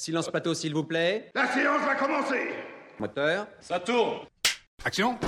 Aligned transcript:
Silence 0.00 0.30
plateau, 0.30 0.54
s'il 0.54 0.72
vous 0.74 0.84
plaît. 0.84 1.28
La 1.34 1.48
séance 1.48 1.80
va 1.84 1.96
commencer 1.96 2.50
Moteur. 3.00 3.48
Ça 3.58 3.80
tourne 3.80 4.18
Action 4.84 5.18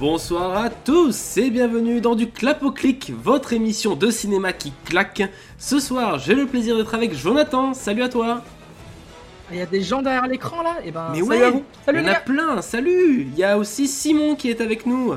Bonsoir 0.00 0.64
à 0.64 0.70
tous 0.70 1.36
et 1.36 1.48
bienvenue 1.50 2.00
dans 2.00 2.16
du 2.16 2.28
Clap 2.28 2.64
au 2.64 2.72
clic, 2.72 3.12
votre 3.22 3.52
émission 3.52 3.94
de 3.94 4.10
cinéma 4.10 4.52
qui 4.52 4.72
claque. 4.84 5.22
Ce 5.58 5.78
soir, 5.78 6.18
j'ai 6.18 6.34
le 6.34 6.46
plaisir 6.46 6.76
d'être 6.76 6.94
avec 6.94 7.14
Jonathan. 7.14 7.72
Salut 7.72 8.02
à 8.02 8.08
toi. 8.08 8.42
Il 9.50 9.58
y 9.58 9.62
a 9.62 9.66
des 9.66 9.80
gens 9.82 10.02
derrière 10.02 10.26
l'écran 10.26 10.62
là 10.62 10.76
Et 10.84 10.90
ben 10.90 11.08
Mais 11.12 11.18
salut 11.18 11.28
ouais, 11.28 11.42
à 11.42 11.50
vous. 11.50 11.64
Salut 11.84 11.98
il 11.98 12.02
y 12.02 12.04
les 12.04 12.10
en 12.10 12.14
a 12.14 12.20
plein. 12.20 12.62
Salut. 12.62 13.22
Il 13.22 13.38
y 13.38 13.44
a 13.44 13.56
aussi 13.56 13.88
Simon 13.88 14.34
qui 14.34 14.50
est 14.50 14.60
avec 14.60 14.86
nous. 14.86 15.14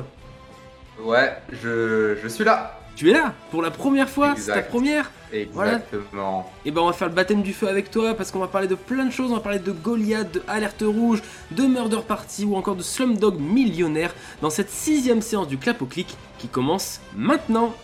Ouais, 1.02 1.32
je, 1.50 2.16
je 2.22 2.28
suis 2.28 2.44
là. 2.44 2.78
Tu 2.94 3.10
es 3.10 3.12
là 3.12 3.34
pour 3.50 3.62
la 3.62 3.70
première 3.70 4.08
fois. 4.08 4.34
C'est 4.36 4.52
ta 4.52 4.62
première. 4.62 5.10
Voilà. 5.52 5.74
Exactement. 5.74 6.50
Et 6.64 6.70
ben 6.70 6.82
on 6.82 6.86
va 6.86 6.92
faire 6.92 7.08
le 7.08 7.14
baptême 7.14 7.42
du 7.42 7.54
feu 7.54 7.66
avec 7.68 7.90
toi 7.90 8.14
parce 8.14 8.30
qu'on 8.30 8.38
va 8.38 8.48
parler 8.48 8.68
de 8.68 8.74
plein 8.74 9.06
de 9.06 9.10
choses. 9.10 9.30
On 9.30 9.36
va 9.36 9.40
parler 9.40 9.58
de 9.58 9.72
Goliath, 9.72 10.30
de 10.32 10.42
Alerte 10.46 10.84
Rouge, 10.86 11.22
de 11.50 11.62
Murder 11.62 12.00
Party 12.06 12.44
ou 12.44 12.54
encore 12.54 12.76
de 12.76 12.82
Slumdog 12.82 13.40
Millionnaire 13.40 14.14
dans 14.42 14.50
cette 14.50 14.68
sixième 14.70 15.22
séance 15.22 15.48
du 15.48 15.56
clap 15.56 15.80
au 15.80 15.86
clic 15.86 16.14
qui 16.38 16.48
commence 16.48 17.00
maintenant. 17.16 17.74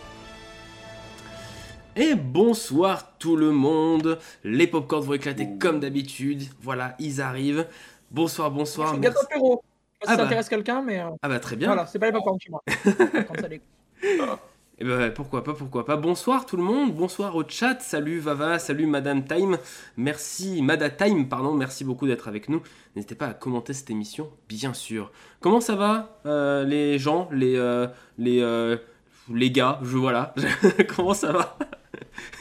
Et 1.95 2.15
bonsoir 2.15 3.17
tout 3.17 3.35
le 3.35 3.51
monde. 3.51 4.19
Les 4.43 4.67
popcorns 4.67 5.03
vont 5.03 5.13
éclater 5.13 5.47
comme 5.59 5.79
d'habitude. 5.79 6.43
Voilà, 6.61 6.95
ils 6.99 7.21
arrivent. 7.21 7.67
Bonsoir, 8.11 8.51
bonsoir. 8.51 8.93
C'est. 8.95 9.01
Gâteau 9.01 9.19
apéro. 9.23 9.63
Ah 10.01 10.05
si 10.05 10.11
ça 10.11 10.17
bah. 10.17 10.23
intéresse 10.25 10.47
quelqu'un, 10.47 10.81
mais 10.81 10.99
euh, 11.01 11.09
Ah 11.21 11.27
bah 11.27 11.39
très 11.39 11.57
bien. 11.57 11.67
voilà, 11.67 11.85
c'est 11.85 11.99
pas 11.99 12.05
les 12.05 12.13
popcorn 12.13 12.39
chez 12.39 12.49
moi. 12.51 12.63
Comme 13.27 13.37
ça, 13.37 13.49
les- 13.49 13.61
Et 14.81 14.85
ben 14.85 15.11
pourquoi 15.13 15.43
pas, 15.43 15.53
pourquoi 15.53 15.85
pas. 15.85 15.97
Bonsoir 15.97 16.45
tout 16.45 16.55
le 16.55 16.63
monde, 16.63 16.95
bonsoir 16.95 17.35
au 17.35 17.43
chat, 17.45 17.81
salut 17.81 18.19
Vava, 18.19 18.59
salut 18.59 18.85
Madame 18.85 19.25
Time, 19.25 19.57
merci, 19.97 20.61
Mada 20.61 20.89
Time, 20.89 21.27
pardon, 21.27 21.53
merci 21.53 21.83
beaucoup 21.83 22.07
d'être 22.07 22.29
avec 22.29 22.47
nous. 22.47 22.61
N'hésitez 22.95 23.15
pas 23.15 23.27
à 23.27 23.33
commenter 23.33 23.73
cette 23.73 23.89
émission, 23.89 24.29
bien 24.47 24.73
sûr. 24.73 25.11
Comment 25.41 25.59
ça 25.59 25.75
va, 25.75 26.21
euh, 26.25 26.63
les 26.63 26.97
gens, 26.97 27.27
les, 27.33 27.57
euh, 27.57 27.87
les, 28.17 28.77
les 29.33 29.51
gars, 29.51 29.79
je 29.83 29.97
voilà, 29.97 30.33
comment 30.95 31.13
ça 31.13 31.33
va? 31.33 31.57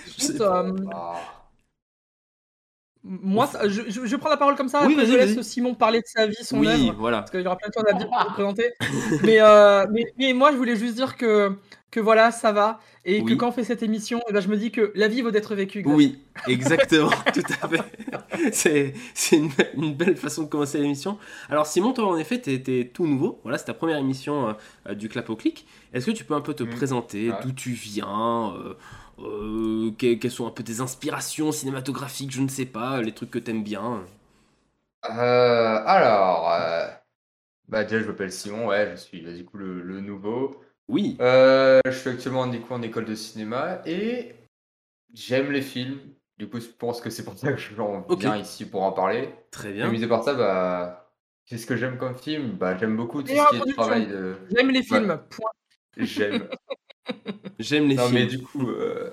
Je 0.06 0.10
sais 0.22 0.26
Écoute, 0.34 0.38
pas. 0.38 0.64
euh, 0.64 0.72
moi, 3.04 3.46
ça- 3.46 3.68
je, 3.68 3.82
je- 3.88 4.04
je 4.06 4.16
prends 4.16 4.28
la 4.28 4.36
parole 4.36 4.56
comme 4.56 4.68
ça. 4.68 4.84
Oui, 4.86 4.92
après, 4.94 5.06
je 5.06 5.14
laisse. 5.14 5.40
Simon 5.42 5.74
parler 5.74 6.00
de 6.00 6.06
sa 6.06 6.26
vie, 6.26 6.34
son 6.42 6.58
Oui, 6.58 6.66
œuvre. 6.68 6.94
voilà. 6.98 7.18
Parce 7.18 7.30
qu'il 7.30 7.40
y 7.40 7.46
aura 7.46 7.56
plein 7.56 7.68
de 7.68 7.74
choses 7.74 7.84
à 7.88 7.92
dire 7.96 8.08
pour 8.08 8.18
vous 8.28 8.32
présenter. 8.34 8.72
mais, 9.22 9.40
euh, 9.40 9.86
mais, 9.90 10.04
mais 10.18 10.32
moi, 10.32 10.50
je 10.52 10.56
voulais 10.56 10.76
juste 10.76 10.96
dire 10.96 11.16
que, 11.16 11.52
que 11.90 12.00
voilà, 12.00 12.32
ça 12.32 12.52
va. 12.52 12.80
Et 13.04 13.22
Oui. 13.22 13.30
que 13.32 13.34
quand 13.38 13.48
on 13.48 13.52
fait 13.52 13.64
cette 13.64 13.82
émission, 13.82 14.20
eh 14.28 14.32
ben, 14.32 14.40
je 14.40 14.48
me 14.48 14.56
dis 14.56 14.70
que 14.70 14.92
la 14.94 15.08
vie 15.08 15.22
vaut 15.22 15.30
d'être 15.30 15.54
vécue. 15.54 15.82
Oui, 15.86 16.18
exactement, 16.48 17.08
tout 17.32 17.40
à 17.62 17.68
fait. 17.68 18.52
C'est, 18.52 18.92
c'est 19.14 19.36
une, 19.36 19.50
une 19.74 19.94
belle 19.94 20.16
façon 20.16 20.42
de 20.42 20.48
commencer 20.48 20.76
l'émission. 20.78 21.16
Alors 21.48 21.66
Simon, 21.66 21.92
toi 21.94 22.06
en 22.08 22.18
effet, 22.18 22.38
t'es, 22.38 22.60
t'es 22.60 22.90
tout 22.92 23.06
nouveau. 23.06 23.40
Voilà, 23.44 23.56
c'est 23.56 23.64
ta 23.64 23.74
première 23.74 23.96
émission 23.96 24.54
euh, 24.86 24.94
du 24.94 25.08
Clap 25.08 25.30
au 25.30 25.36
Clic. 25.36 25.66
Est-ce 25.94 26.04
que 26.06 26.10
tu 26.10 26.24
peux 26.24 26.34
un 26.34 26.42
peu 26.42 26.52
te 26.52 26.64
Mhm. 26.64 26.74
présenter, 26.74 27.30
Ouais. 27.30 27.36
d'où 27.42 27.52
tu 27.52 27.70
viens, 27.70 28.52
euh, 28.58 28.74
euh, 29.20 29.90
que- 29.98 30.14
quelles 30.14 30.30
sont 30.30 30.46
un 30.46 30.50
peu 30.50 30.62
tes 30.64 30.80
inspirations 30.80 31.52
cinématographiques, 31.52 32.30
je 32.32 32.40
ne 32.42 32.48
sais 32.48 32.66
pas, 32.66 33.00
les 33.02 33.12
trucs 33.12 33.30
que 33.30 33.38
t'aimes 33.38 33.64
bien 33.64 34.04
Euh, 35.08 35.82
alors, 35.86 36.52
euh, 36.52 36.88
bah 37.68 37.84
déjà 37.84 38.00
je 38.00 38.06
m'appelle 38.08 38.32
Simon, 38.32 38.66
ouais, 38.66 38.90
je 38.92 38.96
suis 38.96 39.22
bah, 39.22 39.32
du 39.32 39.44
coup 39.44 39.58
le, 39.58 39.82
le 39.82 40.00
nouveau. 40.00 40.60
Oui, 40.88 41.16
Euh, 41.20 41.80
je 41.86 41.92
suis 41.92 42.10
actuellement 42.10 42.46
du 42.46 42.60
coup 42.60 42.74
en 42.74 42.82
école 42.82 43.04
de 43.04 43.14
cinéma 43.14 43.82
et 43.86 44.34
j'aime 45.14 45.52
les 45.52 45.62
films. 45.62 46.00
Du 46.38 46.48
coup, 46.48 46.60
je 46.60 46.68
pense 46.68 47.00
que 47.00 47.10
c'est 47.10 47.24
pour 47.24 47.36
ça 47.36 47.52
que 47.52 47.58
je 47.58 47.74
viens 48.16 48.36
ici 48.36 48.64
pour 48.64 48.82
en 48.82 48.92
parler. 48.92 49.28
très 49.50 49.72
bien. 49.72 49.90
mis 49.90 50.04
à 50.04 50.08
part 50.08 50.24
ça, 50.24 50.34
bah, 50.34 51.12
qu'est-ce 51.46 51.66
que 51.66 51.76
j'aime 51.76 51.98
comme 51.98 52.16
film? 52.16 52.52
Bah, 52.52 52.76
j'aime 52.78 52.96
beaucoup 52.96 53.22
tout 53.22 53.28
ce 53.28 53.32
qui 53.50 53.56
est 53.56 53.72
travail 53.74 54.06
de. 54.06 54.36
J'aime 54.54 54.70
les 54.70 54.82
films. 54.82 55.20
Point. 55.30 55.50
J'aime. 55.96 56.48
J'aime 57.58 57.88
les 57.88 57.96
Non, 57.96 58.08
mais 58.08 58.26
films. 58.26 58.38
du 58.40 58.42
coup, 58.42 58.68
euh, 58.68 59.10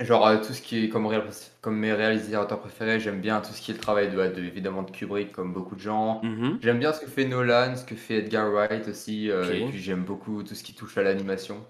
genre 0.00 0.26
euh, 0.26 0.38
tout 0.38 0.52
ce 0.52 0.62
qui 0.62 0.84
est 0.84 0.88
comme, 0.88 1.06
réal- 1.06 1.30
comme 1.60 1.76
mes 1.78 1.92
réalisateurs 1.92 2.60
préférés, 2.60 3.00
j'aime 3.00 3.20
bien 3.20 3.40
tout 3.40 3.52
ce 3.52 3.60
qui 3.62 3.70
est 3.70 3.74
le 3.74 3.80
travail 3.80 4.10
de, 4.10 4.16
de- 4.16 4.42
évidemment 4.44 4.82
de 4.82 4.90
Kubrick, 4.90 5.32
comme 5.32 5.52
beaucoup 5.52 5.76
de 5.76 5.80
gens. 5.80 6.22
Mhm. 6.22 6.58
J'aime 6.62 6.78
bien 6.78 6.92
ce 6.92 7.00
que 7.00 7.06
fait 7.08 7.24
Nolan, 7.26 7.76
ce 7.76 7.84
que 7.84 7.94
fait 7.96 8.16
Edgar 8.18 8.50
Wright 8.52 8.88
aussi, 8.88 9.30
euh, 9.30 9.44
et 9.54 9.66
puis 9.70 9.80
j'aime 9.80 10.04
beaucoup 10.04 10.42
tout 10.42 10.54
ce 10.54 10.62
qui 10.64 10.74
touche 10.74 10.98
à 10.98 11.02
l'animation. 11.02 11.64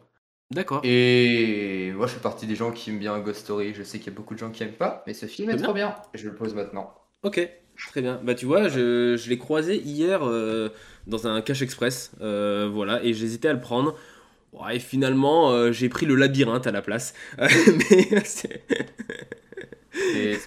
D'accord. 0.50 0.82
Et 0.84 1.92
moi, 1.96 2.06
je 2.06 2.14
fais 2.14 2.20
partie 2.20 2.46
des 2.46 2.56
gens 2.56 2.72
qui 2.72 2.90
aiment 2.90 2.98
bien 2.98 3.18
Ghost 3.20 3.40
Story. 3.40 3.72
Je 3.74 3.82
sais 3.82 3.98
qu'il 3.98 4.12
y 4.12 4.14
a 4.14 4.16
beaucoup 4.16 4.34
de 4.34 4.38
gens 4.38 4.50
qui 4.50 4.62
aiment 4.62 4.72
pas, 4.72 5.02
mais 5.06 5.14
ce 5.14 5.26
film 5.26 5.48
est 5.50 5.54
bien. 5.56 5.62
trop 5.62 5.72
bien. 5.74 5.94
Je 6.14 6.28
le 6.28 6.34
pose 6.34 6.54
maintenant. 6.54 6.94
Ok, 7.22 7.48
très 7.88 8.02
bien. 8.02 8.20
Bah 8.22 8.34
tu 8.34 8.46
vois, 8.46 8.68
je, 8.68 9.16
je 9.16 9.28
l'ai 9.30 9.38
croisé 9.38 9.76
hier 9.78 10.26
euh, 10.26 10.70
dans 11.06 11.26
un 11.26 11.40
cache 11.40 11.62
express, 11.62 12.12
euh, 12.20 12.68
voilà, 12.72 13.02
et 13.04 13.14
j'hésitais 13.14 13.48
à 13.48 13.52
le 13.52 13.60
prendre. 13.60 13.96
Ouais, 14.52 14.76
et 14.76 14.80
finalement, 14.80 15.50
euh, 15.50 15.72
j'ai 15.72 15.88
pris 15.88 16.04
le 16.06 16.14
labyrinthe 16.14 16.66
à 16.66 16.72
la 16.72 16.82
place. 16.82 17.14
Euh, 17.38 17.48
mais 17.90 18.20
c'est... 18.24 18.62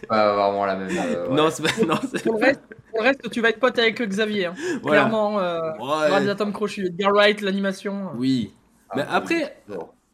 Pas 0.08 0.36
vraiment 0.36 0.66
la 0.66 0.76
même. 0.76 0.90
euh, 0.98 1.28
ouais. 1.30 1.36
Non, 1.36 1.50
c'est 1.52 1.64
pas... 1.64 1.86
Non, 1.86 2.00
c'est... 2.12 2.24
Pour 2.24 2.40
le, 2.40 2.46
reste, 2.46 2.62
pour 2.90 3.00
le 3.02 3.04
reste, 3.08 3.30
tu 3.30 3.42
vas 3.42 3.50
être 3.50 3.60
pote 3.60 3.78
avec 3.78 4.02
Xavier. 4.02 4.48
hein. 4.48 4.54
Voilà. 4.82 5.02
Clairement, 5.04 5.40
euh, 5.40 5.60
Ouais. 5.80 6.10
réalisateur 6.10 6.52
crochu, 6.52 6.88
Edgar 6.88 7.12
Wright, 7.14 7.42
l'animation. 7.42 8.10
Oui. 8.18 8.52
Ah, 8.90 8.94
Mais 8.98 9.04
après, 9.10 9.56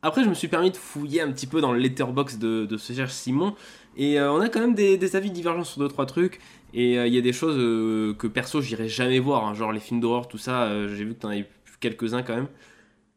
après, 0.02 0.24
je 0.24 0.30
me 0.30 0.34
suis 0.34 0.48
permis 0.50 0.72
de 0.72 0.78
fouiller 0.78 1.22
un 1.22 1.32
petit 1.32 1.48
peu 1.48 1.62
dans 1.62 1.72
le 1.72 1.80
letterbox 1.80 2.38
de, 2.40 2.66
de 2.66 2.78
ce 2.78 2.92
cher 2.94 3.10
Simon. 3.10 3.56
Et 3.98 4.20
euh, 4.20 4.32
on 4.32 4.42
a 4.42 4.50
quand 4.50 4.60
même 4.60 4.74
des, 4.76 4.98
des 4.98 5.16
avis 5.16 5.32
divergents 5.32 5.64
sur 5.64 5.80
deux 5.80 5.88
trois 5.88 6.06
trucs. 6.06 6.40
Et 6.74 6.98
euh, 6.98 7.08
il 7.08 7.14
y 7.14 7.18
a 7.18 7.22
des 7.22 7.34
choses 7.34 7.56
euh, 7.58 8.14
que 8.14 8.28
perso 8.28 8.62
j'irai 8.62 8.88
jamais 8.90 9.20
voir, 9.20 9.46
hein, 9.46 9.54
genre 9.54 9.72
les 9.72 9.80
films 9.82 10.00
d'horreur, 10.02 10.28
tout 10.28 10.38
ça. 10.38 10.64
euh, 10.64 10.88
J'ai 10.96 11.04
vu 11.06 11.14
que 11.14 11.20
t'en 11.22 11.30
avais 11.30 11.46
quelques-uns 11.80 12.24
quand 12.24 12.36
même. 12.36 12.48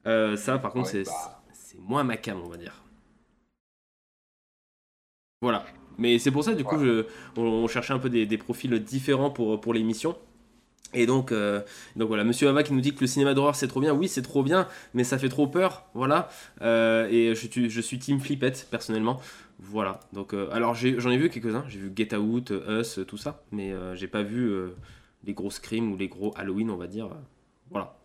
Euh, 0.06 0.36
ça, 0.36 0.58
par 0.58 0.72
contre, 0.72 0.92
Ouais, 0.94 1.04
c'est 1.04 1.04
bah. 1.04 1.42
c'est 1.52 1.78
moins 1.80 2.04
ma 2.04 2.16
cam, 2.16 2.40
on 2.40 2.48
va 2.48 2.56
dire. 2.56 2.82
Voilà. 5.40 5.64
Mais 5.98 6.18
c'est 6.18 6.30
pour 6.30 6.42
ça, 6.44 6.54
du 6.54 6.64
coup, 6.64 6.78
je, 6.78 7.06
on, 7.36 7.42
on 7.42 7.68
cherchait 7.68 7.92
un 7.92 7.98
peu 7.98 8.10
des, 8.10 8.26
des 8.26 8.38
profils 8.38 8.72
différents 8.82 9.30
pour, 9.30 9.60
pour 9.60 9.74
l'émission. 9.74 10.16
Et 10.94 11.06
donc, 11.06 11.32
euh, 11.32 11.62
donc 11.96 12.08
voilà, 12.08 12.24
Monsieur 12.24 12.48
Ava 12.48 12.62
qui 12.62 12.72
nous 12.72 12.80
dit 12.80 12.94
que 12.94 13.00
le 13.00 13.08
cinéma 13.08 13.34
d'horreur 13.34 13.56
c'est 13.56 13.68
trop 13.68 13.80
bien. 13.80 13.94
Oui, 13.94 14.08
c'est 14.08 14.22
trop 14.22 14.42
bien, 14.44 14.68
mais 14.94 15.04
ça 15.04 15.18
fait 15.18 15.28
trop 15.28 15.46
peur. 15.48 15.84
Voilà. 15.94 16.28
Euh, 16.62 17.08
et 17.10 17.34
je, 17.34 17.48
suis- 17.48 17.70
je 17.70 17.80
suis 17.80 17.98
Team 17.98 18.20
Flippette 18.20 18.68
personnellement. 18.70 19.20
Voilà. 19.60 20.00
Donc, 20.12 20.34
euh, 20.34 20.48
alors 20.52 20.74
j'en 20.74 21.10
ai, 21.10 21.18
vu 21.18 21.30
quelques-uns. 21.30 21.64
J'ai 21.68 21.78
vu 21.80 21.92
Get 21.96 22.14
Out, 22.16 22.52
Us, 22.68 23.00
tout 23.08 23.16
ça. 23.18 23.42
Mais 23.52 23.72
j'ai 23.94 24.08
pas 24.08 24.22
vu 24.22 24.52
les 25.24 25.34
gros 25.34 25.50
Scream 25.50 25.92
ou 25.92 25.96
les 25.96 26.08
gros 26.08 26.32
Halloween, 26.36 26.70
on 26.70 26.76
va 26.76 26.86
dire. 26.86 27.08
Voilà. 27.70 27.96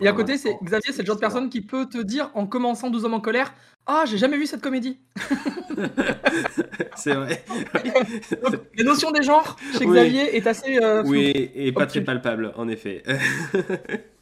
Et 0.00 0.08
à 0.08 0.12
côté, 0.12 0.36
c'est 0.38 0.56
Xavier, 0.62 0.92
c'est 0.92 1.02
le 1.02 1.06
genre 1.06 1.16
de 1.16 1.20
personne 1.20 1.48
qui 1.48 1.60
peut 1.60 1.86
te 1.86 1.98
dire 1.98 2.30
en 2.34 2.46
commençant 2.46 2.90
12 2.90 3.04
hommes 3.04 3.14
en 3.14 3.20
colère 3.20 3.54
Ah, 3.86 4.04
j'ai 4.06 4.18
jamais 4.18 4.36
vu 4.36 4.46
cette 4.46 4.60
comédie. 4.62 4.98
C'est 6.96 7.14
vrai. 7.14 7.44
Donc, 8.42 8.60
la 8.76 8.84
notion 8.84 9.10
des 9.10 9.22
genres 9.22 9.56
chez 9.78 9.84
Oui. 9.86 9.96
Xavier 9.96 10.36
est 10.36 10.46
assez. 10.46 10.78
euh. 10.82 11.02
Oui, 11.06 11.50
et 11.54 11.72
pas 11.72 11.86
très 11.86 12.00
palpable, 12.02 12.52
en 12.56 12.68
effet. 12.68 13.02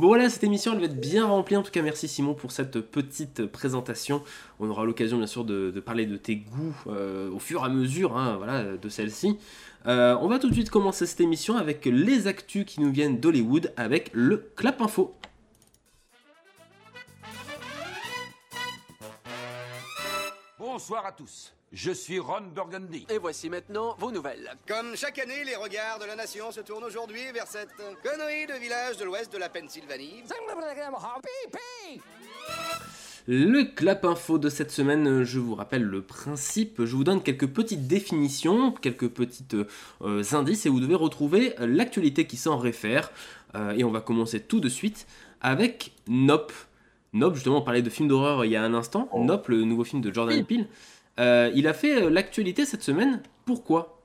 bon 0.00 0.08
voilà, 0.08 0.30
cette 0.30 0.44
émission, 0.44 0.72
elle 0.72 0.78
va 0.78 0.86
être 0.86 0.98
bien 0.98 1.26
remplie. 1.26 1.56
En 1.56 1.62
tout 1.62 1.70
cas, 1.70 1.82
merci 1.82 2.08
Simon 2.08 2.32
pour 2.34 2.52
cette 2.52 2.80
petite 2.80 3.44
présentation. 3.46 4.22
On 4.58 4.70
aura 4.70 4.84
l'occasion, 4.84 5.18
bien 5.18 5.26
sûr, 5.26 5.44
de, 5.44 5.78
parler 5.80 6.06
de 6.06 6.16
tes 6.16 6.36
goûts 6.36 6.74
euh, 6.86 7.30
au 7.30 7.38
fur 7.38 7.60
et 7.62 7.66
à 7.66 7.68
mesure 7.68 8.16
hein, 8.16 8.38
de 8.80 8.88
celle-ci. 8.88 9.38
Euh, 9.86 10.16
on 10.20 10.28
va 10.28 10.38
tout 10.38 10.48
de 10.48 10.54
suite 10.54 10.70
commencer 10.70 11.04
cette 11.04 11.20
émission 11.20 11.56
avec 11.56 11.84
les 11.84 12.26
actus 12.26 12.64
qui 12.64 12.80
nous 12.80 12.90
viennent 12.90 13.20
d'Hollywood 13.20 13.72
avec 13.76 14.10
le 14.14 14.38
Clap 14.56 14.80
Info. 14.80 15.14
Bonsoir 20.58 21.04
à 21.04 21.12
tous. 21.12 21.52
Je 21.72 21.92
suis 21.92 22.18
Ron 22.18 22.48
Burgundy. 22.52 23.06
Et 23.08 23.18
voici 23.18 23.48
maintenant 23.48 23.94
vos 23.96 24.10
nouvelles. 24.10 24.56
Comme 24.66 24.96
chaque 24.96 25.20
année, 25.20 25.44
les 25.44 25.54
regards 25.54 26.00
de 26.00 26.04
la 26.04 26.16
nation 26.16 26.50
se 26.50 26.60
tournent 26.60 26.82
aujourd'hui 26.82 27.20
vers 27.32 27.46
cette 27.46 27.76
connerie 28.02 28.46
de 28.48 28.60
village 28.60 28.96
de 28.96 29.04
l'ouest 29.04 29.32
de 29.32 29.38
la 29.38 29.48
Pennsylvanie. 29.48 30.24
Le 33.28 33.62
clap 33.62 34.04
info 34.04 34.38
de 34.38 34.48
cette 34.48 34.72
semaine, 34.72 35.06
euh, 35.06 35.24
je 35.24 35.38
vous 35.38 35.54
rappelle 35.54 35.84
le 35.84 36.02
principe, 36.02 36.84
je 36.84 36.96
vous 36.96 37.04
donne 37.04 37.22
quelques 37.22 37.46
petites 37.46 37.86
définitions, 37.86 38.72
quelques 38.72 39.08
petits 39.08 39.44
indices 40.32 40.66
et 40.66 40.68
vous 40.70 40.80
devez 40.80 40.96
retrouver 40.96 41.54
euh, 41.60 41.68
l'actualité 41.68 42.26
qui 42.26 42.36
s'en 42.36 42.58
réfère. 42.58 43.12
Euh, 43.54 43.72
et 43.72 43.84
on 43.84 43.92
va 43.92 44.00
commencer 44.00 44.40
tout 44.40 44.58
de 44.58 44.68
suite 44.68 45.06
avec 45.40 45.92
Nope. 46.08 46.52
Nope, 47.12 47.34
justement, 47.34 47.58
on 47.58 47.62
parlait 47.62 47.82
de 47.82 47.90
film 47.90 48.08
d'horreur 48.08 48.44
il 48.44 48.50
y 48.50 48.56
a 48.56 48.62
un 48.62 48.74
instant. 48.74 49.08
Oh. 49.12 49.22
Nope, 49.22 49.48
le 49.48 49.62
nouveau 49.62 49.84
film 49.84 50.02
de 50.02 50.12
Jordan 50.12 50.36
Oui. 50.36 50.42
Peele. 50.42 50.66
Euh, 51.18 51.50
il 51.54 51.66
a 51.68 51.74
fait 51.74 52.02
euh, 52.04 52.10
l'actualité 52.10 52.64
cette 52.66 52.82
semaine. 52.82 53.22
Pourquoi? 53.44 54.00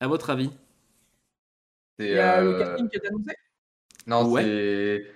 À 0.00 0.08
votre 0.08 0.30
avis? 0.30 0.50
C'est, 1.98 2.08
Il 2.10 2.16
y 2.16 2.18
a 2.18 2.40
le 2.40 2.54
euh, 2.54 2.58
casting 2.58 2.88
qui 2.88 2.96
est 2.96 3.06
annoncé? 3.06 3.36
Non, 4.06 4.24
Ouais. 4.24 4.42
c'est. 4.42 5.06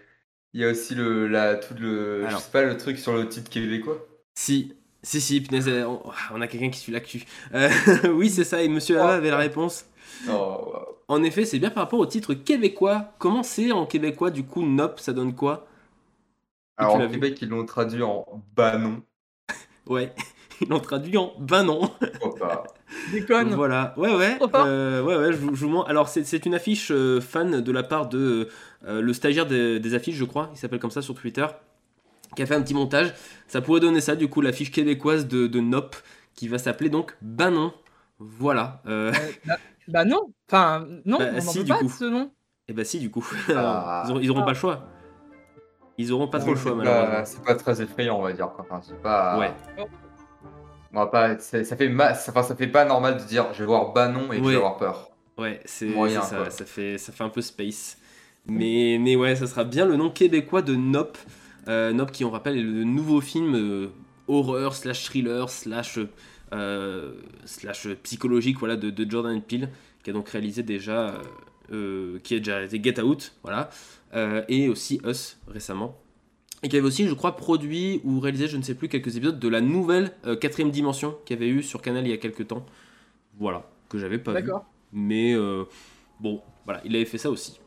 Il 0.55 0.61
y 0.61 0.65
a 0.65 0.71
aussi 0.71 0.95
le, 0.95 1.29
la, 1.29 1.57
tout 1.57 1.75
le. 1.75 2.27
Alors. 2.27 2.41
Je 2.41 2.45
sais 2.45 2.51
pas, 2.51 2.63
le 2.65 2.77
truc 2.77 2.99
sur 2.99 3.15
le 3.15 3.29
titre 3.29 3.51
québécois. 3.51 4.07
Si, 4.35 4.75
si, 5.03 5.21
si, 5.21 5.41
punaise, 5.41 5.69
euh, 5.69 5.85
on, 5.87 6.03
on 6.33 6.41
a 6.41 6.47
quelqu'un 6.49 6.71
qui 6.71 6.79
suit 6.81 6.93
l'actu. 6.93 7.25
Euh, 7.55 7.69
oui, 8.13 8.31
c'est 8.31 8.45
ça, 8.45 8.63
et 8.63 8.69
Monsieur 8.69 9.01
Ava 9.01 9.15
avait 9.15 9.31
la 9.31 9.37
réponse. 9.39 9.87
Oh, 10.27 11.01
En 11.09 11.23
effet, 11.23 11.45
c'est 11.45 11.59
bien 11.59 11.69
par 11.71 11.83
rapport 11.85 11.99
au 11.99 12.07
titre 12.07 12.33
québécois. 12.33 13.13
Comment 13.19 13.43
c'est 13.43 13.71
en 13.71 13.85
québécois, 13.85 14.31
du 14.31 14.45
coup, 14.45 14.63
Nop, 14.65 14.99
ça 14.99 15.13
donne 15.13 15.35
quoi? 15.35 15.67
Alors, 16.77 17.07
vu? 17.07 17.13
Québec, 17.13 17.41
ils 17.43 17.49
l'ont 17.49 17.65
traduit 17.65 18.03
en 18.03 18.27
bah 18.57 18.77
non. 18.77 19.05
Ouais, 19.87 20.15
ils 20.63 20.69
l'ont 20.69 20.81
traduit 20.81 21.17
en 21.17 21.33
ben 21.39 21.65
non. 21.65 21.91
Pourquoi 22.21 22.39
pas. 22.39 22.65
Déconne. 23.13 23.55
Voilà, 23.55 23.95
ouais, 23.97 24.15
ouais, 24.15 24.39
euh, 24.55 25.03
ouais, 25.03 25.17
ouais, 25.17 25.33
je 25.33 25.39
vous, 25.39 25.55
je 25.55 25.65
vous 25.65 25.71
montre. 25.71 25.89
Alors, 25.89 26.09
c'est 26.09 26.45
une 26.45 26.55
affiche 26.55 26.91
euh, 26.91 27.21
fan 27.21 27.61
de 27.61 27.73
la 27.73 27.83
part 27.83 28.09
de 28.09 28.49
euh, 28.87 29.01
le 29.01 29.13
stagiaire 29.13 29.47
des, 29.47 29.79
des 29.81 29.95
affiches, 29.95 30.17
je 30.17 30.25
crois, 30.25 30.51
il 30.53 30.59
s'appelle 30.59 30.81
comme 30.81 30.91
ça 30.91 31.01
sur 31.03 31.15
Twitter, 31.15 31.47
qui 32.37 32.43
a 32.43 32.47
fait 32.47 32.55
un 32.55 32.63
petit 32.63 32.75
montage. 32.75 33.15
Ça 33.47 33.61
pourrait 33.61 33.81
donner 33.81 34.01
ça, 34.01 34.17
du 34.17 34.29
coup, 34.29 34.41
l'affiche 34.41 34.71
québécoise 34.73 35.29
de, 35.29 35.47
de 35.47 35.61
Nop, 35.61 35.97
qui 36.35 36.49
va 36.49 36.59
s'appeler 36.59 36.91
donc 36.91 37.17
Ben 37.23 37.51
non. 37.51 37.73
Voilà. 38.19 38.83
Bah, 39.47 39.57
bah 39.89 40.05
non. 40.05 40.33
Enfin, 40.49 40.87
non, 41.05 41.19
Bah, 41.19 41.29
on 41.33 41.35
n'en 41.35 41.41
si, 41.41 41.59
veut 41.59 41.65
du 41.65 41.71
pas 41.73 41.79
coup. 41.79 41.87
de 41.87 41.91
ce 41.91 42.05
nom. 42.05 42.31
et 42.69 42.73
bah, 42.73 42.85
si, 42.85 43.01
du 43.01 43.11
coup. 43.11 43.27
Ah. 43.49 44.05
ils, 44.07 44.11
auront, 44.13 44.21
ils 44.21 44.31
auront 44.31 44.45
pas 44.45 44.51
le 44.53 44.57
choix. 44.57 44.85
Ils 45.99 46.13
auront 46.13 46.29
pas 46.29 46.39
trop 46.39 46.51
le 46.51 46.57
choix, 46.57 46.75
malheureusement. 46.75 47.25
C'est 47.25 47.43
pas 47.43 47.55
très 47.57 47.83
effrayant, 47.83 48.19
on 48.19 48.23
va 48.23 48.33
dire. 48.33 48.49
Enfin, 48.59 48.81
c'est 48.83 49.01
pas. 49.03 49.39
Ouais. 49.39 49.53
On 50.93 50.99
va 50.99 51.07
pas. 51.07 51.39
Ça 51.39 51.77
fait, 51.77 51.89
ma... 51.89 52.15
ça, 52.15 52.33
enfin, 52.33 52.43
ça 52.43 52.57
fait 52.57 52.67
pas 52.67 52.85
normal 52.85 53.17
de 53.19 53.25
dire 53.25 53.47
je 53.53 53.61
vais 53.61 53.67
voir 53.67 53.93
bah 53.93 54.09
non 54.09 54.33
et 54.33 54.39
je 54.39 54.43
vais 54.43 54.57
avoir 54.57 54.77
peur. 54.77 55.11
Ouais, 55.39 55.61
c'est 55.65 55.87
Moyen, 55.87 56.23
ça, 56.23 56.51
ça 56.51 56.65
fait, 56.65 56.99
ça 56.99 57.13
fait 57.13 57.25
un 57.25 57.31
peu 57.31 57.41
space. 57.41 57.97
Mais, 58.47 58.99
mais 59.01 59.17
ouais, 59.17 59.37
ça 59.37 59.47
sera 59.47 59.65
bien 59.65 59.87
le 59.87 59.97
nom 59.97 60.11
québécois 60.11 60.63
de 60.63 60.75
Nop. 60.75 61.17
Euh, 61.69 61.93
Nop 61.93 62.11
qui, 62.11 62.25
on 62.25 62.31
rappelle, 62.31 62.59
est 62.59 62.63
le 62.63 62.85
nouveau 62.85 63.21
film 63.21 63.55
euh, 63.55 63.89
horreur, 64.29 64.75
slash 64.75 65.05
thriller, 65.05 65.49
slash, 65.49 65.99
euh, 66.53 67.13
slash 67.45 67.89
psychologique 68.03 68.59
voilà, 68.59 68.77
de, 68.77 68.91
de 68.91 69.11
Jordan 69.11 69.41
Peele, 69.41 69.69
qui 70.03 70.11
a 70.11 70.13
donc 70.13 70.29
réalisé 70.29 70.63
déjà, 70.63 71.15
euh, 71.73 72.19
qui 72.25 72.35
a 72.35 72.39
déjà 72.39 72.57
réalisé 72.57 72.81
Get 72.83 73.01
Out, 73.01 73.33
voilà, 73.43 73.71
et 74.49 74.69
aussi 74.69 75.01
Us 75.05 75.39
récemment. 75.47 75.97
Et 76.63 76.69
qui 76.69 76.77
avait 76.77 76.87
aussi, 76.87 77.09
je 77.09 77.15
crois, 77.15 77.37
produit 77.37 78.01
ou 78.05 78.21
réalisé, 78.21 78.47
je 78.47 78.57
ne 78.57 78.63
sais 78.63 78.75
plus, 78.75 78.89
quelques 78.89 79.17
épisodes 79.17 79.39
de 79.39 79.49
la 79.49 79.61
nouvelle 79.61 80.13
euh, 80.27 80.37
quatrième 80.37 80.71
dimension 80.71 81.17
qu'il 81.25 81.39
y 81.39 81.43
avait 81.43 81.51
eu 81.51 81.63
sur 81.63 81.81
Canal 81.81 82.07
il 82.07 82.11
y 82.11 82.13
a 82.13 82.19
quelques 82.19 82.49
temps. 82.49 82.67
Voilà, 83.39 83.71
que 83.89 83.99
j'avais 83.99 84.19
pas 84.19 84.33
vu. 84.33 84.43
D'accord. 84.43 84.67
Mais 84.93 85.33
euh, 85.35 85.65
bon, 86.21 86.43
voilà, 86.65 86.81
il 86.85 86.95
avait 86.95 87.05
fait 87.05 87.19
ça 87.19 87.31
aussi. 87.31 87.59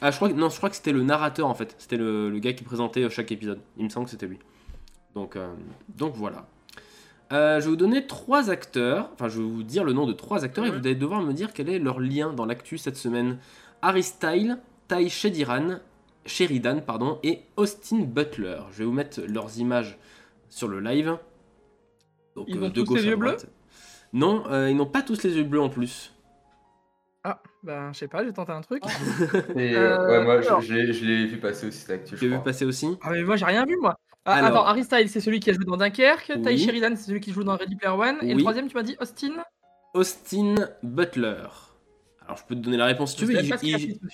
Ah, 0.00 0.10
je 0.10 0.16
crois 0.16 0.28
que, 0.28 0.34
non, 0.34 0.48
je 0.48 0.56
crois 0.56 0.70
que 0.70 0.76
c'était 0.76 0.92
le 0.92 1.02
narrateur 1.02 1.48
en 1.48 1.54
fait. 1.54 1.74
C'était 1.78 1.96
le, 1.96 2.30
le 2.30 2.38
gars 2.38 2.52
qui 2.52 2.64
présentait 2.64 3.02
euh, 3.02 3.10
chaque 3.10 3.32
épisode. 3.32 3.60
Il 3.76 3.84
me 3.84 3.88
semble 3.88 4.06
que 4.06 4.10
c'était 4.10 4.26
lui. 4.26 4.38
Donc, 5.14 5.36
euh, 5.36 5.52
donc 5.96 6.14
voilà. 6.14 6.46
Euh, 7.32 7.60
je 7.60 7.64
vais 7.64 7.70
vous 7.70 7.76
donner 7.76 8.06
trois 8.06 8.50
acteurs. 8.50 9.10
Enfin, 9.14 9.28
je 9.28 9.38
vais 9.38 9.48
vous 9.48 9.62
dire 9.62 9.84
le 9.84 9.92
nom 9.92 10.06
de 10.06 10.12
trois 10.12 10.44
acteurs 10.44 10.64
et 10.64 10.70
vous 10.70 10.78
allez 10.78 10.94
devoir 10.94 11.20
me 11.22 11.32
dire 11.32 11.52
quel 11.52 11.68
est 11.68 11.78
leur 11.78 12.00
lien 12.00 12.32
dans 12.32 12.46
l'actu 12.46 12.78
cette 12.78 12.96
semaine. 12.96 13.38
Harry 13.82 14.02
Style, 14.02 14.58
Ty 14.88 15.08
Sheridan, 15.08 15.80
Sheridan 16.28 16.80
pardon, 16.86 17.18
et 17.24 17.40
Austin 17.56 17.98
Butler. 18.02 18.58
Je 18.72 18.78
vais 18.78 18.84
vous 18.84 18.92
mettre 18.92 19.20
leurs 19.26 19.58
images 19.58 19.98
sur 20.48 20.68
le 20.68 20.78
live. 20.80 21.18
Donc, 22.36 22.46
Ils 22.48 22.56
euh, 22.58 22.66
ont 22.66 22.68
de 22.68 22.74
tous 22.74 22.84
gauche 22.84 23.00
les 23.00 23.06
à 23.08 23.10
yeux 23.10 23.16
bleus. 23.16 23.36
Non, 24.12 24.44
euh, 24.50 24.70
ils 24.70 24.76
n'ont 24.76 24.86
pas 24.86 25.02
tous 25.02 25.22
les 25.24 25.36
yeux 25.36 25.44
bleus 25.44 25.60
en 25.60 25.68
plus. 25.68 26.14
Ah, 27.24 27.42
ben 27.62 27.92
je 27.92 27.98
sais 27.98 28.08
pas, 28.08 28.24
j'ai 28.24 28.32
tenté 28.32 28.52
un 28.52 28.60
truc. 28.60 28.82
Et, 29.56 29.74
Euh, 29.76 30.08
ouais, 30.08 30.24
moi, 30.24 30.40
je, 30.60 30.72
l'ai- 30.72 30.92
je 30.92 31.04
l'ai 31.04 31.26
vu 31.26 31.38
passer 31.38 31.66
aussi, 31.66 31.78
cette. 31.80 32.04
Tu 32.04 32.16
je 32.16 32.26
l'as 32.26 32.36
vu 32.38 32.42
passer 32.42 32.64
aussi 32.64 32.96
Ah, 33.02 33.10
mais 33.10 33.22
moi 33.24 33.36
j'ai 33.36 33.44
rien 33.44 33.66
vu 33.66 33.76
moi. 33.80 33.98
Ah, 34.24 34.34
Alors. 34.34 34.60
Attends, 34.60 34.66
Harry 34.68 34.84
Styles, 34.84 35.08
c'est 35.08 35.20
celui 35.20 35.40
qui 35.40 35.50
a 35.50 35.52
joué 35.52 35.64
dans 35.64 35.76
Dunkerque. 35.76 36.32
Oui. 36.36 36.42
Ty 36.42 36.58
Sheridan, 36.58 36.90
c'est 36.96 37.04
celui 37.08 37.20
qui 37.20 37.32
joue 37.32 37.42
dans 37.44 37.56
Ready 37.56 37.74
Player 37.76 37.94
One. 37.94 38.18
Et 38.22 38.34
le 38.34 38.40
troisième, 38.40 38.68
tu 38.68 38.76
m'as 38.76 38.82
dit 38.82 38.96
Austin? 39.00 39.32
Austin 39.94 40.54
Butler. 40.82 41.48
Alors 42.28 42.38
je 42.38 42.44
peux 42.44 42.54
te 42.54 42.60
donner 42.60 42.76
la 42.76 42.84
réponse 42.84 43.12
si 43.12 43.16
tu 43.16 43.24
veux. 43.24 43.34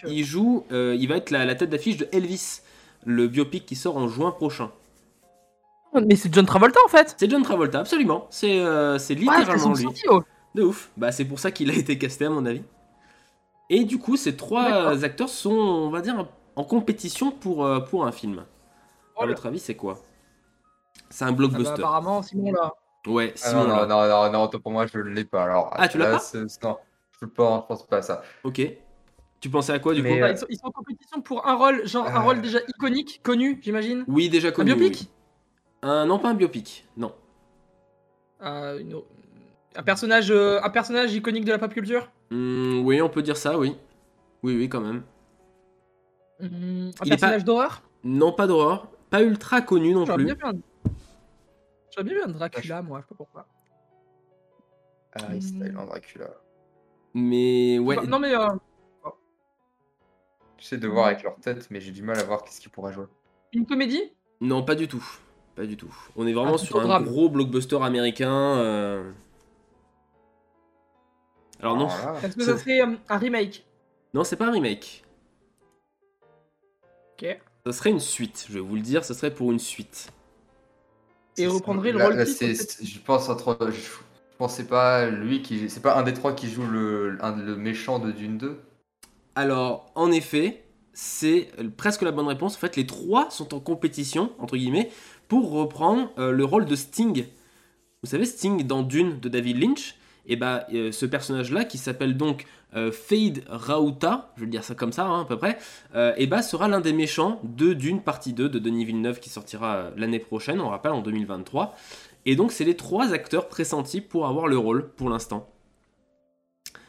Il, 0.06 0.24
joue, 0.24 0.64
euh, 0.72 0.96
il 0.98 1.06
va 1.08 1.16
être 1.16 1.30
la, 1.30 1.44
la 1.44 1.54
tête 1.56 1.68
d'affiche 1.70 1.96
de 1.98 2.08
Elvis, 2.12 2.60
le 3.04 3.26
biopic 3.28 3.66
qui 3.66 3.74
sort 3.76 3.96
en 3.96 4.08
juin 4.08 4.30
prochain. 4.30 4.70
Mais 6.06 6.16
c'est 6.16 6.32
John 6.32 6.46
Travolta 6.46 6.80
en 6.84 6.88
fait. 6.88 7.14
C'est 7.18 7.30
John 7.30 7.42
Travolta, 7.42 7.80
absolument. 7.80 8.26
C'est 8.30 8.58
euh, 8.60 8.98
c'est 8.98 9.14
Ah, 9.28 9.34
c'est 9.36 9.38
littéralement 9.40 9.74
son 9.74 9.88
lui. 9.88 10.02
oh. 10.10 10.22
De 10.54 10.62
ouf. 10.62 10.90
Bah 10.96 11.12
c'est 11.12 11.24
pour 11.24 11.38
ça 11.40 11.50
qu'il 11.50 11.70
a 11.70 11.74
été 11.74 11.98
casté 11.98 12.24
à 12.24 12.30
mon 12.30 12.46
avis. 12.46 12.62
Et 13.70 13.84
du 13.84 13.98
coup, 13.98 14.16
ces 14.16 14.36
trois 14.36 15.04
acteurs 15.04 15.28
sont, 15.28 15.50
on 15.50 15.90
va 15.90 16.00
dire, 16.00 16.26
en 16.56 16.64
compétition 16.64 17.30
pour, 17.32 17.64
euh, 17.64 17.80
pour 17.80 18.06
un 18.06 18.12
film. 18.12 18.40
À 18.40 18.44
Oh 19.16 19.22
là. 19.22 19.28
votre 19.28 19.46
avis, 19.46 19.58
c'est 19.58 19.74
quoi? 19.74 19.98
C'est 21.10 21.24
un 21.24 21.28
Ah 21.28 21.30
bah, 21.30 21.36
blockbuster. 21.38 21.72
apparemment, 21.74 22.22
Simon 22.22 22.52
là. 22.52 22.72
ouais, 23.06 23.32
Ah, 23.42 23.48
Simon. 23.48 23.64
non, 23.64 23.68
non, 23.68 23.76
là. 23.76 23.86
non, 23.86 24.32
non, 24.32 24.48
non, 24.52 24.60
pour 24.60 24.72
moi, 24.72 24.86
je 24.86 24.98
l'ai 24.98 25.24
pas. 25.24 25.44
Alors, 25.44 25.70
Ah, 25.72 25.88
tu 25.88 25.98
l'as 25.98 26.18
pas? 26.18 26.22
Non, 26.62 26.76
je 27.20 27.26
pense, 27.26 27.62
je 27.62 27.66
pense 27.68 27.86
pas 27.86 27.98
à 27.98 28.02
ça. 28.02 28.22
Ok. 28.44 28.60
Tu 29.40 29.50
pensais 29.50 29.72
à 29.72 29.78
quoi 29.78 29.94
du 29.94 30.02
Mais, 30.02 30.10
coup 30.10 30.16
euh, 30.16 30.20
Bah, 30.20 30.30
ils, 30.32 30.38
sont, 30.38 30.46
ils 30.48 30.56
sont 30.58 30.66
en 30.66 30.70
compétition 30.70 31.20
pour 31.20 31.46
un 31.46 31.54
rôle, 31.54 31.86
genre 31.86 32.06
un 32.06 32.20
Euh. 32.20 32.24
rôle 32.24 32.40
déjà 32.40 32.58
iconique, 32.68 33.20
connu, 33.22 33.58
j'imagine. 33.62 34.04
Oui, 34.08 34.28
déjà 34.30 34.48
Un 34.48 34.52
connu. 34.52 34.74
biopic 34.74 35.00
oui. 35.02 35.08
Un, 35.82 36.06
Non, 36.06 36.18
pas 36.18 36.30
un 36.30 36.34
biopic. 36.34 36.86
Non. 36.96 37.14
Euh, 38.42 38.78
une 38.78 38.94
o- 38.94 39.06
un, 39.76 39.82
personnage, 39.82 40.30
euh, 40.30 40.60
un 40.62 40.70
personnage 40.70 41.12
iconique 41.14 41.44
de 41.44 41.50
la 41.52 41.58
pop 41.58 41.72
culture? 41.72 42.10
Hmm, 42.30 42.80
oui, 42.84 43.02
on 43.02 43.08
peut 43.10 43.22
dire 43.22 43.36
ça, 43.36 43.58
oui. 43.58 43.76
Oui, 44.42 44.56
oui, 44.56 44.68
quand 44.68 44.80
même. 44.80 45.02
Hum, 46.40 46.48
Un 46.50 47.04
Il 47.04 47.06
est 47.08 47.10
personnage 47.10 47.44
d'horreur? 47.44 47.82
Non, 48.02 48.32
pas 48.32 48.46
d'horreur. 48.46 48.88
Pas 49.10 49.22
ultra 49.22 49.60
connu 49.60 49.92
non 49.94 50.04
J'aurais 50.06 50.16
plus. 50.16 50.24
bien 50.24 50.34
vu 50.34 50.44
un... 50.44 50.90
J'aurais 51.90 52.04
bien 52.04 52.14
vu 52.14 52.22
un 52.22 52.28
Dracula, 52.28 52.82
moi, 52.82 52.98
je 53.00 53.02
sais 53.04 53.08
pas 53.10 53.14
pourquoi. 53.16 53.46
Harry 55.12 55.40
Styles 55.42 55.76
en 55.78 55.84
Dracula. 55.86 56.30
Mais 57.14 57.78
ouais. 57.78 57.96
Bah, 57.96 58.02
Non 58.06 58.18
mais 58.18 58.34
euh, 58.34 58.48
J'essaie 60.58 60.78
de 60.78 60.88
voir 60.88 61.06
avec 61.06 61.22
leur 61.22 61.36
tête, 61.36 61.68
mais 61.70 61.80
j'ai 61.80 61.92
du 61.92 62.02
mal 62.02 62.18
à 62.18 62.24
voir 62.24 62.42
qu'est-ce 62.42 62.60
qu'ils 62.60 62.70
pourraient 62.70 62.92
jouer. 62.92 63.06
une 63.52 63.66
comédie? 63.66 64.02
Non, 64.40 64.62
pas 64.64 64.74
du 64.74 64.88
tout. 64.88 65.04
Pas 65.54 65.66
du 65.66 65.76
tout. 65.76 65.94
On 66.16 66.26
est 66.26 66.32
vraiment 66.32 66.54
Ah, 66.54 66.58
sur 66.58 66.80
un 66.80 66.84
drame. 66.84 67.04
gros 67.04 67.28
blockbuster 67.28 67.78
américain. 67.82 68.32
euh. 68.58 69.12
Alors 71.60 71.76
non, 71.76 71.86
là, 71.86 72.14
Est-ce 72.22 72.36
que 72.36 72.42
ça 72.44 72.58
serait 72.58 72.80
euh, 72.80 72.96
un 73.08 73.16
remake? 73.18 73.64
Non, 74.12 74.24
c'est 74.24 74.36
pas 74.36 74.46
un 74.48 74.52
remake. 74.52 75.04
Ok. 77.12 77.38
Ça 77.66 77.72
serait 77.72 77.90
une 77.90 78.00
suite. 78.00 78.46
Je 78.48 78.54
vais 78.54 78.60
vous 78.60 78.74
le 78.74 78.80
dire, 78.80 79.04
ça 79.04 79.14
serait 79.14 79.32
pour 79.32 79.52
une 79.52 79.58
suite. 79.60 80.10
Et 81.36 81.46
reprendrait 81.46 81.92
le 81.92 81.98
là- 81.98 82.06
rôle 82.06 82.16
là, 82.16 82.26
c'est- 82.26 82.84
Je 82.84 82.98
pense 83.00 83.28
entre. 83.28 83.70
Je 83.70 83.80
je 84.34 84.38
pensais 84.38 84.64
pas 84.66 85.06
lui 85.06 85.42
qui. 85.42 85.70
C'est 85.70 85.80
pas 85.82 85.96
un 85.96 86.02
des 86.02 86.12
trois 86.12 86.34
qui 86.34 86.48
joue 86.50 86.66
le, 86.66 87.18
un- 87.20 87.36
le 87.36 87.56
méchant 87.56 87.98
de 87.98 88.10
Dune 88.10 88.36
2 88.38 88.60
Alors, 89.36 89.90
en 89.94 90.10
effet, 90.10 90.64
c'est 90.92 91.48
euh, 91.60 91.68
presque 91.76 92.02
la 92.02 92.10
bonne 92.12 92.26
réponse. 92.26 92.56
En 92.56 92.58
fait, 92.58 92.76
les 92.76 92.86
trois 92.86 93.30
sont 93.30 93.54
en 93.54 93.60
compétition, 93.60 94.32
entre 94.38 94.56
guillemets, 94.56 94.90
pour 95.28 95.50
reprendre 95.52 96.10
euh, 96.18 96.32
le 96.32 96.44
rôle 96.44 96.64
de 96.66 96.74
Sting. 96.76 97.26
Vous 98.02 98.10
savez, 98.10 98.24
Sting 98.24 98.66
dans 98.66 98.82
Dune 98.82 99.20
de 99.20 99.28
David 99.28 99.58
Lynch, 99.62 99.94
et 100.26 100.36
bah, 100.36 100.66
euh, 100.74 100.90
ce 100.90 101.06
personnage-là, 101.06 101.64
qui 101.64 101.78
s'appelle 101.78 102.16
donc 102.16 102.46
Fade 102.90 103.44
Rauta, 103.48 104.32
je 104.34 104.40
vais 104.40 104.46
le 104.46 104.50
dire 104.50 104.64
ça 104.64 104.74
comme 104.74 104.90
ça, 104.90 105.06
hein, 105.06 105.20
à 105.20 105.24
peu 105.24 105.38
près, 105.38 105.58
et 106.16 106.26
bah, 106.26 106.42
sera 106.42 106.66
l'un 106.66 106.80
des 106.80 106.92
méchants 106.92 107.40
de 107.44 107.72
Dune 107.72 108.00
partie 108.02 108.32
2 108.32 108.48
de 108.48 108.58
Denis 108.58 108.84
Villeneuve 108.84 109.20
qui 109.20 109.30
sortira 109.30 109.90
l'année 109.96 110.18
prochaine, 110.18 110.60
on 110.60 110.70
rappelle, 110.70 110.90
en 110.90 111.00
2023. 111.00 111.76
Et 112.26 112.36
donc, 112.36 112.52
c'est 112.52 112.64
les 112.64 112.76
trois 112.76 113.12
acteurs 113.12 113.48
pressentis 113.48 114.00
pour 114.00 114.26
avoir 114.26 114.46
le 114.46 114.58
rôle 114.58 114.88
pour 114.96 115.10
l'instant. 115.10 115.48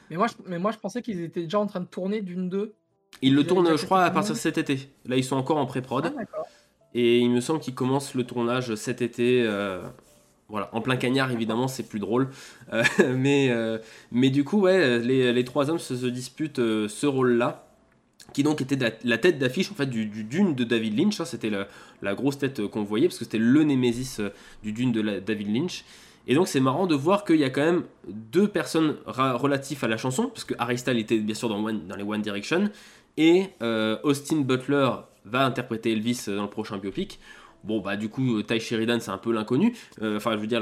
Mais 0.09 0.17
moi, 0.17 0.27
je, 0.27 0.33
mais 0.47 0.59
moi, 0.59 0.71
je 0.71 0.77
pensais 0.77 1.01
qu'ils 1.01 1.21
étaient 1.21 1.43
déjà 1.43 1.59
en 1.59 1.67
train 1.67 1.81
de 1.81 1.85
tourner 1.85 2.21
d'une 2.21 2.49
deux. 2.49 2.73
Ils 3.21 3.33
le 3.33 3.45
tournent, 3.45 3.77
je 3.77 3.85
crois, 3.85 4.03
à 4.03 4.11
partir 4.11 4.33
de 4.33 4.39
cet 4.39 4.57
été. 4.57 4.89
Là, 5.05 5.17
ils 5.17 5.23
sont 5.23 5.35
encore 5.35 5.57
en 5.57 5.65
pré-prod. 5.65 6.13
Ah. 6.17 6.43
Et 6.93 7.19
il 7.19 7.29
me 7.29 7.41
semble 7.41 7.59
qu'il 7.59 7.75
commence 7.75 8.13
le 8.13 8.23
tournage 8.23 8.75
cet 8.75 9.01
été. 9.01 9.43
euh, 9.45 9.81
voilà, 10.47 10.69
en 10.73 10.81
plein 10.81 10.95
cagnard, 10.95 11.31
évidemment, 11.31 11.67
c'est 11.67 11.83
plus 11.83 11.99
drôle. 11.99 12.29
Euh, 12.71 12.83
mais, 13.15 13.49
euh, 13.49 13.79
mais 14.11 14.29
du 14.29 14.43
coup, 14.43 14.61
ouais, 14.61 14.99
les, 14.99 15.33
les 15.33 15.43
trois 15.43 15.69
hommes 15.69 15.79
se, 15.79 15.95
se 15.95 16.05
disputent 16.05 16.57
ce 16.57 17.05
rôle-là. 17.05 17.61
Qui 18.33 18.43
donc 18.43 18.59
était 18.59 18.77
la, 19.03 19.17
tête 19.17 19.37
d'affiche 19.37 19.71
en 19.71 19.75
fait 19.75 19.85
du, 19.85 20.07
du 20.07 20.23
Dune 20.23 20.55
de 20.55 20.63
David 20.63 20.97
Lynch. 20.97 21.21
hein, 21.21 21.25
c'était 21.25 21.49
la, 21.49 21.67
la 22.05 22.15
grosse 22.15 22.37
tête 22.37 22.59
euh, 22.61 22.67
qu'on 22.69 22.83
voyait 22.83 23.07
parce 23.07 23.19
que 23.19 23.25
c'était 23.25 23.37
le 23.37 23.63
Némésis 23.63 24.19
euh, 24.19 24.29
du 24.63 24.71
Dune 24.71 24.93
de 24.93 25.19
David 25.19 25.53
Lynch. 25.53 25.83
Et 26.27 26.35
donc 26.35 26.47
c'est 26.47 26.61
marrant 26.61 26.87
de 26.87 26.95
voir 26.95 27.25
qu'il 27.25 27.35
y 27.35 27.43
a 27.43 27.49
quand 27.49 27.65
même 27.65 27.83
deux 28.07 28.47
personnes 28.47 28.95
relatives 29.05 29.83
à 29.83 29.87
la 29.87 29.97
chanson, 29.97 30.27
parce 30.27 30.43
que 30.43 30.55
Harry 30.57 30.75
était 30.75 31.19
bien 31.19 31.35
sûr 31.35 31.49
dans, 31.49 31.67
les 31.67 32.03
One 32.03 32.21
Direction, 32.21 32.71
et 33.15 33.49
euh, 33.61 33.97
Austin 34.01 34.37
Butler 34.37 34.89
va 35.25 35.45
interpréter 35.45 35.91
Elvis 35.91 36.23
dans 36.27 36.41
le 36.41 36.49
prochain 36.49 36.77
biopic. 36.77 37.19
Bon 37.63 37.79
bah 37.79 37.95
du 37.95 38.09
coup 38.09 38.41
Ty 38.41 38.59
Sheridan 38.59 38.99
c'est 38.99 39.11
un 39.11 39.19
peu 39.19 39.31
l'inconnu, 39.31 39.75
enfin 40.01 40.33
je 40.33 40.37
veux 40.37 40.47
dire 40.47 40.61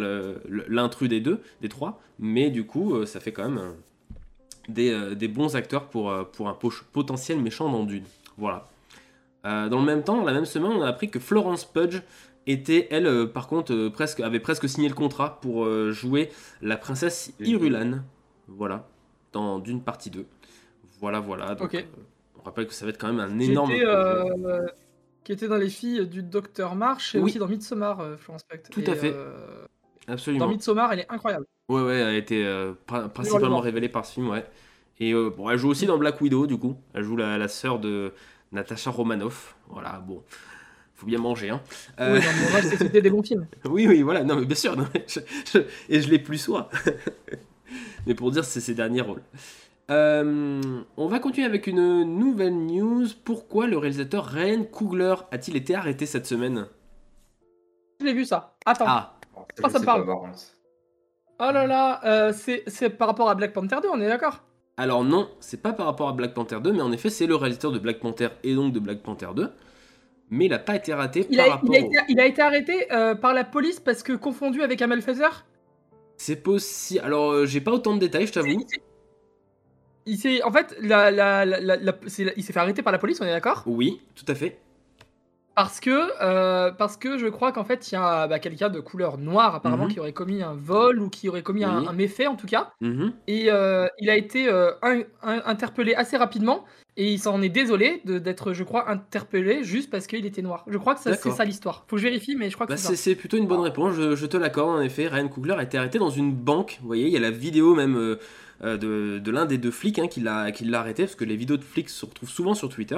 l'intrus 0.69 1.07
des 1.07 1.21
deux, 1.21 1.41
des 1.62 1.69
trois, 1.69 2.01
mais 2.19 2.50
du 2.50 2.65
coup 2.65 3.05
ça 3.05 3.21
fait 3.21 3.31
quand 3.31 3.50
même 3.50 3.73
des, 4.67 5.15
des 5.15 5.27
bons 5.29 5.55
acteurs 5.55 5.88
pour, 5.88 6.13
pour 6.33 6.50
un 6.50 6.57
potentiel 6.91 7.39
méchant 7.39 7.69
dans 7.69 7.83
Dune. 7.83 8.05
Voilà. 8.38 8.69
Euh, 9.45 9.67
dans 9.69 9.79
le 9.79 9.85
même 9.85 10.03
temps, 10.03 10.23
la 10.23 10.31
même 10.33 10.45
semaine, 10.45 10.71
on 10.71 10.81
a 10.81 10.88
appris 10.88 11.09
que 11.09 11.19
Florence 11.19 11.65
Pudge 11.65 12.01
était, 12.47 12.88
elle, 12.91 13.07
euh, 13.07 13.25
par 13.25 13.47
contre, 13.47 13.73
euh, 13.73 13.89
presque, 13.89 14.19
avait 14.21 14.39
presque 14.39 14.67
signé 14.69 14.88
le 14.89 14.95
contrat 14.95 15.39
pour 15.41 15.67
jouer 15.91 16.29
la 16.62 16.77
princesse 16.77 17.33
Irulan. 17.39 18.00
Voilà. 18.47 18.88
Dans 19.31 19.59
Dune 19.59 19.81
partie 19.81 20.09
2. 20.09 20.25
Voilà, 21.00 21.19
voilà. 21.19 21.55
Donc, 21.55 21.75
on 22.39 22.43
rappelle 22.43 22.67
que 22.67 22.73
ça 22.73 22.85
va 22.85 22.89
être 22.91 22.97
quand 23.00 23.12
même 23.12 23.19
un 23.19 23.39
énorme. 23.39 23.71
était, 23.71 23.83
qui 25.23 25.31
était 25.31 25.47
dans 25.47 25.57
les 25.57 25.69
filles 25.69 26.07
du 26.07 26.21
Docteur 26.23 26.75
March 26.75 27.15
et 27.15 27.19
Oui. 27.19 27.25
aussi 27.31 27.39
dans 27.39 27.47
Midsommar, 27.47 28.01
Florence 28.19 28.43
Pugh. 28.43 28.62
Tout 28.69 28.81
Et, 28.81 28.89
à 28.89 28.95
fait. 28.95 29.15
Absolument. 30.07 30.45
dans 30.45 30.51
Midsommar, 30.51 30.91
elle 30.93 31.00
est 31.00 31.12
incroyable. 31.12 31.45
Ouais, 31.69 31.81
ouais, 31.81 31.95
elle 31.95 32.07
a 32.07 32.13
été 32.17 32.43
pr- 32.88 33.09
principalement 33.09 33.59
révélée 33.62 33.89
par 33.89 34.05
ce 34.05 34.13
film, 34.13 34.29
ouais. 34.29 34.45
Et 35.00 35.13
bon, 35.13 35.50
elle 35.50 35.57
joue 35.57 35.69
aussi 35.69 35.85
dans 35.85 35.97
Black 35.97 36.19
Widow, 36.21 36.45
du 36.45 36.57
coup. 36.57 36.75
Elle 36.93 37.03
joue 37.03 37.15
la, 37.15 37.38
la 37.38 37.47
sœur 37.47 37.79
de 37.79 38.12
Natasha 38.53 38.89
Romanoff. 38.91 39.55
Voilà, 39.69 40.00
bon. 40.00 40.24
Faut 40.95 41.05
bien 41.07 41.19
manger, 41.19 41.50
hein. 41.50 41.62
Euh, 42.00 42.13
Oui, 42.19 42.25
non, 42.25 42.51
moi, 42.51 42.62
c'était 42.62 43.01
des 43.01 43.10
bons 43.10 43.24
films. 43.24 43.48
oui, 43.65 43.88
oui, 43.88 44.01
voilà, 44.03 44.24
non, 44.24 44.36
mais 44.38 44.45
bien 44.45 44.55
sûr. 44.55 44.77
non, 44.77 44.86
mais 44.93 45.05
je- 45.07 45.19
je- 45.51 45.60
et 45.89 46.00
je 46.01 46.10
l'ai 46.10 46.19
plus 46.19 46.38
soi. 46.38 46.69
mais 48.07 48.13
pour 48.15 48.31
dire, 48.31 48.45
c'est 48.45 48.62
ses 48.62 48.74
derniers 48.75 49.01
rôles. 49.01 49.22
Euh, 49.91 50.62
on 50.95 51.07
va 51.07 51.19
continuer 51.19 51.45
avec 51.45 51.67
une 51.67 52.03
nouvelle 52.03 52.55
news. 52.55 53.05
Pourquoi 53.25 53.67
le 53.67 53.77
réalisateur 53.77 54.25
Ryan 54.25 54.63
Coogler 54.63 55.15
a-t-il 55.31 55.57
été 55.57 55.75
arrêté 55.75 56.05
cette 56.05 56.25
semaine? 56.25 56.67
Je 58.00 58.05
l'ai 58.05 58.13
vu 58.13 58.24
ça. 58.25 58.55
Attends. 58.65 58.86
Ah, 58.88 59.19
Bon, 59.36 59.41
Ah, 59.63 59.67
je 59.67 59.74
ça 59.74 59.79
me 59.79 59.86
parle. 59.86 60.05
pas, 60.05 60.13
contre. 60.15 60.39
Oh 61.39 61.51
là 61.51 61.65
là, 61.65 62.00
euh, 62.05 62.31
c'est 62.33 62.63
c'est 62.67 62.91
par 62.91 63.07
rapport 63.07 63.29
à 63.29 63.36
Black 63.36 63.51
Panther 63.51 63.77
2, 63.81 63.89
on 63.91 64.00
est 64.00 64.07
d'accord? 64.07 64.43
Alors 64.77 65.03
non, 65.03 65.30
c'est 65.39 65.62
pas 65.62 65.74
par 65.74 65.86
rapport 65.86 66.10
à 66.10 66.13
Black 66.13 66.34
Panther 66.34 66.58
2, 66.62 66.72
mais 66.74 66.82
en 66.82 66.92
effet 66.92 67.10
c'est 67.10 67.27
le 67.27 67.36
réalisateur 67.36 67.72
de 67.72 67.80
Black 67.80 68.00
Panther 68.00 68.30
et 68.44 68.56
donc 68.56 68.74
de 68.74 68.80
Black 68.80 69.00
Panther 69.03 69.27
2. 69.36 69.50
Mais 70.30 70.46
il 70.46 70.50
n'a 70.50 70.60
pas 70.60 70.75
été 70.75 70.94
raté 70.94 71.27
il 71.30 71.38
par 71.38 71.46
a, 71.48 71.50
rapport 71.51 71.70
il, 71.72 71.77
a 71.77 71.82
au- 71.82 71.86
été, 71.89 71.98
il 72.10 72.20
a 72.20 72.25
été 72.25 72.42
arrêté 72.42 72.92
euh, 72.92 73.13
par 73.13 73.34
la 73.34 73.44
police 73.44 73.80
parce 73.80 74.01
que 74.01 74.13
confondu 74.13 74.62
avec 74.63 74.82
un 74.82 74.88
malfaiteur 74.88 75.46
C'est 76.18 76.38
possible. 76.42 77.01
Alors 77.06 77.32
euh, 77.32 77.46
j'ai 77.46 77.62
pas 77.62 77.72
autant 77.72 77.94
de 77.94 78.00
détails, 78.00 78.25
je 78.27 78.34
t'avoue. 78.34 78.65
Il 80.06 80.18
s'est, 80.18 80.44
en 80.44 80.51
fait, 80.51 80.75
la, 80.82 81.12
la, 81.12 81.46
la- 81.46 81.77
il 82.06 82.44
s'est 82.44 82.51
fait 82.51 82.60
arrêter 82.60 82.82
par 82.82 82.92
la 82.92 83.00
police, 83.00 83.22
on 83.22 83.25
est 83.25 83.32
d'accord? 83.32 83.63
Oui, 83.68 84.01
tout 84.15 84.25
à 84.27 84.36
fait. 84.36 84.60
Parce 85.55 85.79
que, 85.79 86.10
euh, 86.24 86.72
parce 86.72 86.98
que 86.98 87.19
je 87.19 87.27
crois 87.27 87.51
qu'en 87.51 87.63
fait, 87.63 87.91
il 87.91 87.93
y 87.93 87.98
a 87.98 88.25
bah, 88.27 88.39
quelqu'un 88.39 88.69
de 88.69 88.79
couleur 88.79 89.19
noire 89.19 89.53
apparemment 89.53 89.83
Mhm. 89.86 89.91
qui 89.91 90.00
aurait 90.00 90.12
commis 90.13 90.41
un 90.41 90.55
vol 90.55 91.00
ou 91.00 91.10
qui 91.10 91.29
aurait 91.29 91.43
commis 91.43 91.63
un, 91.63 91.93
méfait 91.93 92.25
en 92.25 92.36
tout 92.36 92.48
cas. 92.48 92.72
Mhm. 92.81 93.13
Et 93.27 93.51
euh, 93.51 93.86
il 94.00 94.10
a 94.10 94.15
été 94.15 94.48
euh, 94.48 94.72
un- 94.81 95.01
un- 95.22 95.43
interpellé 95.45 95.93
assez 95.93 96.17
rapidement 96.17 96.65
et 96.98 97.12
il 97.12 97.19
s'en 97.19 97.39
est 97.43 97.50
désolé 97.50 98.01
d'être, 98.03 98.53
je 98.53 98.63
crois, 98.63 98.89
interpellé 98.89 99.63
juste 99.63 99.91
parce 99.91 100.07
qu'il 100.07 100.25
était 100.25 100.41
noir. 100.41 100.63
Je 100.67 100.77
crois 100.79 100.95
que 100.95 101.01
c'est 101.01 101.15
ça 101.31 101.45
l'histoire. 101.45 101.86
Faut 101.88 101.98
que 101.98 102.01
je 102.01 102.07
vérifie, 102.07 102.36
mais 102.36 102.50
je 102.50 102.55
crois 102.55 102.65
que 102.65 102.72
Bah, 102.72 102.77
c'est 102.77 102.88
c'est 102.88 102.95
ça. 102.95 103.03
c'est 103.03 103.15
plutôt 103.15 103.38
une 103.38 103.48
bonne 103.48 103.60
réponse, 103.62 103.93
je, 103.95 104.15
je 104.15 104.25
te 104.25 104.38
l'accorde 104.38 104.75
en 104.79 104.81
effet. 104.81 105.07
Ryan 105.07 105.27
Coogler 105.27 105.53
a 105.53 105.62
été 105.63 105.77
arrêté 105.77 106.00
dans 106.00 106.10
une 106.10 106.33
banque. 106.33 106.79
Vous 106.81 106.88
voyez, 106.88 107.05
il 107.05 107.13
y 107.13 107.17
a 107.17 107.19
la 107.19 107.31
vidéo 107.31 107.75
même 107.75 108.17
de, 108.63 109.19
de 109.19 109.31
l'un 109.31 109.45
des 109.45 109.57
deux 109.60 109.72
flics 109.72 110.00
hein, 110.00 110.07
qui 110.07 110.19
l'a 110.22 110.51
qui 110.51 110.65
l'a 110.65 110.79
arrêté, 110.79 111.03
parce 111.03 111.15
que 111.15 111.25
les 111.25 111.36
vidéos 111.36 111.57
de 111.57 111.63
flics 111.63 111.89
se 111.89 112.05
retrouvent 112.05 112.29
souvent 112.29 112.53
sur 112.55 112.69
Twitter. 112.69 112.98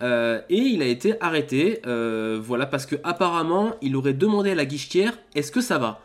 Euh, 0.00 0.40
et 0.48 0.56
il 0.58 0.82
a 0.82 0.86
été 0.86 1.14
arrêté, 1.20 1.80
euh, 1.86 2.38
voilà, 2.42 2.66
parce 2.66 2.86
que 2.86 2.96
apparemment 3.04 3.74
il 3.82 3.94
aurait 3.96 4.14
demandé 4.14 4.50
à 4.50 4.54
la 4.54 4.64
guichetière 4.64 5.18
est-ce 5.34 5.52
que 5.52 5.60
ça 5.60 5.78
va 5.78 6.00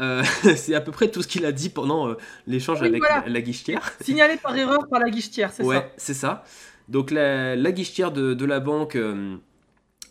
Euh, 0.00 0.22
C'est 0.56 0.74
à 0.74 0.80
peu 0.80 0.92
près 0.92 1.08
tout 1.08 1.22
ce 1.22 1.28
qu'il 1.28 1.44
a 1.44 1.52
dit 1.52 1.68
pendant 1.68 2.14
l'échange 2.46 2.80
Oui, 2.80 2.88
avec 2.88 3.00
voilà. 3.02 3.22
la, 3.26 3.32
la 3.32 3.40
guichetière. 3.42 3.92
Signalé 4.00 4.36
par 4.42 4.56
erreur 4.56 4.86
par 4.88 5.00
la 5.00 5.10
guichetière, 5.10 5.50
c'est 5.52 5.62
Ouais, 5.64 5.76
ça. 5.76 5.86
c'est 5.96 6.14
ça. 6.14 6.44
Donc 6.88 7.10
la, 7.10 7.54
la 7.56 7.72
guichetière 7.72 8.10
de, 8.12 8.34
de 8.34 8.44
la 8.44 8.60
banque 8.60 8.96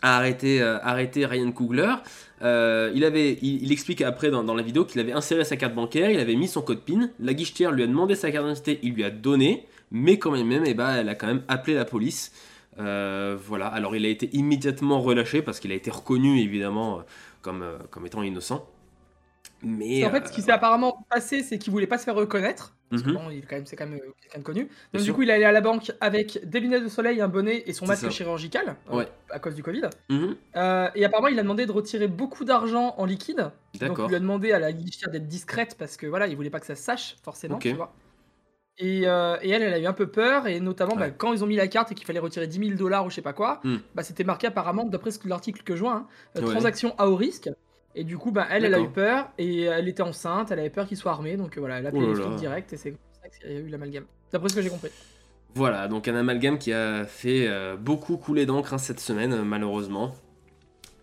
a 0.01 0.17
arrêté, 0.17 0.61
arrêté 0.61 1.25
Ryan 1.25 1.51
Coogler. 1.51 1.93
Euh, 2.41 2.91
il, 2.93 3.05
avait, 3.05 3.37
il, 3.41 3.63
il 3.63 3.71
explique 3.71 4.01
après 4.01 4.29
dans, 4.29 4.43
dans 4.43 4.53
la 4.55 4.63
vidéo 4.63 4.83
qu'il 4.83 4.99
avait 4.99 5.13
inséré 5.13 5.45
sa 5.45 5.55
carte 5.55 5.73
bancaire, 5.73 6.11
il 6.11 6.19
avait 6.19 6.35
mis 6.35 6.47
son 6.49 6.61
code 6.61 6.81
PIN. 6.81 7.09
La 7.19 7.33
guichetière 7.33 7.71
lui 7.71 7.83
a 7.83 7.87
demandé 7.87 8.15
sa 8.15 8.31
carte 8.31 8.45
d'identité, 8.45 8.79
il 8.83 8.93
lui 8.93 9.03
a 9.05 9.09
donné, 9.11 9.65
mais 9.91 10.19
quand 10.19 10.31
même, 10.31 10.47
même 10.47 10.63
eh 10.65 10.73
ben, 10.73 10.93
elle 10.95 11.07
a 11.09 11.15
quand 11.15 11.27
même 11.27 11.43
appelé 11.47 11.75
la 11.75 11.85
police. 11.85 12.31
Euh, 12.79 13.37
voilà, 13.39 13.67
alors 13.67 13.95
il 13.95 14.05
a 14.05 14.09
été 14.09 14.29
immédiatement 14.33 14.99
relâché 15.01 15.41
parce 15.41 15.59
qu'il 15.59 15.71
a 15.71 15.75
été 15.75 15.91
reconnu 15.91 16.39
évidemment 16.39 16.99
euh, 16.99 17.01
comme, 17.41 17.61
euh, 17.61 17.77
comme 17.91 18.05
étant 18.05 18.23
innocent. 18.23 18.67
Mais 19.65 20.05
en 20.05 20.11
fait, 20.11 20.27
ce 20.27 20.31
qui 20.33 20.41
s'est 20.41 20.51
apparemment 20.51 21.05
passé, 21.09 21.41
c'est 21.41 21.57
qu'il 21.57 21.71
voulait 21.71 21.87
pas 21.87 21.97
se 21.97 22.03
faire 22.03 22.15
reconnaître. 22.15 22.75
Parce 22.89 23.01
que 23.01 23.09
Mhm. 23.09 23.15
bon, 23.15 23.29
il 23.31 23.37
est 23.39 23.41
quand 23.41 23.55
même, 23.55 23.65
c'est 23.65 23.75
quand 23.77 23.87
même 23.87 23.99
quelqu'un 24.21 24.39
de 24.39 24.43
connu. 24.43 24.67
Donc 24.93 25.01
du 25.03 25.13
coup, 25.13 25.21
il 25.23 25.29
est 25.29 25.33
allé 25.33 25.45
à 25.45 25.51
la 25.53 25.61
banque 25.61 25.91
avec 26.01 26.39
des 26.47 26.59
lunettes 26.59 26.83
de 26.83 26.89
soleil, 26.89 27.21
un 27.21 27.27
bonnet 27.29 27.63
et 27.65 27.73
son 27.73 27.85
masque 27.87 28.03
ça. 28.03 28.09
chirurgical 28.09 28.75
euh, 28.91 29.05
à 29.29 29.39
cause 29.39 29.55
du 29.55 29.63
Covid. 29.63 29.83
mhm, 30.09 30.35
Euh, 30.57 30.89
et 30.95 31.05
apparemment, 31.05 31.29
il 31.29 31.39
a 31.39 31.43
demandé 31.43 31.65
de 31.65 31.71
retirer 31.71 32.07
beaucoup 32.07 32.43
d'argent 32.45 32.93
en 32.97 33.05
liquide. 33.05 33.51
Donc, 33.79 33.97
il 33.99 34.07
lui 34.09 34.15
a 34.15 34.19
demandé 34.19 34.51
à 34.51 34.59
la 34.59 34.73
guichetière 34.73 35.09
d'être 35.09 35.27
discrète 35.27 35.75
parce 35.79 35.95
que 35.97 36.05
voilà, 36.07 36.27
il 36.27 36.35
voulait 36.35 36.49
pas 36.51 36.59
que 36.59 36.65
ça 36.67 36.75
se 36.75 36.83
sache 36.83 37.15
forcément, 37.23 37.55
Ok. 37.55 37.61
tu 37.61 37.73
vois. 37.73 37.93
Et, 38.79 39.03
euh, 39.05 39.37
et 39.43 39.49
elle, 39.51 39.61
elle 39.61 39.73
a 39.73 39.79
eu 39.79 39.85
un 39.85 39.93
peu 39.93 40.07
peur, 40.07 40.47
et 40.47 40.59
notamment 40.59 40.95
bah, 40.95 41.11
quand 41.11 41.31
ils 41.31 41.43
ont 41.43 41.47
mis 41.47 41.55
la 41.55 41.67
carte 41.67 41.91
et 41.91 41.95
qu'il 41.95 42.07
fallait 42.07 42.19
retirer 42.19 42.47
10 42.47 42.57
000 42.57 42.71
dollars 42.77 43.05
ou 43.05 43.09
je 43.11 43.15
sais 43.15 43.21
pas 43.21 43.33
quoi, 43.33 43.59
Hmm. 43.63 43.77
bah, 43.93 44.01
c'était 44.03 44.23
marqué 44.23 44.47
apparemment, 44.47 44.83
d'après 44.85 45.11
l'article 45.25 45.61
que 45.63 45.75
je 45.75 45.81
vois, 45.81 45.93
hein, 45.93 46.07
euh, 46.37 46.41
Ouais. 46.41 46.51
transaction 46.51 46.95
à 46.97 47.07
haut 47.07 47.15
risque. 47.15 47.49
Et 47.95 48.03
du 48.03 48.17
coup, 48.17 48.31
bah, 48.31 48.47
elle, 48.49 48.65
elle 48.65 48.73
a 48.73 48.79
eu 48.79 48.89
peur, 48.89 49.29
et 49.37 49.61
elle 49.63 49.87
était 49.87 50.01
enceinte, 50.01 50.49
elle 50.51 50.57
avait 50.59 50.71
peur 50.71 50.87
qu'il 50.87 50.97
soit 50.97 51.11
armé, 51.11 51.37
donc 51.37 51.55
euh, 51.55 51.59
voilà, 51.59 51.77
elle 51.77 51.85
a 51.85 51.89
appelé 51.89 52.01
Oh 52.03 52.07
là 52.07 52.13
les 52.13 52.21
flics 52.21 52.31
là. 52.31 52.37
direct, 52.39 52.73
et 52.73 52.77
c'est 52.77 52.89
comme 52.91 52.99
ça 53.21 53.29
qu'il 53.29 53.51
y 53.51 53.55
a 53.55 53.59
eu 53.59 53.67
l'amalgame. 53.67 54.05
D'après 54.31 54.49
ce 54.49 54.55
que 54.55 54.61
j'ai 54.63 54.69
compris. 54.69 54.89
Voilà, 55.53 55.87
donc 55.87 56.07
un 56.07 56.15
amalgame 56.15 56.57
qui 56.57 56.73
a 56.73 57.05
fait 57.05 57.47
beaucoup 57.77 58.17
couler 58.17 58.47
d'encre 58.47 58.73
hein, 58.73 58.79
cette 58.79 58.99
semaine, 58.99 59.43
malheureusement. 59.43 60.15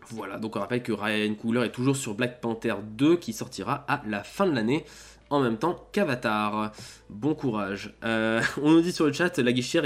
Voilà, 0.08 0.38
donc 0.38 0.56
on 0.56 0.58
rappelle 0.58 0.82
que 0.82 0.90
Ryan 0.90 1.32
Coogler 1.34 1.66
est 1.66 1.70
toujours 1.70 1.96
sur 1.96 2.14
Black 2.14 2.40
Panther 2.40 2.74
2 2.82 3.16
qui 3.16 3.32
sortira 3.32 3.84
à 3.86 4.02
la 4.08 4.24
fin 4.24 4.44
de 4.48 4.52
l'année, 4.52 4.84
en 5.30 5.40
même 5.40 5.56
temps 5.56 5.86
qu'Avatar. 5.92 6.72
Bon 7.08 7.34
courage. 7.34 7.94
Euh, 8.04 8.42
on 8.62 8.72
nous 8.72 8.80
dit 8.80 8.92
sur 8.92 9.06
le 9.06 9.12
chat, 9.12 9.38
la 9.38 9.52
guichetière 9.52 9.84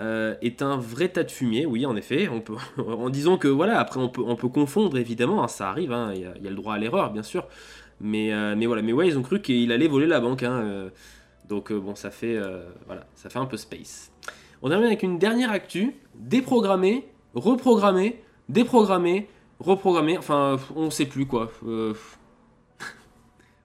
euh, 0.00 0.34
est 0.42 0.62
un 0.62 0.76
vrai 0.76 1.08
tas 1.08 1.24
de 1.24 1.30
fumier, 1.30 1.66
oui, 1.66 1.86
en 1.86 1.96
effet. 1.96 2.28
On 2.28 2.40
peut, 2.40 2.54
en 2.78 3.10
disant 3.10 3.38
que 3.38 3.48
voilà, 3.48 3.80
après 3.80 3.98
on 4.00 4.08
peut, 4.08 4.22
on 4.24 4.36
peut 4.36 4.48
confondre 4.48 4.96
évidemment, 4.98 5.42
hein, 5.42 5.48
ça 5.48 5.70
arrive, 5.70 5.92
hein, 5.92 6.12
il 6.14 6.20
y, 6.20 6.24
a- 6.26 6.34
le 6.50 6.54
droit 6.54 6.74
à 6.74 6.78
l'erreur, 6.78 7.10
bien 7.12 7.22
sûr. 7.22 7.46
Mais, 8.00 8.32
euh, 8.32 8.54
mais 8.56 8.66
voilà, 8.66 8.82
mais 8.82 8.92
ouais, 8.92 9.08
ils 9.08 9.18
ont 9.18 9.22
cru 9.22 9.42
qu'il 9.42 9.72
allait 9.72 9.88
voler 9.88 10.06
la 10.06 10.20
banque. 10.20 10.44
hein, 10.44 10.90
donc 11.48 11.72
bon, 11.72 11.94
ça 11.94 12.10
fait, 12.10 12.38
voilà, 12.86 13.06
ça 13.14 13.30
fait 13.30 13.38
un 13.38 13.46
peu 13.46 13.56
space. 13.56 14.12
On 14.60 14.68
termine 14.68 14.86
avec 14.86 15.02
une 15.02 15.18
dernière 15.18 15.50
actu, 15.50 15.94
déprogrammer, 16.14 17.08
reprogrammer, 17.34 18.22
déprogrammer, 18.48 19.28
reprogrammer, 19.58 20.18
enfin 20.18 20.58
on 20.76 20.90
sait 20.90 21.06
plus 21.06 21.26
quoi. 21.26 21.50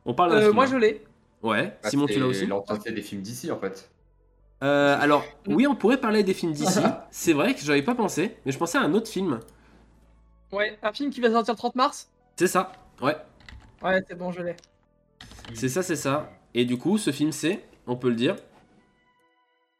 On 0.06 0.14
parle 0.14 0.32
d'un 0.32 0.38
Euh, 0.38 0.42
film, 0.44 0.56
moi, 0.56 0.64
hein. 0.66 0.68
je 0.72 0.76
l'ai. 0.78 1.04
Ouais, 1.42 1.78
Ah, 1.84 1.90
Simon 1.90 2.06
tu 2.08 2.20
l'as 2.20 2.28
aussi 2.28 2.46
l'entièreté 2.46 2.92
des 2.92 3.02
films 3.02 3.22
d'ici 3.22 3.52
en 3.52 3.60
fait. 3.60 3.90
Euh, 4.64 4.98
Alors 5.00 5.26
oui, 5.48 5.68
on 5.68 5.76
pourrait 5.76 5.98
parler 6.00 6.24
des 6.24 6.34
films 6.34 6.54
d'ici, 6.54 6.80
c'est 7.12 7.34
vrai 7.34 7.54
que 7.54 7.62
j'avais 7.62 7.82
pas 7.82 7.96
pensé, 7.96 8.38
mais 8.46 8.52
je 8.54 8.58
pensais 8.58 8.78
à 8.78 8.82
un 8.82 8.94
autre 8.94 9.10
film. 9.10 9.40
Ouais, 10.54 10.78
un 10.84 10.94
film 10.94 11.10
qui 11.10 11.20
va 11.20 11.32
sortir 11.32 11.54
le 11.54 11.58
30 11.58 11.76
mars? 11.76 12.10
C'est 12.38 12.48
ça, 12.48 12.72
ouais, 13.02 13.18
Ouais, 13.82 14.02
c'est 14.08 14.16
bon, 14.18 14.32
je 14.32 14.42
l'ai. 14.42 14.56
c'est 15.54 15.68
ça, 15.68 15.84
c'est 15.84 15.98
ça. 15.98 16.30
Et 16.54 16.64
du 16.64 16.78
coup, 16.78 16.98
ce 16.98 17.12
film 17.12 17.32
c'est, 17.34 17.66
on 17.88 17.98
peut 17.98 18.10
le 18.10 18.16
dire, 18.16 18.36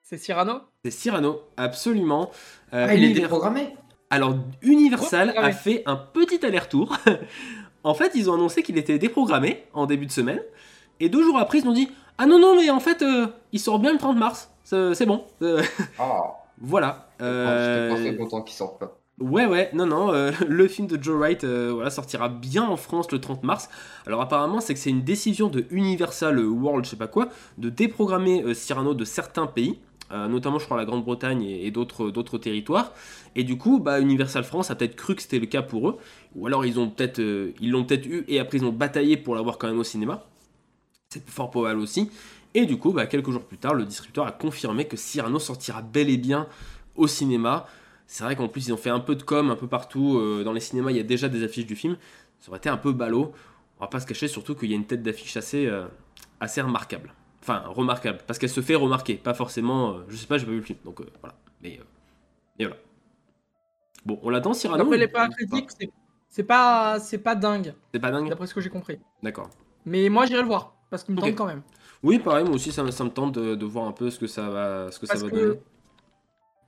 C'est 0.02 0.18
Cyrano? 0.18 0.62
C'est 0.84 0.92
Cyrano, 0.92 1.44
absolument. 1.56 2.30
Euh, 2.74 2.88
Ah, 2.90 2.94
il 2.96 3.06
est 3.06 3.14
dé- 3.14 3.22
déprogrammé 3.22 3.74
Alors, 4.10 4.36
Universal 4.62 5.34
a 5.38 5.52
fait 5.54 5.84
un 5.86 5.96
petit 5.96 6.46
aller-retour. 6.46 6.98
en 7.84 7.94
fait, 7.94 8.12
ils 8.16 8.30
ont 8.30 8.34
annoncé 8.34 8.64
qu'il 8.64 8.78
était 8.78 8.98
déprogrammé 9.00 9.64
en 9.74 9.86
début 9.86 10.06
de 10.06 10.12
semaine. 10.12 10.42
Et 11.00 11.10
deux 11.10 11.24
jours 11.24 11.38
après, 11.38 11.60
ils 11.60 11.68
ont 11.68 11.74
dit 11.74 11.90
Ah 12.18 12.26
non, 12.26 12.40
non, 12.40 12.56
mais 12.56 12.70
en 12.70 12.80
fait, 12.80 13.02
euh, 13.02 13.28
il 13.52 13.60
sort 13.60 13.80
bien 13.80 13.92
le 13.92 13.98
30 14.00 14.18
mars. 14.18 14.50
C'est 14.64 14.94
c'est 14.96 15.06
bon. 15.06 15.24
Euh, 15.42 15.62
Ah, 16.00 16.22
voilà. 16.62 17.08
Euh, 17.22 17.96
très 17.96 18.16
content 18.16 18.42
qu'il 18.42 18.56
sorte 18.56 18.80
pas. 18.80 18.98
Ouais, 19.20 19.46
ouais, 19.46 19.70
non, 19.74 19.86
non, 19.86 20.12
euh, 20.12 20.32
le 20.48 20.68
film 20.68 20.88
de 20.88 21.02
Joe 21.02 21.16
Wright 21.18 21.44
euh, 21.44 21.72
voilà, 21.74 21.92
sortira 21.92 22.30
bien 22.30 22.64
en 22.64 22.78
France 22.78 23.12
le 23.12 23.22
30 23.22 23.44
mars. 23.44 23.70
Alors 24.08 24.22
apparemment, 24.22 24.60
c'est 24.60 24.74
que 24.74 24.80
c'est 24.80 24.90
une 24.90 25.04
décision 25.04 25.50
de 25.50 25.66
Universal 25.70 26.40
World, 26.44 26.84
je 26.86 26.90
sais 26.90 26.96
pas 26.96 27.08
quoi, 27.08 27.30
de 27.60 27.70
déprogrammer 27.70 28.42
euh, 28.44 28.54
Cyrano 28.56 28.96
de 28.96 29.06
certains 29.06 29.46
pays, 29.46 29.80
euh, 29.80 29.93
notamment 30.12 30.60
je 30.60 30.66
crois 30.66 30.78
la 30.78 30.86
Grande-Bretagne 30.86 31.44
et, 31.44 31.72
d'autres 31.72 32.38
territoires. 32.38 32.94
Et 33.36 33.44
du 33.44 33.58
coup, 33.58 33.80
bah, 33.80 34.00
Universal 34.00 34.44
France 34.44 34.70
a 34.72 34.76
peut-être 34.76 34.96
cru 34.96 35.16
que 35.16 35.22
c'était 35.22 35.40
le 35.40 35.48
cas 35.48 35.62
pour 35.62 35.90
eux, 35.90 35.98
ou 36.36 36.48
alors 36.48 36.64
euh, 36.64 36.68
ils 36.68 36.74
l'ont 37.72 37.84
peut-être 37.84 38.06
eu 38.06 38.26
et 38.28 38.40
après 38.40 38.58
ils 38.58 38.66
ont 38.66 38.72
bataillé 38.72 39.18
pour 39.18 39.36
l'avoir 39.36 39.58
quand 39.58 39.68
même 39.68 39.80
au 39.80 39.84
cinéma. 39.84 40.26
C'est 41.10 41.28
fort 41.30 41.52
probable 41.52 41.80
aussi. 41.80 42.10
Et 42.54 42.66
du 42.66 42.78
coup, 42.78 42.92
bah, 42.92 43.08
quelques 43.08 43.32
jours 43.32 43.44
plus 43.44 43.58
tard, 43.58 43.74
le 43.74 43.86
distributeur 43.86 44.28
a 44.28 44.32
confirmé 44.32 44.86
que 44.86 44.98
Cyrano 44.98 45.40
sortira 45.40 45.82
bel 45.82 46.10
et 46.10 46.18
bien 46.18 46.48
au 46.96 47.08
cinéma. 47.08 47.66
C'est 48.06 48.24
vrai 48.24 48.36
qu'en 48.36 48.48
plus, 48.48 48.68
ils 48.68 48.74
ont 48.74 48.78
fait 48.78 48.92
un 48.92 49.00
peu 49.00 49.16
de 49.16 49.24
com 49.24 49.50
un 49.50 49.56
peu 49.56 49.68
partout. 49.68 50.18
euh, 50.18 50.44
dans 50.44 50.54
les 50.54 50.60
cinémas, 50.60 50.92
il 50.92 50.98
y 50.98 51.00
a 51.00 51.04
déjà 51.04 51.30
des 51.30 51.44
affiches 51.44 51.66
du 51.66 51.76
film. 51.76 51.98
Ça 52.40 52.50
aurait 52.50 52.60
été 52.60 52.70
un 52.70 52.78
peu 52.78 52.92
ballot. 52.92 53.34
On 53.80 53.84
va 53.84 53.88
pas 53.88 54.00
se 54.00 54.06
cacher, 54.06 54.28
surtout 54.28 54.54
qu'il 54.54 54.70
y 54.70 54.74
a 54.74 54.76
une 54.76 54.86
tête 54.86 55.02
d'affiche 55.02 55.38
euh, 55.56 55.88
assez 56.40 56.62
remarquable. 56.62 57.14
Enfin, 57.44 57.64
remarquable, 57.68 58.20
parce 58.26 58.40
qu'elle 58.40 58.50
se 58.50 58.62
fait 58.62 58.76
remarquer, 58.76 59.16
pas 59.16 59.34
forcément. 59.34 59.92
euh, 59.98 60.06
je 60.08 60.16
sais 60.16 60.28
pas, 60.28 60.38
j'ai 60.38 60.46
pas 60.46 60.52
vu 60.52 60.58
le 60.60 60.64
film, 60.64 60.80
donc 60.86 61.02
euh, 61.02 61.06
voilà. 61.20 61.36
Mais, 61.62 61.78
euh, 61.78 61.84
et 62.58 62.64
voilà. 62.66 62.80
Bon, 64.06 64.18
on 64.24 64.30
l'attend, 64.30 64.54
Cyrano 64.54 64.90
les 64.94 65.08
pas 65.10 65.28
critiques, 65.28 65.70
c'est- 65.78 65.90
c'est 66.30 66.44
pas, 66.44 67.00
c'est 67.02 67.18
pas 67.18 67.36
dingue, 67.36 67.74
C'est 67.94 68.00
pas 68.00 68.12
dingue 68.12 68.30
d'après 68.30 68.48
ce 68.48 68.54
que 68.54 68.62
j'ai 68.62 68.70
compris. 68.70 68.98
D'accord. 69.22 69.50
Mais 69.86 70.08
moi, 70.08 70.26
j'irai 70.26 70.42
le 70.42 70.48
voir, 70.48 70.74
parce 70.90 71.04
qu'il 71.04 71.16
me 71.16 71.20
Ok. 71.20 71.26
tente 71.28 71.36
quand 71.36 71.46
même. 71.46 71.62
Oui, 72.02 72.18
pareil, 72.20 72.46
moi 72.46 72.56
aussi, 72.56 72.72
ça, 72.72 72.82
me- 72.84 72.92
ça 72.92 73.04
me 73.04 73.10
tente 73.10 73.34
de, 73.34 73.56
de 73.56 73.66
voir 73.66 73.88
un 73.88 73.92
peu 73.94 74.10
ce 74.10 74.20
que 74.20 74.28
ça 74.28 74.50
va, 74.50 74.90
ce 74.92 75.00
que 75.00 75.06
ça 75.06 75.16
va 75.16 75.30
que- 75.30 75.36
donner. 75.36 75.60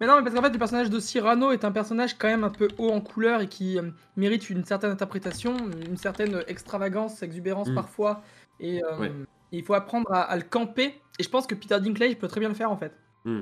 Mais 0.02 0.08
non, 0.08 0.18
mais 0.18 0.24
parce 0.24 0.36
qu'en 0.36 0.42
fait, 0.42 0.50
le 0.50 0.60
personnage 0.60 0.90
de 0.90 1.00
Cyrano 1.00 1.52
est 1.54 1.64
un 1.64 1.72
personnage 1.72 2.18
quand 2.18 2.28
même 2.28 2.44
un 2.44 2.50
peu 2.50 2.68
haut 2.78 2.92
en 2.92 3.00
couleur 3.00 3.40
et 3.40 3.48
qui 3.48 3.80
euh, 3.80 3.92
mérite 4.18 4.50
une 4.50 4.66
certaine 4.66 4.92
interprétation, 4.92 5.56
une 5.88 5.96
certaine 5.96 6.44
extravagance, 6.48 7.24
exubérance 7.24 7.70
Mm. 7.70 7.76
parfois. 7.76 8.22
Et 8.60 8.84
euh, 8.84 8.98
Ouais. 9.00 9.12
Il 9.52 9.64
faut 9.64 9.74
apprendre 9.74 10.12
à, 10.12 10.22
à 10.22 10.36
le 10.38 10.44
camper. 10.44 11.02
Et 11.20 11.24
je 11.24 11.30
pense 11.30 11.48
que 11.48 11.56
Peter 11.56 11.80
Dinklage 11.80 12.16
peut 12.18 12.28
très 12.28 12.40
bien 12.40 12.50
le 12.50 12.56
faire 12.56 12.72
en 12.72 12.78
fait. 12.78 12.94
Mm. 13.26 13.42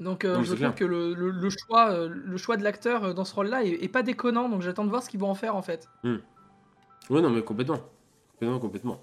Donc 0.00 0.24
euh, 0.24 0.34
je 0.44 0.54
trouve 0.54 0.74
que 0.74 0.84
le, 0.84 1.14
le- 1.14 1.30
le 1.30 1.50
choix, 1.50 1.90
euh, 1.90 2.08
le 2.08 2.36
choix 2.36 2.56
de 2.56 2.62
l'acteur 2.62 3.04
euh, 3.04 3.12
dans 3.12 3.24
ce 3.24 3.34
rôle-là 3.34 3.64
est, 3.64 3.82
est 3.82 3.88
pas 3.88 4.02
déconnant. 4.02 4.48
Donc 4.48 4.62
j'attends 4.62 4.84
de 4.84 4.90
voir 4.90 5.02
ce 5.02 5.08
qu'ils 5.10 5.18
vont 5.20 5.30
en 5.30 5.34
faire 5.34 5.56
en 5.56 5.62
fait. 5.62 5.88
Oui, 7.10 7.22
non, 7.22 7.30
mais 7.30 7.42
complètement. 7.42 7.80
Complètement, 8.34 8.58
complètement. 8.60 9.00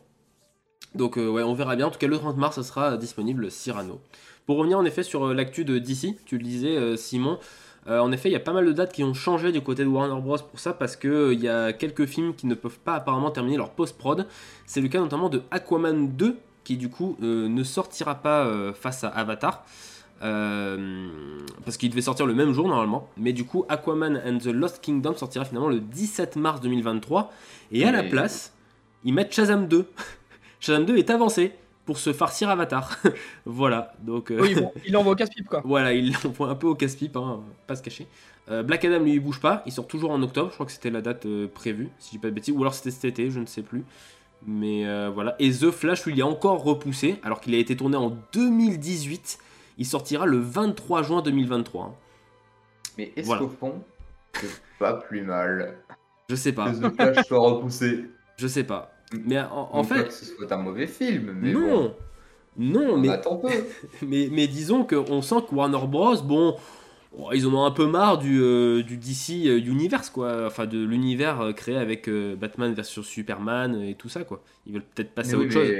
Donc, 0.93 1.17
euh, 1.17 1.27
ouais, 1.29 1.43
on 1.43 1.53
verra 1.53 1.75
bien. 1.75 1.87
En 1.87 1.91
tout 1.91 1.99
cas, 1.99 2.07
le 2.07 2.17
30 2.17 2.37
mars, 2.37 2.55
ça 2.55 2.63
sera 2.63 2.95
disponible 2.95 3.51
Cyrano. 3.51 3.99
Pour 4.45 4.57
revenir 4.57 4.77
en 4.77 4.85
effet 4.85 5.03
sur 5.03 5.33
l'actu 5.33 5.65
de 5.65 5.77
DC, 5.79 6.15
tu 6.25 6.37
le 6.37 6.43
disais, 6.43 6.95
Simon. 6.95 7.39
Euh, 7.87 7.99
en 7.99 8.11
effet, 8.11 8.29
il 8.29 8.31
y 8.31 8.37
a 8.37 8.39
pas 8.39 8.53
mal 8.53 8.65
de 8.65 8.71
dates 8.71 8.93
qui 8.93 9.03
ont 9.03 9.13
changé 9.13 9.51
du 9.51 9.61
côté 9.61 9.83
de 9.83 9.89
Warner 9.89 10.19
Bros. 10.21 10.37
pour 10.37 10.59
ça, 10.59 10.73
parce 10.73 10.95
que 10.95 11.07
euh, 11.07 11.33
il 11.33 11.39
y 11.39 11.49
a 11.49 11.71
quelques 11.71 12.05
films 12.05 12.33
qui 12.33 12.47
ne 12.47 12.55
peuvent 12.55 12.79
pas 12.79 12.95
apparemment 12.95 13.29
terminer 13.29 13.57
leur 13.57 13.71
post-prod. 13.71 14.25
C'est 14.65 14.81
le 14.81 14.87
cas 14.87 14.99
notamment 14.99 15.29
de 15.29 15.43
Aquaman 15.51 16.15
2, 16.15 16.37
qui 16.63 16.77
du 16.77 16.89
coup 16.89 17.15
euh, 17.21 17.47
ne 17.47 17.63
sortira 17.63 18.15
pas 18.15 18.49
face 18.73 19.03
à 19.03 19.09
Avatar. 19.09 19.65
Parce 20.19 21.77
qu'il 21.77 21.91
devait 21.91 22.01
sortir 22.01 22.25
le 22.25 22.33
même 22.33 22.51
jour 22.51 22.67
normalement, 22.67 23.09
mais 23.17 23.33
du 23.33 23.45
coup 23.45 23.65
Aquaman 23.69 24.19
and 24.25 24.39
the 24.39 24.47
Lost 24.47 24.81
Kingdom 24.81 25.13
sortira 25.15 25.45
finalement 25.45 25.69
le 25.69 25.79
17 25.79 26.37
mars 26.37 26.61
2023 26.61 27.31
et 27.71 27.85
à 27.85 27.91
la 27.91 28.01
place 28.01 28.53
ils 29.03 29.13
mettent 29.13 29.33
Shazam 29.33 29.67
2. 29.67 29.85
Shazam 30.59 30.85
2 30.85 30.97
est 30.97 31.11
avancé 31.11 31.51
pour 31.85 31.97
se 31.97 32.13
farcir 32.13 32.49
Avatar. 32.49 32.97
voilà, 33.45 33.93
donc 34.01 34.31
euh, 34.31 34.39
Oui, 34.41 34.55
bon, 34.55 34.71
il 34.85 34.93
l'envoie 34.93 35.13
au 35.13 35.15
casse-pipe 35.15 35.47
quoi. 35.47 35.61
voilà, 35.65 35.93
il 35.93 36.13
l'envoie 36.23 36.49
un 36.49 36.55
peu 36.55 36.67
au 36.67 36.75
casse-pipe, 36.75 37.15
hein, 37.17 37.41
pas 37.67 37.75
se 37.75 37.83
cacher. 37.83 38.07
Euh, 38.49 38.61
Black 38.63 38.85
Adam 38.85 38.99
lui 39.03 39.13
il 39.13 39.19
bouge 39.19 39.39
pas, 39.39 39.63
il 39.65 39.71
sort 39.71 39.87
toujours 39.87 40.11
en 40.11 40.21
octobre, 40.21 40.49
je 40.49 40.53
crois 40.55 40.65
que 40.65 40.71
c'était 40.71 40.91
la 40.91 41.01
date 41.01 41.25
euh, 41.25 41.47
prévue, 41.47 41.89
si 41.99 42.07
je 42.07 42.11
dis 42.11 42.19
pas 42.19 42.27
de 42.29 42.33
bêtises, 42.33 42.53
ou 42.55 42.61
alors 42.61 42.73
c'était 42.73 42.91
cet 42.91 43.05
été, 43.05 43.31
je 43.31 43.39
ne 43.39 43.45
sais 43.45 43.61
plus. 43.63 43.83
Mais 44.45 44.85
euh, 44.85 45.09
voilà, 45.13 45.35
et 45.39 45.49
The 45.51 45.71
Flash 45.71 46.05
lui 46.05 46.13
il 46.13 46.19
est 46.19 46.23
encore 46.23 46.63
repoussé, 46.63 47.15
alors 47.23 47.39
qu'il 47.41 47.55
a 47.55 47.57
été 47.57 47.75
tourné 47.75 47.97
en 47.97 48.15
2018, 48.33 49.39
il 49.77 49.85
sortira 49.85 50.25
le 50.25 50.37
23 50.39 51.03
juin 51.03 51.21
2023. 51.21 51.83
hein. 51.85 51.93
Mais 52.97 53.11
est-ce 53.15 53.25
Voilà. 53.25 53.41
qu'au 53.41 53.49
fond, 53.49 53.81
c'est 54.33 54.61
pas 54.79 54.93
plus 54.93 55.21
mal 55.21 55.77
Je 56.29 56.35
sais 56.35 56.53
pas, 56.53 56.71
que 56.71 56.87
The 56.87 56.95
Flash 56.95 57.25
soit 57.27 57.39
repoussé 57.39 58.05
je 58.37 58.47
sais 58.47 58.65
pas. 58.65 58.91
Mais 59.13 59.39
en, 59.39 59.69
en 59.73 59.83
pas 59.85 60.03
fait, 60.03 60.03
que 60.03 60.13
ce 60.13 60.25
soit 60.25 60.51
un 60.51 60.57
mauvais 60.57 60.87
film, 60.87 61.31
mais 61.33 61.53
non, 61.53 61.55
bon, 61.55 61.95
non, 62.57 62.97
on 62.97 62.97
mais. 62.97 63.21
Mais, 64.01 64.29
mais 64.31 64.47
disons 64.47 64.85
qu'on 64.85 65.21
sent 65.21 65.35
que 65.49 65.55
Warner 65.55 65.87
Bros, 65.87 66.21
bon, 66.23 66.57
ils 67.33 67.47
en 67.47 67.53
ont 67.53 67.65
un 67.65 67.71
peu 67.71 67.87
marre 67.87 68.17
du, 68.19 68.41
euh, 68.41 68.83
du 68.83 68.97
DC 68.97 69.47
euh, 69.47 69.59
Universe, 69.59 70.09
quoi. 70.09 70.47
Enfin, 70.47 70.67
de 70.67 70.83
l'univers 70.83 71.41
euh, 71.41 71.53
créé 71.53 71.77
avec 71.77 72.09
euh, 72.09 72.35
Batman 72.35 72.73
versus 72.73 73.05
Superman 73.07 73.81
et 73.81 73.95
tout 73.95 74.09
ça, 74.09 74.23
quoi. 74.25 74.43
Ils 74.65 74.73
veulent 74.73 74.85
peut-être 74.85 75.13
passer 75.15 75.35
à 75.35 75.37
Mais 75.37 75.39
autre 75.39 75.51
oui, 75.51 75.53
chose. 75.53 75.75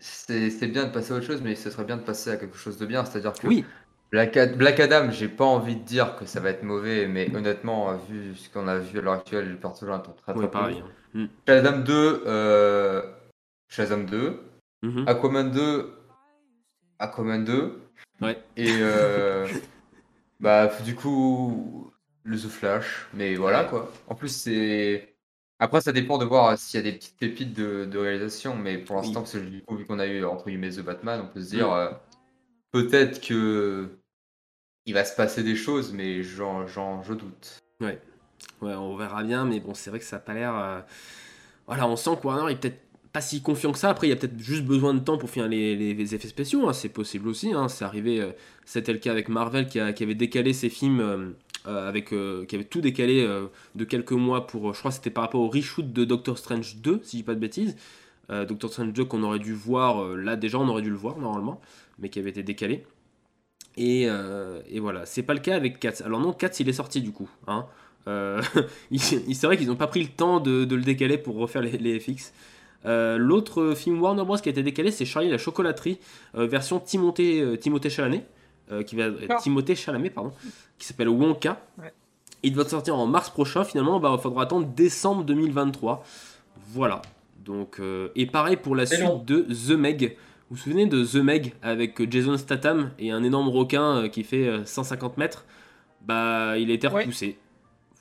c'est 0.00 0.68
bien 0.68 0.86
de 0.86 0.92
passer 0.92 1.12
à 1.12 1.16
autre 1.16 1.26
chose, 1.26 1.42
mais 1.42 1.54
ce 1.54 1.70
serait 1.70 1.84
bien 1.84 1.96
de 1.96 2.02
passer 2.02 2.30
à 2.30 2.36
quelque 2.36 2.56
chose 2.56 2.76
de 2.78 2.86
bien. 2.86 3.04
C'est-à-dire 3.04 3.38
que 3.38 3.46
Oui, 3.46 3.74
Black, 4.10 4.36
Ad- 4.36 4.56
Black 4.56 4.80
Adam, 4.80 5.10
j'ai 5.10 5.28
pas 5.28 5.44
envie 5.44 5.76
de 5.76 5.84
dire 5.84 6.16
que 6.16 6.24
ça 6.26 6.40
va 6.40 6.50
être 6.50 6.62
mauvais, 6.64 7.06
mais 7.06 7.34
honnêtement, 7.34 7.94
vu 8.08 8.34
ce 8.34 8.48
qu'on 8.50 8.66
a 8.66 8.78
vu 8.78 8.98
à 8.98 9.02
l'heure 9.02 9.14
actuelle, 9.14 9.50
le 9.50 9.56
personnage 9.56 10.00
est 10.08 10.22
très 10.22 10.34
très 10.34 10.50
pareil. 10.50 10.82
Mm. 11.14 11.26
Shazam 11.46 11.84
2, 11.84 12.22
euh, 12.26 13.02
Shazam 13.68 14.06
2, 14.06 14.40
Mhm. 14.82 15.04
Aquaman 15.06 15.50
2, 15.50 15.92
Aquaman 16.98 17.44
2, 17.44 17.80
Ouais. 18.20 18.38
et 18.56 18.68
euh, 18.80 19.46
bah 20.40 20.70
du 20.84 20.94
coup 20.94 21.92
le 22.24 22.36
The 22.36 22.48
Flash, 22.48 23.06
mais 23.14 23.34
voilà 23.36 23.64
quoi. 23.64 23.92
En 24.08 24.14
plus 24.14 24.28
c'est 24.34 25.14
après 25.58 25.80
ça 25.82 25.92
dépend 25.92 26.18
de 26.18 26.24
voir 26.24 26.56
s'il 26.58 26.80
y 26.80 26.86
a 26.86 26.90
des 26.90 26.96
petites 26.96 27.16
pépites 27.18 27.52
de, 27.54 27.84
de 27.84 27.98
réalisation, 27.98 28.56
mais 28.56 28.78
pour 28.78 28.96
Oui. 28.96 29.02
l'instant 29.02 29.20
parce 29.20 29.32
que 29.34 29.38
du 29.38 29.62
coup, 29.62 29.76
vu 29.76 29.84
qu'on 29.86 29.98
a 29.98 30.06
eu 30.06 30.24
entre 30.24 30.46
guillemets 30.48 30.70
The 30.70 30.80
Batman, 30.80 31.20
on 31.24 31.32
peut 31.32 31.40
se 31.42 31.50
dire 31.50 31.68
Mm. 31.68 31.72
euh, 31.72 31.90
peut-être 32.72 33.20
que 33.20 33.88
il 34.86 34.94
va 34.94 35.04
se 35.04 35.14
passer 35.14 35.42
des 35.42 35.56
choses, 35.56 35.92
mais 35.92 36.22
j'en, 36.22 36.66
je 36.66 37.12
doute. 37.14 37.58
Ouais, 37.80 38.74
on 38.74 38.96
verra 38.96 39.22
bien, 39.22 39.44
mais 39.44 39.60
bon, 39.60 39.74
c'est 39.74 39.90
vrai 39.90 39.98
que 39.98 40.04
ça 40.04 40.16
a 40.16 40.18
pas 40.20 40.34
l'air. 40.34 40.54
euh, 40.56 40.80
Voilà, 41.66 41.86
on 41.86 41.96
sent 41.96 42.10
que 42.20 42.26
Warner 42.26 42.52
est 42.52 42.56
peut-être 42.56 42.80
pas 43.12 43.20
si 43.20 43.42
confiant 43.42 43.72
que 43.72 43.78
ça. 43.78 43.90
Après, 43.90 44.06
il 44.06 44.10
y 44.10 44.12
a 44.12 44.16
peut-être 44.16 44.38
juste 44.38 44.64
besoin 44.64 44.94
de 44.94 45.00
temps 45.00 45.18
pour 45.18 45.30
finir 45.30 45.48
les, 45.48 46.14
effets 46.14 46.28
spéciaux. 46.28 46.68
hein, 46.68 46.72
C'est 46.72 46.88
possible 46.88 47.28
aussi. 47.28 47.52
hein, 47.52 47.68
C'est 47.68 47.84
arrivé. 47.84 48.20
euh, 48.20 48.32
C'était 48.64 48.92
le 48.92 48.98
cas 48.98 49.12
avec 49.12 49.28
Marvel 49.28 49.66
qui, 49.66 49.78
avait 49.80 50.14
décalé 50.14 50.52
ses 50.52 50.68
films. 50.70 51.00
euh, 51.66 51.92
qui 52.46 52.54
avait 52.54 52.64
tout 52.64 52.80
décalé 52.80 53.26
de 53.74 53.84
quelques 53.84 54.12
mois 54.12 54.46
pour. 54.46 54.72
Je 54.74 54.78
crois 54.78 54.90
que 54.90 54.96
c'était 54.96 55.10
par 55.10 55.24
rapport 55.24 55.40
au 55.42 55.48
reshoot 55.48 55.92
de 55.92 56.04
Doctor 56.04 56.38
Strange 56.38 56.76
2, 56.76 57.00
si 57.04 57.18
je 57.18 57.22
dis 57.22 57.22
pas 57.24 57.34
de 57.34 57.40
bêtises. 57.40 57.76
Doctor 58.30 58.70
Strange 58.70 58.92
2 58.92 59.04
qu'on 59.04 59.22
aurait 59.24 59.40
dû 59.40 59.52
voir. 59.52 60.04
là, 60.16 60.36
déjà, 60.36 60.58
on 60.58 60.68
aurait 60.68 60.82
dû 60.82 60.90
le 60.90 60.96
voir 60.96 61.18
normalement, 61.18 61.60
mais 61.98 62.08
qui 62.08 62.18
avait 62.18 62.30
été 62.30 62.42
décalé. 62.42 62.84
Et, 63.76 64.06
euh, 64.08 64.60
et 64.68 64.80
voilà, 64.80 65.06
c'est 65.06 65.22
pas 65.22 65.34
le 65.34 65.40
cas 65.40 65.54
avec 65.56 65.78
Cats. 65.80 66.02
Alors 66.04 66.20
non, 66.20 66.32
Cats 66.32 66.50
il 66.60 66.68
est 66.68 66.72
sorti 66.74 67.00
du 67.00 67.12
coup. 67.12 67.28
Hein. 67.46 67.66
Euh, 68.08 68.42
c'est 68.98 69.42
vrai 69.44 69.56
qu'ils 69.56 69.68
n'ont 69.68 69.76
pas 69.76 69.86
pris 69.86 70.02
le 70.02 70.08
temps 70.08 70.40
de, 70.40 70.64
de 70.64 70.74
le 70.76 70.82
décaler 70.82 71.18
pour 71.18 71.36
refaire 71.36 71.62
les, 71.62 71.78
les 71.78 72.00
FX. 72.00 72.32
Euh, 72.86 73.18
L'autre 73.18 73.74
film 73.74 74.00
Warner 74.00 74.24
Bros 74.24 74.38
qui 74.38 74.48
a 74.48 74.52
été 74.52 74.62
décalé, 74.62 74.90
c'est 74.90 75.04
Charlie 75.04 75.28
et 75.28 75.30
la 75.30 75.38
chocolaterie, 75.38 75.98
euh, 76.34 76.46
version 76.46 76.80
Timothée, 76.80 77.58
Timothée 77.60 77.90
Chalamet, 77.90 78.24
euh, 78.72 78.82
qui 78.82 78.96
va, 78.96 79.08
Ah. 79.28 79.34
Timothée 79.36 79.74
Chalamet, 79.76 80.10
pardon, 80.10 80.32
qui 80.78 80.86
s'appelle 80.86 81.08
Wonka. 81.10 81.60
Ouais. 81.78 81.92
Il 82.42 82.54
doit 82.54 82.66
sortir 82.66 82.96
en 82.96 83.06
mars 83.06 83.28
prochain. 83.28 83.64
Finalement, 83.64 84.00
bah, 84.00 84.14
il 84.18 84.22
faudra 84.22 84.44
attendre 84.44 84.66
décembre 84.66 85.24
2023. 85.24 86.02
Voilà. 86.72 87.02
Donc, 87.44 87.80
euh, 87.80 88.08
et 88.16 88.24
pareil 88.26 88.56
pour 88.56 88.74
la 88.74 88.86
suite 88.86 89.00
long. 89.00 89.22
de 89.26 89.42
The 89.42 89.72
Meg. 89.72 90.16
Vous 90.50 90.56
vous 90.56 90.62
souvenez 90.62 90.86
de 90.86 91.04
The 91.04 91.16
Meg 91.22 91.54
avec 91.62 92.00
euh, 92.00 92.06
Jason 92.10 92.36
Statham 92.36 92.90
et 92.98 93.10
un 93.12 93.22
énorme 93.22 93.48
requin 93.48 94.04
euh, 94.04 94.08
qui 94.08 94.24
fait 94.24 94.48
euh, 94.48 94.64
150 94.64 95.16
mètres? 95.16 95.44
Bah, 96.02 96.58
il 96.58 96.70
a 96.70 96.74
été 96.74 96.88
Ouais. 96.88 97.02
repoussé. 97.02 97.38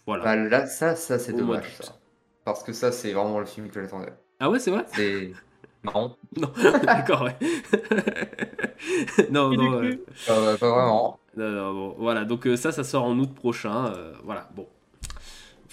Voilà. 0.07 0.23
Bah 0.23 0.35
là, 0.35 0.65
ça, 0.65 0.95
ça 0.95 1.19
c'est 1.19 1.33
dommage 1.33 1.75
ça. 1.79 1.95
Parce 2.43 2.63
que 2.63 2.73
ça, 2.73 2.91
c'est 2.91 3.13
vraiment 3.13 3.39
le 3.39 3.45
film 3.45 3.69
que 3.69 3.81
j'attendais. 3.81 4.13
Ah 4.39 4.49
ouais, 4.49 4.59
c'est 4.59 4.71
vrai? 4.71 4.85
C'est. 4.87 5.33
Non, 5.83 6.17
Non, 6.35 6.51
d'accord, 6.83 7.21
ouais. 7.21 7.37
non, 9.31 9.53
non, 9.53 9.73
euh, 9.75 9.79
cru. 9.79 10.05
pas, 10.25 10.57
pas 10.57 10.69
vraiment. 10.69 11.19
non, 11.37 11.51
non, 11.51 11.73
bon, 11.73 11.95
voilà. 11.97 12.25
Donc 12.25 12.47
euh, 12.47 12.55
ça, 12.57 12.71
ça 12.71 12.83
sort 12.83 13.05
en 13.05 13.17
août 13.19 13.33
prochain. 13.33 13.87
euh, 13.95 14.13
voilà, 14.23 14.49
bon. 14.55 14.67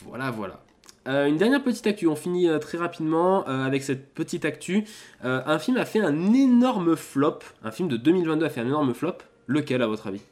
Voilà, 0.04 0.30
voilà. 0.30 0.65
Euh, 1.06 1.26
une 1.26 1.36
dernière 1.36 1.62
petite 1.62 1.86
actu, 1.86 2.06
on 2.08 2.16
finit 2.16 2.48
euh, 2.48 2.58
très 2.58 2.78
rapidement 2.78 3.46
euh, 3.48 3.64
avec 3.64 3.82
cette 3.82 4.12
petite 4.12 4.44
actu. 4.44 4.84
Euh, 5.24 5.40
un 5.46 5.58
film 5.58 5.76
a 5.76 5.84
fait 5.84 6.00
un 6.00 6.32
énorme 6.34 6.96
flop. 6.96 7.38
Un 7.62 7.70
film 7.70 7.88
de 7.88 7.96
2022 7.96 8.44
a 8.46 8.48
fait 8.50 8.60
un 8.60 8.66
énorme 8.66 8.92
flop. 8.94 9.18
Lequel, 9.46 9.82
à 9.82 9.86
votre 9.86 10.08
avis? 10.08 10.22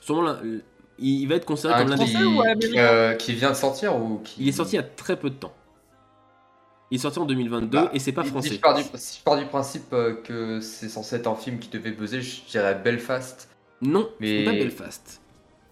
Sûrement, 0.00 0.22
l'un- 0.22 0.40
il 0.98 1.26
va 1.26 1.34
être 1.36 1.46
considéré 1.46 1.74
Un 1.74 1.78
comme 1.78 1.90
l'un 1.90 1.96
des 1.96 2.04
qui, 2.04 2.68
qui, 2.70 2.78
euh, 2.78 3.14
qui 3.14 3.32
vient 3.32 3.50
de 3.50 3.56
sortir 3.56 3.96
ou 3.96 4.18
qui. 4.22 4.42
Il 4.42 4.48
est 4.48 4.52
sorti 4.52 4.72
il 4.74 4.76
y 4.76 4.80
a 4.80 4.84
très 4.84 5.16
peu 5.18 5.30
de 5.30 5.34
temps. 5.34 5.52
Il 6.90 6.96
est 6.96 6.98
sorti 7.00 7.18
en 7.18 7.24
2022 7.24 7.66
Bah, 7.78 7.90
et 7.94 7.98
c'est 8.00 8.12
pas 8.12 8.24
Si 8.24 8.30
français. 8.30 8.48
je 8.54 8.60
pars 8.60 8.74
du, 8.74 8.82
si 8.96 9.18
je 9.18 9.22
pars 9.24 9.36
du 9.38 9.46
principe 9.46 9.90
que 10.24 10.60
c'est 10.60 10.88
censé 10.88 11.16
être 11.16 11.28
un 11.28 11.36
film 11.36 11.58
qui 11.58 11.68
devait 11.68 11.92
buzzer, 11.92 12.20
je 12.20 12.42
dirais 12.50 12.74
Belfast. 12.74 13.48
Non, 13.80 14.10
Mais- 14.20 14.38
c'est 14.38 14.44
pas 14.44 14.52
Belfast. 14.52 15.20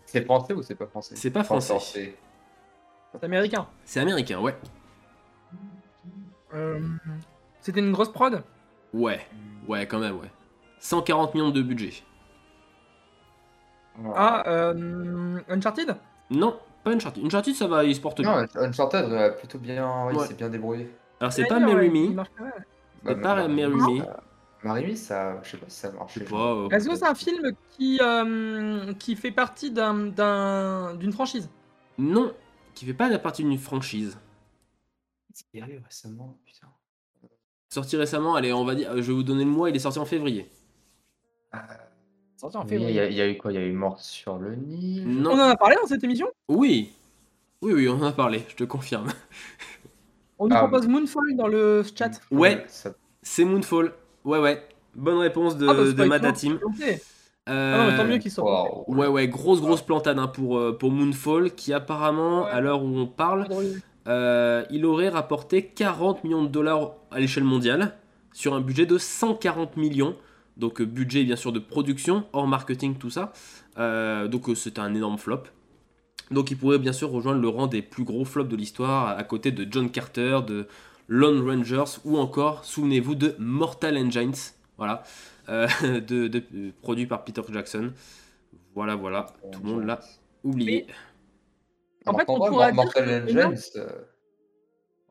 C'est 0.06 0.24
français 0.24 0.52
ou 0.54 0.62
c'est 0.62 0.74
pas 0.76 0.86
français? 0.86 1.14
C'est 1.16 1.30
pas 1.30 1.44
français. 1.44 2.14
C'est 3.12 3.24
américain. 3.24 3.66
C'est 3.84 4.00
américain, 4.00 4.40
ouais. 4.40 4.56
Euh, 6.54 6.80
C'était 7.60 7.80
une 7.80 7.92
grosse 7.92 8.10
prod? 8.12 8.42
Ouais, 8.94 9.20
ouais, 9.66 9.86
quand 9.86 9.98
même, 9.98 10.16
ouais. 10.16 10.30
140 10.78 11.34
millions 11.34 11.50
de 11.50 11.62
budget. 11.62 11.92
Ah, 14.14 14.44
euh, 14.46 15.40
Uncharted? 15.48 15.96
Non, 16.30 16.58
pas 16.84 16.92
Uncharted. 16.92 17.24
Uncharted, 17.24 17.54
ça 17.54 17.66
va, 17.66 17.84
il 17.84 17.94
se 17.94 18.00
porte 18.00 18.20
bien. 18.20 18.42
Non, 18.42 18.48
Uncharted 18.62 19.12
a 19.12 19.30
plutôt 19.30 19.58
bien, 19.58 20.06
oui, 20.06 20.14
Ouais. 20.16 20.26
c'est 20.26 20.36
bien 20.36 20.48
débrouillé. 20.48 20.94
Alors, 21.20 21.32
c'est 21.32 21.46
pas 21.46 21.56
ouais, 21.58 21.66
Mary 21.74 21.90
il 21.92 22.10
Me. 22.10 22.14
mal. 22.14 22.26
Bah, 22.38 22.50
C'est 23.06 23.20
pas 23.20 23.34
Mar- 23.34 23.48
Mary 23.48 24.02
Marimi, 24.64 24.90
Me. 24.92 24.96
ça- 24.96 25.40
je 25.42 25.50
sais 25.50 25.56
pas 25.56 25.66
si 25.68 25.78
ça 25.80 25.90
marche. 25.92 26.18
Euh, 26.18 26.68
Est-ce 26.70 26.88
que 26.88 26.94
c'est 26.96 27.06
un 27.06 27.14
film 27.14 27.52
qui, 27.70 27.98
euh, 28.00 28.92
qui 28.94 29.16
fait 29.16 29.30
partie 29.32 29.70
d'un- 29.70 30.06
d'un- 30.06 30.94
d'une 30.94 31.12
franchise? 31.12 31.48
Non, 31.98 32.32
qui 32.78 32.86
fait 32.86 32.94
pas 32.94 33.08
la 33.08 33.18
partie 33.18 33.42
d'une 33.42 33.58
franchise. 33.58 34.18
Récemment 35.84 36.38
Putain. 36.46 36.68
Sorti 37.68 37.96
récemment, 37.96 38.34
allez, 38.34 38.52
on 38.52 38.64
va 38.64 38.74
dire, 38.74 38.90
je 38.96 39.00
vais 39.02 39.12
vous 39.12 39.22
donner 39.22 39.44
le 39.44 39.50
mois, 39.50 39.68
il 39.70 39.76
est 39.76 39.80
sorti 39.80 39.98
en 39.98 40.04
février. 40.04 40.48
Sorti 42.36 42.56
en 42.56 42.60
Oui, 42.62 42.66
Il 42.70 42.74
y, 42.74 42.78
février. 42.78 43.00
a- 43.00 43.08
il 43.10 43.16
y 43.16 43.20
a 43.20 43.28
eu 43.28 43.36
quoi? 43.36 43.52
Il 43.52 43.56
y 43.56 43.58
a 43.58 43.64
eu 43.66 43.72
Mort 43.72 44.00
sur 44.00 44.38
le 44.38 44.54
Nil? 44.54 45.06
Non. 45.08 45.32
On 45.32 45.34
en 45.34 45.48
a 45.50 45.56
parlé 45.56 45.76
dans 45.80 45.86
cette 45.88 46.02
émission? 46.04 46.28
Oui, 46.48 46.92
oui, 47.62 47.72
oui, 47.72 47.88
on 47.88 47.94
en 47.96 48.04
a 48.04 48.12
parlé, 48.12 48.44
je 48.48 48.54
te 48.54 48.64
confirme. 48.64 49.08
On 50.38 50.46
nous 50.48 50.54
Ah, 50.54 50.60
propose 50.60 50.86
Moonfall 50.86 51.34
dans 51.36 51.48
le 51.48 51.82
chat. 51.96 52.20
Ouais, 52.30 52.64
Ça- 52.68 52.94
c'est 53.22 53.44
Moonfall. 53.44 53.92
Ouais, 54.24 54.38
ouais. 54.38 54.66
Bonne 54.94 55.18
réponse 55.18 55.56
de, 55.56 55.66
Ah, 55.66 55.74
bah, 55.74 55.84
de 55.84 55.92
Planté. 57.48 57.72
Ah 57.74 57.78
non, 57.84 57.90
mais 57.90 57.96
tant 57.96 58.04
mieux 58.04 58.18
qu'il 58.18 58.30
soit 58.30 58.44
planté. 58.44 58.70
Waouh. 58.86 58.98
Ouais, 59.00 59.06
ouais, 59.08 59.28
grosse, 59.28 59.60
grosse 59.60 59.82
plantade 59.82 60.18
hein, 60.18 60.28
pour, 60.28 60.58
euh, 60.58 60.76
pour 60.76 60.90
Moonfall, 60.92 61.52
qui 61.54 61.72
apparemment, 61.72 62.44
Ouais. 62.44 62.50
à 62.50 62.60
l'heure 62.60 62.82
où 62.82 62.88
on 62.98 63.06
parle, 63.06 63.46
euh, 64.06 64.64
il 64.70 64.84
aurait 64.86 65.08
rapporté 65.08 65.64
40 65.66 66.24
millions 66.24 66.42
de 66.42 66.48
dollars 66.48 66.92
à 67.10 67.20
l'échelle 67.20 67.44
mondiale, 67.44 67.94
sur 68.32 68.54
un 68.54 68.60
budget 68.60 68.86
de 68.86 68.98
140 68.98 69.76
millions. 69.76 70.14
Donc, 70.56 70.80
euh, 70.80 70.84
budget 70.84 71.24
bien 71.24 71.36
sûr 71.36 71.52
de 71.52 71.58
production, 71.58 72.24
hors 72.32 72.46
marketing, 72.46 72.96
tout 72.96 73.10
ça. 73.10 73.32
Euh, 73.78 74.26
donc, 74.28 74.48
euh, 74.48 74.54
c'était 74.54 74.80
un 74.80 74.94
énorme 74.94 75.18
flop. 75.18 75.42
Donc, 76.30 76.50
il 76.50 76.58
pourrait 76.58 76.78
bien 76.78 76.92
sûr 76.92 77.10
rejoindre 77.10 77.40
le 77.40 77.48
rang 77.48 77.66
des 77.68 77.80
plus 77.80 78.04
gros 78.04 78.24
flops 78.24 78.50
de 78.50 78.56
l'histoire, 78.56 79.16
à 79.16 79.22
côté 79.24 79.50
de 79.52 79.66
John 79.70 79.88
Carter, 79.90 80.40
de 80.46 80.66
Lone 81.06 81.48
Rangers, 81.48 81.98
ou 82.04 82.18
encore, 82.18 82.64
souvenez-vous, 82.64 83.14
de 83.14 83.34
Mortal 83.38 83.96
Engines. 83.96 84.34
Voilà. 84.76 85.02
Euh, 85.48 85.66
de, 86.00 86.28
de- 86.28 86.70
produit 86.82 87.06
par 87.06 87.24
Peter 87.24 87.42
Jackson. 87.50 87.92
Voilà, 88.74 88.94
voilà. 88.96 89.26
Tout 89.52 89.60
le 89.64 89.70
monde 89.70 89.84
l'a 89.86 90.00
oublié. 90.44 90.86
En 92.06 92.16
fait, 92.16 92.24
qu'en 92.24 92.34
on 92.34 92.38
vrai, 92.38 92.48
pourrait 92.50 92.72
Mor- 92.72 92.84
dire 92.84 92.94
que 92.94 93.00
Mortal 93.00 93.46
Engines. 93.48 93.62
euh, 93.76 93.88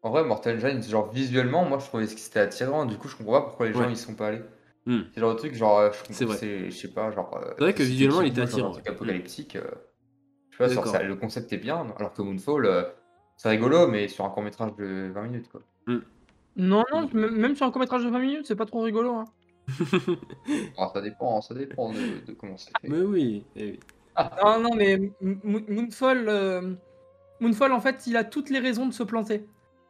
En 0.04 0.10
vrai, 0.12 0.24
Mortal 0.24 0.56
Engines, 0.58 0.84
genre 0.84 1.12
visuellement, 1.12 1.66
moi 1.66 1.80
je 1.80 1.86
trouvais 1.86 2.06
que 2.06 2.12
c'était 2.12 2.40
attirant. 2.40 2.86
Du 2.86 2.98
coup, 2.98 3.08
je 3.08 3.16
comprends 3.16 3.34
pas 3.42 3.48
pourquoi 3.48 3.68
les 3.68 3.74
gens 3.74 3.82
Ouais. 3.82 3.92
ils 3.92 3.98
sont 3.98 4.16
pas 4.16 4.28
allés. 4.28 4.42
Hmm. 4.86 5.02
C'est 5.14 5.20
le 5.20 5.22
genre 5.26 5.34
de 5.34 5.40
truc, 5.40 5.54
genre, 5.54 5.80
euh, 5.80 5.92
je 5.92 6.14
C'est 6.14 6.26
vrai. 6.26 6.38
c'est, 6.38 6.72
je 6.72 6.76
sais 6.78 6.88
pas, 6.88 7.12
genre. 7.12 7.30
C'est 7.58 7.62
vrai 7.64 7.74
que 7.74 7.84
visuellement, 7.84 8.22
il 8.22 8.30
était 8.30 8.42
genre 8.42 8.50
attirant, 8.50 8.70
un 8.70 8.72
truc 8.74 8.88
apocalyptique. 8.90 9.56
euh, 9.58 9.64
Je 10.52 10.58
sais 10.58 10.64
pas, 10.64 10.68
genre, 10.70 10.84
D'accord. 10.86 11.02
ça- 11.02 11.04
le 11.04 11.16
concept 11.16 11.52
est 11.52 11.58
bien, 11.58 11.86
alors 11.98 12.14
que 12.14 12.22
Moonfall, 12.22 12.66
euh, 12.66 12.84
c'est 13.36 13.50
rigolo, 13.50 13.88
mais 13.88 14.08
sur 14.08 14.24
un 14.26 14.30
court 14.30 14.44
métrage 14.44 14.74
de 14.78 15.12
20 15.14 15.24
minutes 15.24 15.50
quoi. 15.50 15.62
Non, 16.56 16.84
non, 16.92 17.08
m- 17.14 17.30
même 17.36 17.56
sur 17.56 17.66
un 17.68 17.72
court-métrage 17.72 18.04
de 18.04 18.10
20 18.10 18.18
minutes, 18.20 18.46
c'est 18.48 18.56
pas 18.56 18.66
trop 18.66 18.82
rigolo. 18.82 19.14
Hein. 19.14 19.26
Alors, 20.78 20.94
ça 20.94 21.02
dépend, 21.02 21.42
ça 21.42 21.54
dépend 21.54 21.92
de, 21.92 22.26
de 22.26 22.34
comment 22.34 22.58
c'est 22.58 22.72
fait. 22.80 22.88
Mais 22.88 23.02
oui. 23.02 23.44
eh 23.56 23.72
oui. 23.72 23.80
Non, 24.44 24.60
non, 24.60 24.76
mais 24.76 25.00
Moonfall, 25.22 26.28
euh, 26.28 26.74
Moonfall, 27.40 27.72
en 27.72 27.80
fait, 27.80 28.08
il 28.08 28.18
a 28.18 28.24
toutes 28.24 28.50
les 28.50 28.60
raisons 28.60 28.86
de 28.88 28.94
se 28.94 29.04
planter. 29.04 29.46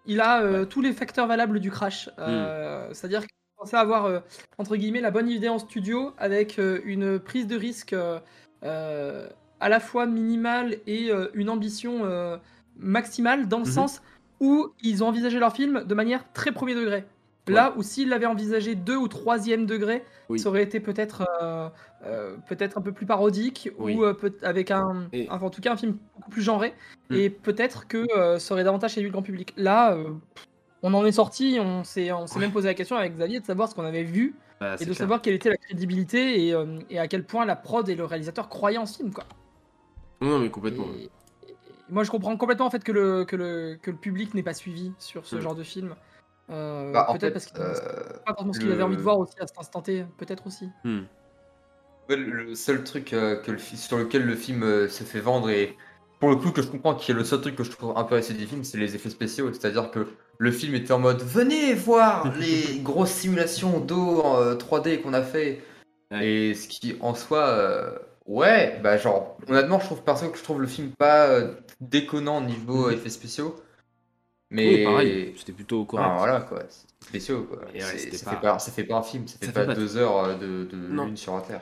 Il 0.05 0.19
a 0.21 0.41
euh, 0.41 0.65
tous 0.65 0.81
les 0.81 0.93
facteurs 0.93 1.27
valables 1.27 1.59
du 1.59 1.71
crash. 1.71 2.09
Euh, 2.19 2.87
C'est-à-dire 2.93 3.21
qu'il 3.21 3.29
pensait 3.57 3.77
avoir, 3.77 4.05
euh, 4.05 4.19
entre 4.57 4.75
guillemets, 4.75 5.01
la 5.01 5.11
bonne 5.11 5.29
idée 5.29 5.49
en 5.49 5.59
studio 5.59 6.13
avec 6.17 6.59
euh, 6.59 6.79
une 6.85 7.19
prise 7.19 7.47
de 7.47 7.55
risque 7.57 7.93
euh, 7.93 8.19
euh, 8.63 9.29
à 9.59 9.69
la 9.69 9.79
fois 9.79 10.05
minimale 10.05 10.77
et 10.87 11.09
euh, 11.11 11.27
une 11.33 11.49
ambition 11.49 12.05
euh, 12.05 12.37
maximale, 12.77 13.47
dans 13.47 13.59
le 13.59 13.65
Mhm. 13.65 13.71
sens 13.71 14.01
où 14.39 14.67
ils 14.83 15.03
ont 15.03 15.07
envisagé 15.07 15.39
leur 15.39 15.53
film 15.53 15.83
de 15.83 15.93
manière 15.95 16.31
très 16.33 16.51
premier 16.51 16.75
degré. 16.75 17.05
Là 17.53 17.73
où 17.77 17.83
s'ils 17.83 18.09
l'avaient 18.09 18.25
envisagé 18.25 18.75
deux 18.75 18.95
ou 18.97 19.07
troisième 19.07 19.65
degré, 19.65 20.03
Oui. 20.29 20.39
ça 20.39 20.49
aurait 20.49 20.63
été 20.63 20.79
peut-être 20.79 21.23
euh, 21.41 21.69
euh, 22.05 22.35
peut-être 22.47 22.77
un 22.77 22.81
peu 22.81 22.91
plus 22.91 23.05
parodique 23.05 23.69
Oui. 23.77 23.95
ou 23.95 24.03
euh, 24.05 24.13
peut- 24.13 24.37
avec 24.43 24.71
un, 24.71 25.07
Et- 25.13 25.29
en 25.29 25.49
tout 25.49 25.61
cas 25.61 25.73
un 25.73 25.77
film 25.77 25.97
beaucoup 26.15 26.29
plus 26.31 26.41
genré 26.41 26.73
Mm. 27.09 27.15
et 27.15 27.29
peut-être 27.29 27.87
que 27.87 28.05
ça 28.39 28.53
aurait 28.53 28.63
davantage 28.63 28.93
séduit 28.93 29.07
le 29.09 29.13
grand 29.13 29.21
public. 29.21 29.53
Là, 29.57 29.97
on 30.83 30.93
en 30.93 31.05
est 31.05 31.11
sorti, 31.11 31.57
on 31.61 31.83
s'est 31.83 32.11
on 32.11 32.27
s'est 32.27 32.35
Ouais. 32.35 32.41
même 32.41 32.51
posé 32.51 32.67
la 32.67 32.73
question 32.73 32.95
avec 32.97 33.13
Xavier 33.15 33.39
de 33.39 33.45
savoir 33.45 33.69
ce 33.69 33.75
qu'on 33.75 33.85
avait 33.85 34.03
vu 34.03 34.35
Bah, 34.59 34.75
et 34.75 34.79
de 34.79 34.83
clair. 34.85 34.97
savoir 34.97 35.21
quelle 35.21 35.33
était 35.35 35.49
la 35.49 35.57
crédibilité 35.57 36.47
et, 36.49 36.55
et 36.89 36.99
à 36.99 37.07
quel 37.07 37.23
point 37.23 37.45
la 37.45 37.55
prod 37.55 37.87
et 37.89 37.95
le 37.95 38.03
réalisateur 38.05 38.49
croyaient 38.49 38.77
en 38.77 38.85
ce 38.85 38.97
film 38.97 39.11
quoi. 39.13 39.23
Non, 40.21 40.39
mais 40.39 40.49
complètement. 40.49 40.85
Et- 40.99 41.09
moi 41.89 42.03
je 42.03 42.11
comprends 42.11 42.35
complètement 42.35 42.65
en 42.65 42.69
fait 42.69 42.83
que 42.83 42.91
le, 42.91 43.23
que 43.23 43.35
le, 43.37 43.77
que 43.81 43.91
le 43.91 43.97
public 43.97 44.33
n'ait 44.33 44.43
pas 44.43 44.53
suivi 44.53 44.91
sur 44.99 45.25
ce 45.25 45.37
Mm. 45.37 45.41
genre 45.41 45.55
de 45.55 45.63
film. 45.63 45.95
Euh, 46.49 46.91
Bah, 46.93 47.05
en 47.09 47.13
peut-être 47.17 47.21
fait, 47.21 47.31
parce 47.31 47.45
qu'il 47.47 47.59
euh, 47.61 48.19
pas 48.25 48.33
forcément 48.33 48.53
ce 48.53 48.59
qu'il 48.59 48.67
le- 48.67 48.73
avait 48.75 48.83
envie 48.83 48.97
de 48.97 49.01
voir 49.01 49.19
aussi 49.19 49.33
à 49.39 49.47
cet 49.47 49.57
instant 49.59 49.81
T, 49.81 50.05
peut-être 50.17 50.47
aussi. 50.47 50.69
Hmm. 50.83 51.01
Ouais, 52.09 52.15
Le 52.15 52.55
seul 52.55 52.83
truc 52.83 53.11
euh, 53.13 53.35
que 53.41 53.51
le 53.51 53.57
sur 53.59 53.97
lequel 53.97 54.25
le 54.25 54.35
film 54.35 54.63
euh, 54.63 54.87
se 54.87 55.03
fait 55.03 55.19
vendre 55.19 55.49
et 55.49 55.75
pour 56.19 56.29
le 56.29 56.37
coup 56.37 56.51
que 56.51 56.61
je 56.61 56.67
comprends 56.67 56.95
qui 56.95 57.11
est 57.11 57.13
le 57.13 57.23
seul 57.25 57.41
truc 57.41 57.55
que 57.55 57.63
je 57.63 57.71
trouve 57.71 57.93
un 57.97 58.03
peu 58.05 58.15
assez 58.15 58.33
du 58.33 58.47
film, 58.47 58.63
c'est 58.63 58.77
les 58.77 58.95
effets 58.95 59.09
spéciaux. 59.09 59.51
C'est-à-dire 59.51 59.91
que 59.91 60.07
le 60.37 60.51
film 60.51 60.73
était 60.75 60.93
en 60.93 60.99
mode 60.99 61.21
venez 61.21 61.73
voir 61.73 62.33
les 62.39 62.79
grosses 62.79 63.11
simulations 63.11 63.79
d'eau 63.81 64.21
en 64.21 64.37
euh, 64.41 64.55
3D 64.55 65.01
qu'on 65.01 65.13
a 65.13 65.21
fait. 65.21 65.61
Ouais. 66.11 66.25
Et 66.25 66.53
ce 66.55 66.69
qui 66.69 66.95
en 67.01 67.13
soi, 67.13 67.45
euh, 67.49 67.91
ouais, 68.25 68.79
bah 68.81 68.97
genre 68.97 69.37
honnêtement 69.49 69.79
je 69.79 69.85
trouve 69.87 70.01
perso 70.03 70.29
que 70.29 70.37
je 70.37 70.43
trouve 70.43 70.61
le 70.61 70.67
film 70.67 70.91
pas 70.97 71.27
euh, 71.27 71.55
déconnant 71.81 72.39
niveau 72.39 72.87
Mhm. 72.87 72.93
effets 72.93 73.09
spéciaux. 73.09 73.55
Mais 74.49 74.77
Oui, 74.79 74.83
pareil. 74.85 75.33
C'était 75.37 75.51
plutôt 75.53 75.83
correct. 75.85 76.05
Enfin, 76.07 76.17
voilà 76.17 76.41
quoi, 76.41 76.59
c'est 76.69 76.87
spéciaux 77.05 77.43
quoi. 77.43 77.59
Et 77.73 77.79
ouais, 77.79 77.83
C'est- 77.83 77.97
c'était 77.97 78.17
ça, 78.17 78.25
pas- 78.25 78.31
fait 78.37 78.41
pas... 78.41 78.59
ça 78.59 78.71
fait 78.71 78.83
pas 78.85 78.95
un 78.97 79.03
film, 79.03 79.27
ça 79.27 79.37
fait 79.39 79.47
Ça 79.47 79.51
pas 79.51 79.61
fait 79.61 79.65
pas- 79.67 79.75
deux 79.75 79.97
heures 79.97 80.17
euh, 80.17 80.35
de, 80.35 80.77
lune 80.77 81.17
sur 81.17 81.35
la 81.35 81.41
Terre. 81.41 81.61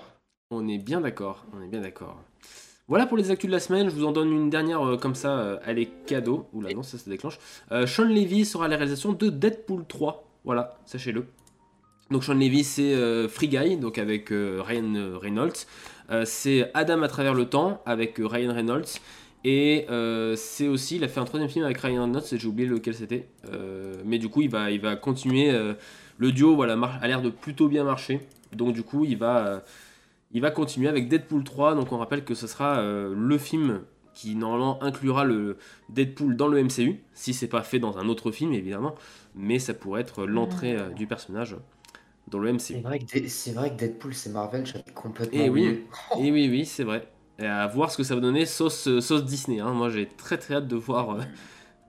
On 0.52 0.67
est 0.67 0.78
bien 0.78 1.02
d'accord. 1.02 1.45
On 1.58 1.62
est 1.63 1.67
bien 1.67 1.82
d'accord. 1.82 2.17
Voilà 2.88 3.08
pour 3.08 3.17
les 3.17 3.32
actus 3.32 3.48
de 3.50 3.52
la 3.56 3.60
semaine. 3.60 3.89
Je 3.89 3.95
vous 3.95 4.06
en 4.06 4.12
donne 4.12 4.32
une 4.32 4.50
dernière 4.52 4.86
euh, 4.88 4.98
comme 4.98 5.15
ça. 5.15 5.39
euh, 5.39 5.58
elle 5.65 5.80
est 5.80 5.89
cadeau. 6.06 6.48
Oula, 6.54 6.71
non, 6.76 6.84
ça 6.84 7.00
se 7.00 7.10
déclenche. 7.10 7.39
Euh, 7.71 7.88
Sean 7.88 8.04
Levy 8.04 8.45
sera 8.45 8.65
à 8.65 8.67
la 8.67 8.76
réalisation 8.78 9.13
de 9.13 9.30
Deadpool 9.30 9.86
3. 9.88 10.24
Voilà, 10.43 10.78
sachez-le. 10.86 11.26
Donc 12.12 12.24
Sean 12.24 12.36
Levy, 12.36 12.63
c'est 12.63 13.28
Free 13.28 13.48
Guy, 13.48 13.78
donc 13.78 13.98
avec 13.98 14.30
Ryan 14.30 15.17
Reynolds. 15.19 15.65
C'est 16.26 16.69
Adam 16.76 17.02
à 17.02 17.08
travers 17.08 17.34
le 17.34 17.45
temps 17.50 17.82
avec 17.88 18.17
Ryan 18.19 18.54
Reynolds. 18.54 18.86
Et 19.47 19.86
euh, 19.91 20.36
c'est 20.36 20.67
aussi, 20.67 20.95
il 20.95 21.03
a 21.03 21.08
fait 21.08 21.19
un 21.19 21.25
troisième 21.25 21.51
film 21.51 21.63
avec 21.65 21.77
Ryan 21.77 22.05
Reynolds, 22.05 22.23
et 22.31 22.38
j'ai 22.39 22.47
oublié 22.47 22.67
lequel 22.67 22.95
c'était. 22.95 23.27
Euh, 23.53 23.93
mais 24.03 24.17
du 24.17 24.27
coup, 24.27 24.41
il 24.41 24.49
va, 24.49 24.71
il 24.71 24.81
va 24.81 24.95
continuer. 24.95 25.51
euh, 25.51 25.75
le 26.17 26.31
duo 26.31 26.55
voilà, 26.55 26.73
a 27.01 27.08
l'air 27.08 27.21
de 27.21 27.29
plutôt 27.29 27.67
bien 27.67 27.84
marcher. 27.84 28.21
Donc 28.53 28.73
du 28.73 28.81
coup, 28.81 29.05
il 29.05 29.17
va, 29.17 29.63
il 30.31 30.41
va 30.41 30.49
continuer 30.49 30.88
avec 30.88 31.10
Deadpool 31.10 31.43
3. 31.43 31.75
Donc 31.75 31.91
on 31.91 31.97
rappelle 31.97 32.23
que 32.23 32.34
ce 32.34 32.47
sera 32.47 32.81
le 32.81 33.38
film 33.38 33.81
qui 34.13 34.36
normalement 34.36 34.81
inclura 34.81 35.25
le 35.25 35.58
Deadpool 35.89 36.38
dans 36.38 36.47
le 36.47 36.63
MCU, 36.63 37.01
si 37.13 37.34
c'est 37.34 37.49
pas 37.49 37.63
fait 37.63 37.79
dans 37.79 37.97
un 37.97 38.08
autre 38.08 38.31
film 38.31 38.53
évidemment, 38.53 38.95
mais 39.36 39.60
ça 39.60 39.73
pourrait 39.73 39.99
être 40.01 40.25
l'entrée 40.25 40.77
du 40.95 41.05
personnage 41.05 41.58
dans 42.29 42.39
le 42.39 42.53
MCU. 42.53 42.81
c'est 43.27 43.51
vrai 43.51 43.71
que 43.71 43.75
Deadpool 43.75 44.13
c'est 44.13 44.29
Marvel, 44.31 44.65
j'avais 44.65 44.86
complètement 44.93 45.38
Eh 45.38 45.49
oui. 45.49 45.67
oublié. 45.67 45.86
Et 46.27 46.31
oui, 46.31 46.47
oui, 46.49 46.65
c'est 46.65 46.86
vrai. 46.86 47.05
Et 47.39 47.45
à 47.45 47.67
voir 47.67 47.91
ce 47.91 47.98
que 47.98 48.04
ça 48.04 48.15
va 48.15 48.21
donner 48.21 48.45
sauce, 48.45 48.88
euh, 48.88 49.02
sauce 49.02 49.26
Disney. 49.26 49.60
hein. 49.60 49.71
Moi 49.74 49.89
j'ai 49.89 50.08
très 50.08 50.38
très 50.38 50.56
hâte 50.56 50.67
de 50.67 50.76
voir 50.76 51.12
euh, 51.12 51.21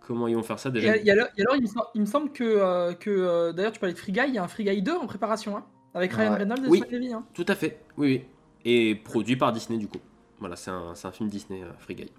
comment 0.00 0.26
ils 0.28 0.34
vont 0.36 0.42
faire 0.42 0.58
ça 0.58 0.70
déjà. 0.70 0.96
et 0.96 1.10
alors, 1.10 1.28
et 1.36 1.42
alors, 1.42 1.56
il, 1.56 1.62
me, 1.62 1.66
sem- 1.68 1.82
il 1.94 2.00
me 2.00 2.06
semble 2.06 2.32
que, 2.32 2.42
euh, 2.44 2.94
que 2.94 3.10
euh, 3.10 3.52
d'ailleurs 3.52 3.72
tu 3.72 3.78
parlais 3.80 3.92
de 3.94 3.98
Free 3.98 4.12
Guy, 4.12 4.22
il 4.28 4.34
y 4.34 4.38
a 4.38 4.42
un 4.44 4.48
Free 4.48 4.64
Guy 4.64 4.82
2 4.82 4.92
en 4.96 5.06
préparation, 5.06 5.56
hein, 5.56 5.64
avec 5.94 6.12
Ryan. 6.12 6.34
Reynolds 6.36 6.64
et 6.66 6.68
Oui. 6.68 6.82
Levy. 6.90 7.12
Hein. 7.12 7.24
Tout 7.34 7.44
à 7.48 7.54
fait, 7.54 7.80
oui, 7.96 8.06
oui. 8.08 8.24
Et 8.64 8.94
produit 8.96 9.36
par 9.36 9.52
Disney 9.52 9.78
du 9.78 9.86
coup. 9.88 9.98
Voilà, 10.40 10.56
c'est 10.56 10.70
un, 10.70 10.94
c'est 10.94 11.06
un 11.06 11.12
film 11.12 11.28
Disney, 11.28 11.62
euh, 11.62 11.70
Free 11.78 11.94
Guy. 11.94 12.10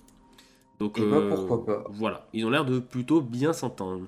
Donc 0.80 0.98
Et 0.98 1.02
bah, 1.02 1.18
euh, 1.18 1.30
pourquoi 1.36 1.66
pas. 1.66 1.84
voilà, 1.90 2.28
ils 2.34 2.46
ont 2.46 2.50
l'air 2.50 2.64
de 2.66 2.80
plutôt 2.80 3.20
bien 3.20 3.52
s'entendre. 3.52 4.08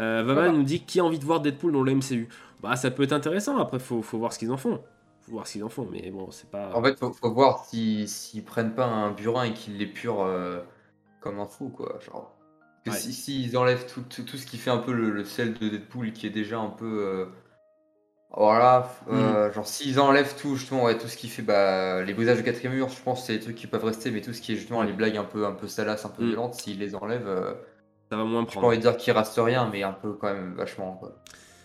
Euh, 0.00 0.22
Vama 0.22 0.34
Voilà. 0.40 0.52
nous 0.52 0.62
dit 0.64 0.80
qui 0.80 1.00
a 1.00 1.04
envie 1.04 1.18
de 1.18 1.24
voir 1.24 1.40
Deadpool 1.40 1.72
dans 1.72 1.82
le 1.82 1.92
MCU. 1.94 2.28
Bah 2.62 2.74
ça 2.76 2.90
peut 2.90 3.04
être 3.04 3.12
intéressant, 3.12 3.56
après 3.58 3.78
faut, 3.78 4.02
faut 4.02 4.18
voir 4.18 4.32
ce 4.32 4.38
qu'ils 4.40 4.50
en 4.50 4.56
font. 4.56 4.80
Voir 5.30 5.44
qu'ils 5.44 5.62
en 5.64 5.68
font, 5.68 5.86
mais 5.90 6.10
bon, 6.10 6.30
c'est 6.30 6.50
pas... 6.50 6.70
En 6.74 6.82
fait, 6.82 6.98
faut, 6.98 7.12
faut 7.12 7.32
voir 7.32 7.64
si- 7.66 8.08
s'ils 8.08 8.44
prennent 8.44 8.74
pas 8.74 8.86
un 8.86 9.10
burin 9.12 9.44
et 9.44 9.52
qu'ils 9.52 9.76
l'épurent 9.78 10.22
euh, 10.24 10.60
comme 11.20 11.38
un 11.40 11.46
fou, 11.46 11.68
quoi. 11.68 11.98
Genre. 12.00 12.34
Que 12.84 12.90
Ouais. 12.90 12.96
si 12.96 13.12
s'ils 13.12 13.56
enlèvent 13.58 13.86
tout, 13.92 14.02
tout, 14.02 14.22
tout 14.22 14.36
ce 14.36 14.46
qui 14.46 14.56
fait 14.56 14.70
un 14.70 14.78
peu 14.78 14.92
le, 14.92 15.10
le 15.10 15.24
sel 15.24 15.54
de 15.54 15.68
Deadpool, 15.68 16.12
qui 16.12 16.26
est 16.26 16.30
déjà 16.30 16.58
un 16.58 16.70
peu. 16.70 16.86
euh, 17.06 17.26
Voilà, 18.30 18.90
Mm. 19.06 19.10
euh, 19.14 19.52
genre 19.52 19.66
s'ils 19.66 19.98
enlèvent 20.00 20.36
tout, 20.36 20.54
justement, 20.56 20.84
ouais, 20.84 20.98
tout 20.98 21.08
ce 21.08 21.16
qui 21.16 21.28
fait 21.28 21.42
bah, 21.42 22.02
les 22.02 22.12
brisages 22.14 22.36
de 22.38 22.42
quatrième 22.42 22.74
mur, 22.74 22.88
je 22.90 23.02
pense 23.02 23.20
que 23.22 23.26
c'est 23.26 23.34
des 23.38 23.40
trucs 23.40 23.56
qui 23.56 23.66
peuvent 23.66 23.84
rester, 23.84 24.10
mais 24.10 24.20
tout 24.20 24.32
ce 24.34 24.40
qui 24.42 24.52
est 24.52 24.56
justement 24.56 24.82
les 24.82 24.92
blagues 24.92 25.16
un 25.16 25.24
peu, 25.24 25.46
un 25.46 25.52
peu 25.52 25.66
salaces, 25.66 26.04
un 26.04 26.10
peu 26.10 26.22
Mm. 26.24 26.28
violentes, 26.28 26.54
s'ils 26.54 26.78
les 26.78 26.94
enlèvent, 26.94 27.26
euh, 27.26 27.54
ça 28.10 28.16
va 28.16 28.24
moins 28.24 28.40
j'ai 28.42 28.46
pas 28.46 28.52
prendre. 28.52 28.66
envie 28.68 28.76
de 28.76 28.82
dire 28.82 28.96
qu'il 28.96 29.12
reste 29.14 29.34
rien, 29.42 29.68
mais 29.72 29.82
un 29.82 29.92
peu 29.92 30.12
quand 30.12 30.32
même 30.32 30.52
vachement, 30.54 30.96
quoi. 30.96 31.14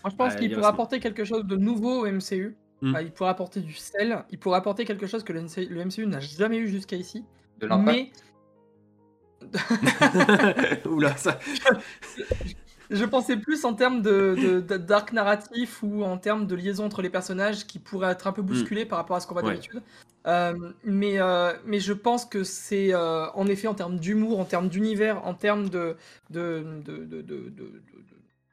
Moi 0.02 0.10
je 0.10 0.16
pense 0.16 0.34
Ouais, 0.34 0.40
qu'il 0.40 0.54
reste- 0.54 0.66
apporter 0.68 1.00
quelque 1.00 1.24
chose 1.24 1.44
de 1.44 1.56
nouveau 1.56 2.02
au 2.02 2.06
MCU. 2.06 2.56
Mm. 2.82 2.94
Euh, 2.96 3.02
il 3.02 3.12
pourrait 3.12 3.30
apporter 3.30 3.60
du 3.60 3.74
sel, 3.74 4.24
il 4.30 4.38
pourrait 4.38 4.58
apporter 4.58 4.84
quelque 4.84 5.06
chose 5.06 5.22
que 5.24 5.32
le 5.32 5.42
MCU, 5.42 5.66
le 5.70 5.84
MCU 5.84 6.06
n'a 6.06 6.20
jamais 6.20 6.58
eu 6.58 6.68
jusqu'à 6.68 6.96
ici. 6.96 7.24
De 7.58 7.66
l'impact. 7.66 7.96
Mais 7.96 8.10
Oula, 10.86 11.16
ça... 11.16 11.38
je 12.90 13.04
pensais 13.04 13.36
plus 13.36 13.64
en 13.64 13.74
termes 13.74 14.02
de, 14.02 14.36
de- 14.40 14.60
de- 14.60 14.76
d'arc 14.76 15.12
narratif 15.12 15.82
ou 15.82 16.02
en 16.04 16.18
termes 16.18 16.46
de 16.46 16.54
liaison 16.54 16.84
entre 16.86 17.02
les 17.02 17.10
personnages 17.10 17.66
qui 17.66 17.78
pourrait 17.78 18.12
être 18.12 18.26
un 18.26 18.32
peu 18.32 18.42
bousculé 18.42 18.84
par 18.84 18.98
rapport 18.98 19.16
à 19.16 19.20
ce 19.20 19.26
qu'on 19.26 19.34
voit 19.34 19.42
Mm. 19.42 19.46
Ouais. 19.46 19.52
d'habitude. 19.54 19.82
Euh, 20.26 20.54
mais, 20.84 21.20
euh, 21.20 21.52
mais 21.66 21.80
je 21.80 21.92
pense 21.92 22.24
que 22.24 22.44
c'est 22.44 22.94
euh, 22.94 23.26
en 23.32 23.46
effet 23.46 23.68
en 23.68 23.74
termes 23.74 23.98
d'humour, 23.98 24.40
en 24.40 24.44
termes 24.46 24.68
d'univers, 24.68 25.24
en 25.26 25.34
termes 25.34 25.68
de, 25.68 25.96
de, 26.30 26.64
de, 26.84 26.96
de, 27.04 27.20
de- 27.20 27.22
de- 27.22 27.50
de- 27.50 27.80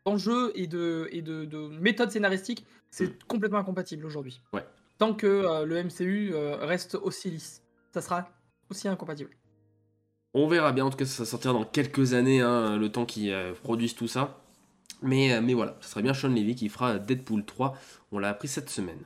d'enjeux 0.05 0.51
et 0.55 0.67
de, 0.67 1.07
et 1.11 1.21
de, 1.21 1.45
de 1.45 1.67
méthodes 1.79 2.11
scénaristiques, 2.11 2.65
c'est 2.89 3.07
Mm. 3.07 3.13
complètement 3.27 3.59
incompatible 3.59 4.05
aujourd'hui. 4.05 4.41
Ouais. 4.53 4.65
Tant 4.97 5.13
que 5.13 5.27
euh, 5.27 5.65
le 5.65 5.83
MCU 5.83 6.31
euh, 6.33 6.57
reste 6.57 6.95
aussi 6.95 7.31
lisse, 7.31 7.63
ça 7.93 8.01
sera 8.01 8.27
aussi 8.69 8.87
incompatible. 8.87 9.31
On 10.33 10.47
verra 10.47 10.71
bien, 10.71 10.85
en 10.85 10.89
tout 10.89 10.97
cas 10.97 11.05
ça 11.05 11.25
sortira 11.25 11.53
dans 11.53 11.65
quelques 11.65 12.13
années, 12.13 12.41
hein, 12.41 12.77
le 12.77 12.89
temps 12.91 13.05
qu'ils 13.05 13.31
euh, 13.31 13.53
produisent 13.53 13.95
tout 13.95 14.07
ça. 14.07 14.37
Mais, 15.01 15.41
mais 15.41 15.55
voilà, 15.55 15.77
ce 15.81 15.89
serait 15.89 16.03
bien 16.03 16.13
Sean 16.13 16.27
Levy 16.29 16.53
qui 16.53 16.69
fera 16.69 16.99
Deadpool 16.99 17.43
3, 17.43 17.75
on 18.11 18.19
l'a 18.19 18.29
appris 18.29 18.47
cette 18.47 18.69
semaine. 18.69 18.99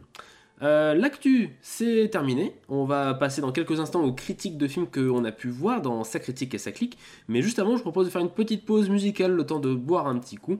Euh, 0.61 0.93
L'actu, 0.93 1.49
c'est 1.61 2.09
terminé. 2.09 2.53
On 2.69 2.85
va 2.85 3.13
passer 3.13 3.39
dans 3.41 3.51
quelques 3.53 3.79
instants 3.79 4.03
aux 4.03 4.13
critiques 4.13 4.57
de 4.57 4.67
films 4.67 4.87
qu'on 4.87 5.23
a 5.25 5.31
pu 5.31 5.49
voir 5.49 5.81
dans 5.81 6.03
sa 6.03 6.19
critique 6.19 6.53
et 6.53 6.57
sa 6.57 6.71
clique. 6.71 6.97
Mais 7.27 7.41
juste 7.41 7.59
avant, 7.59 7.75
je 7.77 7.81
propose 7.81 8.05
de 8.07 8.11
faire 8.11 8.21
une 8.21 8.29
petite 8.29 8.65
pause 8.65 8.89
musicale, 8.89 9.31
le 9.31 9.45
temps 9.45 9.59
de 9.59 9.73
boire 9.73 10.07
un 10.07 10.17
petit 10.19 10.35
coup. 10.37 10.59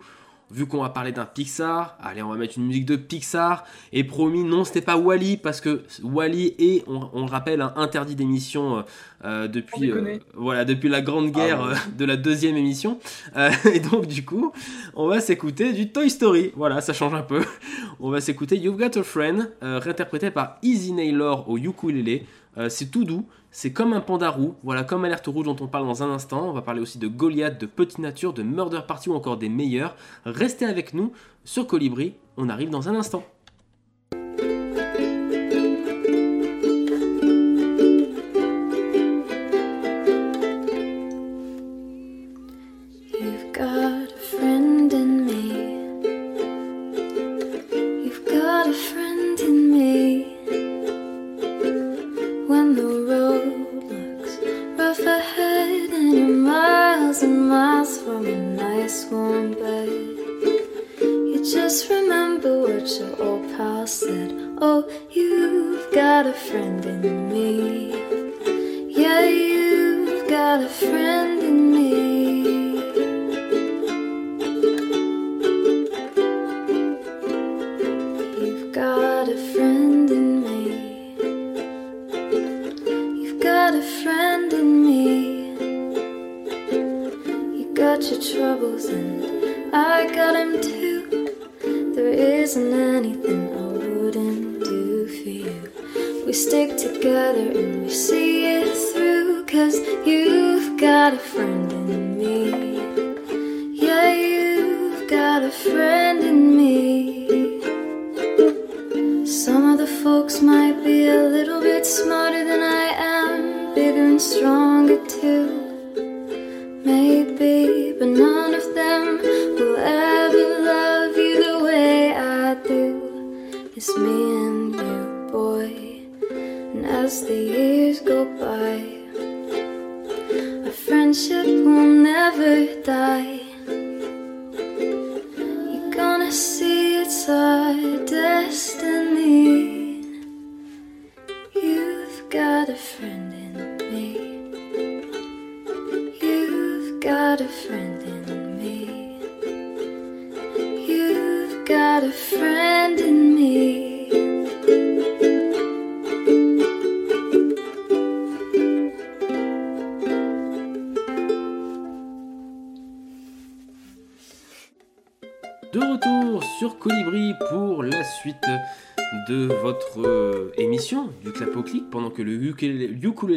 Vu 0.56 0.68
qu'on 0.68 0.82
va 0.84 0.90
parler 0.90 1.12
d'un 1.12 1.26
Pixar, 1.26 1.98
allez, 2.02 2.22
on 2.22 2.30
va 2.30 2.38
mettre 2.38 2.58
une 2.58 2.66
musique 2.66 2.86
de 2.86 2.96
Pixar. 2.96 3.66
Et 3.92 4.06
promis, 4.06 4.46
non, 4.46 4.64
c'était 4.64 4.80
pas 4.80 4.96
Wally, 4.96 5.36
parce 5.36 5.60
que 5.60 5.84
Wally 6.02 6.56
est, 6.58 6.86
on, 6.88 7.10
on 7.12 7.26
le 7.26 7.30
rappelle, 7.30 7.60
un 7.60 7.74
interdit 7.76 8.16
d'émission 8.16 8.78
euh, 8.78 8.82
euh, 9.26 9.48
depuis, 9.50 9.92
euh, 9.92 10.18
voilà, 10.34 10.64
depuis 10.64 10.88
la 10.88 11.02
grande 11.02 11.32
guerre 11.32 11.60
Ah 11.62 11.68
ouais. 11.68 11.74
euh, 11.74 11.98
de 11.98 12.06
la 12.06 12.16
deuxième 12.16 12.56
émission. 12.56 13.00
Euh, 13.36 13.50
et 13.74 13.82
donc, 13.82 14.08
du 14.08 14.24
coup, 14.24 14.54
on 14.96 15.08
va 15.08 15.20
s'écouter 15.20 15.74
du 15.74 15.92
Toy 15.92 16.10
Story. 16.10 16.54
Voilà, 16.56 16.80
ça 16.80 16.94
change 16.94 17.14
un 17.14 17.22
peu. 17.24 17.42
On 18.00 18.10
va 18.10 18.22
s'écouter 18.22 18.58
You've 18.58 18.78
Got 18.78 18.98
a 19.00 19.04
Friend, 19.04 19.52
euh, 19.64 19.80
réinterprété 19.80 20.30
par 20.32 20.58
Easy 20.62 20.92
Naylor 20.94 21.50
au 21.50 21.58
ukulélé. 21.58 22.26
Euh, 22.58 22.70
c'est 22.70 22.88
tout 22.88 23.04
doux, 23.04 23.26
c'est 23.52 23.74
comme 23.74 23.94
un 23.94 24.02
panda 24.02 24.30
roux, 24.30 24.56
voilà, 24.64 24.84
comme 24.84 25.06
Alerte 25.06 25.28
Rouge 25.28 25.46
dont 25.46 25.58
on 25.60 25.68
parle 25.68 25.86
dans 25.86 26.04
un 26.04 26.10
instant. 26.10 26.50
On 26.50 26.54
va 26.54 26.62
parler 26.62 26.82
aussi 26.82 26.98
de 26.98 27.08
Goliath, 27.08 27.60
de 27.60 27.66
Petite 27.66 28.00
Nature, 28.00 28.34
de 28.34 28.44
Murder 28.44 28.82
Party 28.88 29.10
ou 29.10 29.14
encore 29.14 29.38
des 29.38 29.50
meilleurs. 29.50 29.96
Restez 30.26 30.66
avec 30.66 30.94
nous 30.94 31.12
sur 31.44 31.68
Colibri, 31.68 32.16
on 32.38 32.50
arrive 32.50 32.70
dans 32.70 32.90
un 32.90 32.96
instant. 32.96 33.24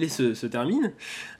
Se 0.06 0.46
termine. 0.46 0.92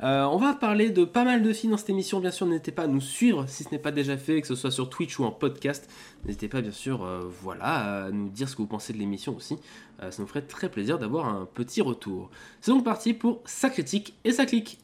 Euh, 0.02 0.24
on 0.24 0.38
va 0.38 0.54
parler 0.54 0.90
de 0.90 1.04
pas 1.04 1.24
mal 1.24 1.42
de 1.42 1.52
films 1.52 1.72
dans 1.72 1.78
cette 1.78 1.90
émission. 1.90 2.18
Bien 2.18 2.32
sûr, 2.32 2.46
n'hésitez 2.46 2.72
pas 2.72 2.82
à 2.82 2.86
nous 2.88 3.00
suivre 3.00 3.44
si 3.46 3.62
ce 3.62 3.70
n'est 3.70 3.78
pas 3.78 3.92
déjà 3.92 4.16
fait, 4.16 4.40
que 4.40 4.48
ce 4.48 4.56
soit 4.56 4.72
sur 4.72 4.90
Twitch 4.90 5.18
ou 5.20 5.24
en 5.24 5.30
podcast. 5.30 5.88
N'hésitez 6.24 6.48
pas, 6.48 6.60
bien 6.60 6.72
sûr, 6.72 7.04
euh, 7.04 7.20
voilà, 7.42 8.06
à 8.06 8.10
nous 8.10 8.28
dire 8.28 8.48
ce 8.48 8.56
que 8.56 8.62
vous 8.62 8.68
pensez 8.68 8.92
de 8.92 8.98
l'émission 8.98 9.36
aussi. 9.36 9.56
Euh, 10.02 10.10
ça 10.10 10.22
nous 10.22 10.28
ferait 10.28 10.42
très 10.42 10.68
plaisir 10.68 10.98
d'avoir 10.98 11.28
un 11.28 11.46
petit 11.54 11.80
retour. 11.80 12.30
C'est 12.60 12.72
donc 12.72 12.84
parti 12.84 13.14
pour 13.14 13.40
sa 13.44 13.70
critique 13.70 14.14
et 14.24 14.32
sa 14.32 14.46
clique. 14.46 14.78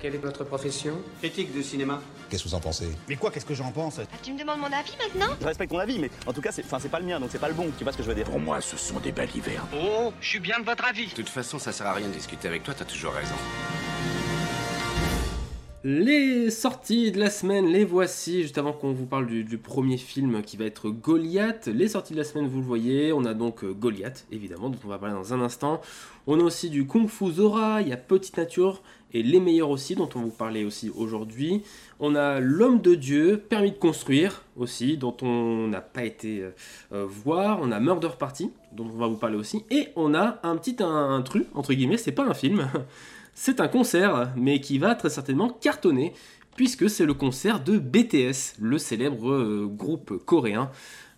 Quelle 0.00 0.14
est 0.14 0.18
votre 0.18 0.44
profession 0.44 0.94
Critique 1.18 1.54
de 1.54 1.60
cinéma. 1.60 2.00
Qu'est-ce 2.30 2.44
que 2.44 2.48
vous 2.48 2.54
en 2.54 2.60
pensez? 2.60 2.88
Mais 3.06 3.16
quoi, 3.16 3.30
qu'est-ce 3.30 3.44
que 3.44 3.52
j'en 3.52 3.70
pense? 3.70 3.98
Ah, 3.98 4.16
tu 4.22 4.32
me 4.32 4.38
demandes 4.38 4.58
mon 4.58 4.72
avis 4.72 4.96
maintenant? 4.96 5.34
Je 5.38 5.46
respecte 5.46 5.70
ton 5.70 5.78
avis, 5.78 5.98
mais 5.98 6.10
en 6.26 6.32
tout 6.32 6.40
cas, 6.40 6.52
c'est, 6.52 6.64
enfin, 6.64 6.78
c'est 6.80 6.88
pas 6.88 7.00
le 7.00 7.04
mien, 7.04 7.20
donc 7.20 7.28
c'est 7.30 7.38
pas 7.38 7.48
le 7.48 7.54
bon. 7.54 7.70
Tu 7.76 7.84
vois 7.84 7.92
ce 7.92 7.98
que 7.98 8.02
je 8.02 8.08
veux 8.08 8.14
dire? 8.14 8.24
Pour 8.24 8.40
moi, 8.40 8.62
ce 8.62 8.78
sont 8.78 8.98
des 8.98 9.12
balivernes. 9.12 9.66
Oh, 9.76 10.10
je 10.22 10.26
suis 10.26 10.40
bien 10.40 10.58
de 10.58 10.64
votre 10.64 10.86
avis. 10.86 11.08
De 11.08 11.12
toute 11.12 11.28
façon, 11.28 11.58
ça 11.58 11.72
sert 11.72 11.86
à 11.86 11.92
rien 11.92 12.08
de 12.08 12.14
discuter 12.14 12.48
avec 12.48 12.62
toi, 12.62 12.72
t'as 12.72 12.86
toujours 12.86 13.12
raison. 13.12 13.34
Les 15.84 16.50
sorties 16.50 17.10
de 17.10 17.18
la 17.18 17.30
semaine, 17.30 17.66
les 17.66 17.84
voici, 17.84 18.42
juste 18.42 18.58
avant 18.58 18.72
qu'on 18.72 18.92
vous 18.92 19.06
parle 19.06 19.26
du, 19.26 19.44
du 19.44 19.56
premier 19.58 19.96
film 19.96 20.42
qui 20.42 20.56
va 20.56 20.64
être 20.64 20.90
Goliath. 20.90 21.68
Les 21.68 21.88
sorties 21.88 22.12
de 22.14 22.18
la 22.18 22.24
semaine, 22.24 22.48
vous 22.48 22.60
le 22.60 22.66
voyez, 22.66 23.12
on 23.12 23.24
a 23.24 23.34
donc 23.34 23.64
euh, 23.64 23.72
Goliath, 23.72 24.26
évidemment, 24.30 24.68
dont 24.70 24.78
on 24.84 24.88
va 24.88 24.98
parler 24.98 25.14
dans 25.14 25.34
un 25.34 25.40
instant. 25.40 25.80
On 26.26 26.38
a 26.38 26.42
aussi 26.42 26.68
du 26.70 26.86
Kung 26.86 27.08
Fu 27.08 27.32
Zora, 27.32 27.80
il 27.80 27.88
y 27.88 27.92
a 27.94 27.96
Petite 27.96 28.36
Nature, 28.36 28.82
et 29.12 29.22
Les 29.22 29.40
Meilleurs 29.40 29.70
aussi, 29.70 29.94
dont 29.94 30.08
on 30.14 30.20
vous 30.20 30.30
parlait 30.30 30.64
aussi 30.64 30.90
aujourd'hui. 30.90 31.62
On 31.98 32.14
a 32.14 32.40
L'Homme 32.40 32.80
de 32.80 32.94
Dieu, 32.94 33.42
Permis 33.48 33.72
de 33.72 33.76
Construire 33.76 34.44
aussi, 34.56 34.96
dont 34.96 35.16
on 35.22 35.68
n'a 35.68 35.80
pas 35.80 36.04
été 36.04 36.40
euh, 36.40 36.50
euh, 36.92 37.06
voir. 37.08 37.58
On 37.62 37.72
a 37.72 37.80
Murder 37.80 38.10
Party, 38.18 38.50
dont 38.72 38.84
on 38.84 38.98
va 38.98 39.06
vous 39.06 39.16
parler 39.16 39.36
aussi. 39.36 39.64
Et 39.70 39.88
on 39.96 40.14
a 40.14 40.38
un 40.42 40.56
petit 40.56 40.76
un, 40.80 41.14
un 41.14 41.22
truc, 41.22 41.46
entre 41.54 41.74
guillemets, 41.74 41.96
c'est 41.96 42.12
pas 42.12 42.24
un 42.24 42.34
film. 42.34 42.68
C'est 43.32 43.60
un 43.60 43.68
concert, 43.68 44.32
mais 44.36 44.60
qui 44.60 44.78
va 44.78 44.94
très 44.94 45.08
certainement 45.08 45.48
cartonner, 45.48 46.12
puisque 46.56 46.90
c'est 46.90 47.06
le 47.06 47.14
concert 47.14 47.62
de 47.62 47.78
BTS, 47.78 48.56
le 48.60 48.76
célèbre 48.76 49.30
euh, 49.30 49.66
groupe 49.66 50.22
coréen. 50.26 50.70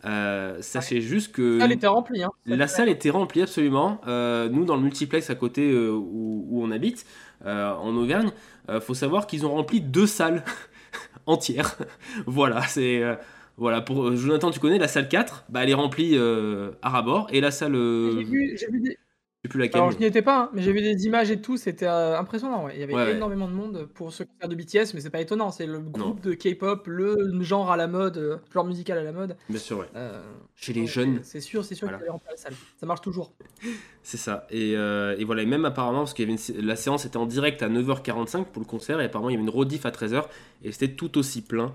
Euh, 0.05 0.59
sachez 0.61 1.01
juste 1.01 1.33
que 1.33 1.61
Elle 1.63 1.73
était 1.73 1.87
remplie. 1.87 2.25
Hein. 2.25 2.31
la 2.45 2.67
salle 2.67 2.89
était 2.89 3.11
remplie 3.11 3.43
absolument. 3.43 4.01
Euh, 4.07 4.49
nous, 4.49 4.65
dans 4.65 4.75
le 4.75 4.83
multiplex 4.83 5.31
à 5.31 5.37
côté 5.37 5.71
euh, 5.71 5.91
où, 5.91 6.45
où 6.49 6.65
on 6.65 6.71
habite, 6.73 7.07
en 7.45 7.95
Auvergne, 7.97 8.31
euh, 8.69 8.81
faut 8.81 8.95
savoir 8.95 9.27
qu'ils 9.27 9.45
ont 9.47 9.53
rempli 9.53 9.81
deux 9.81 10.07
salles 10.07 10.45
entières. 11.27 11.77
voilà, 12.27 12.63
c'est 12.63 13.03
euh, 13.03 13.15
voilà 13.57 13.81
pour 13.81 14.09
euh, 14.09 14.17
Jonathan, 14.17 14.51
tu 14.51 14.61
connais 14.61 14.79
la 14.79 14.89
salle 14.89 15.09
4, 15.09 15.45
bah 15.49 15.63
elle 15.63 15.71
est 15.71 15.75
remplie 15.75 16.13
euh, 16.15 16.73
à 16.83 16.91
rabord 16.91 17.29
et 17.31 17.41
la 17.41 17.51
salle 17.51 17.75
euh, 17.75 18.23
J'ai 18.57 18.67
vu, 18.71 18.97
sais 19.45 19.49
plus 19.49 19.59
laquelle. 19.61 19.81
Alors, 19.81 19.91
je 19.93 19.99
n'y 19.99 20.05
étais 20.05 20.23
pas, 20.23 20.43
hein, 20.45 20.51
mais 20.53 20.63
j'ai 20.63 20.73
vu 20.73 20.81
des 20.81 21.05
images 21.07 21.31
et 21.31 21.41
tout, 21.41 21.57
c'était 21.57 21.87
euh, 21.87 22.19
impressionnant. 22.19 22.65
ouais. 22.67 22.73
Il 22.75 22.81
y 22.81 22.83
avait 22.85 22.95
Ouais, 22.95 23.03
ouais. 23.05 23.17
énormément 23.17 23.49
de 23.49 23.53
monde 23.53 23.89
pour 23.95 24.13
ce 24.13 24.23
concert 24.23 24.49
de 24.49 24.55
BTS, 24.55 24.95
mais 24.95 25.01
c'est 25.01 25.11
pas 25.11 25.21
étonnant. 25.21 25.51
C'est 25.51 25.67
le 25.67 25.81
groupe 25.81 26.21
de 26.21 26.35
K-pop, 26.35 26.87
le 26.87 27.43
genre 27.43 27.71
à 27.73 27.77
la 27.77 27.89
mode, 27.89 28.19
euh, 28.19 28.37
genre 28.53 28.65
musical 28.65 28.99
à 28.99 29.03
la 29.03 29.13
mode. 29.13 29.37
Bien 29.49 29.59
sûr, 29.59 29.79
ouais. 29.79 29.87
Euh, 29.97 30.23
Chez 30.55 30.73
les 30.73 30.83
donc, 30.83 30.91
jeunes. 30.91 31.21
C'est 31.23 31.41
sûr, 31.41 31.65
c'est 31.65 31.75
sûr 31.75 31.87
Voilà. 31.89 31.99
qu'il 31.99 32.07
va 32.07 32.13
remplir 32.13 32.31
la 32.31 32.37
salle. 32.37 32.55
Ça 32.79 32.87
marche 32.87 33.01
toujours. 33.01 33.33
C'est 34.05 34.17
ça. 34.17 34.47
Et, 34.51 34.75
euh, 34.77 35.17
et 35.19 35.25
voilà, 35.25 35.43
et 35.43 35.47
même 35.47 35.65
apparemment, 35.65 35.99
parce 36.01 36.15
qu'il 36.15 36.25
y 36.25 36.27
avait 36.27 36.33
une 36.33 36.39
sé- 36.39 36.61
la 36.61 36.77
séance 36.77 37.05
était 37.05 37.17
en 37.17 37.27
direct 37.27 37.63
à 37.63 37.69
9h45 37.69 38.45
pour 38.47 38.61
le 38.63 38.67
concert, 38.67 39.01
et 39.01 39.05
apparemment 39.05 39.31
il 39.31 39.35
y 39.35 39.37
avait 39.37 39.45
une 39.45 39.51
rediff 39.51 39.87
à 39.87 39.91
13h, 39.91 40.25
et 40.63 40.73
c'était 40.73 40.95
tout 40.95 41.19
aussi 41.19 41.43
plein. 41.43 41.73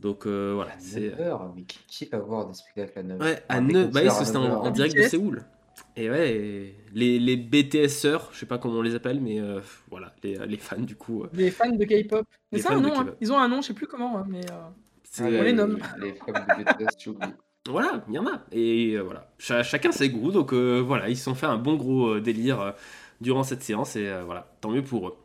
Donc 0.00 0.26
euh, 0.26 0.52
voilà, 0.54 0.70
c'est. 0.78 1.10
9h, 1.10 1.40
mais 1.56 1.62
qui, 1.62 1.78
qui 1.88 2.04
va 2.06 2.18
voir 2.18 2.46
des 2.46 2.54
spectacles 2.54 2.98
à 3.00 3.02
9h 3.02 3.20
Ouais, 3.20 3.42
à 3.48 3.60
9 3.60 3.90
bah 3.90 4.00
oui, 4.00 4.06
parce 4.06 4.18
que 4.20 4.24
c'était 4.24 4.38
en, 4.38 4.44
en 4.64 4.70
direct 4.70 4.94
de 4.96 5.00
BTS. 5.02 5.08
Séoul. 5.10 5.44
Et 5.98 6.08
ouais, 6.08 6.32
et 6.32 6.74
les, 6.94 7.18
les 7.18 7.36
BTSeurs, 7.36 8.30
je 8.32 8.38
sais 8.38 8.46
pas 8.46 8.58
comment 8.58 8.76
on 8.78 8.82
les 8.82 8.94
appelle, 8.94 9.20
mais 9.20 9.40
euh, 9.40 9.60
voilà, 9.90 10.14
les, 10.22 10.36
les 10.46 10.56
fans 10.56 10.78
du 10.80 10.94
coup. 10.94 11.24
euh, 11.24 11.28
Des 11.32 11.50
fans 11.50 11.70
de 11.72 11.84
K-pop. 11.84 12.24
Mais 12.52 12.58
Les 12.58 12.62
c'est 12.62 12.68
fans 12.68 12.76
un 12.76 12.80
de 12.80 12.86
nom, 12.86 13.00
hein. 13.00 13.04
K-pop. 13.04 13.16
ils 13.20 13.32
ont 13.32 13.38
un 13.38 13.48
nom, 13.48 13.60
je 13.62 13.66
sais 13.68 13.74
plus 13.74 13.86
comment, 13.86 14.16
hein, 14.18 14.24
mais 14.28 14.40
euh, 14.50 14.54
c'est, 15.02 15.24
on 15.24 15.30
les 15.42 15.50
euh, 15.50 15.52
nomme. 15.52 15.78
Les 16.00 16.12
femmes 16.12 16.46
de 16.58 16.64
BTS. 16.64 17.14
Voilà, 17.68 18.04
il 18.08 18.14
y 18.14 18.18
en 18.18 18.26
a. 18.26 18.44
Et 18.52 18.94
euh, 18.96 19.00
voilà, 19.02 19.28
Cha- 19.38 19.62
chacun 19.64 19.90
ses 19.92 20.08
goûts. 20.08 20.30
Donc 20.30 20.52
euh, 20.52 20.78
voilà, 20.80 21.08
ils 21.08 21.16
se 21.16 21.24
sont 21.24 21.34
fait 21.34 21.46
un 21.46 21.58
bon 21.58 21.74
gros 21.76 22.14
euh, 22.14 22.20
délire 22.20 22.60
euh, 22.60 22.70
durant 23.20 23.42
cette 23.42 23.62
séance. 23.62 23.96
Et 23.96 24.08
euh, 24.08 24.22
voilà, 24.24 24.46
tant 24.60 24.70
mieux 24.70 24.82
pour 24.84 25.08
eux. 25.08 25.16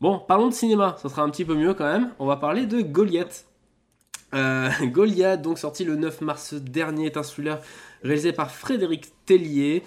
Bon, 0.00 0.18
parlons 0.20 0.48
de 0.48 0.54
cinéma. 0.54 0.96
Ça 1.02 1.08
sera 1.08 1.22
un 1.22 1.30
petit 1.30 1.44
peu 1.44 1.54
mieux 1.54 1.74
quand 1.74 1.84
même. 1.92 2.12
On 2.20 2.26
va 2.26 2.36
parler 2.36 2.66
de 2.66 2.80
Goliath. 2.80 3.44
Euh, 4.34 4.70
Goliath, 4.84 5.42
donc 5.42 5.58
sorti 5.58 5.84
le 5.84 5.96
9 5.96 6.22
mars 6.22 6.54
dernier, 6.54 7.06
est 7.06 7.16
un 7.18 7.22
thriller 7.22 7.60
réalisé 8.02 8.32
par 8.32 8.50
Frédéric 8.50 9.12
Tellier. 9.26 9.82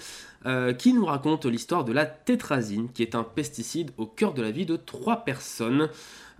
euh, 0.45 0.73
qui 0.73 0.93
nous 0.93 1.05
raconte 1.05 1.45
l'histoire 1.45 1.83
de 1.83 1.91
la 1.91 2.05
tétrazine, 2.05 2.89
qui 2.93 3.01
est 3.01 3.15
un 3.15 3.23
pesticide 3.23 3.91
au 3.97 4.05
cœur 4.05 4.33
de 4.33 4.43
la 4.43 4.51
vie 4.51 4.65
de 4.65 4.75
trois 4.75 5.25
personnes. 5.25 5.89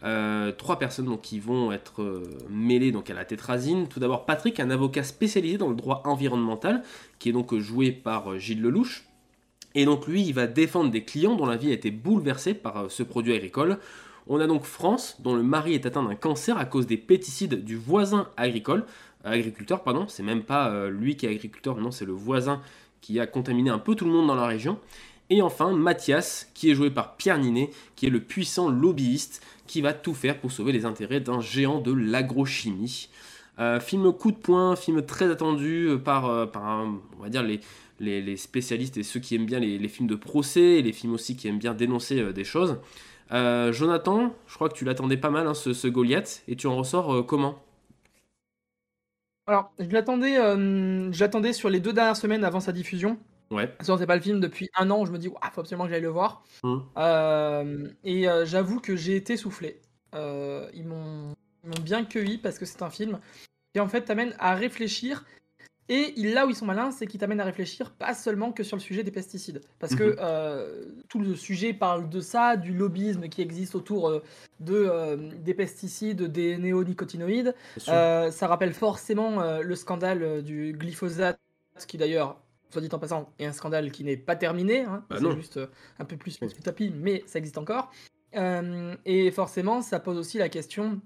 Euh, 0.04 0.52
trois 0.52 0.78
personnes 0.78 1.18
qui 1.20 1.40
vont 1.40 1.72
être 1.72 2.04
euh, 2.04 2.24
mêlées 2.50 2.92
donc, 2.92 3.10
à 3.10 3.16
la 3.16 3.26
tétrazine. 3.26 3.88
Tout 3.88 4.00
d'abord 4.00 4.26
Patrick, 4.26 4.60
un 4.60 4.70
avocat 4.70 5.04
spécialisé 5.04 5.58
dans 5.58 5.70
le 5.70 5.76
droit 5.76 6.04
environnemental, 6.06 6.84
qui 7.18 7.30
est 7.30 7.32
donc 7.32 7.56
joué 7.58 7.92
par 7.92 8.38
Gilles 8.38 8.62
Lelouch. 8.62 9.06
Et 9.74 9.86
donc 9.86 10.06
lui, 10.06 10.22
il 10.22 10.34
va 10.34 10.46
défendre 10.46 10.92
des 10.92 11.04
clients 11.04 11.36
dont 11.36 11.48
la 11.48 11.58
vie 11.58 11.72
a 11.72 11.74
été 11.74 11.90
bouleversée 11.90 12.54
par 12.54 12.92
ce 12.92 13.02
produit 13.02 13.34
agricole. 13.34 13.80
On 14.28 14.40
a 14.40 14.48
donc 14.48 14.64
France, 14.64 15.18
dont 15.22 15.36
le 15.36 15.44
mari 15.44 15.74
est 15.74 15.86
atteint 15.86 16.04
d'un 16.04 16.16
cancer 16.16 16.58
à 16.58 16.66
cause 16.66 16.88
des 16.88 16.98
pesticides 16.98 17.64
du 17.64 17.76
voisin 17.76 18.28
agricole, 18.38 18.86
agriculteur, 19.32 19.84
pardon. 19.84 20.08
C'est 20.08 20.24
même 20.24 20.44
pas 20.44 20.70
euh, 20.70 20.90
lui 20.90 21.16
qui 21.16 21.26
est 21.26 21.30
agriculteur, 21.30 21.78
non, 21.78 21.92
c'est 21.92 22.06
le 22.06 22.14
voisin 22.14 22.62
qui 23.02 23.20
a 23.20 23.28
contaminé 23.28 23.70
un 23.70 23.80
peu 23.80 23.96
tout 23.96 24.06
le 24.06 24.12
monde 24.12 24.28
dans 24.28 24.36
la 24.36 24.48
région. 24.48 24.80
Et 25.30 25.42
enfin, 25.42 25.72
Mathias, 25.74 26.50
qui 26.54 26.70
est 26.70 26.76
joué 26.76 26.92
par 26.92 27.16
Pierre 27.18 27.40
Ninet, 27.40 27.72
qui 27.96 28.06
est 28.06 28.10
le 28.10 28.20
puissant 28.20 28.70
lobbyiste 28.70 29.44
qui 29.68 29.82
va 29.82 29.94
tout 29.94 30.14
faire 30.14 30.40
pour 30.40 30.52
sauver 30.52 30.72
les 30.72 30.86
intérêts 30.86 31.20
d'un 31.20 31.42
géant 31.42 31.80
de 31.80 31.92
l'agrochimie. 31.92 33.10
Euh, 33.58 33.80
film 33.80 34.12
coup 34.14 34.32
de 34.32 34.38
poing, 34.38 34.76
film 34.76 35.04
très 35.04 35.32
attendu 35.32 35.88
euh, 35.88 35.98
par, 35.98 36.26
on 36.26 37.24
va 37.24 37.30
dire 37.30 37.44
les, 38.00 38.38
spécialistes 38.38 38.98
et 38.98 39.04
ceux 39.04 39.20
qui 39.20 39.36
aiment 39.36 39.46
bien 39.46 39.60
les, 39.60 39.88
films 39.88 40.08
de 40.08 40.16
procès, 40.16 40.80
et 40.80 40.82
les 40.82 40.94
films 40.94 41.14
aussi 41.14 41.36
qui 41.36 41.48
aiment 41.48 41.58
bien 41.58 41.74
dénoncer 41.74 42.34
des 42.34 42.44
choses. 42.44 42.78
Jonathan, 43.32 44.36
je 44.46 44.54
crois 44.54 44.70
que 44.70 44.76
tu 44.76 44.86
l'attendais 44.86 45.18
pas 45.18 45.32
mal, 45.32 45.48
hein, 45.48 45.56
ce, 45.56 45.88
Goliath, 45.88 46.44
et 46.48 46.56
tu 46.56 46.68
en 46.68 46.76
ressors 46.76 47.26
comment? 47.26 47.65
Alors, 49.48 49.72
je 49.80 49.90
l'attendais, 49.90 50.38
euh, 50.38 51.12
je 51.12 51.20
l'attendais 51.20 51.54
sur 51.54 51.70
les 51.70 51.80
deux 51.80 51.94
dernières 51.94 52.18
semaines 52.18 52.44
avant 52.44 52.60
sa 52.60 52.72
diffusion. 52.72 53.20
Ouais. 53.52 53.72
Qu'on 53.86 53.98
sait 53.98 54.08
pas 54.08 54.16
le 54.16 54.22
film 54.22 54.40
depuis 54.40 54.70
un 54.76 54.90
an, 54.90 55.06
je 55.06 55.12
me 55.12 55.20
dis, 55.20 55.28
il 55.28 55.50
faut 55.52 55.62
absolument 55.62 55.86
que 55.86 55.92
j'aille 55.92 56.02
le 56.02 56.10
voir. 56.10 56.44
Mhm. 56.64 56.84
Euh, 56.98 57.88
et 58.04 58.28
euh, 58.28 58.46
j'avoue 58.46 58.80
que 58.80 58.96
j'ai 58.96 59.16
été 59.16 59.38
soufflé. 59.38 59.82
Ils 60.14 60.86
m'ont 60.86 61.36
ils 61.66 61.70
m'ont 61.70 61.84
bien 61.84 62.06
cueilli 62.06 62.38
parce 62.38 62.58
que 62.58 62.66
c'est 62.66 62.82
un 62.84 62.90
film 62.90 63.20
qui 63.74 63.82
en 63.82 63.88
fait 63.88 64.02
t'amène 64.04 64.34
à 64.40 64.56
réfléchir. 64.56 65.26
Et 65.88 66.14
là 66.18 66.48
où 66.48 66.50
ils 66.50 66.56
sont 66.56 66.66
malins, 66.66 66.90
c'est 66.92 67.06
qu'ils 67.06 67.20
t'amènent 67.20 67.40
à 67.40 67.44
réfléchir 67.46 67.92
pas 67.92 68.14
seulement 68.16 68.52
que 68.52 68.64
sur 68.64 68.76
le 68.76 68.82
sujet 68.82 69.04
des 69.04 69.12
pesticides. 69.12 69.62
Parce 69.80 69.94
Mhm. 69.94 69.98
que 70.00 70.16
euh, 70.20 70.86
tout 71.10 71.20
le 71.20 71.36
sujet 71.36 71.74
parle 71.74 72.10
de 72.10 72.20
ça, 72.20 72.58
du 72.58 72.74
lobbyisme 72.74 73.30
qui 73.30 73.42
existe 73.42 73.76
autour 73.76 74.10
euh, 74.10 74.24
de, 74.60 74.74
euh, 74.74 75.16
des 75.44 75.54
pesticides, 75.54 76.24
des 76.24 76.58
néonicotinoïdes. 76.58 77.54
Ça 77.78 78.48
rappelle 78.48 78.74
forcément 78.74 79.60
le 79.62 79.76
scandale 79.76 80.42
du 80.44 80.74
glyphosate, 80.74 81.40
qui 81.88 81.98
d'ailleurs, 81.98 82.42
soit 82.72 82.82
dit 82.82 82.90
en 82.92 83.00
passant, 83.00 83.32
est 83.38 83.46
un 83.46 83.54
scandale 83.54 83.92
qui 83.92 84.04
n'est 84.04 84.18
pas 84.18 84.36
terminé. 84.36 84.82
hein. 84.82 85.04
Bah 85.10 85.18
c'est 85.20 85.36
juste 85.36 85.60
un 86.00 86.06
peu 86.06 86.18
plus 86.18 86.32
sous 86.32 86.46
le 86.46 86.64
tapis, 86.64 86.92
mais 86.96 87.24
ça 87.28 87.38
existe 87.40 87.58
encore. 87.60 87.92
Et 89.06 89.32
forcément, 89.32 89.82
ça 89.82 90.00
pose 90.00 90.18
aussi 90.18 90.40
la 90.40 90.50
question 90.50 91.00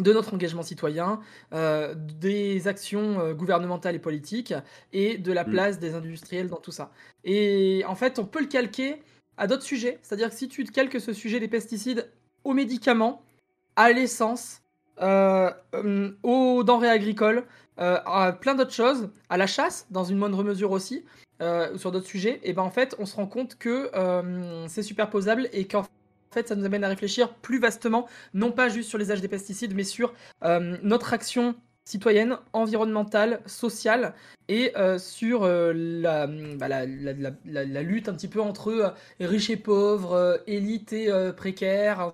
de 0.00 0.12
notre 0.12 0.34
engagement 0.34 0.62
citoyen, 0.62 1.20
euh, 1.52 1.94
des 1.96 2.68
actions 2.68 3.20
euh, 3.20 3.34
gouvernementales 3.34 3.94
et 3.94 3.98
politiques, 3.98 4.54
et 4.92 5.18
de 5.18 5.32
la 5.32 5.44
Mm. 5.44 5.50
place 5.50 5.78
des 5.78 5.94
industriels 5.94 6.48
dans 6.48 6.56
tout 6.60 6.72
ça. 6.72 6.90
Et 7.24 7.82
en 7.86 7.94
fait, 7.94 8.18
on 8.18 8.24
peut 8.24 8.40
le 8.40 8.46
calquer 8.46 9.02
à 9.36 9.46
d'autres 9.46 9.62
sujets. 9.62 9.98
C'est-à-dire 10.02 10.30
que 10.30 10.36
si 10.36 10.48
tu 10.48 10.64
calques 10.64 11.00
ce 11.00 11.12
sujet 11.12 11.40
des 11.40 11.48
pesticides 11.48 12.10
aux 12.44 12.52
médicaments, 12.52 13.22
à 13.76 13.92
l'essence, 13.92 14.60
euh, 15.02 15.50
aux 16.22 16.62
denrées 16.64 16.90
agricoles, 16.90 17.44
à 17.78 18.32
plein 18.40 18.54
d'autres 18.54 18.72
choses, 18.72 19.10
à 19.28 19.36
la 19.36 19.46
chasse, 19.46 19.86
dans 19.90 20.04
une 20.04 20.16
moindre 20.16 20.42
mesure 20.42 20.70
aussi, 20.70 21.04
ou 21.42 21.76
sur 21.76 21.92
d'autres 21.92 22.06
sujets, 22.06 22.40
et 22.42 22.54
ben 22.54 22.62
en 22.62 22.70
fait, 22.70 22.96
on 22.98 23.04
se 23.04 23.14
rend 23.16 23.26
compte 23.26 23.58
que 23.58 23.90
c'est 24.68 24.82
superposable 24.82 25.50
et 25.52 25.66
qu'en 25.66 25.84
fait, 26.36 26.48
ça 26.48 26.54
nous 26.56 26.64
amène 26.64 26.84
à 26.84 26.88
réfléchir 26.88 27.34
plus 27.34 27.58
vastement, 27.58 28.06
non 28.34 28.52
pas 28.52 28.68
juste 28.68 28.88
sur 28.88 28.98
les 28.98 29.10
âges 29.10 29.20
des 29.20 29.28
pesticides, 29.28 29.74
mais 29.74 29.84
sur 29.84 30.12
euh, 30.44 30.76
notre 30.82 31.12
action 31.12 31.54
citoyenne, 31.84 32.38
environnementale, 32.52 33.40
sociale, 33.46 34.14
et 34.48 34.76
euh, 34.76 34.98
sur 34.98 35.44
euh, 35.44 35.72
la, 35.74 36.26
bah, 36.26 36.68
la, 36.68 37.82
lutte 37.82 38.08
un 38.08 38.14
petit 38.14 38.28
peu 38.28 38.40
entre 38.40 38.94
riches 39.20 39.50
et 39.50 39.56
pauvres, 39.56 40.42
élites 40.46 40.92
et 40.92 41.10
précaires, 41.36 42.12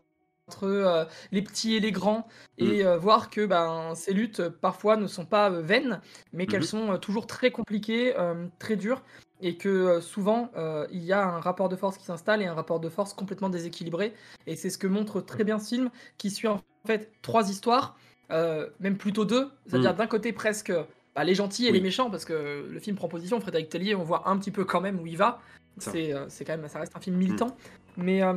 entre 0.48 0.64
euh, 0.64 1.04
les 1.30 1.42
petits 1.42 1.74
et 1.76 1.80
les 1.80 1.92
grands, 1.92 2.26
et 2.58 2.84
euh, 2.84 2.98
voir 2.98 3.30
que 3.30 3.46
ben, 3.46 3.94
ces 3.94 4.12
luttes 4.12 4.48
parfois 4.48 4.96
ne 4.96 5.06
sont 5.06 5.24
pas 5.24 5.50
euh, 5.50 5.62
vaines, 5.62 6.00
mais 6.32 6.46
qu'elles 6.46 6.62
Mhm. 6.62 6.66
sont 6.66 6.98
toujours 6.98 7.26
très 7.26 7.50
compliquées, 7.50 8.14
très 8.58 8.76
dures, 8.76 9.02
et 9.42 9.56
que 9.56 9.68
euh, 9.68 10.00
souvent 10.00 10.50
euh, 10.56 10.86
il 10.92 11.04
y 11.04 11.12
a 11.12 11.22
un 11.22 11.40
rapport 11.40 11.68
de 11.68 11.76
force 11.76 11.98
qui 11.98 12.04
s'installe 12.04 12.40
et 12.42 12.46
un 12.46 12.54
rapport 12.54 12.80
de 12.80 12.88
force 12.88 13.12
complètement 13.12 13.50
déséquilibré, 13.50 14.14
et 14.46 14.56
c'est 14.56 14.70
ce 14.70 14.78
que 14.78 14.86
montre 14.86 15.20
très 15.20 15.44
bien 15.44 15.58
ce 15.58 15.68
film, 15.74 15.90
qui 16.16 16.30
suit 16.30 16.48
en 16.48 16.60
fait 16.86 17.10
trois 17.22 17.50
histoires, 17.50 17.96
euh, 18.30 18.68
même 18.80 18.96
plutôt 18.96 19.24
deux, 19.24 19.50
c'est-à-dire 19.66 19.90
Mhm. 19.92 19.98
d'un 19.98 20.06
côté 20.06 20.32
presque 20.32 20.72
bah, 21.14 21.24
les 21.24 21.34
gentils 21.34 21.66
et 21.66 21.70
Oui. 21.70 21.76
les 21.78 21.82
méchants, 21.82 22.08
parce 22.10 22.24
que 22.24 22.66
le 22.70 22.80
film 22.80 22.96
prend 22.96 23.08
position, 23.08 23.38
Frédéric 23.40 23.68
Tellier, 23.68 23.94
on 23.94 24.02
voit 24.04 24.28
un 24.30 24.38
petit 24.38 24.50
peu 24.50 24.64
quand 24.64 24.80
même 24.80 24.98
où 25.00 25.06
il 25.06 25.18
va, 25.18 25.40
Ça. 25.78 25.92
c'est 25.92 26.44
quand 26.46 26.56
même, 26.56 26.68
ça 26.68 26.78
reste 26.78 26.96
un 26.96 27.00
film 27.00 27.16
militant, 27.16 27.54
mais... 27.96 28.22
euh, 28.22 28.34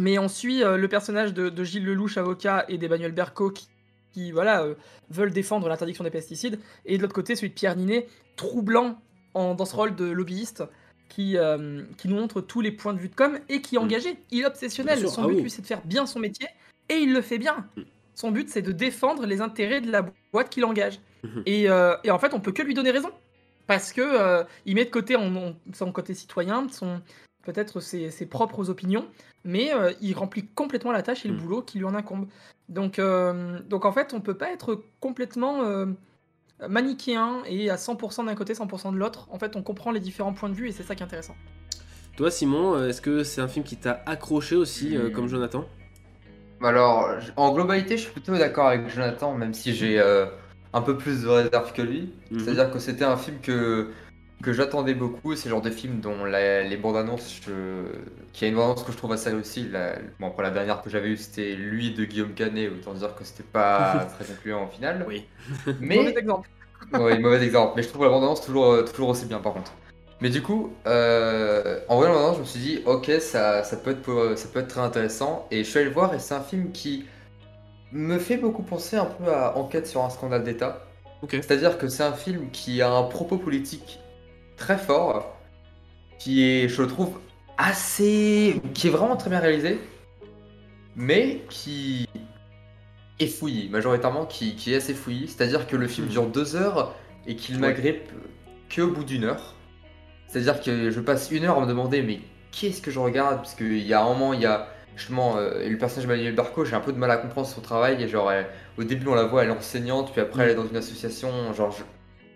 mais 0.00 0.16
on 0.18 0.28
suit 0.28 0.60
le 0.62 0.86
personnage 0.86 1.34
de, 1.34 1.48
de 1.48 1.64
Gilles 1.64 1.84
Lelouch, 1.84 2.18
avocat, 2.18 2.64
et 2.68 2.78
d'Emmanuel 2.78 3.10
Berco, 3.10 3.50
qui, 3.50 3.66
qui, 4.12 4.30
voilà, 4.30 4.62
euh, 4.62 4.74
veulent 5.10 5.32
défendre 5.32 5.68
l'interdiction 5.68 6.04
des 6.04 6.10
pesticides. 6.10 6.60
Et 6.86 6.96
de 6.98 7.02
l'autre 7.02 7.14
côté, 7.14 7.34
celui 7.34 7.48
de 7.48 7.54
Pierre 7.54 7.74
Ninet, 7.74 8.06
troublant 8.36 9.00
en, 9.34 9.54
dans 9.54 9.64
ce 9.64 9.76
rôle 9.76 9.94
de 9.94 10.04
lobbyiste, 10.06 10.64
qui, 11.08 11.36
euh, 11.36 11.84
qui 11.96 12.08
nous 12.08 12.16
montre 12.16 12.40
tous 12.40 12.60
les 12.60 12.70
points 12.72 12.92
de 12.92 12.98
vue 12.98 13.08
de 13.08 13.14
com 13.14 13.38
et 13.48 13.62
qui 13.62 13.76
est 13.76 13.78
engagé. 13.78 14.18
Il 14.30 14.40
est 14.40 14.46
obsessionnel. 14.46 14.98
Sûr, 14.98 15.10
Son 15.10 15.24
ah 15.24 15.26
but, 15.28 15.34
oui. 15.36 15.42
lui, 15.42 15.50
c'est 15.50 15.62
de 15.62 15.66
faire 15.66 15.84
bien 15.84 16.06
son 16.06 16.18
métier, 16.20 16.46
et 16.88 16.96
il 16.96 17.12
le 17.12 17.22
fait 17.22 17.38
bien. 17.38 17.66
Son 18.14 18.30
but, 18.30 18.48
c'est 18.48 18.62
de 18.62 18.72
défendre 18.72 19.24
les 19.26 19.40
intérêts 19.40 19.80
de 19.80 19.90
la 19.90 20.04
boîte 20.32 20.50
qu'il 20.50 20.64
engage. 20.64 21.00
Mhm. 21.24 21.42
Et, 21.46 21.70
euh, 21.70 21.96
et 22.04 22.10
en 22.10 22.18
fait, 22.18 22.34
on 22.34 22.40
peut 22.40 22.52
que 22.52 22.62
lui 22.62 22.74
donner 22.74 22.90
raison. 22.90 23.10
Parce 23.66 23.92
que 23.92 24.00
euh, 24.00 24.44
il 24.66 24.74
met 24.76 24.84
de 24.86 24.90
côté 24.90 25.14
son 25.72 25.92
côté 25.92 26.14
citoyen, 26.14 26.66
son, 26.70 27.00
peut-être 27.42 27.80
ses, 27.80 28.10
ses 28.10 28.26
propres 28.26 28.70
opinions, 28.70 29.06
mais 29.44 29.70
il 30.00 30.14
remplit 30.14 30.46
complètement 30.46 30.92
la 30.92 31.02
tâche 31.02 31.24
et 31.24 31.28
le 31.28 31.34
Mm. 31.34 31.38
boulot 31.38 31.62
qui 31.62 31.78
lui 31.78 31.84
en 31.84 31.94
incombe. 31.94 32.28
Donc, 32.68 32.98
donc 33.68 33.84
en 33.84 33.92
fait, 33.92 34.14
on 34.14 34.20
peut 34.20 34.36
pas 34.36 34.50
être 34.50 34.82
complètement 35.00 35.86
manichéen 36.66 37.42
et 37.46 37.70
à 37.70 37.76
100% 37.76 38.24
d'un 38.26 38.34
côté, 38.34 38.54
100% 38.54 38.92
de 38.92 38.98
l'autre. 38.98 39.28
En 39.30 39.38
fait, 39.38 39.54
on 39.56 39.62
comprend 39.62 39.90
les 39.92 40.00
différents 40.00 40.32
points 40.32 40.48
de 40.48 40.54
vue 40.54 40.68
et 40.68 40.72
c'est 40.72 40.82
ça 40.82 40.94
qui 40.94 41.02
est 41.02 41.06
intéressant. 41.06 41.36
Toi, 42.16 42.30
Simon, 42.30 42.74
euh, 42.74 42.88
est-ce 42.88 43.00
que 43.00 43.22
c'est 43.22 43.40
un 43.40 43.46
film 43.48 43.64
qui 43.64 43.76
t'a 43.76 44.02
accroché 44.06 44.56
aussi, 44.56 44.96
euh, 44.96 45.08
Hmm. 45.08 45.12
comme 45.12 45.28
Jonathan? 45.28 45.64
Alors, 46.60 47.10
en 47.36 47.52
globalité, 47.52 47.96
je 47.96 48.02
suis 48.02 48.10
plutôt 48.12 48.36
d'accord 48.36 48.66
avec 48.66 48.88
Jonathan, 48.88 49.32
même 49.34 49.54
si 49.54 49.72
j'ai 49.72 50.00
euh, 50.00 50.26
un 50.72 50.80
peu 50.80 50.96
plus 50.96 51.22
de 51.22 51.28
réserve 51.28 51.72
que 51.72 51.82
lui. 51.82 52.12
Mhm. 52.32 52.40
C'est-à-dire 52.40 52.70
que 52.72 52.80
c'était 52.80 53.04
un 53.04 53.16
film 53.16 53.36
que, 53.40 53.90
que 54.42 54.52
j'attendais 54.52 54.94
beaucoup. 54.94 55.34
C'est 55.34 55.48
le 55.48 55.54
genre 55.54 55.62
de 55.62 55.70
film 55.70 56.00
dont 56.00 56.24
la- 56.24 56.62
les 56.62 56.76
bandes 56.76 56.96
annonces, 56.96 57.40
je... 57.44 57.52
qui 58.32 58.44
a 58.44 58.48
une 58.48 58.54
bande 58.54 58.64
annonce 58.64 58.84
que 58.84 58.92
je 58.92 58.96
trouve 58.96 59.12
assez 59.12 59.30
réussie. 59.30 59.68
La... 59.70 59.94
Bon, 60.20 60.28
après, 60.28 60.42
la 60.42 60.50
dernière 60.50 60.82
que 60.82 60.90
j'avais 60.90 61.08
eue, 61.08 61.16
c'était 61.16 61.54
lui 61.54 61.92
de 61.92 62.04
Guillaume 62.04 62.34
Canet, 62.34 62.70
autant 62.70 62.94
dire 62.94 63.14
que 63.14 63.24
c'était 63.24 63.42
pas 63.42 64.06
très 64.18 64.24
concluant 64.24 64.64
au 64.64 64.68
final. 64.68 65.04
Oui. 65.08 65.26
Mauvais 65.66 65.76
Mais, 65.80 66.14
exemple. 66.16 66.48
oui, 66.92 67.18
mauvais 67.18 67.44
exemple. 67.44 67.72
Mais 67.76 67.82
je 67.82 67.88
trouve 67.88 68.04
la 68.04 68.10
bande 68.10 68.22
annonce 68.22 68.44
toujours, 68.44 68.84
toujours 68.84 69.08
aussi 69.10 69.26
bien, 69.26 69.40
par 69.40 69.52
contre. 69.54 69.72
Mais 70.20 70.30
du 70.30 70.42
coup, 70.42 70.72
euh, 70.86 71.80
en 71.88 71.96
voyant 71.96 72.12
le 72.12 72.18
moment, 72.18 72.34
je 72.34 72.40
me 72.40 72.44
suis 72.44 72.60
dit, 72.60 72.80
ok, 72.86 73.10
ça, 73.20 73.62
ça, 73.64 73.76
peut 73.76 73.90
être, 73.90 74.34
ça 74.36 74.48
peut 74.48 74.60
être 74.60 74.68
très 74.68 74.80
intéressant. 74.80 75.46
Et 75.50 75.64
je 75.64 75.68
suis 75.70 75.78
allé 75.78 75.88
le 75.88 75.94
voir, 75.94 76.14
et 76.14 76.18
c'est 76.18 76.34
un 76.34 76.40
film 76.40 76.72
qui 76.72 77.06
me 77.92 78.18
fait 78.18 78.36
beaucoup 78.36 78.62
penser 78.62 78.96
un 78.96 79.06
peu 79.06 79.32
à 79.32 79.56
Enquête 79.56 79.86
sur 79.86 80.04
un 80.04 80.10
scandale 80.10 80.44
d'État. 80.44 80.84
C'est-à-dire 81.28 81.78
que 81.78 81.88
c'est 81.88 82.02
un 82.04 82.12
film 82.12 82.50
qui 82.50 82.80
a 82.82 82.90
un 82.92 83.04
propos 83.04 83.38
politique 83.38 84.00
très 84.58 84.76
fort, 84.76 85.36
qui 86.18 86.44
est, 86.44 86.68
je 86.68 86.82
le 86.82 86.88
trouve, 86.88 87.18
assez. 87.56 88.60
qui 88.74 88.88
est 88.88 88.90
vraiment 88.90 89.16
très 89.16 89.30
bien 89.30 89.38
réalisé, 89.38 89.78
mais 90.96 91.42
qui 91.48 92.06
est 93.18 93.26
fouillis, 93.26 93.68
majoritairement 93.70 94.26
qui, 94.26 94.54
est 94.66 94.76
assez 94.76 94.94
fouillis. 94.94 95.28
C'est-à-dire 95.28 95.66
que 95.66 95.76
le 95.76 95.88
film 95.88 96.06
hmm. 96.06 96.10
dure 96.10 96.26
deux 96.26 96.56
heures 96.56 96.94
et 97.26 97.36
qu'il 97.36 97.58
m'agrippe 97.58 98.10
que 98.68 98.82
au 98.82 98.90
bout 98.90 99.04
d'une 99.04 99.24
heure. 99.24 99.54
C'est-à-dire 100.26 100.60
que 100.60 100.90
je 100.90 101.00
passe 101.00 101.30
une 101.30 101.44
heure 101.44 101.56
à 101.56 101.60
me 101.62 101.66
demander 101.66 102.02
mais 102.02 102.20
qu'est-ce 102.52 102.82
que 102.82 102.90
je 102.90 102.98
regarde? 102.98 103.36
Parce 103.36 103.54
qu'il 103.54 103.86
y 103.86 103.94
a 103.94 104.02
un 104.02 104.04
moment, 104.04 104.34
il 104.34 104.40
y 104.40 104.46
a 104.46 104.68
justement 104.96 105.36
euh, 105.36 105.66
le 105.66 105.78
personnage 105.78 106.06
de 106.06 106.12
Manuel 106.12 106.34
Barco, 106.34 106.64
j'ai 106.64 106.74
un 106.74 106.80
peu 106.80 106.92
de 106.92 106.98
mal 106.98 107.10
à 107.10 107.16
comprendre 107.16 107.46
son 107.46 107.60
travail. 107.60 108.02
Et 108.02 108.08
genre, 108.08 108.30
au 108.76 108.84
début, 108.84 109.06
on 109.08 109.14
la 109.14 109.24
voit, 109.24 109.44
elle 109.44 109.50
est 109.50 109.52
enseignante, 109.52 110.12
puis 110.12 110.20
après, 110.20 110.44
elle 110.44 110.50
est 110.50 110.54
dans 110.54 110.66
une 110.66 110.76
association. 110.76 111.52
Genre, 111.54 111.74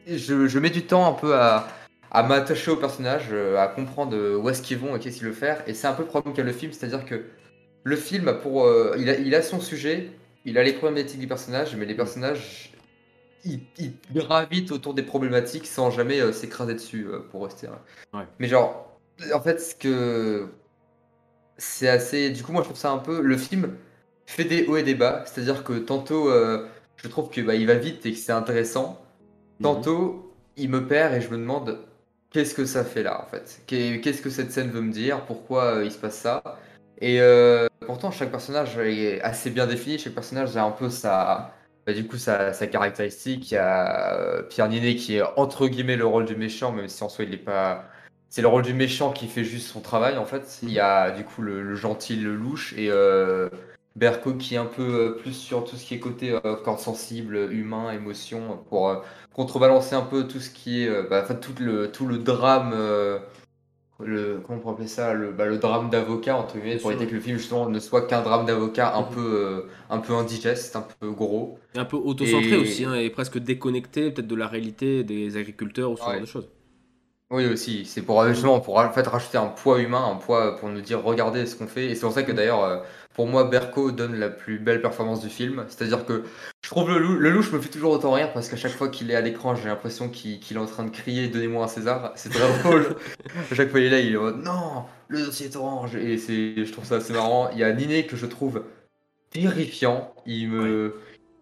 je, 0.07 0.47
je, 0.47 0.59
mets 0.59 0.71
du 0.71 0.83
temps 0.83 1.07
un 1.07 1.13
peu 1.13 1.35
à, 1.35 1.67
à 2.13 2.23
m'attacher 2.23 2.71
au 2.71 2.77
personnage, 2.77 3.31
euh, 3.33 3.59
à 3.59 3.67
comprendre 3.67 4.17
euh, 4.17 4.37
où 4.37 4.49
est-ce 4.49 4.63
qu'ils 4.63 4.79
vont 4.79 4.95
et 4.95 5.01
qu'est-ce 5.01 5.17
qu'ils 5.17 5.27
veulent 5.27 5.35
faire. 5.35 5.65
Et 5.67 5.75
c'est 5.75 5.89
un 5.89 5.95
peu 5.95 6.03
le 6.03 6.09
problème 6.09 6.33
qu'a 6.35 6.45
le 6.45 6.53
film, 6.53 6.71
c'est-à-dire 6.73 7.05
que 7.05 7.25
le 7.83 7.97
film, 7.97 8.39
pour, 8.41 8.71
il, 8.97 9.11
a, 9.11 9.19
il 9.19 9.35
a 9.35 9.43
son 9.43 9.59
sujet, 9.59 10.11
il 10.45 10.57
a 10.57 10.63
les 10.63 10.73
problématiques 10.73 11.19
du 11.19 11.27
personnage, 11.27 11.75
mais 11.75 11.85
les 11.85 11.97
personnages, 11.97 12.73
ils, 13.45 13.61
gravitent 14.13 14.73
autour 14.73 14.95
des 14.95 15.03
problématiques 15.03 15.67
sans 15.67 15.91
jamais 15.91 16.21
euh, 16.21 16.33
s'écraser 16.33 16.75
dessus 16.75 17.07
euh, 17.09 17.21
pour 17.31 17.45
rester. 17.45 17.69
Hein. 18.15 18.27
Mais 18.39 18.49
genre, 18.49 18.99
en 19.35 19.41
fait, 19.41 19.61
ce 19.61 19.75
que 19.75 20.49
c'est 21.57 21.89
assez. 21.89 22.31
Du 22.31 22.43
coup, 22.43 22.53
moi, 22.53 22.63
je 22.63 22.69
trouve 22.69 22.79
ça 22.79 22.91
un 22.91 22.99
peu. 22.99 23.21
Le 23.21 23.37
film 23.37 23.77
fait 24.27 24.45
des 24.45 24.67
hauts 24.67 24.77
et 24.77 24.83
des 24.83 24.95
bas, 24.95 25.25
c'est-à-dire 25.27 25.65
que 25.65 25.75
tantôt, 25.75 26.31
euh, 26.31 26.67
je 26.97 27.09
trouve 27.09 27.31
que 27.31 27.41
bah, 27.41 27.55
il 27.55 27.67
va 27.67 27.75
vite 27.75 28.07
et 28.07 28.13
que 28.13 28.19
c'est 28.19 28.33
intéressant. 28.33 29.05
Mhm. 29.59 29.65
Tantôt, 29.65 30.35
il 30.57 30.71
me 30.71 30.87
perd 30.87 31.15
et 31.15 31.21
je 31.21 31.31
me 31.31 31.37
demande 31.37 31.79
qu'est-ce 32.33 32.55
que 32.55 32.65
ça 32.65 32.85
fait 32.85 33.03
là, 33.03 33.23
en 33.23 33.27
fait? 33.27 33.63
Qu'est-ce 33.67 34.23
que 34.23 34.31
cette 34.31 34.53
scène 34.53 34.71
veut 34.71 34.81
me 34.81 34.93
dire? 34.93 35.25
Pourquoi 35.27 35.83
il 35.85 35.93
se 35.93 35.99
passe 35.99 36.17
ça? 36.17 36.43
Et 37.01 37.21
euh, 37.21 37.67
pourtant, 37.87 38.11
chaque 38.11 38.31
personnage 38.31 38.79
est 38.79 39.21
assez 39.23 39.51
bien 39.51 39.67
défini. 39.67 39.99
Chaque 39.99 40.15
personnage 40.15 40.57
a 40.57 40.65
un 40.65 40.71
peu 40.71 40.89
sa, 40.89 41.53
bah, 41.87 41.93
du 41.93 42.07
coup, 42.07 42.17
sa, 42.17 42.53
caractéristique. 42.53 43.51
Il 43.51 43.55
y 43.55 43.59
a 43.59 44.15
euh, 44.15 44.43
Pierre 44.43 44.69
Ninet 44.69 44.97
qui 44.97 45.17
est 45.17 45.23
entre 45.37 45.67
guillemets 45.67 45.97
le 45.97 46.07
rôle 46.07 46.25
du 46.25 46.37
méchant, 46.37 46.73
même 46.73 46.89
si 46.89 47.03
en 47.03 47.09
soi 47.09 47.25
il 47.25 47.31
n'est 47.31 47.37
pas. 47.37 47.85
C'est 48.29 48.41
le 48.41 48.49
rôle 48.49 48.63
du 48.63 48.73
méchant 48.73 49.13
qui 49.13 49.29
fait 49.29 49.45
juste 49.45 49.69
son 49.69 49.81
travail 49.81 50.17
en 50.17 50.25
fait. 50.25 50.61
Il 50.63 50.71
y 50.71 50.81
a 50.81 51.11
du 51.11 51.25
coup 51.25 51.43
le, 51.43 51.75
gentil, 51.75 52.17
le 52.17 52.35
louche 52.35 52.73
et 52.79 52.89
euh, 52.91 53.51
Berko 53.97 54.35
qui 54.35 54.55
est 54.55 54.59
un 54.59 54.67
peu 54.67 55.17
plus 55.21 55.33
sur 55.33 55.65
tout 55.65 55.77
ce 55.77 55.85
qui 55.85 55.95
est 55.95 55.99
côté 55.99 56.37
corps 56.65 56.81
sensible, 56.81 57.49
humain, 57.53 57.93
émotion, 57.93 58.59
pour 58.69 59.05
contrebalancer 59.35 59.95
un 59.95 60.03
peu 60.03 60.27
tout 60.27 60.41
ce 60.41 60.51
qui 60.51 60.83
est, 60.83 61.09
bah, 61.09 61.23
tout 61.23 61.53
le 61.61 61.91
tout 61.91 62.07
le 62.07 62.19
drame 62.19 62.75
le 64.05 64.41
comment 64.45 64.59
on 64.59 64.61
pourrait 64.61 64.75
appeler 64.75 64.89
ça 64.89 65.15
le, 65.15 65.33
bah, 65.33 65.47
le 65.47 65.59
drame 65.59 65.91
d'avocat 65.91 66.37
entre 66.37 66.59
guillemets 66.59 66.77
pour 66.77 66.91
éviter 66.91 67.07
que 67.07 67.15
le 67.15 67.21
film 67.21 67.39
justement 67.39 67.69
ne 67.69 67.79
soit 67.79 68.07
qu'un 68.07 68.23
drame 68.23 68.47
d'avocat 68.47 68.95
un 68.97 69.03
mhm. 69.03 69.15
peu 69.15 69.21
euh, 69.21 69.61
un 69.91 69.99
peu 69.99 70.15
indigeste 70.15 70.77
un 70.77 70.87
peu 71.01 71.11
gros. 71.11 71.59
Et 71.75 71.79
un 71.79 71.85
peu 71.85 71.97
autocentré 71.97 72.57
aussi 72.57 72.85
hein, 72.85 72.95
et 72.95 73.11
presque 73.11 73.39
déconnecté 73.39 74.11
peut-être 74.11 74.27
de 74.27 74.35
la 74.35 74.47
réalité 74.47 75.05
des 75.05 75.37
agriculteurs 75.37 75.91
ou 75.91 75.97
ce 75.97 76.03
genre 76.03 76.21
de 76.21 76.27
choses 76.27 76.49
oui 77.33 77.47
aussi 77.47 77.85
c'est 77.85 78.03
pour 78.03 78.19
en 78.19 78.93
fait 78.93 79.07
rajouter 79.07 79.39
un 79.39 79.49
poids 79.49 79.81
humain 79.81 80.05
un 80.13 80.17
poids 80.17 80.57
pour 80.57 80.69
nous 80.69 80.81
dire 80.81 81.03
regardez 81.03 81.47
ce 81.47 81.57
qu'on 81.57 81.67
fait 81.67 81.87
et 81.87 81.95
c'est 81.95 82.03
pour 82.03 82.13
ça 82.13 82.23
que 82.23 82.33
d'ailleurs 82.33 82.63
euh, 82.63 82.79
pour 83.15 83.27
moi, 83.27 83.45
Berko 83.45 83.93
donne 83.93 84.19
la 84.19 84.31
plus 84.31 84.59
belle 84.59 84.81
performance 84.81 85.21
du 85.21 85.29
film. 85.29 85.65
C'est-à-dire 85.69 86.07
que 86.07 86.25
je 86.63 86.71
trouve 86.71 86.89
le, 86.89 86.99
loup, 86.99 87.19
le 87.19 87.31
louche 87.31 87.53
me 87.53 87.61
fait 87.61 87.69
toujours 87.69 87.93
autant 87.93 88.13
rire 88.13 88.33
parce 88.33 88.49
qu'à 88.49 88.57
chaque 88.57 88.73
fois 88.73 88.89
qu'il 88.89 89.11
est 89.11 89.15
à 89.15 89.21
l'écran, 89.21 89.55
j'ai 89.55 89.69
l'impression 89.69 90.09
qu'il 90.09 90.41
est 90.51 90.57
en 90.57 90.67
train 90.67 90.85
de 90.85 90.91
crier 90.91 91.29
Donnez-moi 91.29 91.65
un 91.65 91.69
César. 91.69 92.13
C'est 92.17 92.31
très 92.31 92.59
drôle. 92.63 92.97
à 93.51 93.55
chaque 93.55 93.71
fois 93.71 93.81
qu'il 93.81 93.89
est 93.89 93.91
là, 93.91 94.01
il 94.01 94.15
est 94.15 94.17
en 94.17 94.23
mode 94.23 94.43
Non, 94.43 94.85
le 95.09 95.27
dossier 95.27 95.47
est 95.47 95.57
orange. 95.57 95.95
Et 95.97 96.17
je 96.17 96.73
trouve 96.73 96.85
ça 96.85 96.97
assez 96.97 97.13
marrant. 97.13 97.51
Il 97.53 97.59
y 97.59 97.65
a 97.65 97.73
Niné 97.73 98.07
que 98.07 98.17
je 98.17 98.27
trouve 98.27 98.63
terrifiant. 99.31 100.15
Il 100.25 100.51
me 100.51 100.97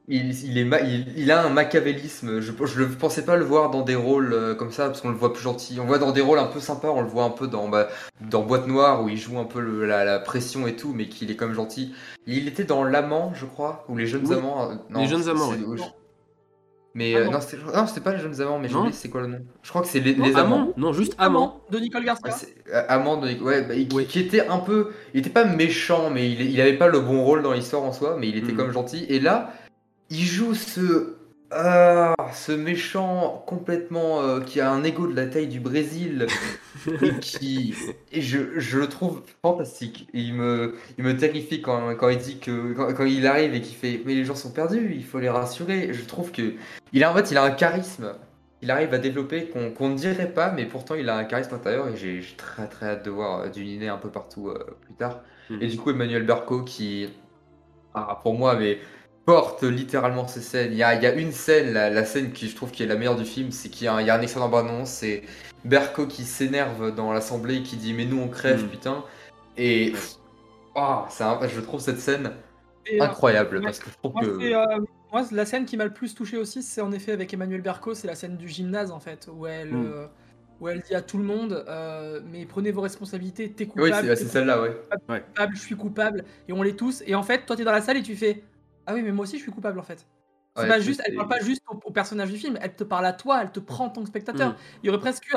il, 0.08 0.58
est 0.58 1.12
il, 1.16 1.30
a 1.30 1.44
un 1.44 1.50
machiavélisme. 1.50 2.40
Je 2.40 2.50
ne 2.50 2.86
pensais 2.86 3.24
pas 3.24 3.36
le 3.36 3.44
voir 3.44 3.70
dans 3.70 3.82
des 3.82 3.94
rôles 3.94 4.32
euh, 4.32 4.54
comme 4.54 4.72
ça, 4.72 4.86
parce 4.86 5.00
qu'on 5.00 5.10
le 5.10 5.16
voit 5.16 5.32
plus 5.32 5.42
gentil. 5.42 5.78
On 5.78 5.82
le 5.82 5.88
voit 5.88 5.98
dans 5.98 6.10
des 6.10 6.20
rôles 6.20 6.38
un 6.38 6.46
peu 6.46 6.58
sympas, 6.58 6.88
on 6.88 7.00
le 7.00 7.08
voit 7.08 7.24
un 7.24 7.30
peu 7.30 7.46
dans, 7.46 7.68
bah, 7.68 7.88
dans 8.20 8.42
Boîte 8.42 8.66
Noire, 8.66 9.04
où 9.04 9.08
il 9.08 9.16
joue 9.16 9.38
un 9.38 9.44
peu 9.44 9.84
la, 9.84 10.18
pression 10.18 10.66
et 10.66 10.74
tout, 10.74 10.92
mais 10.94 11.08
qu'il 11.08 11.30
est 11.30 11.36
comme 11.36 11.54
gentil. 11.54 11.94
Il 12.26 12.48
était 12.48 12.64
dans 12.64 12.82
L'Amant, 12.82 13.32
je 13.34 13.46
crois, 13.46 13.84
ou 13.88 13.96
Les 13.96 14.06
Jeunes 14.06 14.32
Amants. 14.32 14.70
Euh, 14.70 14.74
les 14.98 15.06
Jeunes 15.06 15.28
Amants, 15.28 15.52
Mais 16.94 17.14
euh, 17.14 17.28
non, 17.28 17.38
c'était 17.40 18.00
pas 18.00 18.12
Les 18.12 18.20
Jeunes 18.20 18.40
Amants, 18.40 18.58
mais 18.58 18.68
je 18.68 18.74
sais 18.74 18.92
c'est 18.92 19.10
quoi 19.10 19.20
le 19.20 19.28
nom? 19.28 19.38
Je 19.62 19.68
crois 19.68 19.82
que 19.82 19.88
c'est 19.88 20.00
Les, 20.00 20.14
les 20.14 20.34
Amants. 20.34 20.72
Non, 20.76 20.92
juste 20.92 21.14
Amants. 21.18 21.60
De 21.70 21.78
Nicole 21.78 22.04
Garcia. 22.04 22.34
Amant 22.88 23.18
de 23.18 23.32
ouais, 23.40 23.62
bah, 23.62 23.74
qui, 24.08 24.18
était 24.18 24.46
un 24.48 24.58
peu. 24.58 24.90
Il 25.14 25.20
était 25.20 25.30
pas 25.30 25.44
méchant, 25.44 26.10
mais 26.10 26.28
il, 26.28 26.40
il 26.50 26.60
avait 26.60 26.76
pas 26.76 26.88
le 26.88 26.98
bon 26.98 27.22
rôle 27.22 27.42
dans 27.42 27.52
l'histoire 27.52 27.84
en 27.84 27.92
soi, 27.92 28.16
mais 28.18 28.28
il 28.28 28.36
était 28.36 28.52
mm. 28.52 28.56
comme 28.56 28.72
gentil. 28.72 29.06
Et 29.08 29.20
là 29.20 29.52
il 30.10 30.24
joue 30.24 30.54
ce 30.54 31.16
ah, 31.52 32.14
ce 32.32 32.52
méchant 32.52 33.42
complètement 33.44 34.22
euh, 34.22 34.40
qui 34.40 34.60
a 34.60 34.70
un 34.70 34.84
ego 34.84 35.08
de 35.08 35.16
la 35.16 35.26
taille 35.26 35.48
du 35.48 35.58
Brésil 35.58 36.28
et 37.02 37.18
qui 37.18 37.74
et 38.12 38.22
je, 38.22 38.60
je, 38.60 38.78
le 38.78 38.88
trouve 38.88 39.22
fantastique. 39.42 40.08
il 40.12 40.34
me 40.34 40.76
il 40.96 41.02
me 41.02 41.16
terrifie 41.16 41.60
quand, 41.60 41.96
quand 41.96 42.08
il 42.08 42.18
dit 42.18 42.38
que 42.38 42.72
quand, 42.92 43.04
il 43.04 43.26
arrive 43.26 43.52
et 43.54 43.60
qu'il 43.62 43.74
fait 43.74 44.00
mais 44.06 44.14
les 44.14 44.24
gens 44.24 44.36
sont 44.36 44.52
perdus, 44.52 44.92
il 44.94 45.04
faut 45.04 45.18
les 45.18 45.28
rassurer. 45.28 45.92
Je 45.92 46.04
trouve 46.04 46.30
que 46.30 46.54
il 46.92 47.02
a 47.02 47.10
en 47.10 47.14
fait 47.14 47.32
il 47.32 47.36
a 47.36 47.42
un 47.42 47.50
charisme. 47.50 48.12
Il 48.62 48.70
arrive 48.70 48.94
à 48.94 48.98
développer 48.98 49.46
qu'on 49.46 49.88
ne 49.88 49.96
dirait 49.96 50.30
pas, 50.30 50.52
mais 50.52 50.66
pourtant 50.66 50.94
il 50.94 51.08
a 51.08 51.16
un 51.16 51.24
charisme 51.24 51.54
intérieur 51.54 51.88
et 51.88 51.96
j'ai 51.96 52.22
très 52.36 52.68
très 52.68 52.90
hâte 52.90 53.04
de 53.04 53.10
voir 53.10 53.40
euh, 53.40 53.48
du 53.48 53.64
Niné 53.64 53.88
un 53.88 53.96
peu 53.96 54.10
partout 54.10 54.50
euh, 54.50 54.76
plus 54.82 54.94
tard. 54.94 55.20
Hmm. 55.48 55.60
Et 55.60 55.66
du 55.66 55.78
coup 55.78 55.90
Emmanuel 55.90 56.24
Berco 56.24 56.62
qui 56.62 57.08
ah, 57.92 58.20
pour 58.22 58.34
moi 58.34 58.54
mais 58.54 58.78
porte 59.24 59.62
littéralement 59.62 60.26
ces 60.26 60.40
scènes. 60.40 60.72
Il 60.72 60.78
y 60.78 60.82
a, 60.82 60.94
il 60.94 61.02
y 61.02 61.06
a 61.06 61.14
une 61.14 61.32
scène, 61.32 61.72
la, 61.72 62.04
scène 62.04 62.32
qui 62.32 62.48
je 62.48 62.56
trouve 62.56 62.70
qui 62.70 62.82
est 62.82 62.86
la 62.86 62.96
meilleure 62.96 63.16
du 63.16 63.24
film, 63.24 63.50
c'est 63.50 63.68
qu'il 63.68 63.84
y, 63.84 63.88
a 63.88 63.94
un 63.94 64.20
excellent 64.20 64.48
bande 64.48 64.86
c'est 64.86 65.22
Berko 65.64 66.06
qui 66.06 66.24
s'énerve 66.24 66.94
dans 66.94 67.12
l'assemblée 67.12 67.56
et 67.56 67.62
qui 67.62 67.76
dit 67.76 67.92
mais 67.92 68.06
nous 68.06 68.20
on 68.20 68.28
crève 68.28 68.64
mm. 68.64 68.68
putain. 68.68 69.04
Et 69.56 69.92
oh, 70.74 71.04
je 71.10 71.60
trouve 71.60 71.80
cette 71.80 72.00
scène 72.00 72.32
euh, 72.92 73.00
incroyable 73.00 73.60
parce 73.60 73.78
que 73.78 73.90
je 73.90 73.96
trouve 74.02 74.14
que... 74.20 74.54
Euh, 74.54 74.84
moi, 75.12 75.22
la 75.32 75.44
scène 75.44 75.64
qui 75.64 75.76
m'a 75.76 75.84
le 75.84 75.92
plus 75.92 76.14
touché 76.14 76.36
aussi, 76.36 76.62
c'est 76.62 76.80
en 76.80 76.92
effet 76.92 77.10
avec 77.10 77.34
Emmanuel 77.34 77.62
Berko, 77.62 77.94
c'est 77.94 78.06
la 78.06 78.14
scène 78.14 78.36
du 78.36 78.48
gymnase 78.48 78.92
en 78.92 79.00
fait, 79.00 79.28
où 79.32 79.46
elle, 79.46 79.72
mm. 79.72 79.92
euh, 79.92 80.06
où 80.60 80.68
elle 80.68 80.80
dit 80.80 80.94
à 80.94 81.02
tout 81.02 81.18
le 81.18 81.24
monde 81.24 81.64
mais 82.32 82.46
prenez 82.46 82.70
vos 82.70 82.80
responsabilités, 82.80 83.50
t'es 83.50 83.66
coupable. 83.66 84.08
Oui, 84.08 84.16
c'est 84.16 84.26
celle-là, 84.26 84.62
ouais. 84.62 84.80
Coupable, 85.06 85.56
je 85.56 85.60
suis 85.60 85.76
coupable, 85.76 86.24
et 86.48 86.52
on 86.52 86.62
l'est 86.62 86.76
tous. 86.76 87.02
Et 87.06 87.14
en 87.14 87.22
fait, 87.22 87.44
toi, 87.44 87.54
t'es 87.54 87.64
dans 87.64 87.72
la 87.72 87.82
salle 87.82 87.96
et 87.96 88.02
tu 88.02 88.16
fais 88.16 88.42
ah 88.90 88.94
oui, 88.94 89.02
mais 89.02 89.12
moi 89.12 89.22
aussi 89.22 89.38
je 89.38 89.42
suis 89.42 89.52
coupable 89.52 89.78
en 89.78 89.84
fait. 89.84 90.06
C'est 90.56 90.66
pas 90.66 90.80
juste, 90.80 91.00
elle 91.06 91.14
parle 91.14 91.28
pas 91.28 91.40
juste 91.40 91.62
au, 91.84 91.90
personnage 91.92 92.30
du 92.30 92.36
film, 92.36 92.58
elle 92.60 92.74
te 92.74 92.84
parle 92.84 93.06
à 93.06 93.12
toi, 93.12 93.40
elle 93.42 93.52
te 93.52 93.60
prend 93.60 93.86
en 93.86 93.88
tant 93.88 94.02
que 94.02 94.08
spectateur. 94.08 94.50
Mm. 94.50 94.56
Il 94.82 94.86
y 94.86 94.90
aurait 94.90 94.98
presque 94.98 95.24
eu 95.32 95.36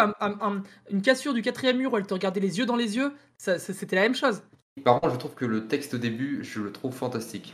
une 0.90 1.02
cassure 1.02 1.34
du 1.34 1.42
quatrième 1.42 1.78
mur 1.78 1.94
où 1.94 1.98
elle 1.98 2.08
te 2.08 2.14
regardait 2.14 2.40
les 2.40 2.58
yeux 2.58 2.66
dans 2.66 2.76
les 2.76 2.98
yeux, 2.98 3.14
c'était 3.38 3.96
la 3.96 4.02
même 4.02 4.16
chose. 4.16 4.42
Par 4.84 5.00
contre, 5.00 5.14
je 5.14 5.20
trouve 5.20 5.36
que 5.36 5.46
le 5.46 5.68
texte 5.68 5.94
au 5.94 5.98
début, 6.00 6.44
je 6.44 6.62
le 6.62 6.72
trouve 6.72 6.94
fantastique. 6.94 7.54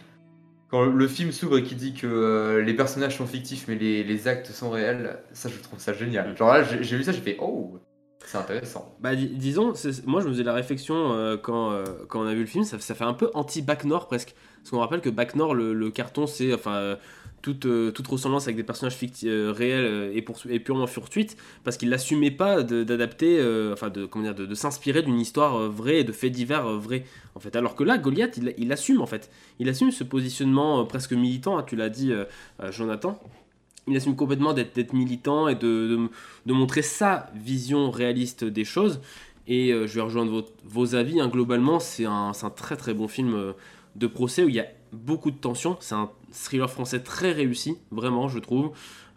Quand 0.70 0.86
le 0.86 1.08
film 1.08 1.32
s'ouvre 1.32 1.58
et 1.58 1.64
qui 1.64 1.76
dit 1.76 1.94
que 1.94 2.08
euh, 2.08 2.62
les 2.62 2.76
personnages 2.76 3.18
sont 3.18 3.26
fictifs 3.26 3.68
mais 3.68 3.76
les, 3.76 4.28
actes 4.28 4.52
sont 4.52 4.70
réels, 4.70 5.20
ça 5.34 5.50
je 5.50 5.60
trouve 5.60 5.80
ça 5.80 5.94
génial. 5.94 6.38
Genre 6.38 6.54
là, 6.54 6.64
j'ai 6.64 6.96
vu 6.96 7.04
ça, 7.04 7.12
j'ai 7.12 7.22
fait 7.22 7.38
oh, 7.42 7.80
c'est 8.24 8.38
intéressant. 8.38 8.96
Bah 9.00 9.16
disons, 9.16 9.74
moi 10.06 10.22
je 10.22 10.28
me 10.28 10.32
faisais 10.34 10.44
la 10.44 10.54
réflexion 10.54 11.14
euh, 11.14 11.38
quand, 11.38 11.72
euh, 11.72 11.84
quand 12.08 12.22
on 12.22 12.28
a 12.28 12.34
vu 12.34 12.42
le 12.42 12.46
film, 12.46 12.64
ça, 12.64 12.80
ça 12.80 12.94
fait 12.94 13.04
un 13.04 13.16
peu 13.16 13.32
anti-Back 13.34 13.86
Nord 13.86 14.08
presque. 14.08 14.36
Parce 14.70 14.78
qu'on 14.78 14.82
rappelle 14.82 15.02
que 15.02 15.10
Back 15.10 15.34
Nord, 15.34 15.56
le, 15.56 15.90
carton, 15.90 16.28
c'est 16.28 16.54
enfin 16.54 16.76
euh, 16.76 16.96
toute, 17.42 17.66
euh, 17.66 17.90
toute 17.90 18.06
ressemblance 18.06 18.44
avec 18.44 18.56
des 18.56 18.62
personnages 18.62 18.96
euh, 19.24 19.52
réels 19.52 20.12
et, 20.16 20.22
pour, 20.22 20.38
et 20.48 20.60
purement 20.60 20.86
fortuite, 20.86 21.38
parce 21.64 21.76
qu'il 21.76 21.90
n'assumait 21.90 22.30
pas 22.30 22.62
d'adapter, 22.62 23.40
enfin 23.74 23.90
de, 23.90 24.06
comment 24.06 24.26
dire, 24.26 24.36
de, 24.36 24.54
s'inspirer 24.54 25.02
d'une 25.02 25.20
histoire 25.20 25.72
vraie 25.72 26.02
et 26.02 26.04
de 26.04 26.12
faits 26.12 26.32
divers 26.32 26.68
vrais. 26.78 27.04
En 27.34 27.40
fait, 27.40 27.56
alors 27.56 27.76
que 27.76 27.84
là, 27.84 27.98
Goliath, 27.98 28.38
il, 28.38 28.54
il 28.60 28.72
assume 28.72 29.02
en 29.02 29.08
fait, 29.08 29.32
il 29.58 29.68
assume 29.70 29.90
ce 29.90 30.04
positionnement 30.04 30.86
presque 30.86 31.14
militant. 31.14 31.58
Hein, 31.58 31.64
tu 31.66 31.76
l'as 31.76 31.90
dit, 31.90 32.14
Jonathan. 32.70 33.20
Il 33.88 33.98
assume 33.98 34.16
complètement 34.16 34.54
d'être 34.54 34.94
militant 34.94 35.48
et 35.48 35.56
de, 35.56 36.10
de, 36.46 36.54
montrer 36.54 36.84
sa 36.84 37.32
vision 37.34 37.90
réaliste 37.90 38.44
des 38.44 38.66
choses. 38.66 39.02
Et 39.48 39.72
je 39.72 39.96
vais 39.96 40.02
rejoindre 40.02 40.32
vos, 40.32 40.46
vos 40.64 40.94
avis. 40.94 41.20
Hein. 41.20 41.28
globalement, 41.28 41.80
c'est 41.80 42.06
un, 42.06 42.34
un, 42.40 42.50
très 42.52 42.78
très 42.78 42.94
bon 42.94 43.08
film 43.08 43.56
de 43.96 44.08
procès 44.08 44.44
où 44.44 44.50
il 44.50 44.56
y 44.56 44.60
a 44.60 44.68
beaucoup 44.94 45.32
de 45.32 45.38
tension. 45.38 45.78
C'est 45.80 45.96
un 45.96 46.10
thriller 46.32 46.70
français 46.70 47.00
très 47.02 47.32
réussi, 47.32 47.78
vraiment, 47.92 48.28
je 48.28 48.40
trouve. 48.40 48.72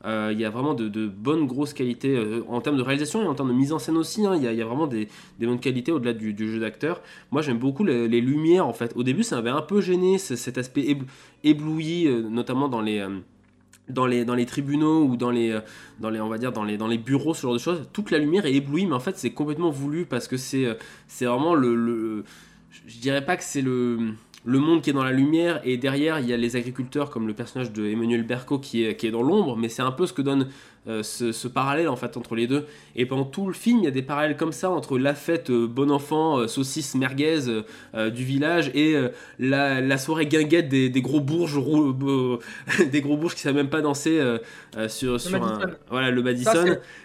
Euh, 0.04 0.30
il 0.32 0.40
y 0.40 0.44
a 0.44 0.50
vraiment 0.50 0.74
de, 0.74 0.88
de 0.88 1.06
bonnes 1.06 1.46
grosses 1.46 1.72
qualités 1.74 2.16
euh, 2.16 2.42
en 2.48 2.60
termes 2.60 2.76
de 2.76 2.82
réalisation 2.82 3.22
et 3.22 3.26
en 3.26 3.34
termes 3.34 3.50
de 3.50 3.54
mise 3.54 3.72
en 3.72 3.78
scène 3.78 3.96
aussi. 3.96 4.26
hein. 4.26 4.34
Il 4.36 4.42
y, 4.42 4.48
a- 4.48 4.52
il 4.52 4.58
y 4.58 4.62
a 4.62 4.64
vraiment 4.66 4.88
des, 4.88 5.06
des 5.38 5.46
bonnes 5.46 5.60
qualités 5.60 5.92
au-delà 5.92 6.12
du, 6.12 6.32
du 6.34 6.50
jeu 6.50 6.58
d'acteur. 6.58 7.02
Moi, 7.30 7.40
j'aime 7.40 7.58
beaucoup 7.58 7.84
les, 7.84 8.08
lumières 8.20 8.66
en 8.66 8.72
fait. 8.72 8.92
Au 8.96 9.04
début, 9.04 9.22
ça 9.22 9.36
m'avait 9.36 9.50
un 9.50 9.62
peu 9.62 9.80
gêné 9.80 10.18
ce- 10.18 10.34
cet 10.34 10.58
aspect 10.58 10.82
ébl- 10.82 11.04
ébloui, 11.44 12.08
euh, 12.08 12.22
notamment 12.22 12.68
dans 12.68 12.80
les. 12.80 13.06
dans 13.88 14.06
les, 14.06 14.24
dans 14.24 14.34
les 14.34 14.46
tribunaux 14.46 15.04
ou 15.04 15.16
dans 15.16 15.30
les, 15.30 15.58
dans 16.00 16.10
les 16.10 16.20
on 16.20 16.28
va 16.28 16.38
dire 16.38 16.52
dans 16.52 16.64
les, 16.64 16.76
dans 16.78 16.86
les 16.88 16.98
bureaux 16.98 17.34
ce 17.34 17.42
genre 17.42 17.52
de 17.52 17.58
choses 17.58 17.88
toute 17.92 18.10
la 18.10 18.18
lumière 18.18 18.46
est 18.46 18.54
éblouie 18.54 18.86
mais 18.86 18.94
en 18.94 19.00
fait 19.00 19.18
c'est 19.18 19.30
complètement 19.32 19.70
voulu 19.70 20.06
parce 20.06 20.28
que 20.28 20.36
c'est 20.36 20.78
c'est 21.08 21.26
vraiment 21.26 21.54
le, 21.54 21.74
le 21.74 22.24
je 22.86 22.98
dirais 22.98 23.24
pas 23.24 23.36
que 23.36 23.42
c'est 23.44 23.60
le 23.60 24.14
le 24.44 24.58
monde 24.58 24.82
qui 24.82 24.90
est 24.90 24.92
dans 24.92 25.04
la 25.04 25.12
lumière 25.12 25.60
et 25.64 25.76
derrière 25.76 26.18
il 26.18 26.26
y 26.28 26.32
a 26.32 26.36
les 26.36 26.56
agriculteurs 26.56 27.10
comme 27.10 27.26
le 27.28 27.34
personnage 27.34 27.72
de 27.72 27.86
Emmanuel 27.86 28.24
Berco 28.24 28.58
qui 28.58 28.84
est, 28.84 28.96
qui 28.96 29.06
est 29.06 29.10
dans 29.12 29.22
l'ombre 29.22 29.56
mais 29.56 29.68
c'est 29.68 29.82
un 29.82 29.92
peu 29.92 30.04
ce 30.06 30.12
que 30.12 30.22
donne 30.22 30.48
euh, 30.88 31.04
ce, 31.04 31.30
ce 31.30 31.46
parallèle 31.46 31.88
en 31.88 31.94
fait 31.94 32.16
entre 32.16 32.34
les 32.34 32.48
deux 32.48 32.66
et 32.96 33.06
pendant 33.06 33.24
tout 33.24 33.46
le 33.46 33.52
film 33.52 33.78
il 33.78 33.84
y 33.84 33.86
a 33.86 33.92
des 33.92 34.02
parallèles 34.02 34.36
comme 34.36 34.50
ça 34.50 34.68
entre 34.70 34.98
la 34.98 35.14
fête 35.14 35.50
euh, 35.50 35.68
bon 35.68 35.92
enfant 35.92 36.38
euh, 36.38 36.48
saucisse 36.48 36.96
merguez 36.96 37.38
euh, 37.94 38.10
du 38.10 38.24
village 38.24 38.72
et 38.74 38.96
euh, 38.96 39.10
la, 39.38 39.80
la 39.80 39.96
soirée 39.96 40.26
guinguette 40.26 40.68
des, 40.68 40.88
des 40.88 41.02
gros 41.02 41.20
bourges 41.20 41.56
rou- 41.56 41.94
euh, 42.02 42.38
des 42.90 43.00
gros 43.00 43.16
bourges 43.16 43.36
qui 43.36 43.42
savent 43.42 43.54
même 43.54 43.70
pas 43.70 43.80
danser 43.80 44.18
euh, 44.18 44.38
euh, 44.76 44.88
sur, 44.88 45.20
sur 45.20 45.36
un 45.36 45.38
Madison. 45.38 45.76
voilà 45.88 46.10
le 46.10 46.16
Ça, 46.20 46.24
Madison 46.24 46.50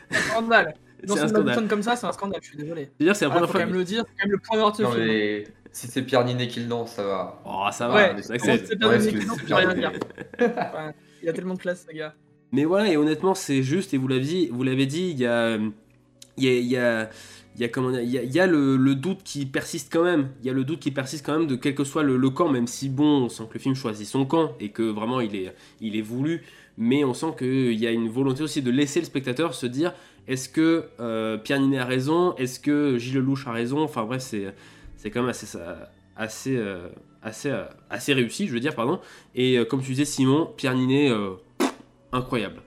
c'est 0.10 0.16
un 0.18 0.22
scandale. 0.32 0.74
Dans 1.06 1.14
C'est 1.14 1.20
un 1.22 1.24
une 1.26 1.30
scandale. 1.30 1.46
Madison 1.46 1.68
comme 1.68 1.84
ça, 1.84 1.96
c'est 1.96 2.08
un 2.08 2.12
scandale, 2.12 2.40
je 2.42 2.48
suis 2.48 2.58
désolé. 2.58 2.90
C'est-à-dire, 2.98 3.16
c'est 3.16 3.26
la 3.26 3.30
Ah, 3.30 3.34
première 3.36 3.48
faut 3.48 3.52
fois 3.52 3.62
quand 3.62 3.68
même 3.68 3.76
le 3.76 3.84
dire, 3.84 4.04
c'est 4.04 4.14
quand 4.20 4.26
même 4.28 4.32
le 4.32 4.38
point 4.40 4.58
noir 4.58 4.74
si 5.78 5.88
c'est 5.88 6.02
Pierre 6.02 6.26
Ninet 6.26 6.48
qui 6.48 6.60
le 6.60 6.66
danse, 6.66 6.94
ça 6.94 7.04
va. 7.04 7.42
Oh, 7.46 7.68
ça 7.72 7.88
va, 7.88 7.96
Ouais, 7.96 8.16
c'est 8.22 8.32
Ouais, 8.32 8.40
c'est 8.40 8.72
je 8.72 8.78
peux 8.78 9.54
rien 9.54 9.68
Pierre 9.68 9.76
dire. 9.76 9.92
Ninet. 9.92 10.00
Ouais, 10.40 10.94
Il 11.22 11.26
y 11.28 11.30
a 11.30 11.34
tellement 11.34 11.54
de 11.54 11.60
classe, 11.60 11.86
ce 11.88 11.96
gars. 11.96 12.16
Mais 12.52 12.66
voilà, 12.66 12.92
et 12.92 12.98
honnêtement, 12.98 13.36
c'est 13.36 13.62
juste, 13.62 13.94
et 13.94 13.98
vous 13.98 14.08
l'avez 14.08 14.22
dit, 14.22 14.48
vous 14.52 14.64
l'avez 14.64 14.88
dit, 14.88 15.10
il 15.12 15.20
y 15.20 15.26
a, 15.28 15.58
il 16.38 16.44
y 16.44 16.48
a, 16.48 16.54
il 16.54 16.66
y 16.66 16.78
a, 16.78 17.10
il 17.56 17.62
y 17.62 17.64
a, 17.64 17.68
comment 17.70 17.92
dire, 17.92 18.02
il 18.02 18.10
y 18.10 18.18
a, 18.18 18.24
il 18.24 18.34
y 18.34 18.40
a 18.40 18.48
le, 18.48 18.76
le 18.76 18.96
doute 18.96 19.22
qui 19.24 19.46
persiste 19.46 19.94
quand 19.94 20.04
même. 20.04 20.30
Il 20.42 20.48
y 20.48 20.50
a 20.50 20.54
le 20.54 20.64
doute 20.64 20.80
qui 20.80 20.90
persiste 20.90 21.24
quand 21.24 21.38
même 21.38 21.48
de 21.48 21.56
quel 21.56 21.76
que 21.76 21.84
soit 21.84 22.02
le, 22.02 22.18
le 22.18 22.30
camp, 22.32 22.50
même 22.50 22.66
si 22.66 22.90
bon, 22.90 23.26
on 23.26 23.30
sent 23.30 23.44
que 23.48 23.54
le 23.56 23.60
film 23.60 23.76
choisit 23.76 24.08
son 24.08 24.26
camp 24.26 24.54
et 24.60 24.70
que 24.70 24.82
vraiment 24.84 25.20
il 25.22 25.36
est, 25.36 25.54
il 25.80 25.96
est 25.96 26.02
voulu. 26.02 26.44
Mais 26.80 27.04
on 27.04 27.14
sent 27.14 27.34
qu'il 27.38 27.74
y 27.74 27.86
a 27.86 27.92
une 27.92 28.10
volonté 28.10 28.42
aussi 28.42 28.62
de 28.64 28.72
laisser 28.72 29.00
le 29.00 29.06
spectateur 29.06 29.54
se 29.54 29.66
dire 29.68 29.94
est-ce 30.28 30.50
que 30.50 30.86
euh, 31.00 31.38
Pierre 31.38 31.60
Ninet 31.60 31.80
a 31.80 31.86
raison? 31.86 32.36
Est-ce 32.36 32.60
que 32.60 32.98
Gilles 32.98 33.16
Lelouch 33.16 33.48
a 33.48 33.52
raison? 33.52 33.80
Enfin 33.82 34.04
bref, 34.04 34.22
c'est, 34.22 34.54
c'est 34.98 35.10
quand 35.12 35.22
même 35.22 35.30
assez, 35.30 35.48
assez, 36.18 36.58
euh, 36.58 36.90
assez, 37.22 37.50
euh, 37.50 37.64
assez 37.90 38.14
réussi, 38.14 38.48
je 38.48 38.54
veux 38.54 38.60
dire, 38.60 38.76
pardon. 38.76 39.00
Et 39.36 39.58
euh, 39.58 39.66
comme 39.66 39.82
tu 39.82 39.92
disais, 39.92 40.06
Simon, 40.06 40.52
Pierre 40.58 40.76
Ninet, 40.76 41.12
incroyable. 42.12 42.62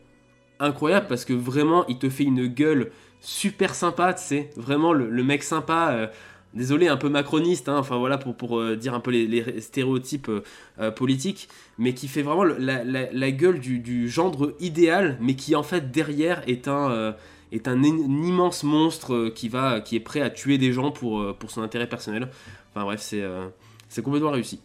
Incroyable 0.58 1.06
parce 1.08 1.24
que 1.24 1.32
vraiment, 1.32 1.86
il 1.88 1.98
te 1.98 2.08
fait 2.08 2.24
une 2.24 2.46
gueule 2.46 2.92
super 3.20 3.74
sympa, 3.74 4.14
tu 4.14 4.22
sais. 4.22 4.50
Vraiment, 4.56 4.92
le, 4.92 5.22
mec 5.24 5.42
sympa. 5.42 6.10
désolé, 6.54 6.88
un 6.88 6.96
peu 6.96 7.08
macroniste, 7.08 7.68
hein, 7.68 7.76
enfin 7.78 7.98
voilà, 7.98 8.18
pour, 8.18 8.36
pour 8.36 8.62
dire 8.76 8.94
un 8.94 9.00
peu 9.00 9.10
les, 9.10 9.26
les 9.26 9.60
stéréotypes 9.60 10.30
politiques, 10.96 11.48
mais 11.78 11.94
qui 11.94 12.08
fait 12.08 12.22
vraiment 12.22 12.44
la, 12.44 12.84
la- 12.84 13.10
la 13.12 13.30
gueule 13.30 13.58
du, 13.60 13.78
du 13.78 14.08
gendre 14.08 14.54
idéal, 14.60 15.16
mais 15.20 15.34
qui 15.34 15.56
en 15.56 15.62
fait 15.62 15.90
derrière 15.90 16.42
est 16.46 16.68
un, 16.68 17.14
est 17.52 17.68
un, 17.68 17.82
immense 17.82 18.62
monstre 18.62 19.14
euh, 19.14 19.30
qui, 19.30 19.48
va, 19.48 19.80
qui 19.80 19.96
est 19.96 20.00
prêt 20.00 20.20
à 20.20 20.30
tuer 20.30 20.58
des 20.58 20.72
gens 20.72 20.90
pour, 20.92 21.20
euh, 21.20 21.36
pour 21.38 21.50
son 21.50 21.62
intérêt 21.62 21.88
personnel. 21.88 22.28
Enfin 22.70 22.84
bref, 22.84 23.00
c'est 23.00 23.22
euh, 23.22 23.48
complètement 24.04 24.30
réussi. 24.30 24.60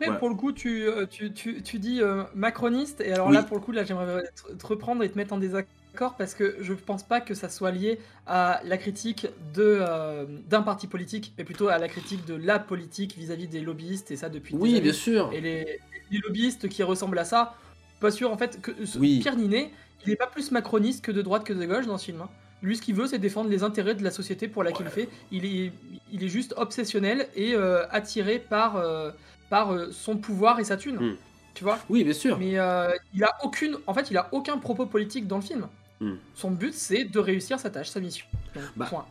Mais 0.00 0.06
Voilà. 0.06 0.20
pour 0.20 0.28
le 0.28 0.34
coup, 0.36 0.52
tu, 0.52 0.86
euh, 0.86 1.06
tu, 1.06 1.32
tu, 1.32 1.62
tu 1.62 1.78
dis 1.78 2.00
euh, 2.00 2.22
macroniste, 2.34 3.00
et 3.00 3.12
alors 3.12 3.28
Oui. 3.28 3.34
là, 3.34 3.42
pour 3.42 3.56
le 3.56 3.62
coup, 3.62 3.72
là, 3.72 3.84
j'aimerais 3.84 4.22
te, 4.58 4.66
reprendre 4.66 5.02
et 5.02 5.10
te 5.10 5.16
mettre 5.18 5.32
en 5.32 5.38
désaccord 5.38 6.14
parce 6.16 6.34
que 6.34 6.56
je 6.60 6.72
pense 6.74 7.02
pas 7.02 7.20
que 7.20 7.34
ça 7.34 7.48
soit 7.48 7.72
lié 7.72 7.98
à 8.26 8.60
la 8.64 8.76
critique 8.76 9.26
de, 9.54 9.78
euh, 9.80 10.26
d'un 10.48 10.62
parti 10.62 10.86
politique, 10.86 11.32
mais 11.36 11.42
plutôt 11.42 11.66
à 11.68 11.78
la 11.78 11.88
critique 11.88 12.24
de 12.26 12.34
la 12.34 12.60
politique 12.60 13.16
vis-à-vis 13.16 13.48
des 13.48 13.60
lobbyistes, 13.60 14.12
et 14.12 14.16
ça 14.16 14.28
depuis 14.28 14.54
des 14.54 14.60
Oui, 14.60 14.70
années. 14.72 14.80
bien 14.82 14.92
sûr. 14.92 15.30
Et 15.32 15.40
les, 15.40 15.80
les 16.12 16.18
lobbyistes 16.18 16.68
qui 16.68 16.84
ressemblent 16.84 17.18
à 17.18 17.24
ça, 17.24 17.56
pas 18.00 18.12
sûr 18.12 18.30
en 18.30 18.36
fait 18.36 18.60
que 18.62 18.84
ce- 18.86 18.98
Oui. 18.98 19.18
Pierre 19.20 19.34
Ninet, 19.36 19.72
il 20.06 20.12
est 20.12 20.16
pas 20.16 20.26
plus 20.26 20.50
macroniste 20.50 21.04
que 21.04 21.12
de 21.12 21.22
droite 21.22 21.44
que 21.44 21.52
de 21.52 21.64
gauche 21.64 21.86
dans 21.86 21.98
ce 21.98 22.06
film. 22.06 22.20
hein. 22.22 22.28
Lui, 22.62 22.76
ce 22.76 22.82
qu'il 22.82 22.94
veut, 22.96 23.06
c'est 23.06 23.18
défendre 23.18 23.48
les 23.50 23.62
intérêts 23.62 23.94
de 23.94 24.02
la 24.02 24.10
société 24.10 24.48
pour 24.48 24.64
laquelle 24.64 24.86
il 24.86 24.92
fait. 24.92 25.08
Il 25.30 25.44
est, 25.44 25.72
il 26.12 26.24
est 26.24 26.28
juste 26.28 26.54
obsessionnel 26.56 27.28
et 27.36 27.54
euh, 27.54 27.86
attiré 27.90 28.40
par, 28.40 28.76
euh, 28.76 29.10
par 29.48 29.72
euh, 29.72 29.90
son 29.92 30.16
pouvoir 30.16 30.58
et 30.58 30.64
sa 30.64 30.76
thune. 30.76 30.96
Hmm. 30.96 31.16
Tu 31.54 31.62
vois? 31.62 31.78
Oui, 31.88 32.02
bien 32.02 32.12
sûr. 32.12 32.36
Mais 32.36 32.58
euh, 32.58 32.90
il 33.14 33.22
a 33.22 33.36
aucune, 33.44 33.76
en 33.86 33.94
fait, 33.94 34.10
il 34.10 34.16
a 34.16 34.28
aucun 34.32 34.58
propos 34.58 34.86
politique 34.86 35.28
dans 35.28 35.36
le 35.36 35.42
film. 35.42 35.68
Hmm. 36.00 36.14
Son 36.34 36.50
but, 36.50 36.74
c'est 36.74 37.04
de 37.04 37.18
réussir 37.20 37.60
sa 37.60 37.70
tâche, 37.70 37.90
sa 37.90 38.00
mission. 38.00 38.26
Donc, 38.54 38.64
Bah, 38.76 38.86
point. 38.88 39.06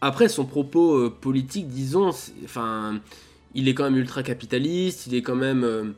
Après, 0.00 0.28
son 0.28 0.44
propos 0.44 1.08
politique, 1.10 1.68
disons, 1.68 2.10
enfin, 2.44 3.00
il 3.54 3.68
est 3.68 3.74
quand 3.74 3.84
même 3.84 3.96
ultra 3.96 4.22
capitaliste, 4.24 5.06
il 5.06 5.14
est 5.14 5.22
quand 5.22 5.34
même, 5.34 5.94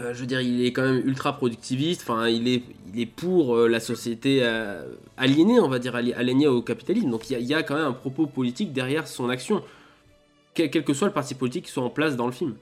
euh, 0.00 0.14
je 0.14 0.20
veux 0.20 0.26
dire, 0.26 0.40
il 0.40 0.64
est 0.64 0.72
quand 0.72 0.82
même 0.82 1.02
ultra 1.06 1.36
productiviste. 1.36 2.02
Enfin, 2.02 2.28
il 2.28 2.48
est, 2.48 2.62
il 2.92 3.00
est 3.00 3.06
pour 3.06 3.56
euh, 3.56 3.68
la 3.68 3.80
société 3.80 4.40
euh, 4.42 4.84
aliénée, 5.16 5.60
on 5.60 5.68
va 5.68 5.78
dire, 5.78 5.94
ali- 5.96 6.12
aliénée 6.14 6.46
au 6.46 6.62
capitalisme. 6.62 7.10
Donc, 7.10 7.28
il 7.30 7.32
y, 7.34 7.36
a- 7.36 7.38
il 7.40 7.46
y 7.46 7.54
a 7.54 7.62
quand 7.62 7.74
même 7.76 7.86
un 7.86 7.92
propos 7.92 8.26
politique 8.26 8.72
derrière 8.72 9.06
son 9.08 9.28
action, 9.28 9.62
quel, 10.54 10.70
quel 10.70 10.84
que 10.84 10.94
soit 10.94 11.08
le 11.08 11.14
parti 11.14 11.34
politique 11.34 11.66
qui 11.66 11.72
soit 11.72 11.84
en 11.84 11.90
place 11.90 12.16
dans 12.16 12.26
le 12.26 12.32
film. 12.32 12.56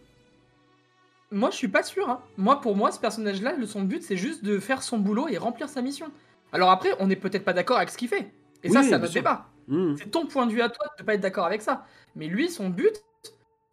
Moi, 1.31 1.51
je 1.51 1.57
suis 1.57 1.69
pas 1.69 1.83
sûr. 1.83 2.09
hein. 2.09 2.21
Moi, 2.37 2.61
pour 2.61 2.77
moi, 2.77 2.93
ce 2.93 3.01
personnage-là, 3.01 3.55
son 3.67 3.83
but, 3.83 4.03
c'est 4.03 4.17
juste 4.17 4.45
de 4.45 4.59
faire 4.59 4.83
son 4.83 4.99
boulot 4.99 5.29
et 5.29 5.39
remplir 5.39 5.69
sa 5.69 5.83
mission. 5.83 6.07
Alors 6.53 6.71
après, 6.71 6.91
on 7.01 7.07
n'est 7.09 7.17
peut-être 7.17 7.45
pas 7.45 7.53
d'accord 7.53 7.77
avec 7.79 7.91
ce 7.91 7.99
qu'il 7.99 8.09
fait. 8.09 8.33
Et 8.63 8.69
ça, 8.69 8.81
Oui, 8.81 8.87
c'est 8.89 8.95
un 8.95 9.03
autre 9.03 9.13
débat. 9.13 9.47
Hmm. 9.69 9.95
C'est 9.97 10.11
ton 10.11 10.27
point 10.27 10.47
de 10.47 10.53
vue 10.53 10.63
à 10.63 10.69
toi 10.69 10.87
de 10.99 11.03
pas 11.05 11.15
être 11.15 11.21
d'accord 11.21 11.47
avec 11.47 11.63
ça. 11.63 11.85
Mais 12.15 12.29
lui, 12.29 12.49
son 12.49 12.69
but, 12.71 12.95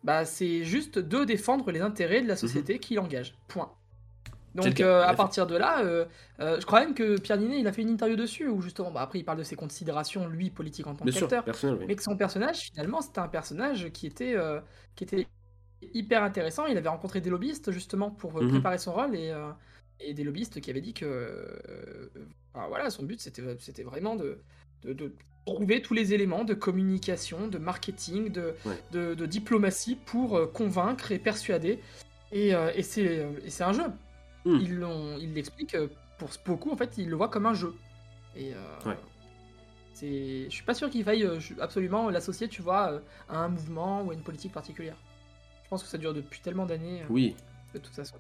bah, 0.04 0.26
c'est 0.26 0.64
juste 0.64 1.00
de 1.00 1.24
défendre 1.24 1.72
les 1.72 1.82
intérêts 1.82 2.22
de 2.22 2.28
la 2.28 2.36
société. 2.36 2.80
Point. 3.48 3.66
Mhm. 3.66 4.62
C'est 4.62 4.70
le 4.70 4.70
Donc 4.70 4.74
cas, 4.76 4.86
euh, 4.86 5.04
à 5.04 5.16
partir 5.16 5.48
de 5.48 5.56
là, 5.56 5.84
euh, 5.84 6.06
euh, 6.40 6.60
je 6.60 6.66
crois 6.66 6.82
même 6.82 6.94
que 6.94 7.20
Pierre 7.20 7.38
Ninet, 7.38 7.60
il 7.60 7.68
a 7.68 7.72
fait 7.74 7.82
une 7.82 7.90
interview 7.90 8.16
dessus 8.16 8.48
où 8.48 8.62
justement, 8.62 8.92
bah, 8.92 9.02
après 9.02 9.18
il 9.20 9.24
parle 9.24 9.40
de 9.40 9.44
ses 9.44 9.56
considérations, 9.56 10.28
lui, 10.28 10.52
politiques 10.52 10.86
en 10.86 10.94
tant 10.94 11.06
qu'acteur, 11.06 11.44
oui. 11.64 11.86
mais 11.88 11.96
que 11.96 12.04
son 12.04 12.16
personnage, 12.16 12.60
finalement, 12.60 13.02
c'était 13.02 13.20
un 13.20 13.28
personnage 13.28 13.90
qui 13.90 14.06
était, 14.06 14.36
qui 14.96 15.06
était 15.06 15.28
hyper 15.82 16.22
intéressant. 16.24 16.66
Il 16.68 16.78
avait 16.78 16.90
rencontré 16.90 17.20
des 17.20 17.32
lobbyistes 17.32 17.72
justement 17.72 18.12
pour 18.12 18.42
Mhm. 18.42 18.50
préparer 18.52 18.78
son 18.78 18.94
rôle 18.94 19.16
et, 19.16 19.34
et 20.00 20.14
des 20.14 20.24
lobbyistes 20.24 20.62
qui 20.62 20.70
avaient 20.70 20.82
dit 20.82 20.94
que 20.94 21.60
voilà, 22.54 22.92
son 22.92 23.04
but 23.04 23.20
c'était 23.20 23.42
c'était 23.60 23.84
vraiment 23.84 24.16
de, 24.16 24.38
de, 24.84 24.94
de 24.94 25.16
trouver 25.46 25.82
tous 25.82 25.94
les 25.94 26.14
éléments 26.14 26.44
de 26.44 26.54
communication, 26.54 27.48
de 27.48 27.58
marketing, 27.58 28.30
de, 28.32 28.56
Ouais. 28.66 28.80
de, 28.92 29.14
de 29.14 29.26
diplomatie 29.26 29.96
pour 29.96 30.38
euh, 30.38 30.46
convaincre 30.48 31.12
et 31.12 31.20
persuader. 31.20 31.80
Et, 32.32 32.56
euh, 32.56 32.72
et 32.76 32.84
c'est 32.84 33.20
euh, 33.20 33.32
et 33.46 33.50
c'est 33.50 33.64
un 33.64 33.74
jeu. 33.74 33.84
Hmm. 34.46 34.60
Ils 34.62 35.34
l'expliquent 35.34 35.78
pour 36.18 36.30
beaucoup 36.46 36.72
en 36.72 36.78
fait, 36.78 36.98
ils 36.98 37.10
le 37.10 37.16
voient 37.16 37.30
comme 37.30 37.46
un 37.46 37.54
jeu. 37.54 37.74
Et 38.36 38.54
euh, 38.54 38.90
Ouais. 38.90 38.98
je 40.02 40.50
suis 40.50 40.64
pas 40.64 40.74
sûr 40.74 40.90
qu'il 40.90 41.04
faille 41.04 41.28
absolument 41.62 42.10
l'associer, 42.10 42.48
tu 42.48 42.62
vois, 42.62 43.02
à 43.30 43.38
un 43.38 43.50
mouvement 43.50 44.04
ou 44.04 44.12
à 44.12 44.14
une 44.14 44.24
politique 44.24 44.52
particulière. 44.52 44.98
Je 45.64 45.70
pense 45.70 45.84
que 45.84 45.90
ça 45.90 45.98
dure 45.98 46.14
depuis 46.14 46.40
tellement 46.42 46.66
d'années. 46.66 47.04
Oui. 47.10 47.36
De 47.74 47.80
toute 47.80 47.94
façon. 47.96 48.16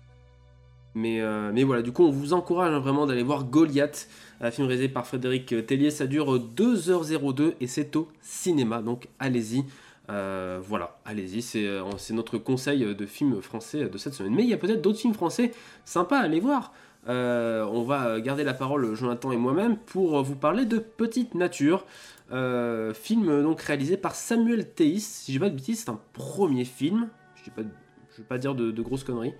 Mais, 0.95 1.21
euh, 1.21 1.51
mais 1.53 1.63
voilà, 1.63 1.81
du 1.81 1.91
coup, 1.91 2.03
on 2.03 2.11
vous 2.11 2.33
encourage 2.33 2.73
hein, 2.73 2.79
vraiment 2.79 3.05
d'aller 3.05 3.23
voir 3.23 3.45
Goliath, 3.45 4.07
un 4.41 4.51
film 4.51 4.67
réalisé 4.67 4.89
par 4.89 5.07
Frédéric 5.07 5.65
Tellier. 5.65 5.91
Ça 5.91 6.07
dure 6.07 6.37
2h02 6.37 7.53
et 7.59 7.67
c'est 7.67 7.95
au 7.95 8.07
cinéma, 8.21 8.81
donc 8.81 9.07
allez-y. 9.19 9.63
Euh, 10.09 10.59
voilà, 10.61 10.99
allez-y, 11.05 11.41
c'est 11.41 11.65
euh, 11.65 11.83
notre 12.11 12.37
conseil 12.37 12.93
de 12.93 13.05
film 13.05 13.41
français 13.41 13.85
de 13.85 13.97
cette 13.97 14.13
semaine. 14.13 14.35
Mais 14.35 14.43
il 14.43 14.49
y 14.49 14.53
a 14.53 14.57
peut-être 14.57 14.81
d'autres 14.81 14.99
films 14.99 15.13
français 15.13 15.51
sympas 15.85 16.19
à 16.19 16.23
aller 16.23 16.39
voir. 16.39 16.73
Euh, 17.09 17.65
on 17.65 17.83
va 17.83 18.19
garder 18.21 18.43
la 18.43 18.53
parole, 18.53 18.93
Jonathan 18.95 19.31
et 19.31 19.37
moi-même, 19.37 19.77
pour 19.77 20.21
vous 20.21 20.35
parler 20.35 20.65
de 20.65 20.77
Petite 20.77 21.35
Nature. 21.35 21.85
Euh, 22.31 22.93
film 22.93 23.43
donc 23.43 23.61
réalisé 23.61 23.97
par 23.97 24.15
Samuel 24.15 24.69
Théis. 24.73 25.01
Si 25.01 25.31
j'ai 25.31 25.39
pas 25.39 25.49
de 25.49 25.55
bêtises, 25.55 25.83
c'est 25.83 25.89
un 25.89 25.99
premier 26.13 26.65
film. 26.65 27.09
Je 27.35 27.49
ne 27.61 27.65
vais 27.65 28.23
pas 28.27 28.37
dire 28.37 28.55
de 28.55 28.81
grosses 28.81 29.03
conneries 29.03 29.33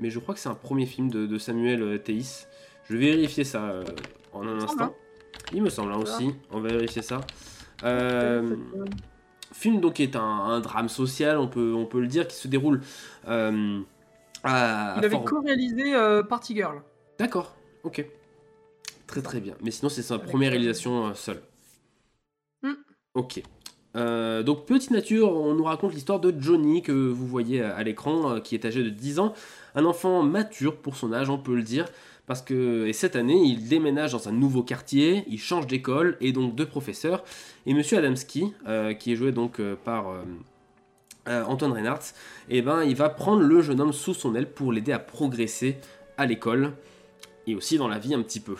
mais 0.00 0.10
je 0.10 0.18
crois 0.18 0.34
que 0.34 0.40
c'est 0.40 0.48
un 0.48 0.54
premier 0.54 0.86
film 0.86 1.10
de, 1.10 1.26
de 1.26 1.38
Samuel 1.38 1.82
euh, 1.82 1.98
Théis. 1.98 2.46
Je 2.88 2.96
vais 2.96 3.10
vérifier 3.10 3.44
ça 3.44 3.64
euh, 3.64 3.84
en 4.32 4.46
un 4.46 4.60
instant. 4.60 4.94
Il 5.52 5.62
me 5.62 5.70
semble 5.70 5.92
hein, 5.92 5.98
aussi. 5.98 6.34
On 6.50 6.60
va 6.60 6.70
vérifier 6.70 7.02
ça. 7.02 7.20
Euh, 7.84 8.56
film 9.52 9.80
donc 9.80 9.94
qui 9.94 10.02
est 10.02 10.16
un, 10.16 10.20
un 10.20 10.60
drame 10.60 10.88
social, 10.88 11.38
on 11.38 11.48
peut, 11.48 11.72
on 11.74 11.86
peut 11.86 12.00
le 12.00 12.06
dire, 12.06 12.26
qui 12.26 12.36
se 12.36 12.48
déroule 12.48 12.80
euh, 13.28 13.80
à, 14.42 14.94
Il 14.98 15.04
à 15.04 15.06
avait 15.06 15.10
Fort- 15.10 15.24
co-réalisé 15.24 15.94
Party 16.28 16.54
Girl. 16.56 16.82
D'accord, 17.18 17.56
ok. 17.84 18.04
Très 19.06 19.22
très 19.22 19.40
bien. 19.40 19.54
Mais 19.62 19.70
sinon 19.70 19.88
c'est 19.88 20.02
sa 20.02 20.18
première 20.18 20.50
réalisation 20.52 21.14
seule. 21.14 21.42
Hmm. 22.62 22.74
Ok. 23.14 23.42
Euh, 23.96 24.42
donc 24.42 24.66
Petite 24.66 24.90
Nature, 24.90 25.32
on 25.32 25.54
nous 25.54 25.64
raconte 25.64 25.94
l'histoire 25.94 26.20
de 26.20 26.34
Johnny 26.38 26.82
que 26.82 26.92
vous 26.92 27.26
voyez 27.26 27.62
à 27.62 27.82
l'écran, 27.82 28.34
euh, 28.34 28.40
qui 28.40 28.54
est 28.54 28.64
âgé 28.64 28.82
de 28.82 28.90
10 28.90 29.18
ans, 29.18 29.34
un 29.74 29.84
enfant 29.84 30.22
mature 30.22 30.76
pour 30.76 30.96
son 30.96 31.12
âge, 31.12 31.28
on 31.28 31.38
peut 31.38 31.54
le 31.54 31.62
dire, 31.62 31.86
parce 32.26 32.42
que 32.42 32.86
et 32.86 32.92
cette 32.92 33.16
année, 33.16 33.42
il 33.42 33.68
déménage 33.68 34.12
dans 34.12 34.28
un 34.28 34.32
nouveau 34.32 34.62
quartier, 34.62 35.24
il 35.28 35.38
change 35.38 35.66
d'école 35.66 36.16
et 36.20 36.32
donc 36.32 36.54
de 36.54 36.64
professeur. 36.64 37.24
Et 37.66 37.74
Monsieur 37.74 37.98
Adamski, 37.98 38.52
euh, 38.68 38.94
qui 38.94 39.12
est 39.12 39.16
joué 39.16 39.32
donc 39.32 39.60
par 39.84 40.06
Antoine 41.26 41.72
Reinhardt, 41.72 42.14
eh 42.48 42.62
ben, 42.62 42.82
il 42.82 42.94
va 42.94 43.08
prendre 43.08 43.42
le 43.42 43.60
jeune 43.60 43.80
homme 43.80 43.92
sous 43.92 44.14
son 44.14 44.34
aile 44.34 44.50
pour 44.50 44.72
l'aider 44.72 44.92
à 44.92 44.98
progresser 44.98 45.76
à 46.16 46.26
l'école 46.26 46.72
et 47.46 47.54
aussi 47.54 47.78
dans 47.78 47.88
la 47.88 47.98
vie 47.98 48.14
un 48.14 48.22
petit 48.22 48.40
peu. 48.40 48.56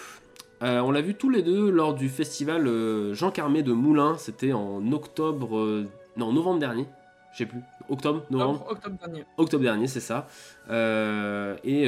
Euh, 0.63 0.81
on 0.81 0.91
l'a 0.91 1.01
vu 1.01 1.15
tous 1.15 1.31
les 1.31 1.43
deux 1.43 1.71
lors 1.71 1.95
du 1.95 2.09
festival 2.09 2.67
euh, 2.67 3.15
Jean 3.15 3.31
Carmé 3.31 3.63
de 3.63 3.73
Moulins, 3.73 4.17
c'était 4.19 4.53
en 4.53 4.93
octobre, 4.93 5.57
euh, 5.57 5.89
non 6.19 6.33
novembre 6.33 6.59
dernier, 6.59 6.87
je 7.33 7.39
sais 7.39 7.47
plus, 7.47 7.61
octobre, 7.89 8.25
novembre, 8.31 8.67
octobre 8.69 8.97
dernier. 8.99 9.25
Octobre 9.39 9.63
dernier, 9.63 9.87
c'est 9.87 10.01
ça. 10.01 10.29
et 10.69 10.71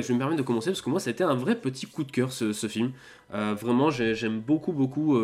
je 0.03 0.13
me 0.13 0.19
permets 0.19 0.37
de 0.37 0.43
commencer 0.43 0.71
parce 0.71 0.81
que 0.81 0.89
moi, 0.89 1.01
ça 1.01 1.11
a 1.11 1.13
été 1.13 1.23
un 1.23 1.35
vrai 1.35 1.55
petit 1.55 1.87
coup 1.87 2.03
de 2.03 2.11
cœur 2.11 2.33
ce, 2.33 2.53
film. 2.67 2.93
vraiment, 3.31 3.91
j'aime 3.91 4.41
beaucoup, 4.41 4.73
beaucoup 4.73 5.19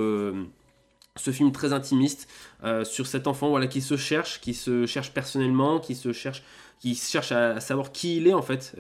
ce 1.16 1.30
film 1.30 1.50
très 1.50 1.72
intimiste 1.72 2.28
sur 2.84 3.06
cet 3.06 3.26
enfant, 3.26 3.48
voilà, 3.48 3.66
qui 3.66 3.80
se 3.80 3.96
cherche, 3.96 4.40
qui 4.40 4.52
se 4.52 4.84
cherche 4.84 5.12
personnellement, 5.12 5.78
qui 5.78 5.94
se 5.94 6.12
cherche 6.12 6.42
qui 6.80 6.94
cherche 6.94 7.32
à, 7.32 7.58
savoir 7.58 7.90
qui 7.90 8.18
il 8.18 8.28
est 8.28 8.34
en 8.34 8.42
fait 8.42 8.76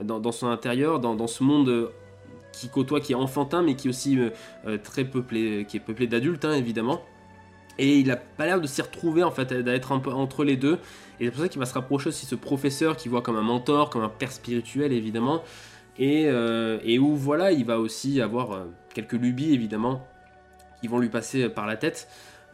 dans, 0.00 0.32
son 0.32 0.46
intérieur, 0.46 1.00
dans, 1.00 1.14
dans 1.14 1.26
ce 1.26 1.42
monde 1.42 1.90
qui 2.52 2.68
côtoie, 2.68 3.00
qui 3.00 3.12
est 3.12 3.16
enfantin, 3.16 3.62
mais 3.62 3.74
qui 3.74 3.88
est 3.88 3.90
aussi 3.90 4.18
euh, 4.18 4.30
euh, 4.66 4.78
très 4.78 5.04
peuplé, 5.04 5.64
qui 5.66 5.78
est 5.78 5.80
peuplé 5.80 6.06
d'adultes, 6.06 6.44
hein, 6.44 6.52
évidemment. 6.52 7.02
Et 7.78 7.98
il 7.98 8.10
a 8.10 8.16
pas 8.16 8.44
l'air 8.44 8.60
de 8.60 8.66
s'y 8.66 8.82
retrouver, 8.82 9.22
en 9.22 9.30
fait, 9.30 9.52
d'être 9.52 9.92
un 9.92 9.98
peu 9.98 10.10
entre 10.10 10.44
les 10.44 10.56
deux. 10.56 10.78
Et 11.18 11.24
c'est 11.24 11.30
pour 11.30 11.40
ça 11.40 11.48
qu'il 11.48 11.58
va 11.58 11.66
se 11.66 11.74
rapprocher 11.74 12.08
aussi 12.10 12.26
ce 12.26 12.34
professeur 12.34 12.96
qui 12.96 13.08
voit 13.08 13.22
comme 13.22 13.36
un 13.36 13.42
mentor, 13.42 13.88
comme 13.88 14.02
un 14.02 14.10
père 14.10 14.30
spirituel, 14.30 14.92
évidemment. 14.92 15.42
Et, 15.98 16.26
euh, 16.26 16.98
où, 16.98 17.16
voilà, 17.16 17.52
il 17.52 17.64
va 17.64 17.78
aussi 17.78 18.20
avoir 18.20 18.66
quelques 18.94 19.14
lubies, 19.14 19.54
évidemment, 19.54 20.06
qui 20.80 20.88
vont 20.88 20.98
lui 20.98 21.08
passer 21.08 21.48
par 21.48 21.66
la 21.66 21.76
tête. 21.76 22.08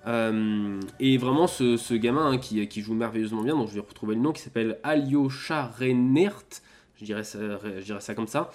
et 0.07 1.19
vraiment, 1.19 1.49
ce, 1.49 1.95
gamin 1.95 2.31
hein, 2.31 2.39
qui, 2.39 2.81
joue 2.81 2.95
merveilleusement 2.95 3.43
bien, 3.43 3.57
dont 3.57 3.67
je 3.67 3.75
vais 3.75 3.81
retrouver 3.81 4.15
le 4.15 4.21
nom, 4.21 4.33
qui 4.33 4.41
s'appelle 4.41 4.79
Alyosha 4.85 5.67
Renert, 5.67 6.63
je 7.01 7.05
dirais 7.05 7.25
ça, 7.25 7.39
je 7.79 7.85
dirais 7.85 8.01
ça 8.01 8.15
comme 8.15 8.29
ça. 8.29 8.51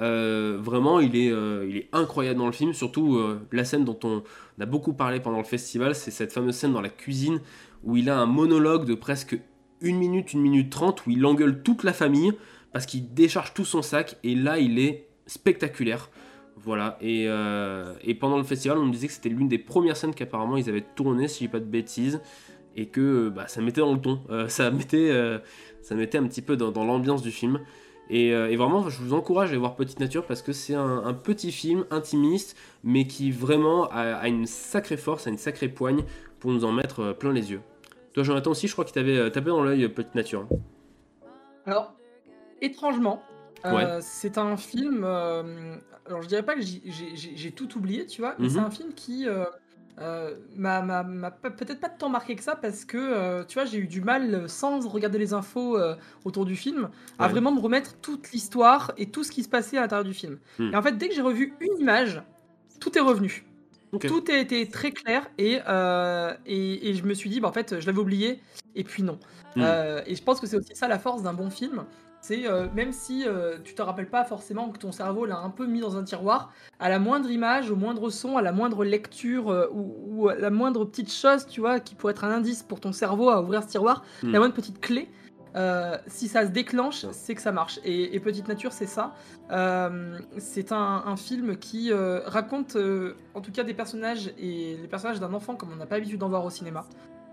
Euh, 0.00 0.58
vraiment, 0.60 1.00
il 1.00 1.16
est, 1.16 1.30
euh, 1.30 1.66
il 1.68 1.76
est 1.76 1.88
incroyable 1.92 2.38
dans 2.38 2.46
le 2.46 2.52
film, 2.52 2.72
surtout 2.72 3.16
euh, 3.16 3.40
la 3.52 3.64
scène 3.64 3.84
dont 3.84 3.98
on 4.04 4.22
a 4.60 4.66
beaucoup 4.66 4.92
parlé 4.92 5.20
pendant 5.20 5.38
le 5.38 5.44
festival, 5.44 5.94
c'est 5.94 6.10
cette 6.10 6.32
fameuse 6.32 6.54
scène 6.54 6.72
dans 6.72 6.82
la 6.82 6.90
cuisine 6.90 7.40
où 7.82 7.96
il 7.96 8.10
a 8.10 8.18
un 8.18 8.26
monologue 8.26 8.84
de 8.84 8.94
presque 8.94 9.38
1 9.82 9.92
minute, 9.92 10.34
1 10.34 10.38
minute 10.38 10.70
30 10.70 11.06
où 11.06 11.10
il 11.10 11.24
engueule 11.24 11.62
toute 11.62 11.82
la 11.82 11.92
famille 11.92 12.32
parce 12.72 12.84
qu'il 12.84 13.14
décharge 13.14 13.54
tout 13.54 13.64
son 13.64 13.80
sac 13.82 14.16
et 14.22 14.34
là 14.34 14.58
il 14.58 14.78
est 14.78 15.08
spectaculaire. 15.26 16.10
Voilà, 16.58 16.98
et, 17.00 17.28
pendant 18.18 18.38
le 18.38 18.42
festival, 18.42 18.78
on 18.78 18.86
me 18.86 18.92
disait 18.92 19.06
que 19.06 19.12
c'était 19.12 19.28
l'une 19.28 19.46
des 19.46 19.58
premières 19.58 19.96
scènes 19.96 20.14
qu'apparemment 20.14 20.56
ils 20.56 20.68
avaient 20.68 20.84
tourné, 20.96 21.28
si 21.28 21.44
je 21.44 21.48
dis 21.48 21.52
pas 21.52 21.60
de 21.60 21.64
bêtises, 21.64 22.20
et 22.74 22.86
que 22.86 23.28
bah, 23.28 23.46
ça 23.46 23.60
mettait 23.60 23.82
dans 23.82 23.92
le 23.92 24.00
ton, 24.00 24.22
ça, 24.48 24.70
mettait, 24.70 25.12
ça 25.82 25.94
mettait 25.94 26.18
un 26.18 26.26
petit 26.26 26.42
peu 26.42 26.56
dans 26.56 26.84
l'ambiance 26.84 27.22
du 27.22 27.30
film. 27.30 27.60
Euh, 28.10 28.48
et, 28.48 28.56
vraiment, 28.56 28.88
je 28.88 29.02
vous 29.02 29.14
encourage 29.14 29.52
à 29.52 29.58
voir 29.58 29.74
Petite 29.74 30.00
Nature 30.00 30.24
parce 30.26 30.42
que 30.42 30.52
c'est 30.52 30.74
un, 30.74 31.12
petit 31.14 31.52
film 31.52 31.84
intimiste, 31.90 32.56
mais 32.84 33.06
qui 33.06 33.30
vraiment 33.30 33.88
a, 33.90 34.28
une 34.28 34.46
sacrée 34.46 34.96
force, 34.96 35.26
a 35.26 35.30
une 35.30 35.38
sacrée 35.38 35.68
poigne 35.68 36.04
pour 36.38 36.52
nous 36.52 36.64
en 36.64 36.72
mettre 36.72 37.00
euh, 37.00 37.12
plein 37.12 37.32
les 37.32 37.50
yeux. 37.50 37.60
Toi, 38.12 38.22
Jonathan 38.22 38.52
aussi, 38.52 38.68
je 38.68 38.72
crois 38.72 38.84
qu'il 38.84 38.94
t'avait 38.94 39.16
euh, 39.16 39.30
tapé 39.30 39.48
dans 39.48 39.62
l'œil 39.62 39.88
Petite 39.88 40.14
Nature. 40.14 40.46
Alors, 41.66 41.94
étrangement, 42.60 43.22
c'est 44.00 44.38
un 44.38 44.56
film. 44.56 45.04
alors, 45.04 46.22
je 46.22 46.28
dirais 46.28 46.44
pas 46.44 46.54
que 46.54 46.60
j'ai 46.62 47.50
tout 47.50 47.76
oublié, 47.76 48.06
tu 48.06 48.20
vois, 48.20 48.36
mais 48.38 48.48
c'est 48.48 48.60
mhm. 48.60 48.66
un 48.66 48.70
film 48.70 48.94
qui 48.94 49.26
euh, 49.98 50.34
m'a 50.54 51.30
peut-être 51.30 51.80
pas 51.80 51.88
tant 51.88 52.10
marqué 52.10 52.36
que 52.36 52.42
ça 52.42 52.54
parce 52.54 52.84
que 52.84 52.98
euh, 52.98 53.44
tu 53.44 53.54
vois 53.54 53.64
j'ai 53.64 53.78
eu 53.78 53.86
du 53.86 54.02
mal 54.02 54.46
sans 54.46 54.86
regarder 54.86 55.18
les 55.18 55.32
infos 55.32 55.78
euh, 55.78 55.94
autour 56.26 56.44
du 56.44 56.54
film 56.54 56.90
à 57.18 57.28
vraiment 57.28 57.50
me 57.50 57.60
remettre 57.60 57.96
toute 58.02 58.30
l'histoire 58.32 58.92
et 58.98 59.06
tout 59.06 59.24
ce 59.24 59.32
qui 59.32 59.42
se 59.42 59.48
passait 59.48 59.78
à 59.78 59.80
l'intérieur 59.80 60.04
du 60.04 60.12
film. 60.12 60.38
Hmm. 60.58 60.70
Et 60.72 60.76
en 60.76 60.82
fait 60.82 60.98
dès 60.98 61.08
que 61.08 61.14
j'ai 61.14 61.22
revu 61.22 61.54
une 61.60 61.80
image, 61.80 62.22
tout 62.78 62.96
est 62.98 63.00
revenu. 63.00 63.46
Tout 64.06 64.24
a 64.28 64.36
été 64.36 64.68
très 64.68 64.90
clair 64.90 65.30
et, 65.38 65.54
et, 65.54 66.88
et, 66.90 66.94
je 66.94 67.04
me 67.04 67.14
suis 67.14 67.30
dit 67.30 67.40
bah, 67.40 67.48
en 67.48 67.52
fait 67.52 67.80
je 67.80 67.86
l'avais 67.86 67.98
oublié 67.98 68.40
et 68.74 68.84
puis 68.84 69.02
non. 69.02 69.18
Hmm. 69.54 69.62
et 70.06 70.14
je 70.14 70.22
pense 70.22 70.40
que 70.40 70.46
c'est 70.46 70.58
aussi 70.58 70.74
ça 70.74 70.88
la 70.88 70.98
force 70.98 71.22
d'un 71.22 71.32
bon 71.32 71.48
film, 71.48 71.86
c'est 72.26 72.46
euh, 72.46 72.66
même 72.74 72.92
si 72.92 73.24
euh, 73.24 73.58
tu 73.62 73.74
te 73.74 73.82
rappelles 73.82 74.10
pas 74.10 74.24
forcément 74.24 74.70
que 74.70 74.78
ton 74.78 74.90
cerveau 74.90 75.26
l'a 75.26 75.38
un 75.38 75.50
peu 75.50 75.64
mis 75.64 75.80
dans 75.80 75.96
un 75.96 76.02
tiroir, 76.02 76.52
à 76.80 76.88
la 76.88 76.98
moindre 76.98 77.30
image, 77.30 77.70
au 77.70 77.76
moindre 77.76 78.10
son, 78.10 78.36
à 78.36 78.42
la 78.42 78.50
moindre 78.50 78.84
lecture 78.84 79.48
euh, 79.48 79.68
ou, 79.72 80.28
à 80.28 80.34
la 80.34 80.50
moindre 80.50 80.84
petite 80.84 81.12
chose, 81.12 81.46
tu 81.46 81.60
vois, 81.60 81.78
qui 81.78 81.94
pourrait 81.94 82.12
être 82.12 82.24
un 82.24 82.32
indice 82.32 82.64
pour 82.64 82.80
ton 82.80 82.92
cerveau 82.92 83.30
à 83.30 83.40
ouvrir 83.40 83.62
ce 83.62 83.68
tiroir, 83.68 84.02
hmm. 84.24 84.32
la 84.32 84.38
moindre 84.40 84.54
petite 84.54 84.80
clé, 84.80 85.08
si 86.06 86.28
ça 86.28 86.44
se 86.44 86.50
déclenche, 86.50 87.06
c'est 87.12 87.34
que 87.34 87.40
ça 87.40 87.50
marche. 87.50 87.80
Et, 87.82 88.20
Petite 88.20 88.46
Nature, 88.46 88.72
c'est 88.72 88.84
ça. 88.84 89.14
c'est 90.36 90.70
un, 90.70 91.16
film 91.16 91.56
qui 91.56 91.90
raconte, 92.26 92.76
en 93.32 93.40
tout 93.40 93.52
cas, 93.52 93.64
des 93.64 93.72
personnages 93.72 94.34
et 94.38 94.76
les 94.76 94.86
personnages 94.86 95.18
d'un 95.18 95.32
enfant 95.32 95.54
comme 95.54 95.72
on 95.72 95.76
n'a 95.76 95.86
pas 95.86 95.94
l'habitude 95.94 96.20
d'en 96.20 96.28
voir 96.28 96.44
au 96.44 96.50
cinéma. 96.50 96.84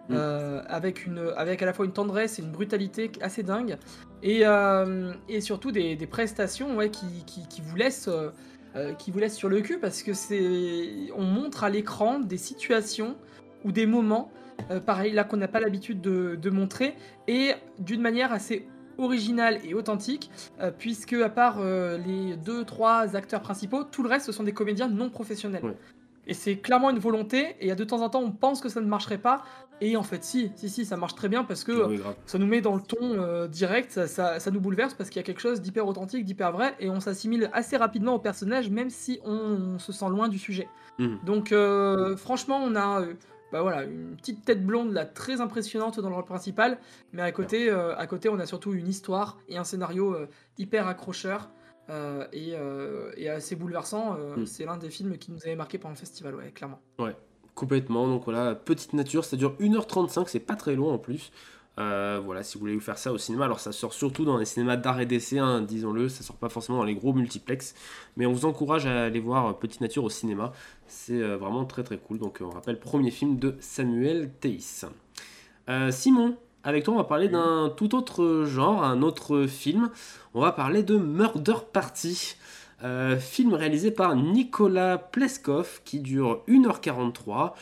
Mm. 0.10 0.16
Euh, 0.16 0.62
avec, 0.68 1.06
une, 1.06 1.32
avec 1.38 1.62
à 1.62 1.66
la 1.66 1.72
fois 1.72 1.86
une 1.86 1.94
tendresse 1.94 2.38
et 2.38 2.42
une 2.42 2.52
brutalité 2.52 3.10
assez 3.22 3.42
dingue, 3.42 3.78
et, 4.22 4.42
euh, 4.44 5.14
et 5.30 5.40
surtout 5.40 5.72
des, 5.72 5.96
des 5.96 6.08
prestations 6.08 6.76
ouais, 6.76 6.90
qui, 6.90 7.24
qui, 7.26 7.48
qui, 7.48 7.62
vous 7.62 7.76
laissent, 7.78 8.10
euh, 8.10 8.94
qui 8.96 9.12
vous 9.12 9.20
laissent 9.20 9.38
sur 9.38 9.48
le 9.48 9.62
cul, 9.62 9.80
parce 9.80 10.04
que 10.04 10.14
c'est 10.14 11.10
on 11.16 11.24
montre 11.24 11.64
à 11.64 11.70
l'écran 11.70 12.20
des 12.20 12.38
situations 12.38 13.16
ou 13.64 13.72
des 13.72 13.86
moments, 13.86 14.30
pareil 14.86 15.14
là 15.14 15.24
qu'on 15.24 15.38
n'a 15.38 15.48
pas 15.48 15.62
l'habitude 15.62 16.02
de, 16.02 16.36
de, 16.36 16.50
montrer, 16.50 16.96
et 17.30 17.54
d'une 17.80 18.02
manière 18.02 18.34
assez 18.34 18.68
originale 18.98 19.60
et 19.64 19.74
authentique, 19.74 20.30
puisque 20.78 21.14
à 21.14 21.30
part 21.30 21.64
les 21.64 22.36
deux 22.36 22.66
trois 22.66 23.16
acteurs 23.16 23.42
principaux, 23.42 23.86
tout 23.86 24.04
le 24.04 24.10
reste 24.10 24.26
ce 24.26 24.34
sont 24.34 24.44
des 24.44 24.54
comédiens 24.54 24.90
non 24.90 25.10
professionnels. 25.10 25.64
Et 26.28 26.34
c'est 26.34 26.58
clairement 26.58 26.90
une 26.90 27.00
volonté, 27.00 27.56
et 27.60 27.74
de 27.76 27.84
temps 27.84 28.02
en 28.02 28.10
temps 28.10 28.22
on 28.22 28.32
pense 28.32 28.62
que 28.62 28.70
ça 28.70 28.80
ne 28.80 28.86
marcherait 28.86 29.18
pas, 29.18 29.44
et 29.82 29.98
en 29.98 30.04
fait 30.04 30.24
si, 30.24 30.52
si, 30.56 30.70
si, 30.70 30.86
ça 30.86 30.96
marche 30.96 31.16
très 31.16 31.28
bien 31.28 31.44
parce 31.44 31.64
que 31.64 31.98
ça 32.26 32.38
nous 32.38 32.46
met 32.46 32.62
dans 32.62 32.76
le 32.76 32.82
ton 32.82 32.98
euh, 33.02 33.48
direct, 33.48 33.92
ça, 34.08 34.40
ça, 34.40 34.52
nous 34.52 34.62
bouleverse 34.62 34.94
parce 34.94 35.10
qu'il 35.10 35.20
y 35.20 35.24
a 35.24 35.26
quelque 35.26 35.42
chose 35.42 35.62
d'hyper 35.62 35.86
authentique, 35.88 36.24
d'hyper 36.24 36.52
vrai, 36.52 36.76
et 36.80 36.90
on 36.90 37.00
s'assimile 37.00 37.50
assez 37.54 37.76
rapidement 37.76 38.16
au 38.16 38.20
personnage 38.20 38.70
même 38.70 38.90
si 38.90 39.20
on, 39.26 39.78
se 39.80 39.92
sent 39.92 40.10
loin 40.10 40.30
du 40.30 40.40
sujet. 40.40 40.70
Mhm. 41.00 41.20
Donc 41.26 41.52
euh, 41.52 42.16
franchement 42.16 42.60
on 42.64 42.76
a... 42.76 43.02
Euh, 43.02 43.14
bah 43.52 43.62
voilà, 43.62 43.84
une 43.84 44.16
petite 44.16 44.44
tête 44.46 44.66
blonde 44.66 44.94
là 44.94 45.06
très 45.06 45.40
impressionnante 45.40 46.00
dans 46.00 46.10
le 46.10 46.16
rôle 46.16 46.26
principal, 46.26 46.80
mais 47.12 47.22
à 47.22 47.32
côté, 47.32 47.70
à 47.70 48.08
côté 48.08 48.28
on 48.28 48.40
a 48.40 48.48
surtout 48.48 48.74
une 48.74 48.88
histoire 48.88 49.38
et 49.48 49.58
un 49.58 49.64
scénario 49.64 50.18
hyper 50.58 50.88
accrocheur. 50.88 51.52
Euh, 51.90 52.26
euh, 52.34 53.12
et, 53.18 53.30
assez 53.30 53.56
bouleversant. 53.56 54.16
Euh, 54.18 54.38
hmm. 54.38 54.46
C'est 54.46 54.66
l'un 54.66 54.78
des 54.78 54.90
films 54.90 55.18
qui 55.18 55.32
nous 55.32 55.40
avait 55.44 55.56
marqué 55.56 55.78
pendant 55.78 55.94
le 55.94 56.00
festival, 56.00 56.36
ouais, 56.36 56.52
clairement. 56.52 56.80
Ouais, 57.00 57.16
complètement. 57.56 58.08
Donc 58.08 58.24
voilà, 58.26 58.56
Petite 58.56 58.94
Nature, 58.94 59.26
ça 59.26 59.36
dure 59.38 59.56
1h35, 59.60 60.28
c'est 60.28 60.40
pas 60.40 60.56
très 60.56 60.76
long 60.76 60.94
en 60.94 60.98
plus. 60.98 61.32
voilà, 61.76 62.44
si 62.44 62.56
vous 62.56 62.62
voulez 62.62 62.76
vous 62.76 62.82
faire 62.82 62.98
ça 62.98 63.12
au 63.12 63.18
cinéma, 63.18 63.46
alors 63.46 63.60
ça 63.60 63.72
sort 63.72 63.94
surtout 63.94 64.24
dans 64.24 64.38
les 64.38 64.46
cinémas 64.46 64.78
d'art 64.78 65.02
et 65.02 65.06
d'essai, 65.06 65.40
hein, 65.40 65.62
disons-le, 65.62 66.08
ça 66.08 66.24
sort 66.24 66.38
pas 66.38 66.50
forcément 66.50 66.78
dans 66.78 66.84
les 66.86 66.96
gros 66.96 67.14
multiplex, 67.14 67.74
mais 68.16 68.26
on 68.26 68.32
vous 68.32 68.46
encourage 68.46 68.86
à 68.86 69.06
aller 69.06 69.20
voir 69.20 69.58
Petite 69.60 69.82
Nature 69.82 70.04
au 70.04 70.10
cinéma, 70.10 70.54
c'est 70.88 71.20
vraiment 71.22 71.66
très 71.66 71.84
très 71.84 71.98
cool. 71.98 72.20
Donc 72.20 72.40
on 72.42 72.50
rappelle, 72.50 72.80
premier 72.80 73.12
film 73.12 73.38
de 73.38 73.56
Samuel 73.60 74.32
Théis. 74.40 74.86
Simon, 75.90 76.38
avec 76.64 76.86
toi, 76.86 76.94
on 76.94 76.98
va 76.98 77.04
parler 77.04 77.28
d'un 77.28 77.74
tout 77.76 77.94
autre 77.94 78.46
genre, 78.46 78.84
un 78.84 79.02
autre 79.02 79.48
film. 79.48 79.90
On 80.34 80.42
va 80.42 80.54
parler 80.54 80.82
de 80.82 80.96
Murder 80.96 81.56
Party. 81.74 82.36
Euh, 82.84 83.18
film 83.18 83.54
réalisé 83.54 83.92
par 83.92 84.16
Nicolas 84.16 84.98
Pleskov 84.98 85.82
qui 85.84 86.00
dure 86.00 86.42
1h43. 86.48 87.54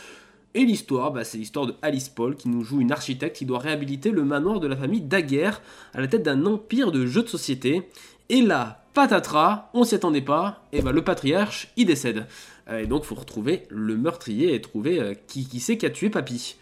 Et 0.53 0.65
l'histoire, 0.65 1.11
bah, 1.11 1.23
c'est 1.23 1.37
l'histoire 1.37 1.65
de 1.65 1.75
Alice 1.81 2.09
Paul 2.09 2.35
qui 2.35 2.49
nous 2.49 2.63
joue 2.63 2.81
une 2.81 2.91
architecte 2.91 3.37
qui 3.37 3.45
doit 3.45 3.59
réhabiliter 3.59 4.11
le 4.11 4.23
manoir 4.23 4.59
de 4.59 4.67
la 4.67 4.75
famille 4.75 5.01
Daguerre 5.01 5.61
à 5.93 6.01
la 6.01 6.07
tête 6.07 6.23
d'un 6.23 6.45
empire 6.45 6.91
de 6.91 7.07
jeux 7.07 7.23
de 7.23 7.27
société. 7.27 7.89
Et 8.29 8.41
là, 8.41 8.83
patatras, 8.93 9.69
on 9.73 9.83
s'y 9.83 9.95
attendait 9.95 10.21
pas, 10.21 10.65
et 10.73 10.81
bah 10.81 10.91
le 10.91 11.03
patriarche, 11.03 11.71
il 11.77 11.85
décède. 11.85 12.27
Euh, 12.69 12.79
et 12.79 12.87
donc, 12.87 13.03
faut 13.03 13.15
retrouver 13.15 13.63
le 13.69 13.97
meurtrier 13.97 14.53
et 14.53 14.61
trouver 14.61 14.99
euh, 14.99 15.13
qui, 15.27 15.47
qui 15.47 15.59
c'est 15.59 15.77
qui 15.77 15.85
a 15.85 15.89
tué 15.89 16.09
Papy. 16.09 16.57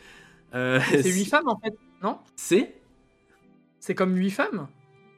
c'est 0.54 1.04
huit 1.04 1.26
femmes 1.26 1.48
en 1.48 1.60
fait. 1.60 1.76
Non 2.04 2.18
C'est 2.36 2.76
C'est 3.80 3.95
comme 3.95 4.16
8 4.16 4.30
femmes 4.32 4.68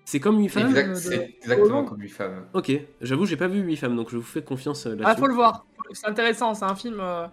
C'est 0.05 0.19
comme 0.19 0.39
8 0.39 0.49
femmes 0.49 0.95
C'est 0.95 1.35
exactement 1.41 1.83
comme 1.85 1.99
8 2.01 2.09
femmes. 2.09 2.45
Ok, 2.53 2.71
j'avoue, 3.01 3.25
j'ai 3.25 3.37
pas 3.37 3.47
vu 3.47 3.59
8 3.61 3.75
femmes, 3.77 3.95
donc 3.95 4.09
je 4.09 4.17
vous 4.17 4.23
fais 4.23 4.41
confiance 4.41 4.85
là-dessus. 4.85 5.03
Ah, 5.05 5.15
faut 5.15 5.27
le 5.27 5.33
voir. 5.33 5.65
C'est 5.93 6.07
intéressant, 6.07 6.53
c'est 6.53 6.65
un 6.65 6.75
film. 6.75 6.97
Euh, 6.99 7.27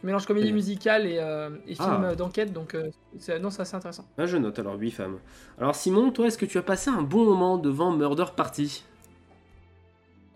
qui 0.00 0.06
mélange 0.06 0.24
comédie 0.26 0.50
musicale 0.54 1.06
et, 1.06 1.18
euh, 1.18 1.50
et 1.66 1.74
film 1.74 2.06
Ah. 2.08 2.14
d'enquête, 2.14 2.54
donc 2.54 2.74
euh, 2.74 2.88
c'est- 3.18 3.38
non, 3.38 3.50
c'est 3.50 3.60
assez 3.60 3.74
intéressant. 3.76 4.06
Là, 4.16 4.24
je 4.24 4.38
note 4.38 4.58
alors 4.58 4.74
8 4.78 4.92
femmes. 4.92 5.18
Alors, 5.58 5.74
Simon, 5.74 6.10
toi, 6.10 6.26
est-ce 6.26 6.38
que 6.38 6.46
tu 6.46 6.56
as 6.56 6.62
passé 6.62 6.88
un 6.88 7.02
bon 7.02 7.26
moment 7.26 7.58
devant 7.58 7.92
Murder 7.92 8.24
Party? 8.34 8.82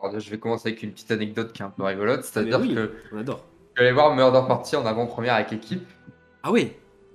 Alors, 0.02 0.20
je 0.20 0.28
vais 0.30 0.38
commencer 0.38 0.68
avec 0.68 0.82
une 0.82 0.92
petite 0.92 1.10
anecdote 1.10 1.54
qui 1.54 1.62
est 1.62 1.64
un 1.64 1.70
peu 1.70 1.82
rigolote, 1.82 2.24
c'est-à-dire 2.24 2.58
Mais 2.58 2.66
oui. 2.68 2.74
que 2.74 2.92
On 3.12 3.18
adore. 3.18 3.42
je 3.78 3.90
voir 3.94 4.14
Murder 4.14 4.42
Party 4.46 4.76
en 4.76 4.84
avant-première 4.84 5.32
avec 5.34 5.50
équipe. 5.54 5.88
Ah 6.42 6.52
oui? 6.52 6.72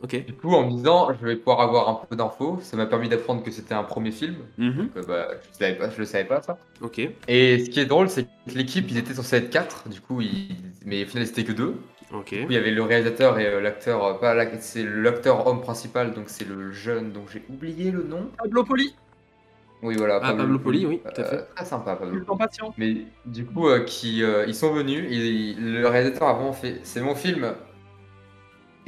Du 0.07 0.33
coup, 0.33 0.53
en 0.53 0.65
me 0.65 0.71
disant, 0.71 1.09
je 1.19 1.25
vais 1.25 1.35
pouvoir 1.35 1.61
avoir 1.61 1.89
un 1.89 2.01
peu 2.09 2.15
d'infos. 2.15 2.59
Ça 2.61 2.77
m'a 2.77 2.85
permis 2.85 3.09
d'apprendre 3.09 3.43
que 3.43 3.51
c'était 3.51 3.73
un 3.73 3.83
premier 3.83 4.11
film. 4.11 4.35
Mhm. 4.57 4.73
Donc, 4.77 4.97
euh, 4.97 5.03
bah, 5.07 5.27
je 5.51 5.57
savais 5.57 5.75
pas, 5.75 5.89
je 5.89 5.97
le 5.97 6.05
savais 6.05 6.25
pas 6.25 6.41
ça. 6.41 6.57
Ok. 6.81 7.01
Et 7.27 7.65
ce 7.65 7.69
qui 7.69 7.79
est 7.79 7.85
drôle, 7.85 8.09
c'est 8.09 8.23
que 8.23 8.55
l'équipe, 8.55 8.85
ils 8.89 8.97
étaient 8.97 9.13
censés 9.13 9.37
être 9.37 9.49
4, 9.49 9.89
du 9.89 9.99
coup, 9.99 10.21
ils... 10.21 10.55
mais 10.85 11.03
au 11.03 11.07
final, 11.07 11.27
c'était 11.27 11.43
que 11.43 11.51
2. 11.51 11.75
Ok. 12.13 12.33
Du 12.33 12.39
coup, 12.39 12.45
il 12.49 12.53
y 12.53 12.57
avait 12.57 12.71
le 12.71 12.81
réalisateur 12.81 13.39
et 13.39 13.45
euh, 13.45 13.61
l'acteur, 13.61 14.03
euh, 14.03 14.13
pas 14.13 14.35
c'est 14.59 14.83
l'acteur 14.83 15.45
homme 15.47 15.61
principal, 15.61 16.13
donc 16.13 16.25
c'est 16.27 16.47
le 16.47 16.71
jeune, 16.71 17.11
donc 17.11 17.29
j'ai 17.31 17.43
oublié 17.49 17.91
le 17.91 18.03
nom. 18.03 18.29
Pablo 18.37 18.63
Poli, 18.63 18.95
Oui, 19.83 19.95
voilà. 19.95 20.19
Ah, 20.23 20.33
Pablo 20.33 20.59
Poli, 20.59 20.85
oui, 20.85 21.01
tout 21.03 21.21
à 21.21 21.23
fait. 21.23 21.35
Euh, 21.35 21.41
très 21.55 21.65
sympa, 21.65 21.95
Pablo. 21.95 22.35
patient. 22.35 22.73
Mais 22.77 23.05
du 23.25 23.45
coup, 23.45 23.67
euh, 23.67 23.83
qui, 23.83 24.23
euh, 24.23 24.45
ils 24.47 24.55
sont 24.55 24.73
venus, 24.73 25.05
et 25.11 25.53
le 25.59 25.87
réalisateur 25.87 26.29
a 26.29 26.33
vraiment 26.33 26.53
fait 26.53 26.79
c'est 26.83 27.01
mon 27.01 27.15
film. 27.15 27.53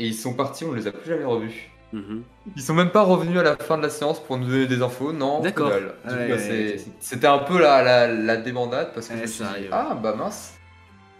Et 0.02 0.08
ils 0.08 0.16
sont 0.16 0.34
partis, 0.34 0.66
on 0.66 0.74
les 0.74 0.88
a 0.88 0.92
plus 0.92 1.08
jamais 1.08 1.26
revus. 1.26 1.70
Mhm. 1.94 2.24
Ils 2.56 2.62
sont 2.62 2.74
même 2.74 2.90
pas 2.90 3.04
revenus 3.04 3.38
à 3.38 3.44
la 3.44 3.56
fin 3.56 3.78
de 3.78 3.84
la 3.84 3.90
séance 3.90 4.20
pour 4.24 4.38
nous 4.38 4.48
donner 4.48 4.66
des 4.66 4.82
infos, 4.82 5.14
non. 5.14 5.42
D'accord. 5.42 5.72
Ouais. 6.10 6.78
C'était 7.00 7.28
un 7.28 7.38
peu 7.40 7.60
la, 7.62 7.84
la, 7.84 8.08
la 8.08 8.38
débandade 8.38 8.94
parce 8.96 9.08
que 9.10 9.14
Ouais, 9.14 9.20
je 9.20 9.24
me 9.24 9.28
suis 9.28 9.44
dit, 9.44 9.68
ah 9.72 9.96
bah 10.02 10.16
mince. 10.18 10.54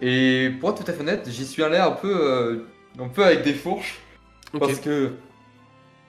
Et 0.02 0.50
pour 0.60 0.72
être 0.72 0.84
tout 0.84 0.90
à 0.90 0.94
fait 0.96 1.02
honnête, 1.02 1.28
j'y 1.30 1.46
suis 1.46 1.62
allé 1.62 1.78
un 1.78 1.92
peu, 1.92 2.12
euh, 2.12 2.66
un 3.00 3.10
peu 3.10 3.24
avec 3.24 3.44
des 3.44 3.54
fourches. 3.54 4.00
Parce 4.60 4.80
que, 4.80 5.12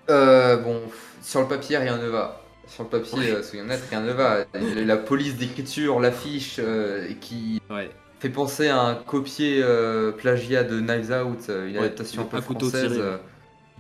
euh, 0.09 0.57
bon, 0.57 0.81
sur 1.21 1.41
le 1.43 1.49
papier, 1.49 1.77
rien 1.77 1.99
ne 1.99 2.09
va. 2.09 2.41
Sur 2.67 2.85
le 2.85 2.89
papier, 2.89 3.19
Ouais. 3.19 3.31
euh, 3.33 3.43
soyons 3.43 3.65
honnêtes, 3.65 3.85
rien 3.91 4.01
ne 4.01 4.13
va. 4.13 4.45
La 4.87 4.97
police 4.97 5.37
d'écriture, 5.37 6.01
l'affiche 6.01 6.57
euh, 6.59 7.07
qui 7.21 7.61
Ouais. 7.69 7.91
Fait 8.23 8.29
penser 8.31 8.69
à 8.69 8.81
un 8.81 8.95
copier 8.95 9.61
euh, 9.65 10.13
plagiat 10.13 10.63
de 10.63 10.79
Knives 10.81 11.11
Out, 11.11 11.47
euh, 11.49 11.67
une 11.69 11.75
Ouais, 11.77 11.87
adaptation 11.87 12.23
un 12.23 12.25
peu 12.27 12.41
française. 12.41 12.93
euh, 12.97 13.19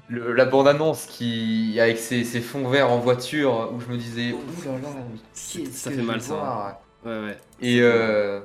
le- 0.09 0.32
la 0.32 0.45
bande-annonce 0.47 1.07
qui, 1.07 1.78
avec 1.80 1.97
ses, 1.97 2.24
ses 2.24 2.40
fonds 2.40 2.68
verts 2.68 2.90
en 2.90 2.99
voiture, 2.99 3.70
où 3.72 3.80
je 3.80 3.86
me 3.86 3.97
disais, 3.97 4.32
ouh 4.32 4.64
là 4.66 4.72
là, 4.72 4.88
mais 4.97 5.18
qu'est-ce 5.32 5.70
Ça 5.70 5.90
que 5.90 5.97
fait 5.97 6.03
mal, 6.03 6.20
ça. 6.20 6.34
voir 6.34 6.80
Ouais, 7.05 7.20
ouais. 7.24 7.38
et, 7.61 7.80
euh, 7.82 8.40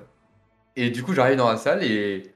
et 0.75 0.91
du 0.91 1.01
coup, 1.01 1.13
j'arrive 1.15 1.37
dans 1.37 1.49
la 1.49 1.57
salle 1.57 1.83
et, 1.83 2.31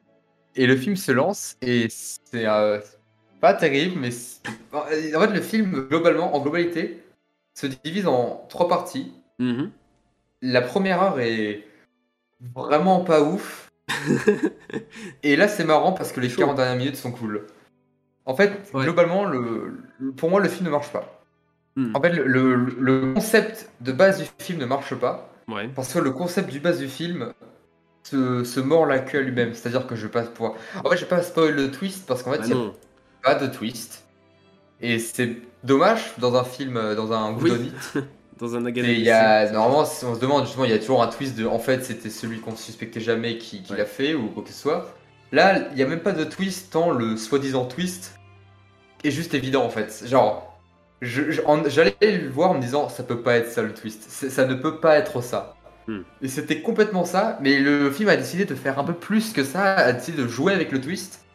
et 0.55 0.65
le 0.65 0.75
film 0.75 0.95
se 0.95 1.11
lance 1.11 1.55
et 1.61 1.87
c'est 1.89 2.47
euh, 2.47 2.79
pas 3.39 3.53
terrible, 3.53 3.99
mais 3.99 4.09
en 4.73 4.85
fait, 5.21 5.33
le 5.33 5.41
film, 5.41 5.87
globalement, 5.87 6.35
en 6.35 6.41
globalité, 6.41 7.03
se 7.53 7.67
divise 7.67 8.07
en 8.07 8.43
trois 8.49 8.67
parties. 8.67 9.13
Mhm. 9.37 9.69
La 10.41 10.61
première 10.63 11.01
heure 11.03 11.19
est 11.19 11.63
vraiment 12.55 13.01
pas 13.01 13.21
ouf. 13.21 13.71
et 15.23 15.35
là, 15.35 15.47
c'est 15.47 15.63
marrant 15.63 15.91
parce 15.91 16.11
que 16.11 16.19
les 16.19 16.29
Chaud. 16.29 16.39
40 16.41 16.55
dernières 16.55 16.77
minutes 16.77 16.95
sont 16.95 17.11
cool. 17.11 17.45
En 18.25 18.35
fait, 18.35 18.51
Ouais. 18.73 18.83
globalement, 18.83 19.25
le, 19.25 19.73
le- 19.99 20.11
pour 20.11 20.29
moi, 20.29 20.39
le 20.39 20.47
film 20.49 20.65
ne 20.65 20.71
marche 20.71 20.91
pas. 20.91 21.21
Hmm. 21.75 21.95
En 21.95 22.01
fait, 22.01 22.11
le, 22.11 23.13
concept 23.13 23.69
de 23.81 23.91
base 23.91 24.19
du 24.19 24.25
film 24.39 24.59
ne 24.59 24.65
marche 24.65 24.93
pas. 24.95 25.29
Ouais. 25.47 25.69
Parce 25.75 25.93
que 25.93 25.99
le 25.99 26.11
concept 26.11 26.49
du 26.51 26.59
base 26.59 26.79
du 26.79 26.87
film 26.87 27.33
se, 28.03 28.43
se 28.43 28.59
mord 28.59 28.85
la 28.85 28.99
queue 28.99 29.19
à 29.19 29.21
lui-même. 29.21 29.53
C'est-à-dire 29.53 29.87
que 29.87 29.95
je 29.95 30.03
vais 30.05 30.11
pas 30.11 30.23
pouvoir. 30.23 30.53
En 30.83 30.89
fait, 30.89 30.97
je 30.97 31.01
vais 31.01 31.09
pas 31.09 31.21
spoil 31.23 31.53
le 31.55 31.71
twist 31.71 32.05
parce 32.07 32.23
qu'en 32.23 32.31
fait, 32.33 32.39
Bah 32.39 32.45
il 32.47 32.55
n'y 32.55 32.61
a 32.67 32.71
pas 33.23 33.35
de 33.35 33.47
twist. 33.47 34.05
Et 34.81 34.99
c'est 34.99 35.37
dommage 35.63 36.13
dans 36.17 36.35
un 36.35 36.43
film, 36.43 36.77
euh, 36.77 36.95
dans 36.95 37.13
un 37.13 37.33
Oui. 37.33 37.71
Dans 38.41 38.55
un 38.55 38.65
Et 38.65 38.69
Agatha 38.69 38.91
il 38.91 38.99
y 39.01 39.11
a, 39.11 39.51
normalement, 39.51 39.85
si 39.85 40.03
on 40.03 40.15
se 40.15 40.19
demande 40.19 40.45
justement, 40.45 40.65
il 40.65 40.71
y 40.71 40.73
a 40.73 40.79
toujours 40.79 41.03
un 41.03 41.07
twist 41.07 41.37
de 41.37 41.45
en 41.45 41.59
fait, 41.59 41.85
c'était 41.85 42.09
celui 42.09 42.39
qu'on 42.39 42.53
ne 42.53 42.57
suspectait 42.57 42.99
jamais 42.99 43.37
qui, 43.37 43.61
qui 43.61 43.71
Ouais. 43.71 43.77
l'a 43.77 43.85
fait 43.85 44.15
ou 44.15 44.29
quoi 44.29 44.41
que 44.43 44.49
ce 44.49 44.59
soit. 44.59 44.95
Là, 45.31 45.67
il 45.69 45.75
n'y 45.75 45.83
a 45.83 45.87
même 45.87 46.01
pas 46.01 46.11
de 46.11 46.23
twist 46.23 46.73
tant 46.73 46.89
le 46.89 47.17
soi-disant 47.17 47.65
twist 47.65 48.15
est 49.03 49.11
juste 49.11 49.35
évident 49.35 49.63
en 49.63 49.69
fait. 49.69 50.03
Genre, 50.07 50.59
j'allais 51.01 51.95
le 52.01 52.29
voir 52.29 52.51
en 52.51 52.53
me 52.55 52.61
disant 52.61 52.89
ça 52.89 53.03
peut 53.03 53.21
pas 53.21 53.35
être 53.37 53.51
ça 53.51 53.61
le 53.61 53.73
twist, 53.75 54.09
ça 54.09 54.45
ne 54.45 54.55
peut 54.55 54.79
pas 54.79 54.97
être 54.97 55.21
ça. 55.21 55.55
Hmm. 55.87 56.01
Et 56.23 56.27
c'était 56.27 56.61
complètement 56.61 57.05
ça, 57.05 57.37
mais 57.41 57.59
le 57.59 57.91
film 57.91 58.09
a 58.09 58.17
décidé 58.17 58.45
de 58.45 58.55
faire 58.55 58.79
un 58.79 58.83
peu 58.83 58.93
plus 58.93 59.33
que 59.33 59.43
ça, 59.43 59.75
a 59.75 59.93
décidé 59.93 60.21
de 60.21 60.27
jouer 60.27 60.53
avec 60.53 60.71
le 60.71 60.81
twist. 60.81 61.25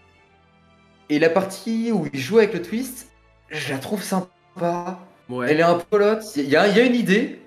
Et 1.08 1.20
la 1.20 1.30
partie 1.30 1.92
où 1.92 2.08
il 2.12 2.18
joue 2.18 2.38
avec 2.38 2.52
le 2.52 2.62
twist, 2.62 3.12
je 3.48 3.72
la 3.72 3.78
trouve 3.78 4.02
sympa. 4.02 4.98
Ouais. 5.28 5.50
Elle 5.50 5.58
est 5.60 5.64
un 5.64 5.78
peu 5.78 5.98
lotte, 5.98 6.24
il 6.36 6.48
y, 6.48 6.56
a- 6.56 6.68
il 6.68 6.76
y 6.76 6.80
a 6.80 6.84
une 6.84 6.94
idée, 6.94 7.40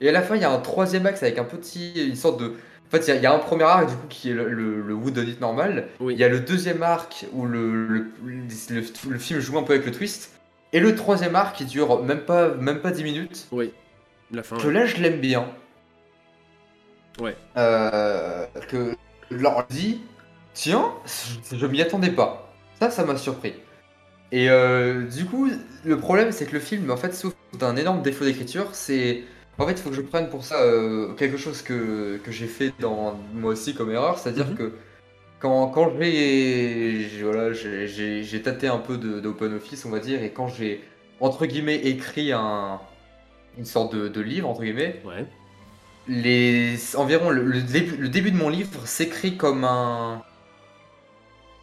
et 0.00 0.08
à 0.08 0.12
la 0.12 0.22
fin 0.22 0.36
il 0.36 0.42
y 0.42 0.44
a 0.44 0.50
un 0.50 0.58
troisième 0.58 1.04
axe 1.06 1.22
avec 1.22 1.38
un 1.38 1.44
petit, 1.44 1.92
une 2.08 2.14
sorte 2.16 2.40
de... 2.40 2.46
En 2.48 2.90
fait 2.90 2.98
il 3.06 3.08
y 3.08 3.10
a, 3.12 3.16
il 3.16 3.22
y 3.22 3.26
a 3.26 3.34
un 3.34 3.38
premier 3.38 3.64
arc 3.64 3.88
du 3.88 3.94
coup 3.96 4.06
qui 4.08 4.30
est 4.30 4.34
le, 4.34 4.48
le, 4.48 4.80
le 4.82 4.94
normal, 5.40 5.88
Oui. 6.00 6.14
il 6.14 6.20
y 6.20 6.24
a 6.24 6.28
le 6.28 6.40
deuxième 6.40 6.82
arc 6.82 7.26
où 7.32 7.44
le, 7.46 8.06
film 9.18 9.40
joue 9.40 9.58
un 9.58 9.62
peu 9.64 9.74
avec 9.74 9.84
le 9.86 9.92
twist, 9.92 10.30
et 10.72 10.80
le 10.80 10.94
troisième 10.94 11.36
arc 11.36 11.56
qui 11.56 11.64
dure 11.66 12.02
même 12.02 12.20
pas, 12.20 12.54
même 12.54 12.80
pas 12.80 12.90
10 12.90 13.04
minutes, 13.04 13.46
Oui. 13.52 13.72
La 14.32 14.42
fin. 14.42 14.56
que 14.56 14.68
là 14.68 14.86
je 14.86 14.96
l'aime 14.96 15.20
bien. 15.20 15.46
Ouais. 17.20 17.36
Euh, 17.56 18.46
que 18.68 18.94
dis, 19.70 20.00
tiens, 20.54 20.92
je, 21.50 21.56
je 21.56 21.66
m'y 21.66 21.80
attendais 21.82 22.10
pas. 22.10 22.52
Ça, 22.80 22.90
ça 22.90 23.04
m'a 23.04 23.16
surpris. 23.16 23.54
Et 24.32 24.50
euh, 24.50 25.02
du 25.06 25.24
coup, 25.24 25.48
le 25.84 25.98
problème, 25.98 26.32
c'est 26.32 26.46
que 26.46 26.52
le 26.52 26.60
film, 26.60 26.90
en 26.90 26.96
fait, 26.96 27.14
souffre 27.14 27.36
d'un 27.58 27.76
énorme 27.76 28.02
défaut 28.02 28.24
d'écriture. 28.24 28.68
C'est. 28.72 29.24
En 29.58 29.66
fait, 29.66 29.72
il 29.72 29.78
faut 29.78 29.90
que 29.90 29.96
je 29.96 30.02
prenne 30.02 30.28
pour 30.28 30.44
ça 30.44 30.60
euh, 30.62 31.14
quelque 31.14 31.36
chose 31.38 31.62
que, 31.62 32.18
que 32.22 32.30
j'ai 32.32 32.46
fait 32.46 32.72
dans 32.80 33.18
moi 33.34 33.52
aussi 33.52 33.74
comme 33.74 33.90
erreur. 33.90 34.18
C'est-à-dire 34.18 34.48
Mhm. 34.48 34.56
que 34.56 34.72
quand, 35.40 35.68
quand 35.68 35.92
j'ai 36.00 37.08
voilà, 37.22 37.52
j'ai- 37.52 38.42
tâté 38.42 38.68
un 38.68 38.78
peu 38.78 38.96
d'open 38.98 39.54
office, 39.54 39.84
on 39.86 39.90
va 39.90 40.00
dire, 40.00 40.22
et 40.22 40.30
quand 40.32 40.48
j'ai, 40.48 40.82
entre 41.20 41.46
guillemets, 41.46 41.76
écrit 41.86 42.32
un, 42.32 42.80
une 43.58 43.64
sorte 43.66 43.94
de, 43.94 44.08
de 44.08 44.20
livre, 44.20 44.48
entre 44.48 44.62
guillemets, 44.62 45.00
Ouais. 45.04 45.26
les 46.08 46.96
environ 46.96 47.30
le, 47.30 47.42
le 47.44 47.62
début, 47.62 47.96
le 47.96 48.08
début 48.08 48.30
de 48.30 48.36
mon 48.36 48.48
livre 48.48 48.86
s'écrit 48.86 49.36
comme 49.36 49.64
un 49.64 50.22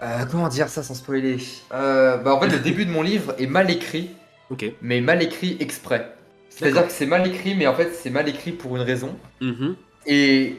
Euh, 0.04 0.26
comment 0.30 0.48
dire 0.50 0.68
ça 0.70 0.84
sans 0.84 0.94
spoiler 0.96 1.38
Euh, 1.74 2.18
bah 2.18 2.36
en 2.36 2.40
fait 2.42 2.48
le 2.50 2.60
début 2.70 2.86
de 2.86 2.92
mon 2.92 3.02
livre 3.02 3.34
est 3.40 3.48
mal 3.48 3.70
écrit 3.72 4.10
mais 4.82 5.02
mal 5.02 5.24
écrit 5.24 5.58
exprès 5.60 6.14
c'est 6.50 6.66
à 6.66 6.68
dire 6.68 6.76
D'accord. 6.76 6.90
que 6.90 6.94
c'est 6.94 7.08
mal 7.08 7.26
écrit 7.26 7.56
mais 7.56 7.66
en 7.66 7.74
fait 7.74 7.92
c'est 7.94 8.12
mal 8.12 8.28
écrit 8.30 8.52
pour 8.52 8.76
une 8.76 8.84
raison 8.84 9.16
Mhm. 9.42 9.76
et 10.06 10.58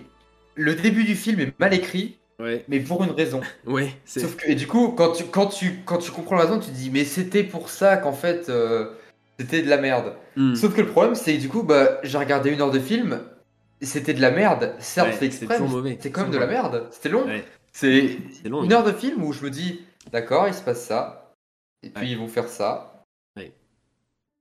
le 0.57 0.75
début 0.75 1.05
du 1.05 1.15
film 1.15 1.39
est 1.41 1.59
mal 1.61 1.75
écrit 1.75 2.17
Ouais. 2.41 2.65
mais 2.67 2.81
pour 2.81 3.05
une 3.05 3.13
raison 3.13 3.41
Ouais. 3.65 3.93
Sauf 4.05 4.35
que, 4.35 4.49
et 4.51 4.57
du 4.57 4.67
coup, 4.67 4.89
quand 4.89 5.13
tu, 5.13 5.25
quand, 5.27 5.47
tu, 5.47 5.83
quand 5.85 5.99
tu 5.99 6.11
comprends 6.11 6.35
la 6.35 6.43
raison, 6.43 6.59
tu 6.59 6.67
te 6.67 6.75
dis, 6.75 6.91
mais 6.91 7.05
c'était 7.05 7.45
pour 7.45 7.69
ça 7.69 7.97
qu'en 7.97 8.13
fait, 8.13 8.49
euh, 8.49 8.91
c'était 9.39 9.63
de 9.63 9.71
la 9.71 9.77
merde. 9.77 10.15
Hmm. 10.35 10.57
Sauf 10.57 10.75
que 10.75 10.81
le 10.81 10.89
problème, 10.89 11.15
c'est 11.15 11.37
que 11.37 11.41
du 11.41 11.49
coup, 11.49 11.63
bah, 11.63 12.01
j'ai 12.03 12.19
regardé 12.19 12.51
une 12.51 12.61
heure 12.61 12.73
de 12.73 12.81
film, 12.81 13.21
c'était 13.81 14.15
de 14.15 14.21
la 14.21 14.33
merde. 14.33 14.75
Certes, 14.81 15.11
Ouais, 15.11 15.15
c'est 15.21 15.31
c'est 15.31 16.11
quand 16.11 16.23
même 16.23 16.33
de 16.33 16.39
la 16.39 16.49
merde. 16.49 16.89
C'était 16.91 17.09
long. 17.09 17.25
Ouais. 17.25 17.45
C'est 17.75 18.19
une 18.45 18.73
heure 18.73 18.85
de 18.85 18.93
film 18.93 19.23
où 19.25 19.33
je 19.33 19.45
me 19.45 19.51
dis, 19.51 19.81
d'accord, 20.13 20.47
il 20.49 20.55
se 20.55 20.63
passe 20.63 20.85
ça, 20.85 21.35
et 21.83 21.91
puis 21.91 22.05
Ouais. 22.05 22.11
ils 22.13 22.19
vont 22.19 22.29
faire 22.29 22.49
ça. 22.49 23.05
Ouais. 23.37 23.53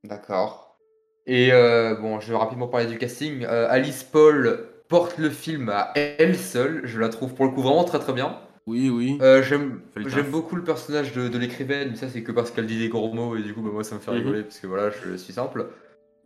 D'accord. 0.03 0.77
Et 1.25 1.51
euh, 1.51 1.95
bon, 1.95 2.19
je 2.19 2.31
vais 2.31 2.37
rapidement 2.37 2.67
parler 2.67 2.85
du 2.85 2.97
casting. 2.97 3.43
Euh, 3.45 3.67
Alice 3.69 4.03
Paul 4.03 4.69
porte 4.87 5.17
le 5.17 5.29
film 5.29 5.69
à 5.69 5.91
elle 5.95 6.37
seule. 6.37 6.81
Je 6.85 6.99
la 6.99 7.09
trouve 7.09 7.33
pour 7.33 7.45
le 7.45 7.51
coup 7.51 7.61
vraiment 7.61 7.85
très 7.85 7.99
très 7.99 8.13
bien. 8.13 8.37
Oui, 8.67 8.89
oui. 8.89 9.17
Euh, 9.21 9.41
j'aime 9.41 9.81
beaucoup 10.29 10.55
le 10.55 10.63
personnage 10.63 11.13
de, 11.13 11.27
de 11.27 11.37
l'écrivaine, 11.37 11.89
mais 11.91 11.95
ça 11.95 12.07
c'est 12.09 12.23
que 12.23 12.31
parce 12.31 12.51
qu'elle 12.51 12.67
dit 12.67 12.77
des 12.79 12.89
gros 12.89 13.11
mots 13.13 13.35
et 13.35 13.41
du 13.41 13.53
coup 13.53 13.61
bah, 13.61 13.71
moi 13.73 13.83
ça 13.83 13.95
me 13.95 13.99
fait 13.99 14.11
Mhm. 14.11 14.17
rigoler 14.17 14.43
parce 14.43 14.59
que 14.59 14.67
voilà 14.67 14.89
je 14.89 15.15
suis 15.17 15.33
simple. 15.33 15.67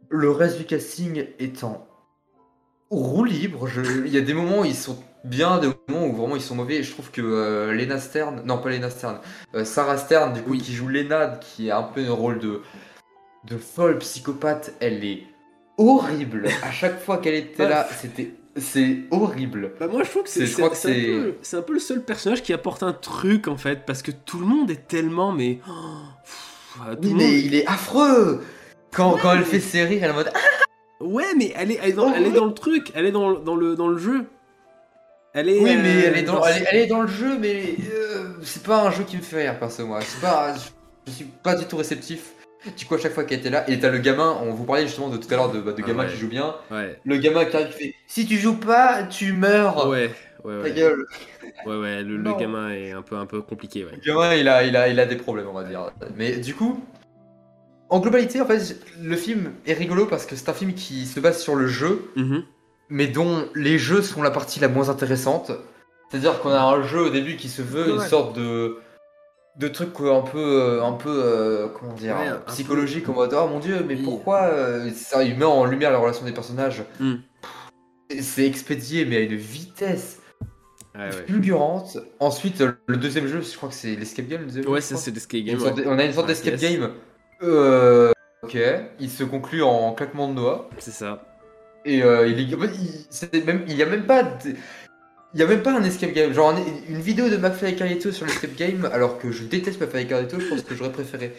Le 0.10 0.30
reste 0.32 0.58
du 0.58 0.66
casting 0.66 1.26
étant 1.40 1.88
roue 2.92 3.24
libre, 3.24 3.68
je- 3.68 4.06
il 4.06 4.14
y 4.14 4.18
a 4.18 4.22
des 4.22 4.34
moments 4.34 4.60
où 4.62 4.66
ils 4.66 4.76
sont 4.76 4.98
bien, 5.24 5.60
des 5.60 5.68
moments 5.88 6.08
où 6.08 6.16
vraiment 6.16 6.36
ils 6.36 6.42
sont 6.42 6.56
mauvais. 6.56 6.76
Et 6.78 6.84
je 6.84 6.92
trouve 6.92 7.12
que 7.12 7.22
euh, 7.22 7.74
Lena 7.74 8.00
Stern, 8.00 8.42
non 8.46 8.58
pas 8.60 8.70
Lena 8.70 8.90
Stern, 8.90 9.20
euh, 9.56 9.66
Sarah 9.66 9.98
Stern 9.98 10.34
du 10.34 10.42
coup 10.42 10.52
Oui. 10.52 10.60
qui 10.60 10.74
joue 10.74 10.88
Lena, 10.88 11.40
qui 11.42 11.70
a 11.72 11.78
un 11.80 11.84
peu 11.84 12.06
un 12.06 12.12
rôle 12.12 12.40
de 12.40 12.62
de 13.46 13.58
folle 13.58 13.98
psychopathe, 14.00 14.74
elle 14.82 15.06
est 15.06 15.24
horrible. 15.78 16.48
à 16.64 16.72
chaque 16.72 17.00
fois 17.02 17.18
qu'elle 17.18 17.36
était 17.36 17.68
là, 17.70 17.88
c'était 18.00 18.34
c'est 18.58 19.02
horrible. 19.12 19.74
Bah 19.80 19.88
moi 19.88 20.04
je 20.04 20.10
trouve 20.10 20.24
que 20.24 20.30
c'est 20.30 20.62
un, 20.62 21.60
un 21.60 21.62
peu 21.62 21.74
le 21.74 21.80
seul 21.80 22.04
personnage 22.04 22.42
qui 22.42 22.52
apporte 22.54 22.82
un 22.84 22.92
truc 22.94 23.48
en 23.48 23.56
fait 23.56 23.86
parce 23.86 24.02
que 24.02 24.10
tout 24.12 24.40
le 24.40 24.48
monde 24.48 24.72
est 24.72 24.88
tellement 24.88 25.32
mais 25.32 25.60
oh, 25.70 25.72
pff, 26.24 26.96
tout 26.96 26.98
Oui, 27.04 27.10
le 27.12 27.16
mais 27.18 27.24
monde- 27.26 27.34
il 27.46 27.56
est 27.56 27.68
affreux 27.68 28.42
Quand, 28.92 29.14
Ouais, 29.14 29.20
quand 29.22 29.32
elle 29.34 29.40
mais- 29.40 29.46
fait 29.46 29.60
ses 29.60 29.84
rires, 29.84 30.00
elle 30.04 30.10
est 30.10 30.14
en 30.14 30.16
mode 30.16 30.32
Ah, 30.34 31.04
ouais 31.04 31.36
mais 31.38 31.54
elle 31.56 31.72
est, 31.72 31.80
elle 31.84 31.90
est 31.92 31.94
dans, 31.94 32.12
elle 32.12 32.26
est 32.26 32.32
dans 32.32 32.46
le 32.46 32.54
truc 32.56 32.92
elle 32.96 33.06
est 33.06 33.12
dans, 33.12 33.34
dans 33.34 33.56
le 33.56 33.76
dans 33.76 33.88
le 33.90 34.00
jeu 34.00 34.26
Elle 35.40 35.50
est, 35.50 35.60
Oui, 35.60 35.76
mais 35.78 35.96
euh, 35.98 36.02
elle 36.08 36.18
est 36.18 36.24
dans, 36.24 36.44
elle 36.44 36.64
est, 36.64 36.66
elle 36.72 36.78
est 36.80 36.88
dans 36.88 37.02
le 37.02 37.08
jeu, 37.08 37.38
mais 37.38 37.76
euh, 37.94 38.30
c'est 38.42 38.64
pas 38.64 38.82
un 38.88 38.90
jeu 38.90 39.04
qui 39.04 39.18
me 39.18 39.22
fait 39.22 39.44
rire, 39.44 39.60
perso, 39.60 39.86
moi. 39.86 40.00
C'est 40.02 40.20
pas, 40.20 40.56
je, 40.56 40.62
je 41.06 41.12
suis 41.12 41.26
pas 41.26 41.54
du 41.54 41.66
tout 41.66 41.78
réceptif. 41.78 42.32
Du 42.76 42.86
coup, 42.86 42.96
à 42.96 42.98
chaque 42.98 43.14
fois 43.14 43.24
qu'elle 43.24 43.38
était 43.38 43.52
là, 43.52 43.70
et 43.70 43.80
t'as 43.80 43.92
le 43.92 44.00
gamin, 44.00 44.36
on 44.42 44.52
vous 44.52 44.64
parlait 44.66 44.88
justement 44.88 45.10
de 45.10 45.18
tout 45.18 45.32
à 45.32 45.38
l'heure 45.38 45.52
de, 45.52 45.60
bah, 45.62 45.74
de 45.74 45.82
Ah 45.84 45.88
gamin 45.88 46.06
ouais. 46.06 46.10
qui 46.12 46.18
joue 46.18 46.28
bien. 46.28 46.56
Ouais. 46.72 47.00
Le 47.06 47.18
gamin 47.18 47.46
qui 47.46 47.56
arrive 47.56 47.68
qui 47.70 47.74
fait 47.84 47.96
Si 48.08 48.26
tu 48.26 48.38
joues 48.38 48.58
pas, 48.58 49.04
tu 49.04 49.32
meurs. 49.34 49.88
Ouais, 49.88 50.10
ouais, 50.44 50.58
Ta 50.58 50.64
ouais. 50.64 50.72
gueule. 50.74 51.06
Ouais, 51.68 51.78
ouais, 51.78 52.02
le, 52.02 52.18
gamin 52.40 52.72
est 52.72 52.92
un 52.94 53.04
peu, 53.04 53.16
un 53.18 53.28
peu 53.28 53.44
compliqué, 53.44 53.86
ouais. 53.86 53.92
Le 53.92 54.12
gamin, 54.12 54.34
il 54.34 54.48
a, 54.48 54.64
il, 54.64 54.76
a, 54.76 54.88
il 54.90 55.00
a 55.00 55.06
des 55.06 55.18
problèmes, 55.18 55.48
on 55.48 55.54
va 55.54 55.66
dire. 55.66 55.92
Mais 56.18 56.38
du 56.38 56.56
coup, 56.56 56.84
en 57.90 58.00
globalité, 58.00 58.42
en 58.42 58.46
fait, 58.48 58.76
le 59.00 59.16
film 59.16 59.52
est 59.68 59.74
rigolo 59.74 60.08
parce 60.08 60.26
que 60.26 60.36
c'est 60.36 60.50
un 60.50 60.54
film 60.54 60.74
qui 60.74 61.06
se 61.06 61.20
base 61.20 61.40
sur 61.40 61.54
le 61.56 61.68
jeu, 61.68 62.10
Mhm. 62.16 62.44
Mais 62.90 63.08
dont 63.08 63.46
les 63.56 63.78
jeux 63.78 64.02
sont 64.02 64.22
la 64.24 64.32
partie 64.32 64.60
la 64.60 64.68
moins 64.68 64.90
intéressante. 64.90 65.52
C'est-à-dire 66.10 66.40
qu'on 66.40 66.52
a 66.52 66.62
un 66.62 66.84
jeu 66.84 67.02
au 67.02 67.10
début 67.10 67.36
qui 67.36 67.50
se 67.50 67.62
veut 67.62 67.90
une 67.90 67.98
Ouais. 68.00 68.08
sorte 68.08 68.36
de 68.38 68.78
de 69.60 69.68
un 69.68 70.22
peu 70.22 70.38
euh, 70.38 70.84
un 70.84 70.94
peu 70.94 71.10
euh, 71.10 71.68
comment 71.68 71.94
dire 71.94 72.16
Ouais, 72.16 72.30
psychologique 72.46 73.10
en 73.10 73.14
mode 73.14 73.34
oh 73.36 73.48
mon 73.48 73.60
dieu 73.60 73.84
mais 73.88 73.96
Oui. 73.96 74.04
pourquoi 74.04 74.44
euh, 74.44 74.92
ça 74.94 75.24
il 75.24 75.36
met 75.36 75.46
en 75.46 75.66
lumière 75.66 75.92
la 75.92 75.98
relation 75.98 76.26
des 76.26 76.32
personnages 76.32 76.84
Mm. 77.00 77.16
C'est- 78.22 78.46
expédié 78.46 79.04
mais 79.06 79.18
à 79.18 79.20
une 79.22 79.36
vitesse 79.36 80.20
Ouais, 80.96 81.06
ouais. 81.06 81.26
fulgurante 81.28 81.98
ensuite 82.20 82.64
le 82.86 82.98
deuxième 82.98 83.26
jeu 83.28 83.42
je 83.42 83.58
crois 83.58 83.70
que 83.70 83.76
c'est 83.76 83.96
l'escape 83.96 84.28
game 84.28 84.42
le 84.42 84.46
deuxième 84.48 84.68
Ouais, 84.68 84.80
jeu, 84.80 84.86
ça 84.86 84.96
c'est 84.98 85.10
l'escape 85.12 85.42
game. 85.42 85.60
sorte 85.60 85.76
ouais. 85.78 85.84
de- 85.86 85.90
on 85.90 85.98
a 85.98 86.04
une 86.06 86.14
sorte 86.14 86.28
d'escape 86.28 86.54
yes. 86.54 86.62
game 86.62 86.92
euh, 87.42 88.12
ok 88.44 88.58
il 89.00 89.10
se 89.10 89.24
conclut 89.24 89.64
en 89.64 89.92
claquement 89.94 90.30
de 90.30 90.36
doigts 90.36 90.70
C'est 90.78 90.92
ça. 90.92 91.24
Et 91.88 92.04
euh, 92.04 92.28
il, 92.28 92.40
est, 92.54 93.46
même, 93.46 93.64
y 93.68 93.82
a 93.82 93.86
même 93.86 94.06
pas 94.06 94.24
de- 94.24 94.56
il 95.34 95.42
y 95.42 95.44
a 95.44 95.46
même 95.48 95.62
pas 95.62 95.74
un 95.78 95.84
escape 95.84 96.14
game. 96.14 96.34
Genre 96.34 96.50
un- 96.52 96.64
une 96.90 97.02
vidéo 97.02 97.28
de 97.30 97.36
McFly 97.38 97.72
et 97.74 97.76
Carlito 97.76 98.12
sur 98.12 98.26
l'escape 98.26 98.56
game, 98.56 98.90
alors 98.94 99.20
que 99.20 99.32
je 99.32 99.44
déteste 99.44 99.80
McFly 99.80 100.04
et 100.04 100.08
Carlito, 100.08 100.40
je 100.40 100.46
pense 100.48 100.62
que 100.62 100.74
j'aurais 100.74 100.92
préféré. 100.92 101.34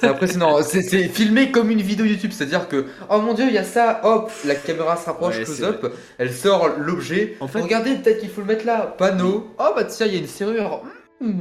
C'est 0.00 0.04
impressionnant. 0.08 0.62
C'est 0.62 0.82
filmé 1.08 1.50
comme 1.50 1.70
une 1.70 1.82
vidéo 1.82 2.06
YouTube, 2.06 2.30
c'est-à-dire 2.32 2.66
que 2.66 2.86
oh 3.10 3.20
mon 3.20 3.34
dieu, 3.34 3.44
il 3.46 3.54
y 3.54 3.58
a 3.58 3.62
ça, 3.64 4.00
hop, 4.04 4.30
la 4.46 4.54
caméra 4.54 4.96
se 4.96 5.04
rapproche, 5.06 5.36
Ouais, 5.38 5.44
close 5.44 5.62
up, 5.62 5.92
elle 6.18 6.32
sort 6.32 6.70
l'objet. 6.78 7.36
En 7.40 7.46
fait- 7.46 7.60
regardez, 7.60 7.94
peut-être 7.96 8.20
qu'il 8.20 8.30
faut 8.30 8.40
le 8.40 8.46
mettre 8.48 8.66
là. 8.66 8.94
Panneau. 8.98 9.54
Oh 9.58 9.68
bah 9.76 9.84
tiens, 9.84 10.06
il 10.06 10.14
y 10.14 10.16
a 10.16 10.20
une 10.20 10.26
serrure. 10.26 10.82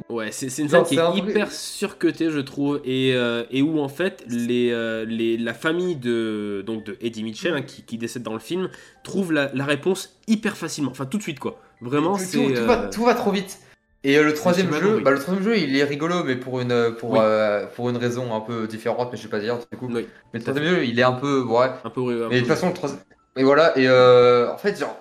Ouais, 0.10 0.32
c'est 0.32 0.46
une 0.62 0.70
scène 0.70 0.84
qui 0.84 0.96
est 0.96 1.00
un 1.00 1.14
hyper 1.14 1.52
surcutée, 1.52 2.30
je 2.30 2.40
trouve, 2.40 2.80
et, 2.86 3.14
euh, 3.16 3.44
et 3.52 3.62
où 3.62 3.80
en 3.80 3.90
fait 3.90 4.24
les, 4.30 4.72
euh, 4.72 5.04
les, 5.06 5.38
la 5.38 5.54
famille 5.54 5.96
de, 5.98 6.64
donc 6.66 6.86
de 6.86 6.96
Eddie 7.02 7.24
Mitchell, 7.24 7.54
hein, 7.54 7.62
qui, 7.64 7.84
qui 7.84 7.98
décède 7.98 8.24
dans 8.24 8.34
le 8.34 8.40
film, 8.40 8.70
trouve 9.04 9.34
la, 9.34 9.52
la 9.54 9.66
réponse 9.66 10.18
hyper 10.28 10.56
facilement, 10.56 10.92
enfin 10.92 11.06
tout 11.06 11.18
de 11.18 11.24
suite 11.24 11.40
quoi. 11.40 11.60
Vraiment, 11.82 12.18
tout, 12.18 12.24
c'est. 12.24 12.38
tout, 12.38 12.54
tout 12.54 12.66
va, 12.66 12.84
euh, 12.84 12.90
tout 12.90 13.04
va 13.04 13.14
trop 13.14 13.32
vite. 13.32 13.60
Et 14.06 14.18
euh, 14.18 14.24
le 14.24 14.34
troisième 14.34 14.72
jeu, 14.74 15.00
bah, 15.00 15.12
le 15.12 15.20
troisième 15.20 15.44
jeu, 15.44 15.58
il 15.58 15.76
est 15.78 15.84
rigolo, 15.84 16.24
mais 16.24 16.36
pour 16.36 16.60
une 16.62 16.94
pour 16.98 17.12
Oui. 17.12 17.20
euh, 17.22 17.66
pour 17.76 17.90
une 17.90 17.98
raison 17.98 18.34
un 18.34 18.42
peu 18.42 18.68
différente, 18.68 19.10
mais 19.12 19.18
je 19.18 19.24
vais 19.24 19.30
pas 19.30 19.40
dire 19.40 19.58
du 19.72 19.78
coup. 19.78 19.88
Oui, 19.92 20.08
Mais 20.34 20.40
le 20.40 20.44
troisième 20.44 20.66
jeu, 20.66 20.86
il 20.86 21.00
est 21.00 21.04
un 21.04 21.14
peu 21.14 21.42
ouais. 21.42 21.72
un 21.84 21.90
peu. 21.90 22.26
un 22.26 22.30
Mais 22.30 22.36
de 22.36 22.40
toute 22.40 22.50
façon, 22.50 22.68
le 22.68 22.74
troisième. 22.74 23.02
Et 23.36 23.44
voilà, 23.44 23.78
et 23.78 23.88
euh, 23.88 24.52
en 24.54 24.58
fait, 24.58 24.80
genre, 24.80 24.98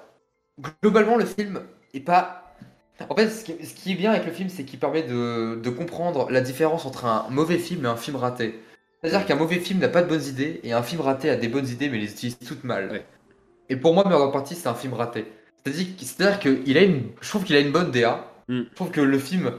globalement, 0.83 1.17
le 1.17 1.25
film 1.27 1.61
est 1.95 2.01
pas. 2.01 2.42
En 3.09 3.17
fait, 3.17 3.29
ce 3.29 3.45
qui, 3.45 3.65
ce 3.65 3.75
qui 3.75 3.93
est 3.93 3.95
bien 3.95 4.13
avec 4.13 4.27
le 4.27 4.33
film, 4.33 4.49
c'est 4.49 4.65
qu'il 4.65 4.79
permet 4.79 5.03
de, 5.03 5.61
de 5.63 5.71
comprendre 5.71 6.31
la 6.31 6.41
différence 6.41 6.87
entre 6.87 7.05
un 7.07 7.27
mauvais 7.31 7.59
film 7.59 7.85
et 7.85 7.89
un 7.89 7.97
film 7.97 8.17
raté. 8.17 8.61
C'est-à-dire 9.03 9.27
qu'un 9.27 9.37
mauvais 9.37 9.59
film 9.59 9.81
n'a 9.81 9.89
pas 9.89 10.03
de 10.03 10.09
bonnes 10.09 10.25
idées, 10.25 10.61
et 10.63 10.73
un 10.73 10.83
film 10.83 11.01
raté 11.01 11.29
a 11.31 11.37
des 11.37 11.49
bonnes 11.49 11.69
idées, 11.69 11.89
mais 11.89 11.99
les 11.99 12.11
utilise 12.13 12.39
toutes 12.39 12.65
mal. 12.65 12.91
Ouais. 12.91 13.05
Et 13.69 13.77
pour 13.77 13.95
moi, 13.95 14.05
Murder 14.07 14.31
Party, 14.33 14.55
c'est 14.55 14.69
un 14.69 14.75
film 14.75 14.95
raté. 14.95 15.27
C'est-à-dire 15.65 16.39
qu'il 16.41 16.77
a 16.79 16.83
une. 16.83 17.03
Je 17.21 17.29
trouve 17.29 17.45
qu'il 17.45 17.57
a 17.57 17.61
une 17.61 17.73
bonne 17.73 17.91
DA. 17.91 18.27
Mm. 18.49 18.63
Je 18.71 18.75
trouve 18.75 18.91
que 18.91 19.01
le 19.01 19.19
film, 19.19 19.53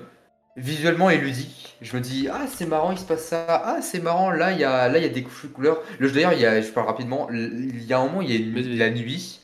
visuellement, 0.56 1.10
est 1.10 1.18
ludique. 1.18 1.78
Je 1.82 1.96
me 1.96 2.02
dis, 2.02 2.28
ah, 2.32 2.46
c'est 2.48 2.66
marrant, 2.66 2.92
il 2.92 2.98
se 2.98 3.06
passe 3.06 3.26
ça. 3.26 3.46
Ah, 3.50 3.82
c'est 3.82 4.02
marrant, 4.02 4.32
là, 4.32 4.52
il 4.52 4.60
y 4.60 4.64
a, 4.64 4.88
là, 4.88 4.98
il 4.98 5.04
y 5.04 5.08
a 5.08 5.10
des 5.10 5.24
couches 5.24 5.44
de 5.44 5.48
couleurs. 5.50 5.82
D'ailleurs, 6.00 6.34
je 6.62 6.72
parle 6.72 6.88
rapidement, 6.88 7.28
il 7.32 7.84
y 7.84 7.94
a 7.94 8.00
un 8.00 8.06
moment, 8.06 8.22
il 8.22 8.32
y 8.32 8.36
a 8.36 8.40
une- 8.40 8.78
la 8.78 8.90
nuit 8.90 9.43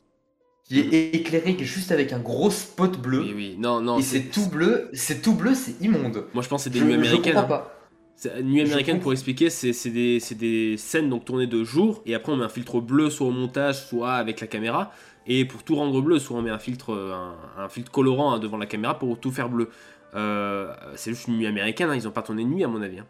qui 0.70 0.80
est 0.94 1.14
éclairée 1.14 1.56
juste 1.60 1.92
avec 1.92 2.12
un 2.12 2.20
gros 2.20 2.50
spot 2.50 2.98
bleu. 3.00 3.20
Oui, 3.20 3.32
oui, 3.34 3.56
non, 3.58 3.80
non. 3.80 3.98
et 3.98 4.02
c'est 4.02 4.30
tout 4.30 4.48
bleu, 4.48 4.88
c'est 4.92 5.20
tout 5.22 5.34
bleu, 5.34 5.54
c'est 5.54 5.80
immonde. 5.80 6.26
Moi 6.32 6.42
je 6.42 6.48
pense 6.48 6.64
que 6.64 6.64
c'est 6.64 6.70
des 6.70 6.78
Je, 6.78 6.84
nuits 6.84 6.92
je 6.94 6.98
américaines. 6.98 7.34
comprends 7.34 7.40
hein. 7.56 7.58
pas. 7.58 7.76
C'est- 8.16 8.42
Nuit 8.42 8.60
Je 8.60 8.64
américaine, 8.66 8.96
comprends. 8.96 9.02
pour 9.04 9.12
expliquer, 9.12 9.50
c'est 9.50 9.90
des, 9.90 10.20
des 10.38 10.76
scènes 10.76 11.08
donc 11.08 11.24
tournées 11.24 11.46
de 11.46 11.64
jour, 11.64 12.02
et 12.06 12.14
après 12.14 12.32
on 12.32 12.36
met 12.36 12.44
un 12.44 12.48
filtre 12.50 12.80
bleu 12.80 13.10
soit 13.10 13.26
au 13.26 13.30
montage, 13.30 13.86
soit 13.86 14.12
avec 14.14 14.40
la 14.40 14.46
caméra. 14.46 14.92
Et 15.26 15.44
pour 15.44 15.62
tout 15.62 15.74
rendre 15.76 16.00
bleu, 16.00 16.18
soit 16.18 16.36
on 16.38 16.42
met 16.42 16.50
un 16.50 16.58
filtre, 16.58 16.92
euh, 16.94 17.12
un, 17.14 17.62
un 17.64 17.68
filtre 17.68 17.90
colorant 17.90 18.32
hein, 18.34 18.38
devant 18.38 18.56
la 18.58 18.66
caméra 18.66 18.98
pour 18.98 19.18
tout 19.20 19.30
faire 19.30 19.48
bleu. 19.48 19.68
Euh, 20.14 20.72
c'est 20.96 21.10
juste 21.12 21.28
une 21.28 21.36
nuit 21.38 21.46
américaine, 21.46 21.90
hein, 21.90 21.94
ils 21.94 22.08
ont 22.08 22.10
pas 22.10 22.22
tourné 22.22 22.42
de 22.44 22.48
nuit 22.48 22.64
à 22.64 22.68
mon 22.68 22.82
avis. 22.82 22.98
hein. 23.00 23.06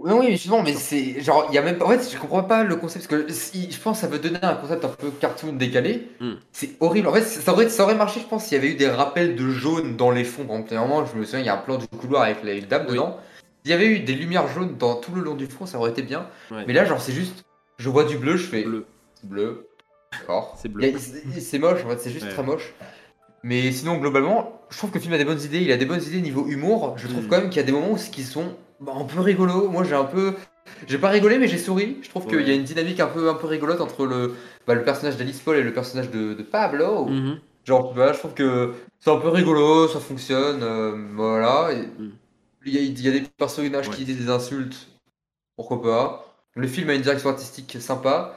Oui, 0.00 0.12
oui, 0.12 0.30
justement, 0.32 0.62
mais 0.62 0.74
c'est 0.74 1.20
genre, 1.20 1.46
il 1.50 1.54
y 1.54 1.58
a 1.58 1.62
même. 1.62 1.82
En 1.82 1.88
fait, 1.88 2.08
je 2.12 2.16
comprends 2.18 2.44
pas 2.44 2.62
le 2.62 2.76
concept 2.76 3.08
parce 3.08 3.22
que 3.24 3.32
si- 3.32 3.70
je 3.70 3.78
pense 3.80 3.96
que 3.98 4.00
ça 4.02 4.06
veut 4.06 4.18
donner 4.20 4.38
un 4.42 4.54
concept 4.54 4.84
un 4.84 4.88
peu 4.88 5.10
cartoon 5.10 5.52
décalé. 5.54 6.08
Mm. 6.20 6.32
C'est 6.52 6.70
horrible. 6.80 7.08
En 7.08 7.12
fait, 7.12 7.22
ça 7.22 7.52
aurait, 7.52 7.68
ça 7.68 7.82
aurait 7.82 7.96
marché, 7.96 8.20
je 8.20 8.26
pense, 8.26 8.44
s'il 8.44 8.54
y 8.54 8.58
avait 8.60 8.70
eu 8.70 8.74
des 8.76 8.88
rappels 8.88 9.34
de 9.34 9.50
jaune 9.50 9.96
dans 9.96 10.10
les 10.12 10.24
fonds. 10.24 10.44
Par 10.44 10.56
exemple, 10.56 10.74
à 10.74 10.78
un 10.78 10.86
moment, 10.86 11.04
je 11.06 11.18
me 11.18 11.24
souviens, 11.24 11.40
il 11.40 11.46
y 11.46 11.48
a 11.48 11.54
un 11.54 11.58
plan 11.62 11.78
du 11.78 11.88
couloir 11.88 12.22
avec 12.22 12.42
les 12.44 12.60
dames 12.60 12.84
Oui. 12.86 12.92
dedans. 12.92 13.18
S'il 13.64 13.72
y 13.72 13.74
avait 13.74 13.86
eu 13.86 13.98
des 14.00 14.14
lumières 14.14 14.46
jaunes 14.48 14.76
dans 14.78 14.94
tout 14.96 15.12
le 15.14 15.20
long 15.20 15.34
du 15.34 15.46
front, 15.46 15.66
ça 15.66 15.78
aurait 15.78 15.90
été 15.90 16.02
bien. 16.02 16.28
Ouais. 16.50 16.64
Mais 16.66 16.72
là, 16.74 16.84
genre, 16.84 17.00
c'est 17.00 17.12
juste, 17.12 17.44
je 17.78 17.88
vois 17.88 18.04
du 18.04 18.16
bleu, 18.18 18.36
je 18.36 18.46
fais 18.46 18.62
Bleu. 18.62 18.86
c'est 19.20 19.26
bleu. 19.28 19.68
D'accord. 20.12 20.56
C'est 20.62 20.68
bleu. 20.68 20.92
C'est 20.96 21.40
c'est 21.40 21.58
moche, 21.58 21.84
en 21.84 21.88
fait, 21.88 21.98
c'est 21.98 22.10
juste 22.10 22.26
Ouais. 22.26 22.32
très 22.32 22.42
moche. 22.44 22.72
Mais 23.42 23.70
sinon, 23.72 23.96
globalement, 23.98 24.60
je 24.70 24.78
trouve 24.78 24.90
que 24.90 24.96
le 24.96 25.00
film 25.00 25.12
a 25.14 25.18
des 25.18 25.24
bonnes 25.24 25.40
idées. 25.42 25.60
Il 25.60 25.70
a 25.72 25.76
des 25.76 25.86
bonnes 25.86 26.02
idées 26.02 26.20
niveau 26.20 26.46
humour. 26.46 26.94
Je 26.98 27.08
trouve 27.08 27.24
Mm. 27.24 27.28
quand 27.28 27.38
même 27.40 27.50
qu'il 27.50 27.58
y 27.58 27.62
a 27.62 27.66
des 27.66 27.72
moments 27.72 27.90
où- 27.92 27.96
qui 27.96 28.22
sont 28.22 28.54
bah, 28.80 28.92
un 28.96 29.04
peu 29.04 29.20
rigolos. 29.20 29.68
Moi, 29.68 29.84
j'ai 29.84 29.94
un 29.94 30.04
peu. 30.04 30.34
J'ai 30.86 30.98
pas 30.98 31.08
rigolé, 31.08 31.38
mais 31.38 31.48
j'ai 31.48 31.58
souri. 31.58 31.98
Je 32.02 32.08
trouve 32.10 32.26
qu'il 32.26 32.46
y 32.46 32.50
a 32.50 32.54
une 32.54 32.64
dynamique 32.64 33.00
un 33.00 33.06
peu, 33.06 33.28
un 33.30 33.34
peu 33.34 33.46
rigolote 33.46 33.80
entre 33.80 34.06
le, 34.06 34.34
bah, 34.66 34.74
le 34.74 34.84
personnage 34.84 35.16
d'Alice 35.16 35.40
Paul 35.40 35.56
et 35.56 35.62
le 35.62 35.72
personnage 35.72 36.10
de, 36.10 36.34
de 36.34 36.42
Pablo. 36.42 37.06
Mhm. 37.06 37.40
Genre, 37.64 37.92
voilà, 37.94 38.12
je 38.12 38.18
trouve 38.18 38.34
que 38.34 38.74
c'est 39.00 39.10
un 39.10 39.18
peu 39.18 39.28
rigolo, 39.28 39.88
ça 39.88 40.00
fonctionne. 40.00 40.62
euh, 40.62 40.96
voilà. 41.14 41.70
Mm. 41.74 42.10
Il 42.66 42.74
y, 42.74 42.78
a, 42.78 42.80
il 42.82 43.00
y 43.00 43.08
a 43.08 43.12
des 43.12 43.22
personnages 43.36 43.88
Ouais. 43.88 43.94
qui 43.96 44.04
disent 44.04 44.18
des 44.18 44.30
insultes. 44.30 44.88
Pourquoi 45.56 45.82
pas. 45.82 46.36
Le 46.54 46.66
film 46.68 46.90
a 46.90 46.94
une 46.94 47.02
direction 47.02 47.30
artistique 47.30 47.76
sympa. 47.80 48.36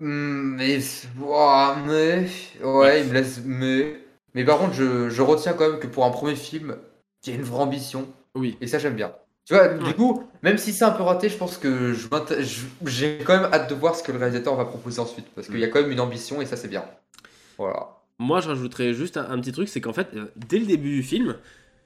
Hmm, 0.00 0.54
Mais, 0.56 0.78
ouah, 1.20 1.76
mais, 1.86 2.28
ouais, 2.62 3.00
il 3.02 3.08
me 3.08 3.12
laisse, 3.14 3.40
mais, 3.44 4.00
mais 4.34 4.44
par 4.44 4.58
contre, 4.58 4.74
je, 4.74 5.08
je 5.08 5.22
retiens 5.22 5.54
quand 5.54 5.68
même 5.70 5.80
que 5.80 5.88
pour 5.88 6.04
un 6.04 6.10
premier 6.10 6.36
film, 6.36 6.76
il 7.26 7.30
y 7.30 7.32
a 7.32 7.36
une 7.36 7.42
vraie 7.44 7.62
ambition, 7.62 8.06
Oui. 8.38 8.56
et 8.60 8.66
ça 8.66 8.78
j'aime 8.78 8.94
bien. 8.94 9.12
Tu 9.44 9.54
vois, 9.54 9.68
Ouais. 9.68 9.78
du 9.82 9.94
coup, 9.94 10.22
même 10.42 10.58
si 10.58 10.72
c'est 10.72 10.84
un 10.84 10.90
peu 10.90 11.02
raté, 11.02 11.28
je 11.28 11.36
pense 11.36 11.56
que 11.56 11.94
j'ai 12.86 13.18
quand 13.24 13.40
même 13.40 13.50
hâte 13.52 13.70
de 13.70 13.74
voir 13.74 13.94
ce 13.94 14.02
que 14.02 14.12
le 14.12 14.18
réalisateur 14.18 14.54
va 14.56 14.64
proposer 14.66 15.00
ensuite, 15.00 15.26
parce 15.34 15.46
qu'il 15.48 15.58
y 15.58 15.64
a 15.64 15.68
quand 15.68 15.80
même 15.80 15.90
une 15.90 16.00
ambition, 16.00 16.40
et 16.42 16.46
ça 16.46 16.56
c'est 16.56 16.68
bien. 16.68 16.84
Voilà. 17.56 17.96
Moi, 18.18 18.40
je 18.40 18.48
rajouterais 18.48 18.92
juste 18.94 19.16
un, 19.16 19.30
un 19.30 19.38
petit 19.40 19.52
truc, 19.52 19.68
c'est 19.68 19.80
qu'en 19.80 19.92
fait, 19.92 20.08
euh, 20.14 20.26
dès 20.36 20.58
le 20.58 20.66
début 20.66 20.90
du 20.96 21.02
film, 21.02 21.36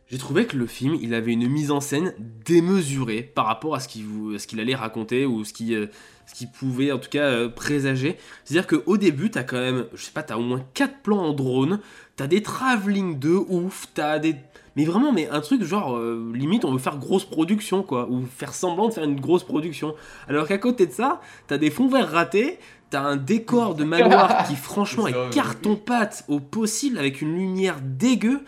j'ai 0.09 0.19
trouvé 0.19 0.47
que 0.47 0.57
le 0.57 0.67
film, 0.67 0.97
il 1.01 1.15
avait 1.15 1.33
une 1.33 1.49
mise 1.49 1.71
en 1.71 1.81
scène 1.81 2.15
démesurée 2.45 3.23
par 3.23 3.47
rapport 3.47 3.75
à 3.75 3.81
ce 3.81 3.89
qu'il 3.89 4.05
qu'il 4.47 4.59
allait 4.61 4.75
raconter 4.75 5.25
ou 5.27 5.45
ce 5.45 5.53
qui, 5.53 5.75
euh, 5.75 5.87
qu'il 6.35 6.51
pouvait 6.51 6.91
en 6.93 6.99
tout 6.99 7.11
cas 7.11 7.25
euh, 7.27 7.49
présager. 7.49 8.17
C'est-à-dire 8.45 8.67
qu'au 8.67 8.97
début, 8.97 9.31
t'as 9.31 9.43
quand 9.45 9.61
même, 9.61 9.87
je 9.95 10.03
sais 10.05 10.11
pas, 10.13 10.23
t'as 10.23 10.37
au 10.37 10.43
moins 10.43 10.65
4 10.75 11.03
plans 11.03 11.23
en 11.23 11.33
drone, 11.33 11.81
t'as 12.17 12.27
des 12.27 12.43
travelling 12.43 13.19
de 13.19 13.31
ouf, 13.31 13.87
t'as 13.95 14.19
des... 14.19 14.37
Mais 14.77 14.85
vraiment, 14.85 15.13
mais 15.13 15.29
un 15.29 15.41
truc 15.41 15.63
genre, 15.65 15.97
euh, 15.97 16.33
limite, 16.35 16.65
on 16.65 16.73
veut 16.73 16.79
faire 16.79 16.99
grosse 16.99 17.25
production, 17.25 17.83
quoi, 17.83 18.09
ou 18.09 18.25
faire 18.25 18.55
semblant 18.55 18.89
de 18.89 18.95
faire 18.95 19.05
une 19.05 19.21
grosse 19.21 19.45
production. 19.45 19.95
Alors 20.29 20.47
qu'à 20.47 20.59
côté 20.59 20.87
de 20.87 20.93
ça, 20.93 21.21
t'as 21.47 21.59
des 21.59 21.71
fonds 21.71 21.89
verts 21.89 22.11
ratés, 22.11 22.59
t'as 22.91 23.03
un 23.03 23.17
décor 23.17 23.75
de 23.75 23.85
manoir 23.85 24.45
qui, 24.49 24.57
franchement, 24.57 25.07
est 25.07 25.31
carton-pâte 25.35 26.25
au 26.29 26.41
possible, 26.41 26.99
avec 26.99 27.21
une 27.21 27.35
lumière 27.35 27.77
dégueu. 27.83 28.41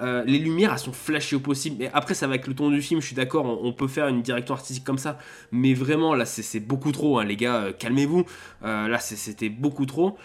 Euh, 0.00 0.22
les 0.24 0.38
lumières, 0.38 0.72
elles 0.72 0.78
sont 0.78 0.92
flashées 0.92 1.36
au 1.36 1.40
possible. 1.40 1.76
Mais 1.80 1.90
après, 1.92 2.14
ça 2.14 2.26
va 2.26 2.34
avec 2.34 2.46
le 2.46 2.54
ton 2.54 2.70
du 2.70 2.80
film, 2.80 3.00
je 3.00 3.06
suis 3.06 3.16
d'accord, 3.16 3.44
on, 3.44 3.66
on 3.68 3.72
peut 3.72 3.88
faire 3.88 4.06
une 4.06 4.22
direction 4.22 4.54
artistique 4.54 4.84
comme 4.84 4.98
ça. 4.98 5.18
Mais 5.50 5.74
vraiment, 5.74 6.14
là, 6.14 6.24
c'est 6.24 6.60
beaucoup 6.60 6.92
trop, 6.92 7.18
hein, 7.18 7.24
les 7.24 7.36
gars, 7.36 7.56
euh, 7.56 7.72
calmez-vous. 7.72 8.24
Euh, 8.64 8.88
là, 8.88 8.98
c'était 8.98 9.48
beaucoup 9.48 9.86
trop. 9.86 10.16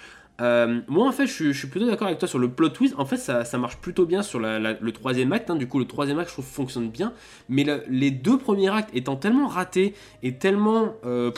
Euh, 0.42 0.82
moi, 0.88 1.08
en 1.08 1.12
fait, 1.12 1.28
je, 1.28 1.52
suis- 1.52 1.68
plutôt 1.68 1.86
d'accord 1.86 2.08
avec 2.08 2.20
toi 2.20 2.28
sur 2.28 2.40
le 2.40 2.50
plot 2.50 2.70
twist. 2.70 2.96
En 2.98 3.06
fait, 3.06 3.18
ça, 3.18 3.58
marche 3.58 3.78
plutôt 3.78 4.06
bien 4.06 4.24
sur 4.24 4.40
le 4.40 4.92
troisième 4.92 5.32
acte. 5.34 5.50
hein. 5.50 5.56
Du 5.56 5.68
coup, 5.68 5.80
le 5.80 5.86
troisième 5.86 6.20
acte, 6.20 6.30
je 6.30 6.34
trouve, 6.34 6.46
fonctionne 6.46 6.90
bien. 6.90 7.14
Mais 7.50 7.64
le- 7.64 7.84
les 7.88 8.12
deux 8.12 8.38
premiers 8.38 8.70
actes 8.70 8.90
étant 8.96 9.16
tellement 9.16 9.48
ratés 9.48 9.94
et 10.24 10.36
tellement. 10.38 10.94
euh, 11.06 11.32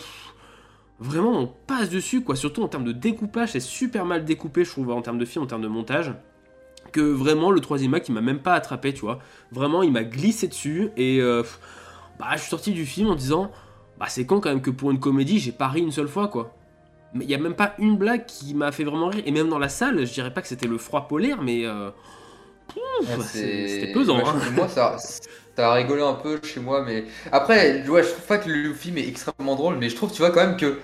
vraiment, 0.99 1.39
on 1.41 1.47
passe 1.67 1.89
dessus, 1.89 2.21
quoi. 2.21 2.35
Surtout 2.35 2.63
en 2.63 2.67
termes 2.67 2.85
de 2.85 2.91
découpage, 2.93 3.51
c'est 3.51 3.59
super 3.59 4.05
mal 4.05 4.23
découpé, 4.25 4.63
je 4.63 4.69
trouve, 4.71 4.91
en 4.91 5.01
termes 5.01 5.17
de 5.17 5.25
film, 5.25 5.43
en 5.43 5.47
termes 5.47 5.61
de 5.61 5.67
montage. 5.67 6.13
Que 6.91 7.01
vraiment, 7.01 7.51
le 7.51 7.59
troisième 7.59 7.93
acte, 7.93 8.07
il 8.09 8.13
m'a 8.13 8.21
même 8.21 8.39
pas 8.39 8.53
attrapé, 8.53 8.93
tu 8.93 9.01
vois. 9.01 9.19
Vraiment, 9.51 9.83
il 9.83 9.91
m'a 9.91 10.03
glissé 10.03 10.47
dessus. 10.47 10.89
Et 10.95 11.19
euh, 11.19 11.43
bah, 12.19 12.27
je 12.35 12.39
suis 12.39 12.49
sorti 12.49 12.71
du 12.71 12.85
film 12.85 13.09
en 13.09 13.15
disant. 13.15 13.51
Bah, 13.99 14.05
c'est 14.09 14.25
con 14.25 14.39
quand 14.41 14.49
même 14.49 14.61
que 14.61 14.71
pour 14.71 14.91
une 14.91 14.99
comédie, 14.99 15.39
j'ai 15.39 15.51
pas 15.53 15.67
ri 15.69 15.81
une 15.81 15.91
seule 15.91 16.07
fois, 16.09 16.27
quoi. 16.27 16.53
Mais 17.15 17.25
il 17.25 17.31
y 17.31 17.33
a 17.33 17.37
même 17.39 17.55
pas 17.55 17.73
une 17.79 17.97
blague 17.97 18.25
qui 18.25 18.53
m'a 18.53 18.71
fait 18.71 18.83
vraiment 18.83 19.07
rire. 19.07 19.23
Et 19.25 19.31
même 19.31 19.49
dans 19.49 19.57
la 19.59 19.69
salle, 19.69 20.05
je 20.05 20.13
dirais 20.13 20.33
pas 20.33 20.41
que 20.41 20.47
c'était 20.47 20.67
le 20.67 20.77
froid 20.77 21.07
polaire, 21.07 21.41
mais 21.41 21.65
euh, 21.65 21.89
Ouais, 22.75 23.17
c'est- 23.23 23.67
c'était 23.67 23.91
pesant. 23.93 24.17
moi, 24.17 24.29
hein. 24.35 24.51
Moi, 24.53 24.67
ça, 24.67 24.97
ça 25.55 25.71
a 25.71 25.73
rigolé 25.73 26.01
un 26.01 26.13
peu 26.13 26.39
chez 26.43 26.59
moi, 26.59 26.83
mais 26.85 27.05
après, 27.31 27.87
ouais, 27.87 28.03
je 28.03 28.09
trouve 28.09 28.25
pas 28.25 28.37
que 28.37 28.49
le 28.49 28.73
film 28.73 28.97
est 28.97 29.07
extrêmement 29.07 29.55
drôle, 29.55 29.77
mais 29.77 29.89
je 29.89 29.95
trouve, 29.95 30.11
tu 30.11 30.17
vois, 30.19 30.31
quand 30.31 30.45
même 30.45 30.57
que, 30.57 30.79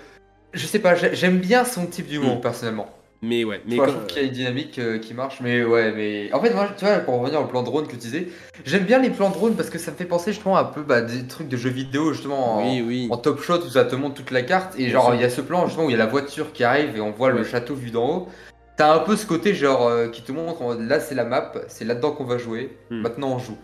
je 0.54 0.66
sais 0.66 0.80
pas, 0.80 0.96
j'ai- 0.96 1.16
j'aime 1.16 1.40
bien 1.40 1.66
son 1.66 1.86
type 1.88 2.08
d'humour, 2.08 2.38
Mm. 2.38 2.42
personnellement. 2.42 2.90
Mais 3.24 3.44
ouais, 3.44 3.62
mais 3.68 3.76
je 3.76 3.82
trouve 3.84 4.06
qu'il 4.08 4.18
y 4.18 4.26
a 4.26 4.28
une 4.28 4.34
dynamique 4.34 4.80
euh, 4.80 4.98
qui 4.98 5.14
marche, 5.14 5.42
mais 5.42 5.64
ouais, 5.64 5.92
mais 5.92 6.34
en 6.34 6.42
fait, 6.42 6.52
moi, 6.56 6.68
tu 6.76 6.86
vois, 6.86 6.96
pour 7.00 7.20
revenir 7.20 7.40
au 7.40 7.46
plan 7.46 7.62
drone 7.62 7.86
que 7.86 7.92
tu 7.92 7.98
disais, 7.98 8.30
j'aime 8.66 8.84
bien 8.84 8.98
les 8.98 9.12
plans 9.12 9.30
drone 9.30 9.54
parce 9.56 9.70
que 9.70 9.78
ça 9.78 9.92
me 9.92 9.96
fait 9.96 10.06
penser 10.06 10.32
justement 10.34 10.58
un 10.58 10.64
peu 10.64 10.82
bah, 10.82 11.02
des 11.02 11.28
trucs 11.28 11.48
de 11.48 11.56
jeux 11.56 11.70
vidéo, 11.70 12.14
justement, 12.14 12.58
en, 12.58 12.64
oui, 12.68 12.84
oui. 12.86 13.08
en 13.12 13.18
top 13.18 13.40
shot 13.44 13.60
où 13.60 13.70
ça 13.70 13.86
te 13.86 13.96
montre 13.96 14.16
toute 14.16 14.32
la 14.32 14.42
carte, 14.42 14.74
et 14.80 14.90
genre, 14.90 15.14
il 15.14 15.22
y 15.22 15.24
a 15.24 15.30
ce 15.30 15.42
plan 15.42 15.68
justement 15.68 15.86
où 15.86 15.90
il 15.90 15.94
y 15.94 15.96
a 15.96 16.00
la 16.00 16.08
voiture 16.08 16.52
qui 16.52 16.64
arrive 16.64 16.98
et 16.98 17.02
on 17.02 17.12
voit 17.12 17.30
le 17.30 17.44
château 17.44 17.76
vu 17.76 17.92
d'en 17.92 18.10
haut. 18.10 18.28
T'as 18.76 18.96
un 18.96 19.00
peu 19.00 19.16
ce 19.16 19.28
côté 19.28 19.54
genre 19.54 19.86
euh, 19.88 20.08
qui 20.08 20.24
te 20.24 20.32
montre 20.32 20.76
là 20.82 21.00
c'est 21.00 21.14
la 21.14 21.26
map, 21.26 21.52
c'est 21.68 21.86
là-dedans 21.86 22.14
qu'on 22.14 22.24
va 22.24 22.40
jouer, 22.40 22.76
Hmm. 22.90 23.02
maintenant 23.02 23.34
on 23.34 23.38
joue. 23.38 23.58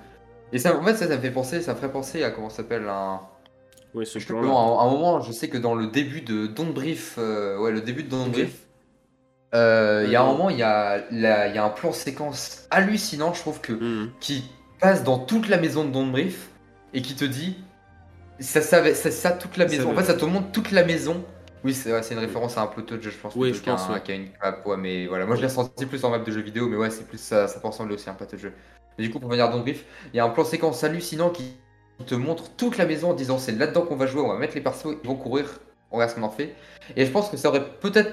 Et 0.53 0.59
ça, 0.59 0.77
en 0.77 0.83
fait, 0.83 0.93
ça, 0.95 1.07
ça 1.07 1.15
me 1.15 1.21
fait 1.21 1.31
penser, 1.31 1.61
ça 1.61 1.71
me 1.73 1.77
ferait 1.77 1.91
penser 1.91 2.23
à 2.23 2.29
comment 2.29 2.49
ça 2.49 2.57
s'appelle 2.57 2.87
un. 2.87 3.21
Ouais, 3.95 4.05
ce 4.05 4.19
comment, 4.19 4.79
à 4.79 4.83
un, 4.83 4.87
un 4.87 4.91
moment, 4.91 5.21
je 5.21 5.31
sais 5.31 5.47
que 5.47 5.57
dans 5.57 5.73
le 5.73 5.87
début 5.87 6.21
de 6.21 6.45
Don't 6.45 6.71
Brief, 6.73 7.15
euh, 7.17 7.57
ouais, 7.57 7.71
le 7.71 7.81
début 7.81 8.03
de 8.03 8.09
Don't 8.09 8.29
Brief, 8.29 8.66
euh, 9.55 10.03
il 10.05 10.11
y 10.11 10.15
a 10.15 10.21
un 10.21 10.25
moment, 10.25 10.49
il 10.49 10.57
y 10.57 10.63
a, 10.63 11.03
y 11.11 11.57
un 11.57 11.69
plan 11.69 11.91
séquence 11.91 12.67
hallucinant, 12.69 13.33
je 13.33 13.39
trouve 13.41 13.61
que 13.61 13.73
Mhm. 13.73 14.11
qui 14.19 14.43
passe 14.79 15.03
dans 15.03 15.17
toute 15.19 15.47
la 15.49 15.57
maison 15.57 15.83
de 15.85 15.91
Don't 15.91 16.11
Brief 16.11 16.49
et 16.93 17.01
qui 17.01 17.15
te 17.15 17.25
dit 17.25 17.57
ça 18.39 18.61
savait 18.61 18.93
ça, 18.93 19.09
ça 19.09 19.31
toute 19.31 19.57
la 19.57 19.67
Ça 19.67 19.75
maison. 19.75 19.91
En 19.91 19.95
fait, 19.95 20.03
ça 20.03 20.13
te 20.13 20.25
montre 20.25 20.51
toute 20.51 20.71
la 20.71 20.83
maison. 20.83 21.23
Oui, 21.63 21.73
c'est 21.73 21.91
ouais, 21.91 22.01
une 22.11 22.19
référence 22.19 22.55
à 22.57 22.61
un 22.61 22.67
peu 22.67 22.83
touch, 22.83 23.01
je 23.01 23.09
pense. 23.09 23.33
Oui, 23.35 23.49
plutôt 23.51 23.65
je 23.65 23.71
pense, 23.71 23.87
qu'un- 23.87 23.93
ouais. 23.93 24.01
qu'à 24.01 24.13
une 24.13 24.27
map, 24.41 24.57
ouais, 24.65 24.77
mais 24.77 25.07
voilà, 25.07 25.25
moi 25.25 25.35
je 25.35 25.41
l'ai 25.41 25.47
ressenti 25.47 25.85
plus 25.87 26.03
en 26.03 26.11
map 26.11 26.19
de 26.19 26.31
jeu 26.31 26.41
vidéo, 26.41 26.67
mais 26.67 26.77
ouais, 26.77 26.91
c'est 26.91 27.07
plus 27.07 27.17
ça, 27.19 27.47
ça 27.47 27.59
peut 27.59 27.67
ressembler 27.67 27.95
aussi 27.95 28.07
à 28.09 28.11
un 28.11 28.15
plateau 28.15 28.35
de 28.35 28.41
jeu. 28.41 28.53
Mais 28.97 29.05
du 29.05 29.11
coup, 29.11 29.19
pour 29.19 29.29
venir 29.29 29.45
à 29.45 29.47
Don't 29.47 29.61
Brief, 29.63 29.83
il 30.13 30.17
y 30.17 30.19
a 30.19 30.25
un 30.25 30.29
plan 30.29 30.45
séquence 30.45 30.83
hallucinant 30.83 31.29
qui 31.31 31.57
te 32.05 32.13
montre 32.13 32.51
toute 32.55 32.77
la 32.77 32.85
maison 32.85 33.09
en 33.09 33.13
disant 33.15 33.39
c'est 33.39 33.53
là-dedans 33.53 33.81
qu'on 33.81 33.95
va 33.95 34.05
jouer, 34.05 34.21
on 34.21 34.27
va 34.27 34.37
mettre 34.37 34.53
les 34.53 34.61
persos, 34.61 34.95
ils 35.03 35.07
vont 35.07 35.15
courir, 35.15 35.59
on 35.89 35.95
regarde 35.95 36.11
ce 36.11 36.15
qu'on 36.15 36.23
en 36.23 36.29
fait. 36.29 36.53
Et 36.95 37.07
je 37.07 37.11
pense 37.11 37.29
que 37.29 37.37
ça 37.37 37.49
aurait 37.49 37.65
peut-être 37.81 38.11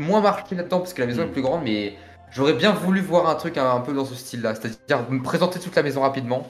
moins 0.00 0.20
marqué 0.20 0.54
là-dedans 0.54 0.78
parce 0.78 0.92
que 0.94 1.00
la 1.00 1.06
maison 1.06 1.22
Mm. 1.22 1.28
est 1.28 1.32
plus 1.32 1.42
grande, 1.42 1.62
mais 1.64 1.94
j'aurais 2.30 2.54
bien 2.54 2.72
voulu 2.72 3.00
voir 3.00 3.28
un 3.28 3.34
truc 3.36 3.56
un, 3.58 3.70
un 3.70 3.80
peu 3.80 3.92
dans 3.92 4.04
ce 4.04 4.14
style-là, 4.14 4.54
c'est-à-dire 4.54 5.08
me 5.10 5.22
présenter 5.22 5.58
toute 5.60 5.74
la 5.76 5.82
maison 5.82 6.00
rapidement 6.02 6.46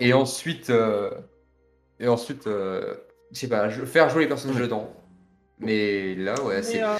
et 0.00 0.12
ensuite, 0.12 0.70
euh, 0.70 1.10
et 1.98 2.08
ensuite, 2.08 2.46
euh, 2.46 2.94
je 3.32 3.38
sais 3.40 3.48
pas, 3.48 3.68
faire 3.70 4.08
jouer 4.10 4.22
les 4.22 4.28
personnages 4.28 4.60
dedans. 4.60 4.90
Mais 5.58 6.14
là, 6.14 6.34
ouais, 6.42 6.62
c'est. 6.62 6.82
euh, 6.82 6.96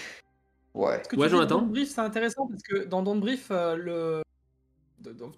Ouais. 0.74 1.00
Ce 1.02 1.08
que 1.08 1.16
Ouais, 1.16 1.26
tu 1.26 1.32
Jonathan 1.32 1.62
Brief, 1.62 1.88
c'est 1.90 2.00
intéressant 2.00 2.46
parce 2.46 2.62
que 2.62 2.84
dans 2.86 3.02
Don't 3.02 3.18
Brief, 3.20 3.48
euh, 3.50 3.74
le... 3.76 4.22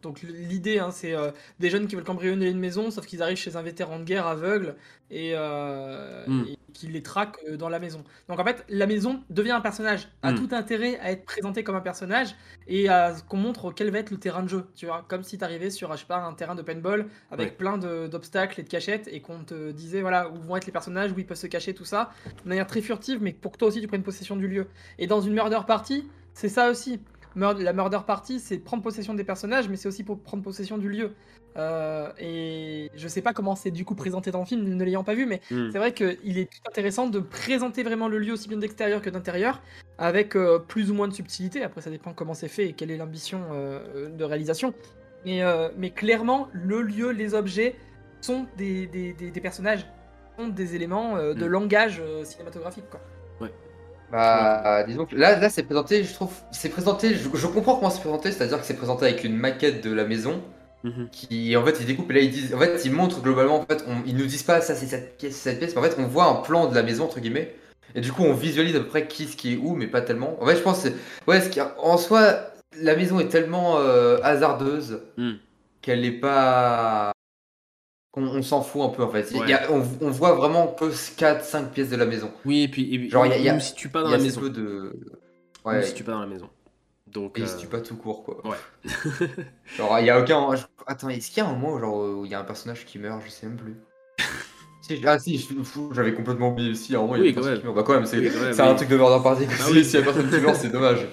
donc- 0.02 0.22
l'idée, 0.22 0.78
hein, 0.78 0.90
c'est 0.90 1.14
euh, 1.14 1.30
des 1.60 1.70
jeunes 1.70 1.86
qui 1.86 1.94
veulent 1.94 2.04
cambrioler 2.04 2.50
une 2.50 2.58
maison, 2.58 2.90
sauf 2.90 3.06
qu'ils 3.06 3.22
arrivent 3.22 3.36
chez 3.36 3.56
un 3.56 3.62
vétéran 3.62 3.98
de 3.98 4.04
guerre 4.04 4.26
aveugle 4.26 4.74
et, 5.10 5.32
euh, 5.34 6.24
Mm. 6.26 6.44
et 6.48 6.58
qui 6.72 6.88
les 6.88 7.02
traque 7.02 7.36
euh, 7.48 7.56
dans 7.56 7.68
la 7.68 7.78
maison. 7.78 8.02
Donc 8.28 8.38
en 8.40 8.44
fait, 8.44 8.64
la 8.68 8.86
maison 8.86 9.22
devient 9.30 9.50
un 9.52 9.60
personnage, 9.60 10.08
a 10.22 10.32
Mm. 10.32 10.34
tout 10.36 10.48
intérêt 10.54 10.98
à 11.00 11.12
être 11.12 11.24
présenté 11.24 11.62
comme 11.64 11.76
un 11.76 11.80
personnage 11.80 12.34
et 12.66 12.88
à 12.88 13.14
qu'on 13.28 13.36
montre 13.36 13.72
quel 13.72 13.90
va 13.90 13.98
être 13.98 14.10
le 14.10 14.16
terrain 14.18 14.42
de 14.42 14.48
jeu. 14.48 14.64
Tu 14.74 14.86
vois, 14.86 15.04
comme 15.06 15.22
si 15.22 15.38
tu 15.38 15.44
arrivais 15.44 15.70
sur, 15.70 15.92
je 15.92 15.98
sais 15.98 16.06
pas, 16.06 16.18
un 16.18 16.32
terrain 16.34 16.54
de 16.54 16.62
paintball 16.62 17.06
avec 17.30 17.50
Ouais. 17.50 17.56
plein 17.56 17.78
d'obstacles 17.78 18.60
et 18.60 18.62
de 18.64 18.68
cachettes 18.68 19.08
et 19.12 19.20
qu'on 19.20 19.44
te 19.44 19.70
disait 19.70 20.00
voilà 20.00 20.28
où 20.30 20.36
vont 20.36 20.56
être 20.56 20.66
les 20.66 20.72
personnages, 20.72 21.12
où 21.12 21.18
ils 21.18 21.26
peuvent 21.26 21.36
se 21.36 21.46
cacher, 21.46 21.74
tout 21.74 21.84
ça, 21.84 22.10
de 22.44 22.48
manière 22.48 22.66
très 22.66 22.80
furtive, 22.80 23.18
mais 23.22 23.32
pour 23.32 23.52
que 23.52 23.58
toi 23.58 23.68
aussi 23.68 23.80
tu 23.80 23.86
prennes 23.86 24.02
possession 24.02 24.36
du 24.36 24.48
lieu. 24.48 24.66
Et 24.98 25.06
dans 25.06 25.20
une 25.20 25.34
murder 25.34 25.60
party, 25.66 26.08
c'est 26.34 26.48
ça 26.48 26.70
aussi. 26.70 26.98
Mur- 27.34 27.54
la 27.54 27.72
murder 27.72 28.00
party, 28.06 28.38
c'est 28.40 28.58
prendre 28.58 28.82
possession 28.82 29.14
des 29.14 29.24
personnages, 29.24 29.68
mais 29.68 29.76
c'est 29.76 29.88
aussi 29.88 30.04
pour 30.04 30.18
prendre 30.20 30.42
possession 30.42 30.78
du 30.78 30.88
lieu. 30.88 31.12
Euh, 31.56 32.08
et 32.18 32.90
je 32.94 33.08
sais 33.08 33.20
pas 33.20 33.32
comment 33.34 33.54
c'est 33.54 33.70
du 33.70 33.84
coup 33.84 33.94
présenté 33.94 34.30
dans 34.30 34.40
le 34.40 34.46
film, 34.46 34.62
ne 34.74 34.82
l'ayant 34.84 35.04
pas 35.04 35.14
vu, 35.14 35.26
mais 35.26 35.40
Mhm. 35.50 35.70
c'est 35.70 35.78
vrai 35.78 35.92
qu'il 35.92 36.38
est 36.38 36.48
intéressant 36.66 37.06
de 37.08 37.20
présenter 37.20 37.82
vraiment 37.82 38.08
le 38.08 38.18
lieu 38.18 38.32
aussi 38.32 38.48
bien 38.48 38.56
d'extérieur 38.58 39.02
que 39.02 39.10
d'intérieur, 39.10 39.60
avec 39.98 40.34
euh, 40.34 40.58
plus 40.58 40.90
ou 40.90 40.94
moins 40.94 41.08
de 41.08 41.12
subtilité. 41.14 41.62
Après, 41.62 41.80
ça 41.82 41.90
dépend 41.90 42.14
comment 42.14 42.34
c'est 42.34 42.48
fait 42.48 42.68
et 42.68 42.72
quelle 42.72 42.90
est 42.90 42.96
l'ambition 42.96 43.40
euh, 43.52 44.08
de 44.08 44.24
réalisation. 44.24 44.72
Mais, 45.24 45.40
mais 45.76 45.90
clairement, 45.90 46.48
le 46.52 46.82
lieu, 46.82 47.10
les 47.12 47.34
objets 47.34 47.76
sont 48.20 48.46
des, 48.56 48.86
des- 48.88 49.12
des- 49.12 49.30
des 49.30 49.40
personnages, 49.40 49.86
sont 50.36 50.48
des 50.48 50.74
éléments 50.74 51.16
de 51.16 51.34
Mhm. 51.34 51.46
langage 51.46 52.02
cinématographique. 52.24 52.88
Quoi. 52.90 53.00
Bah, 54.12 54.84
disons 54.86 55.06
que 55.06 55.16
là, 55.16 55.38
là 55.38 55.48
c'est 55.50 55.62
présenté, 55.62 56.04
je 56.04 56.12
trouve. 56.12 56.32
C'est 56.52 56.68
présenté, 56.68 57.14
je, 57.14 57.28
je 57.34 57.46
comprends 57.46 57.76
comment 57.76 57.90
c'est 57.90 58.00
présenté, 58.00 58.30
c'est-à-dire 58.30 58.60
que 58.60 58.66
c'est 58.66 58.76
présenté 58.76 59.06
avec 59.06 59.24
une 59.24 59.36
maquette 59.36 59.82
de 59.82 59.92
la 59.92 60.04
maison. 60.04 60.40
Mhm. 60.84 61.08
Qui 61.12 61.56
en 61.56 61.64
fait 61.64 61.76
ils 61.80 61.86
découpent 61.86 62.10
et 62.10 62.14
là 62.14 62.20
ils 62.20 62.30
disent 62.32 62.52
en 62.54 62.58
fait 62.58 62.84
ils 62.84 62.90
montrent 62.92 63.22
globalement 63.22 63.60
en 63.60 63.64
fait 63.66 63.84
on- 63.86 64.02
ils 64.04 64.16
nous 64.16 64.26
disent 64.26 64.42
pas 64.42 64.60
ça 64.60 64.74
c'est 64.74 64.86
cette 64.86 65.16
pièce 65.16 65.36
c'est 65.36 65.50
cette 65.50 65.60
pièce 65.60 65.76
mais 65.76 65.80
en 65.80 65.84
fait 65.84 65.94
on 65.96 66.08
voit 66.08 66.24
un 66.24 66.34
plan 66.42 66.66
de 66.66 66.74
la 66.74 66.82
maison 66.82 67.04
entre 67.04 67.20
guillemets 67.20 67.54
et 67.94 68.00
du 68.00 68.10
coup 68.10 68.24
on 68.24 68.32
visualise 68.34 68.74
à 68.74 68.80
peu 68.80 68.88
près 68.88 69.06
qui 69.06 69.26
ce 69.26 69.36
qui 69.36 69.52
est 69.52 69.56
où 69.58 69.76
mais 69.76 69.86
pas 69.86 70.00
tellement 70.00 70.36
en 70.42 70.46
fait 70.46 70.56
je 70.56 70.60
pense 70.62 70.82
que 70.82 70.88
c'est- 70.88 70.94
ouais 71.28 71.40
ce 71.40 71.50
qui 71.50 71.60
en 71.60 71.96
soi 71.98 72.50
la 72.80 72.96
maison 72.96 73.20
est 73.20 73.28
tellement 73.28 73.78
euh, 73.78 74.18
hasardeuse 74.24 75.02
Mm. 75.16 75.34
qu'elle 75.82 76.04
est 76.04 76.10
pas 76.18 77.12
qu'on 78.12 78.24
on 78.26 78.42
s'en 78.42 78.62
fout 78.62 78.82
un 78.82 78.88
peu 78.90 79.02
en 79.02 79.08
fait 79.08 79.26
Il 79.32 79.48
y 79.48 79.52
a- 79.54 79.70
Ouais. 79.70 79.76
on, 80.00 80.06
on 80.06 80.10
voit 80.10 80.32
vraiment 80.34 80.68
que 80.68 80.84
4 81.16 81.44
5 81.44 81.70
pièces 81.72 81.88
de 81.90 81.96
la 81.96 82.06
maison 82.06 82.30
Oui, 82.44 82.62
et 82.62 82.68
puis, 82.68 82.94
et 82.94 82.98
puis 82.98 83.10
Genre, 83.10 83.26
il 83.26 83.30
y 83.30 83.34
a- 83.34 83.38
y 83.38 83.48
a- 83.48 83.52
on 83.52 83.56
ne 83.56 83.60
situe 83.60 83.88
pas 83.88 84.02
dans 84.02 84.10
la 84.10 84.18
maison. 84.18 84.40
peu 84.40 84.50
de 84.50 84.92
On 85.64 85.72
ne 85.72 85.76
ouais 85.78 85.82
situe 85.82 86.04
pas 86.04 86.12
dans 86.12 86.20
la 86.20 86.26
maison. 86.26 86.48
Donc, 87.08 87.38
et 87.38 87.42
il 87.42 87.46
euh, 87.48 87.56
tue 87.58 87.66
pas 87.66 87.80
tout 87.80 87.96
court 87.96 88.22
quoi 88.24 88.40
Ouais. 88.46 88.56
Genre, 89.76 89.98
il 90.00 90.06
y 90.06 90.10
a 90.10 90.18
aucun. 90.20 90.48
Attends, 90.86 91.08
est-ce 91.10 91.28
qu'il 91.30 91.42
y 91.42 91.46
a 91.46 91.48
un 91.48 91.52
moment 91.54 91.78
genre, 91.78 91.96
où 92.18 92.24
il 92.24 92.30
y 92.30 92.34
a 92.34 92.40
un 92.40 92.44
personnage 92.44 92.84
qui 92.86 92.98
meurt 92.98 93.20
Je 93.24 93.30
sais 93.30 93.46
même 93.46 93.56
plus. 93.56 93.76
Si, 94.84 95.00
ah 95.06 95.16
si, 95.16 95.38
je- 95.38 95.62
fou, 95.62 95.90
j'avais 95.94 96.12
complètement 96.12 96.48
oublié 96.48 96.72
aussi. 96.72 96.96
Un 96.96 97.02
moment, 97.02 97.14
il 97.14 97.18
y 97.18 97.20
a 97.20 97.24
Oui, 97.26 97.30
un 97.30 97.34
personnage 97.34 97.58
même. 97.58 97.60
qui 97.60 97.66
meurt. 97.66 97.76
Bah, 97.76 97.82
quand 97.86 97.94
même, 97.94 98.04
c'est 98.06 98.16
Oui, 98.18 98.24
même, 98.24 98.52
oui. 98.52 98.60
un 98.60 98.74
truc 98.74 98.88
de 98.88 98.96
murder 98.96 99.22
party. 99.22 99.44
Ah 99.48 99.54
si. 99.54 99.84
S'il 99.84 100.00
y 100.00 100.02
a 100.02 100.04
personne 100.04 100.28
qui 100.28 100.36
meurt, 100.40 100.56
c'est 100.56 100.70
dommage. 100.72 101.06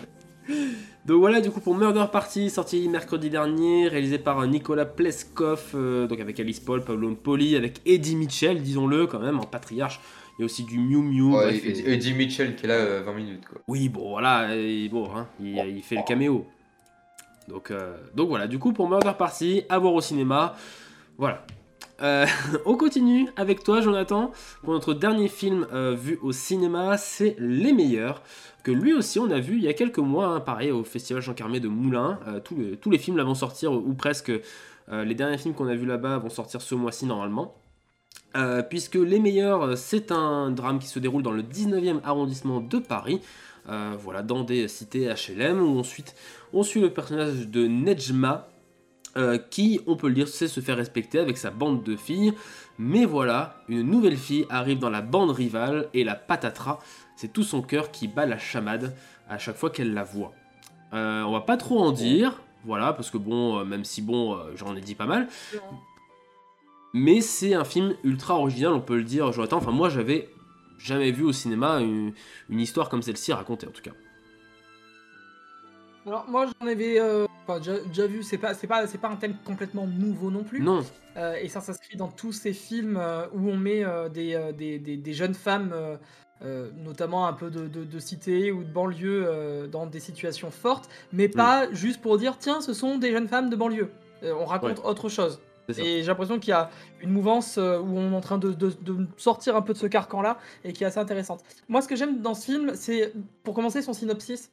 Donc 1.10 1.22
voilà, 1.22 1.42
du 1.42 1.50
coup 1.50 1.60
pour 1.60 1.74
Murder 1.76 2.06
Party, 2.12 2.52
sorti 2.52 2.88
mercredi 2.88 3.32
dernier, 3.32 3.88
réalisé 3.88 4.20
par 4.20 4.46
Nicolas 4.46 4.86
Pleskov, 4.86 5.72
euh, 5.74 6.06
donc 6.06 6.20
avec 6.20 6.40
Alice 6.40 6.60
Paul, 6.60 6.84
Pablo 6.84 7.16
Poli, 7.16 7.56
avec 7.56 7.82
Eddie 7.88 8.16
Mitchell, 8.16 8.62
disons-le 8.62 9.08
quand 9.08 9.18
même, 9.18 9.40
en 9.40 9.44
patriarche. 9.44 10.00
Il 10.38 10.42
y 10.42 10.44
a 10.44 10.46
aussi 10.46 10.66
du 10.66 10.78
Miu 10.78 10.98
Miu. 11.02 11.24
Ouais, 11.36 11.46
bref, 11.46 11.66
et- 11.66 11.94
Eddie 11.94 12.14
Mitchell 12.14 12.56
qui 12.56 12.66
est 12.66 12.68
là 12.70 12.76
euh, 12.76 13.02
20 13.04 13.14
minutes 13.16 13.44
quoi. 13.50 13.60
Oui, 13.68 13.90
bon 13.90 14.08
voilà, 14.10 14.56
et 14.56 14.88
bon, 14.88 15.10
hein, 15.16 15.26
il, 15.40 15.58
il 15.78 15.82
fait 15.82 15.96
le 15.96 16.04
caméo. 16.08 16.46
Donc, 17.48 17.72
euh, 17.72 17.96
donc 18.14 18.30
voilà, 18.30 18.46
du 18.46 18.60
coup 18.60 18.72
pour 18.72 18.88
Murder 18.88 19.14
Party, 19.18 19.64
à 19.68 19.80
voir 19.80 19.96
au 19.96 20.02
cinéma. 20.02 20.54
Voilà. 21.18 21.44
Euh, 22.02 22.26
on 22.66 22.76
continue 22.76 23.30
avec 23.36 23.64
toi, 23.64 23.82
Jonathan, 23.82 24.32
pour 24.64 24.74
notre 24.74 24.94
dernier 24.94 25.28
film 25.28 25.68
euh, 25.74 25.96
vu 25.96 26.20
au 26.22 26.32
cinéma, 26.32 26.98
c'est 26.98 27.36
Les 27.40 27.74
Meilleurs, 27.74 28.22
que 28.64 28.72
lui 28.72 28.94
aussi 28.94 29.20
on 29.20 29.30
a 29.32 29.40
vu 29.40 29.56
il 29.58 29.64
y 29.64 29.68
a 29.68 29.74
quelques 29.74 30.00
mois, 30.00 30.28
hein, 30.28 30.40
pareil, 30.40 30.72
au 30.72 30.84
Festival 30.84 31.22
Jean 31.22 31.34
Carmé 31.34 31.60
de 31.60 31.68
Moulins. 31.68 32.20
Euh, 32.28 32.40
tous, 32.40 32.90
les, 32.90 32.98
films 32.98 33.18
là 33.18 33.24
vont 33.24 33.36
sortir, 33.36 33.72
ou 33.74 33.94
presque. 33.94 34.32
les 34.92 35.16
derniers 35.16 35.38
films 35.38 35.54
qu'on 35.54 35.68
a 35.68 35.76
vus 35.76 35.86
là-bas 35.86 36.18
vont 36.18 36.30
sortir 36.30 36.62
ce 36.62 36.76
mois-ci 36.76 37.06
normalement. 37.06 37.56
Puisque 38.70 38.96
Les 38.96 39.20
Meilleurs, 39.20 39.78
c'est 39.78 40.12
un 40.12 40.52
drame 40.52 40.80
qui 40.80 40.88
se 40.88 41.00
déroule 41.00 41.24
dans 41.24 41.32
le 41.32 41.44
19e 41.44 42.00
arrondissement 42.04 42.60
de 42.60 42.80
Paris. 42.80 43.22
Voilà, 43.68 44.24
dans 44.24 44.44
des 44.44 44.68
cités 44.68 45.08
HLM, 45.08 45.62
où 45.62 45.80
ensuite 45.80 46.16
on 46.54 46.64
suit 46.64 46.82
le 46.82 46.92
personnage 46.92 47.48
de 47.48 47.68
Nejma, 47.68 48.48
euh, 49.18 49.38
qui, 49.38 49.82
on 49.88 49.96
peut 49.96 50.08
le 50.08 50.14
dire, 50.14 50.28
sait 50.28 50.48
se 50.48 50.60
faire 50.60 50.78
respecter 50.78 51.20
avec 51.20 51.38
sa 51.38 51.50
bande 51.50 51.84
de 51.84 51.96
filles. 51.96 52.34
Mais 52.78 53.06
voilà, 53.06 53.62
une 53.68 53.82
nouvelle 53.82 54.18
fille 54.18 54.46
arrive 54.50 54.80
dans 54.80 54.90
la 54.90 55.02
bande 55.02 55.32
rivale 55.32 55.90
et 55.94 56.04
la 56.04 56.16
patatras, 56.16 56.80
c'est 57.16 57.34
tout 57.34 57.44
son 57.44 57.62
cœur 57.62 57.92
qui 57.92 58.08
bat 58.08 58.26
la 58.26 58.38
chamade 58.38 58.96
à 59.28 59.38
chaque 59.38 59.56
fois 59.56 59.70
qu'elle 59.70 59.94
la 59.94 60.04
voit. 60.04 60.34
Euh, 60.94 61.24
on 61.24 61.32
va 61.32 61.42
pas 61.42 61.58
trop 61.58 61.80
en 61.80 61.92
dire, 61.92 62.42
voilà, 62.66 62.94
parce 62.94 63.10
que 63.10 63.18
bon, 63.18 63.60
euh, 63.60 63.66
même 63.66 63.84
si 63.84 64.02
bon, 64.02 64.38
j'en 64.56 64.76
ai 64.76 64.82
dit 64.82 64.96
pas 64.96 65.06
mal. 65.06 65.28
Mais 66.94 67.22
c'est 67.22 67.54
un 67.54 67.66
film 67.66 67.96
ultra 68.04 68.36
original, 68.36 68.74
on 68.74 68.82
peut 68.82 68.98
le 68.98 69.04
dire, 69.04 69.32
Jonathan. 69.32 69.58
Enfin, 69.58 69.72
moi, 69.72 69.90
j'avais 69.90 70.30
jamais 70.80 71.12
vu 71.12 71.24
au 71.24 71.32
cinéma 71.32 71.82
une, 71.82 72.14
une 72.50 72.60
histoire 72.60 72.90
comme 72.90 73.02
celle-ci 73.02 73.34
racontée, 73.34 73.68
en 73.68 73.72
tout 73.72 73.82
cas. 73.82 73.92
Alors 76.10 76.26
moi 76.28 76.48
j'en 76.60 76.68
avais 76.68 77.00
euh, 77.00 77.28
enfin, 77.48 77.60
déjà, 77.60 77.80
déjà 77.82 78.08
vu, 78.08 78.24
c'est 78.24 78.40
pas, 78.40 78.56
c'est 78.56 78.66
pas, 78.66 78.88
c'est 78.88 78.98
pas 78.98 79.10
un 79.10 79.16
thème 79.16 79.36
complètement 79.46 79.86
nouveau 79.86 80.32
non 80.32 80.44
plus. 80.44 80.60
Non, 80.60 80.84
Euh, 81.18 81.36
et 81.36 81.50
ça 81.50 81.62
s'inscrit 81.62 81.98
dans 81.98 82.08
tous 82.08 82.32
ces 82.32 82.52
films 82.54 82.98
euh, 82.98 83.28
où 83.34 83.48
on 83.50 83.58
met 83.58 83.84
des, 84.12 84.52
des, 84.58 84.80
des- 84.80 84.98
des 84.98 85.14
jeunes 85.14 85.36
femmes, 85.36 85.72
notamment 86.84 87.28
un 87.28 87.34
peu 87.34 87.50
de, 87.52 87.68
de, 87.68 87.84
de 87.84 88.00
cité 88.00 88.52
ou 88.52 88.64
de 88.64 88.72
banlieue, 88.72 89.68
dans 89.72 89.86
des 89.86 90.00
situations 90.00 90.50
fortes, 90.50 90.90
mais 91.14 91.28
pas 91.28 91.72
juste 91.74 92.02
pour 92.02 92.18
dire 92.18 92.38
tiens, 92.40 92.60
ce 92.62 92.74
sont 92.74 92.98
des 92.98 93.12
jeunes 93.12 93.28
femmes 93.28 93.50
de 93.52 93.56
banlieue. 93.56 93.92
On 94.24 94.46
raconte 94.46 94.80
autre 94.86 95.10
chose. 95.10 95.40
Et 95.78 96.02
j'ai 96.02 96.08
l'impression 96.08 96.40
qu'il 96.40 96.50
y 96.50 96.54
a 96.54 96.72
une 97.02 97.12
mouvance 97.12 97.58
où 97.58 97.62
on 98.00 98.12
est 98.12 98.16
en 98.16 98.22
train 98.22 98.40
de, 98.40 98.52
de- 98.54 98.74
de 98.82 99.06
sortir 99.18 99.56
un 99.56 99.62
peu 99.62 99.74
de 99.74 99.78
ce 99.78 99.86
carcan-là 99.86 100.40
et 100.64 100.74
qui 100.74 100.84
est 100.84 100.88
assez 100.88 100.98
intéressante. 101.00 101.44
Moi, 101.68 101.82
ce 101.84 101.88
que 101.88 101.96
j'aime 101.96 102.22
dans 102.22 102.34
ce 102.34 102.46
film, 102.46 102.72
c'est 102.74 103.14
pour 103.44 103.54
commencer 103.54 103.82
son 103.84 103.94
synopsis. 103.94 104.52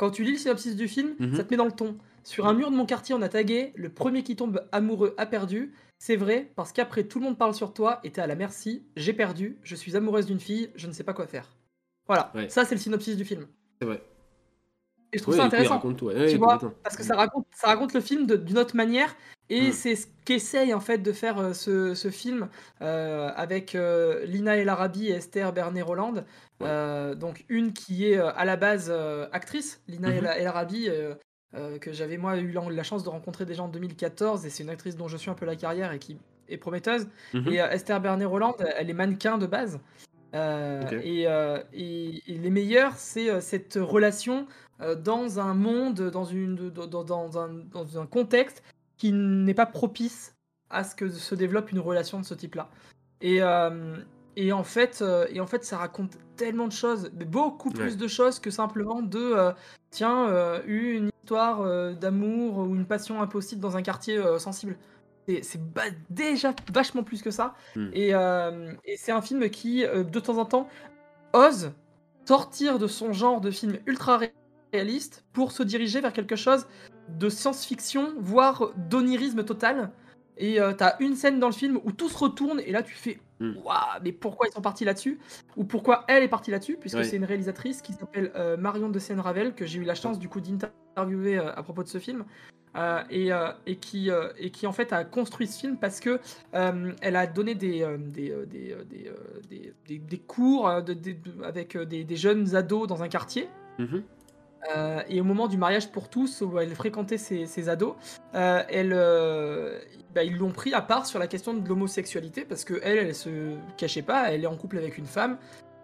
Quand 0.00 0.10
tu 0.10 0.24
lis 0.24 0.32
le 0.32 0.38
synopsis 0.38 0.76
du 0.76 0.88
film, 0.88 1.14
Mhm. 1.18 1.36
ça 1.36 1.44
te 1.44 1.52
met 1.52 1.58
dans 1.58 1.66
le 1.66 1.72
ton. 1.72 1.98
Sur 2.24 2.46
un 2.46 2.54
mur 2.54 2.70
de 2.70 2.76
mon 2.76 2.86
quartier, 2.86 3.14
on 3.14 3.20
a 3.20 3.28
tagué 3.28 3.72
Le 3.76 3.90
premier 3.90 4.22
qui 4.22 4.34
tombe 4.34 4.66
amoureux 4.72 5.14
a 5.18 5.26
perdu. 5.26 5.74
C'est 5.98 6.16
vrai, 6.16 6.50
parce 6.56 6.72
qu'après 6.72 7.04
tout 7.04 7.18
le 7.18 7.26
monde 7.26 7.36
parle 7.36 7.52
sur 7.52 7.74
toi 7.74 8.00
et 8.02 8.10
t'es 8.10 8.22
à 8.22 8.26
la 8.26 8.34
merci. 8.34 8.82
J'ai 8.96 9.12
perdu, 9.12 9.58
je 9.62 9.76
suis 9.76 9.98
amoureuse 9.98 10.24
d'une 10.24 10.40
fille, 10.40 10.70
je 10.74 10.86
ne 10.86 10.92
sais 10.92 11.04
pas 11.04 11.12
quoi 11.12 11.26
faire. 11.26 11.54
Voilà, 12.06 12.32
Ouais. 12.34 12.48
ça 12.48 12.64
c'est 12.64 12.74
le 12.74 12.80
synopsis 12.80 13.14
du 13.14 13.26
film. 13.26 13.46
C'est 13.78 13.84
vrai. 13.86 14.02
Et 15.12 15.18
je 15.18 15.22
trouve 15.22 15.34
Ouais, 15.34 15.38
ça 15.38 15.42
coup, 15.44 15.46
intéressant. 15.48 15.74
raconte 15.74 15.96
tout, 15.96 16.06
ouais. 16.06 16.28
tu 16.30 16.36
vois, 16.36 16.58
parce 16.82 16.96
que 16.96 17.02
ça 17.02 17.16
raconte, 17.16 17.46
ça 17.52 17.66
raconte 17.68 17.94
le 17.94 18.00
film 18.00 18.26
d'une 18.26 18.58
autre 18.58 18.76
manière. 18.76 19.14
Et 19.52 19.68
Mm. 19.70 19.72
c'est 19.72 19.96
ce 19.96 20.06
qu'essaye 20.24 20.72
en 20.72 20.78
fait 20.78 20.98
de 20.98 21.12
faire 21.12 21.38
euh, 21.38 21.52
ce, 21.52 21.94
ce 21.94 22.08
film 22.10 22.48
euh, 22.82 23.30
avec 23.34 23.74
euh, 23.74 24.24
Lina 24.24 24.56
El 24.56 24.68
Arabi 24.68 25.08
et 25.08 25.14
Esther 25.14 25.52
Bernet-Roland. 25.52 26.24
Euh, 26.62 27.16
donc 27.16 27.44
une 27.48 27.72
qui 27.72 28.06
est 28.06 28.18
à 28.18 28.44
la 28.44 28.56
base 28.56 28.92
actrice, 29.32 29.80
Lina 29.88 30.10
Mhm. 30.10 30.26
El 30.38 30.46
Arabi, 30.46 30.88
que 31.80 31.92
j'avais 31.92 32.16
moi 32.16 32.36
eu 32.38 32.52
la, 32.52 32.62
la 32.70 32.82
chance 32.84 33.02
de 33.02 33.08
rencontrer 33.08 33.44
déjà 33.44 33.64
en 33.64 33.68
2014, 33.68 34.46
et 34.46 34.50
c'est 34.50 34.62
une 34.62 34.70
actrice 34.70 34.96
dont 34.96 35.08
je 35.08 35.16
suis 35.16 35.30
un 35.30 35.34
peu 35.34 35.46
la 35.46 35.56
carrière 35.56 35.90
et 35.92 35.98
qui 35.98 36.16
est 36.48 36.56
prometteuse. 36.58 37.08
Mhm. 37.34 37.48
Et 37.52 37.56
Esther 37.56 38.00
Bernet-Roland, 38.00 38.54
elle 38.76 38.88
est 38.88 38.94
mannequin 38.94 39.36
de 39.38 39.46
base. 39.46 39.80
Euh, 40.32 40.80
et, 41.02 41.26
euh, 41.26 41.58
et- 41.72 42.22
et 42.28 42.34
les 42.38 42.50
meilleurs, 42.50 42.92
c'est 42.94 43.28
euh, 43.28 43.40
cette 43.40 43.76
relation 43.80 44.46
dans 44.96 45.38
un 45.40 45.54
monde, 45.54 46.10
dans, 46.10 46.24
une, 46.24 46.70
dans, 46.70 47.38
un, 47.38 47.48
dans 47.70 47.98
un 47.98 48.06
contexte 48.06 48.62
qui 48.96 49.12
n'est 49.12 49.54
pas 49.54 49.66
propice 49.66 50.34
à 50.70 50.84
ce 50.84 50.94
que 50.94 51.08
se 51.08 51.34
développe 51.34 51.72
une 51.72 51.80
relation 51.80 52.20
de 52.20 52.24
ce 52.24 52.34
type-là. 52.34 52.68
Et, 53.20 53.42
euh, 53.42 53.96
et, 54.36 54.52
en 54.52 54.62
fait, 54.64 55.00
euh, 55.02 55.26
et 55.30 55.40
en 55.40 55.46
fait, 55.46 55.64
ça 55.64 55.78
raconte 55.78 56.16
tellement 56.36 56.66
de 56.68 56.72
choses, 56.72 57.10
beaucoup 57.10 57.70
plus 57.70 57.90
Ouais. 57.92 57.96
de 57.96 58.08
choses 58.08 58.38
que 58.38 58.50
simplement 58.50 59.02
de 59.02 59.18
euh, 59.18 59.52
tiens, 59.90 60.28
euh, 60.28 60.60
une 60.66 61.10
histoire 61.22 61.60
euh, 61.62 61.92
d'amour 61.92 62.58
ou 62.58 62.74
une 62.74 62.86
passion 62.86 63.20
impossible 63.20 63.60
dans 63.60 63.76
un 63.76 63.82
quartier 63.82 64.16
euh, 64.16 64.38
sensible. 64.38 64.76
C'est- 65.28 65.60
déjà 66.08 66.54
vachement 66.72 67.02
plus 67.04 67.22
que 67.22 67.30
ça. 67.30 67.54
Hmm. 67.76 67.90
Et, 67.92 68.14
euh, 68.14 68.72
et 68.84 68.96
c'est 68.96 69.12
un 69.12 69.22
film 69.22 69.48
qui, 69.50 69.84
euh, 69.84 70.02
de 70.02 70.18
temps 70.20 70.38
en 70.38 70.44
temps, 70.44 70.68
ose 71.32 71.72
sortir 72.26 72.78
de 72.78 72.86
son 72.86 73.12
genre 73.12 73.40
de 73.40 73.50
film 73.50 73.78
ultra 73.86 74.18
réaliste 74.72 75.24
pour 75.32 75.52
se 75.52 75.62
diriger 75.62 76.00
vers 76.00 76.12
quelque 76.12 76.36
chose 76.36 76.66
de 77.08 77.28
science-fiction, 77.28 78.14
voire 78.18 78.70
d'onirisme 78.76 79.44
total. 79.44 79.90
Et 80.36 80.60
euh, 80.60 80.72
t'as 80.72 80.96
une 81.00 81.16
scène 81.16 81.38
dans 81.38 81.48
le 81.48 81.52
film 81.52 81.78
où 81.84 81.92
tout 81.92 82.08
se 82.08 82.16
retourne 82.16 82.60
et 82.60 82.72
là 82.72 82.82
tu 82.82 82.94
fais 82.94 83.18
Hmm. 83.42 83.56
Waouh, 83.64 84.02
mais 84.04 84.12
pourquoi 84.12 84.48
ils 84.48 84.52
sont 84.52 84.60
partis 84.60 84.84
là-dessus? 84.84 85.18
Ou 85.56 85.64
pourquoi 85.64 86.04
elle 86.08 86.22
est 86.22 86.28
partie 86.28 86.50
là-dessus? 86.50 86.76
Puisque 86.78 86.98
c'est 87.06 87.16
une 87.16 87.24
réalisatrice 87.24 87.80
qui 87.80 87.94
s'appelle 87.94 88.30
euh, 88.36 88.58
Marion 88.58 88.90
de 88.90 88.98
Seine-Ravel, 88.98 89.54
que 89.54 89.64
j'ai 89.64 89.78
eu 89.78 89.82
la 89.84 89.94
chance 89.94 90.18
du 90.18 90.28
coup 90.28 90.42
d'interviewer 90.42 91.38
euh, 91.38 91.50
à 91.56 91.62
propos 91.62 91.82
de 91.82 91.88
ce 91.88 91.96
film. 91.96 92.26
Euh, 92.76 93.02
et, 93.08 93.30
et, 93.64 93.76
qui, 93.76 94.10
et 94.36 94.50
qui 94.50 94.66
en 94.66 94.72
fait 94.72 94.92
a 94.92 95.04
construit 95.04 95.46
ce 95.46 95.58
film 95.58 95.78
parce 95.78 96.00
que 96.00 96.20
elle 96.52 97.16
a 97.16 97.26
donné 97.26 97.54
des, 97.54 97.78
des, 97.98 98.34
des, 98.46 98.76
des, 98.90 99.10
des- 99.48 99.72
des- 99.88 99.98
des 99.98 100.18
cours 100.18 100.82
de- 100.82 100.94
avec 101.42 101.78
des, 101.78 102.04
des 102.04 102.16
jeunes 102.16 102.54
ados 102.54 102.86
dans 102.86 103.02
un 103.02 103.08
quartier. 103.08 103.48
Mhm. 103.78 104.02
Euh, 104.74 105.02
et 105.08 105.20
au 105.20 105.24
moment 105.24 105.48
du 105.48 105.56
mariage 105.56 105.90
pour 105.90 106.08
tous, 106.08 106.42
où 106.42 106.58
elle 106.58 106.74
fréquentait 106.74 107.18
ces 107.18 107.68
ados, 107.68 107.94
euh, 108.34 108.62
elle, 108.68 108.92
euh, 108.94 109.78
bah, 110.14 110.22
ils 110.22 110.36
l'ont 110.36 110.52
pris 110.52 110.74
à 110.74 110.82
part 110.82 111.06
sur 111.06 111.18
la 111.18 111.26
question 111.26 111.54
de 111.54 111.66
l'homosexualité 111.66 112.44
parce 112.44 112.64
que 112.64 112.74
elle, 112.82 112.98
elle 112.98 113.14
se 113.14 113.56
cachait 113.76 114.02
pas, 114.02 114.32
elle 114.32 114.44
est 114.44 114.46
en 114.46 114.56
couple 114.56 114.78
avec 114.78 114.98
une 114.98 115.06
femme. 115.06 115.38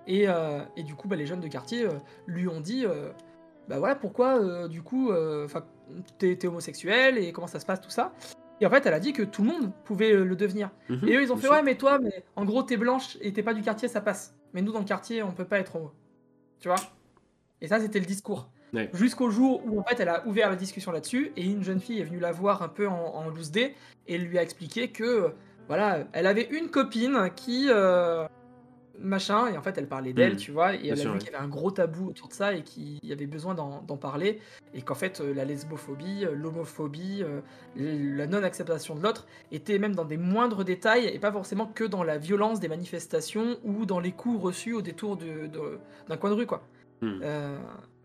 Et, 0.07 0.29
euh, 0.29 0.61
et 0.77 0.83
du 0.83 0.95
coup, 0.95 1.09
bah, 1.09 1.17
les 1.17 1.27
jeunes 1.27 1.41
de 1.41 1.49
quartier 1.49 1.87
lui 2.27 2.49
ont 2.49 2.61
dit 2.61 2.85
Bah 3.69 3.79
voilà, 3.79 3.97
pourquoi 3.97 4.69
du 4.69 4.83
coup, 4.83 5.11
euh, 5.11 5.49
'fin, 5.49 5.65
t'es 6.19 6.47
homosexuel 6.47 7.19
et 7.19 7.33
comment 7.33 7.47
ça 7.49 7.61
se 7.61 7.67
passe, 7.67 7.81
tout 7.81 7.91
ça. 7.91 8.13
Et 8.61 8.67
en 8.67 8.71
fait, 8.71 8.87
elle 8.87 8.95
a 8.95 9.01
dit 9.01 9.13
que 9.13 9.23
tout 9.23 9.43
le 9.43 9.49
monde 9.49 9.73
pouvait 9.85 10.13
le 10.13 10.37
devenir. 10.37 10.71
Mhm. 10.89 11.09
Et 11.09 11.17
eux, 11.17 11.23
ils 11.23 11.33
ont 11.33 11.37
fait 11.37 11.47
sûr. 11.47 11.53
Ouais, 11.53 11.63
mais 11.63 11.77
toi, 11.77 11.99
mais 11.99 12.25
en 12.37 12.45
gros, 12.45 12.63
t'es 12.63 12.77
blanche 12.77 13.19
et 13.21 13.33
t'es 13.33 13.43
pas 13.43 13.53
du 13.53 13.63
quartier, 13.63 13.89
ça 13.89 14.01
passe. 14.01 14.35
Mais 14.55 14.63
nous, 14.63 14.73
dans 14.73 14.79
le 14.79 14.87
quartier, 14.87 15.23
on 15.23 15.33
peut 15.33 15.45
pas 15.45 15.59
être 15.59 15.77
homo. 15.77 15.93
Tu 16.59 16.69
vois? 16.69 16.79
Et 17.61 17.69
ça, 17.69 17.81
c'était 17.81 17.99
le 17.99 18.07
discours. 18.07 18.49
Ouais. 18.75 18.91
Jusqu'au 18.95 19.31
jour 19.31 19.63
où 19.67 19.79
en 19.81 19.85
fait 19.85 20.01
elle 20.01 20.09
a 20.09 20.27
ouvert 20.27 20.51
la 20.51 20.57
discussion 20.57 20.91
là-dessus 20.93 21.33
et 21.37 21.45
une 21.45 21.63
jeune 21.63 21.81
fille 21.81 22.01
est 22.01 22.05
venue 22.05 22.19
la 22.19 22.33
voir 22.33 22.63
un 22.63 22.69
peu 22.69 22.89
en, 22.89 22.95
en 23.15 23.29
loose 23.29 23.51
day 23.53 23.75
et 24.09 24.19
lui 24.19 24.39
a 24.39 24.43
expliqué 24.43 24.89
que 24.89 25.33
voilà 25.69 26.01
elle 26.13 26.27
avait 26.27 26.49
une 26.51 26.69
copine 26.69 27.31
qui 27.37 27.67
euh, 27.71 28.27
machin 28.99 29.49
et 29.49 29.57
en 29.57 29.63
fait 29.63 29.77
elle 29.79 29.87
parlait 29.89 30.13
d'elle 30.13 30.33
Mhm. 30.33 30.37
tu 30.39 30.51
vois 30.51 30.75
et 30.75 30.79
Bien 30.79 30.95
elle 30.95 31.01
a 31.01 31.05
vu 31.05 31.11
ouais. 31.11 31.19
qu'il 31.19 31.31
y 31.31 31.35
avait 31.35 31.45
un 31.45 31.49
gros 31.49 31.71
tabou 31.71 32.09
autour 32.09 32.29
de 32.29 32.33
ça 32.33 32.55
et 32.55 32.63
qu'il 32.63 32.99
y 33.05 33.13
avait 33.13 33.27
besoin 33.27 33.55
d'en 33.55 33.97
parler 33.97 34.41
et 34.75 34.83
qu'en 34.83 34.95
fait 34.95 35.21
euh, 35.21 35.33
la 35.35 35.45
lesbophobie, 35.45 36.25
euh, 36.25 36.35
l'homophobie, 36.35 37.23
euh, 37.23 37.41
la 37.77 38.27
non-acceptation 38.27 38.95
de 38.95 39.03
l'autre 39.03 39.27
était 39.53 39.79
même 39.79 39.95
dans 39.95 40.05
des 40.07 40.17
moindres 40.17 40.65
détails 40.65 41.07
et 41.07 41.19
pas 41.19 41.31
forcément 41.33 41.67
que 41.67 41.85
dans 41.85 42.03
la 42.03 42.19
violence 42.19 42.59
des 42.59 42.69
manifestations 42.69 43.59
ou 43.65 43.87
dans 43.87 44.01
les 44.01 44.13
coups 44.13 44.43
reçus 44.43 44.73
au 44.73 44.83
détour 44.83 45.17
de- 45.17 45.47
de- 45.47 45.79
d'un 46.09 46.17
coin 46.17 46.31
de 46.31 46.35
rue 46.35 46.47
quoi. 46.47 46.63
Euh, 47.03 47.59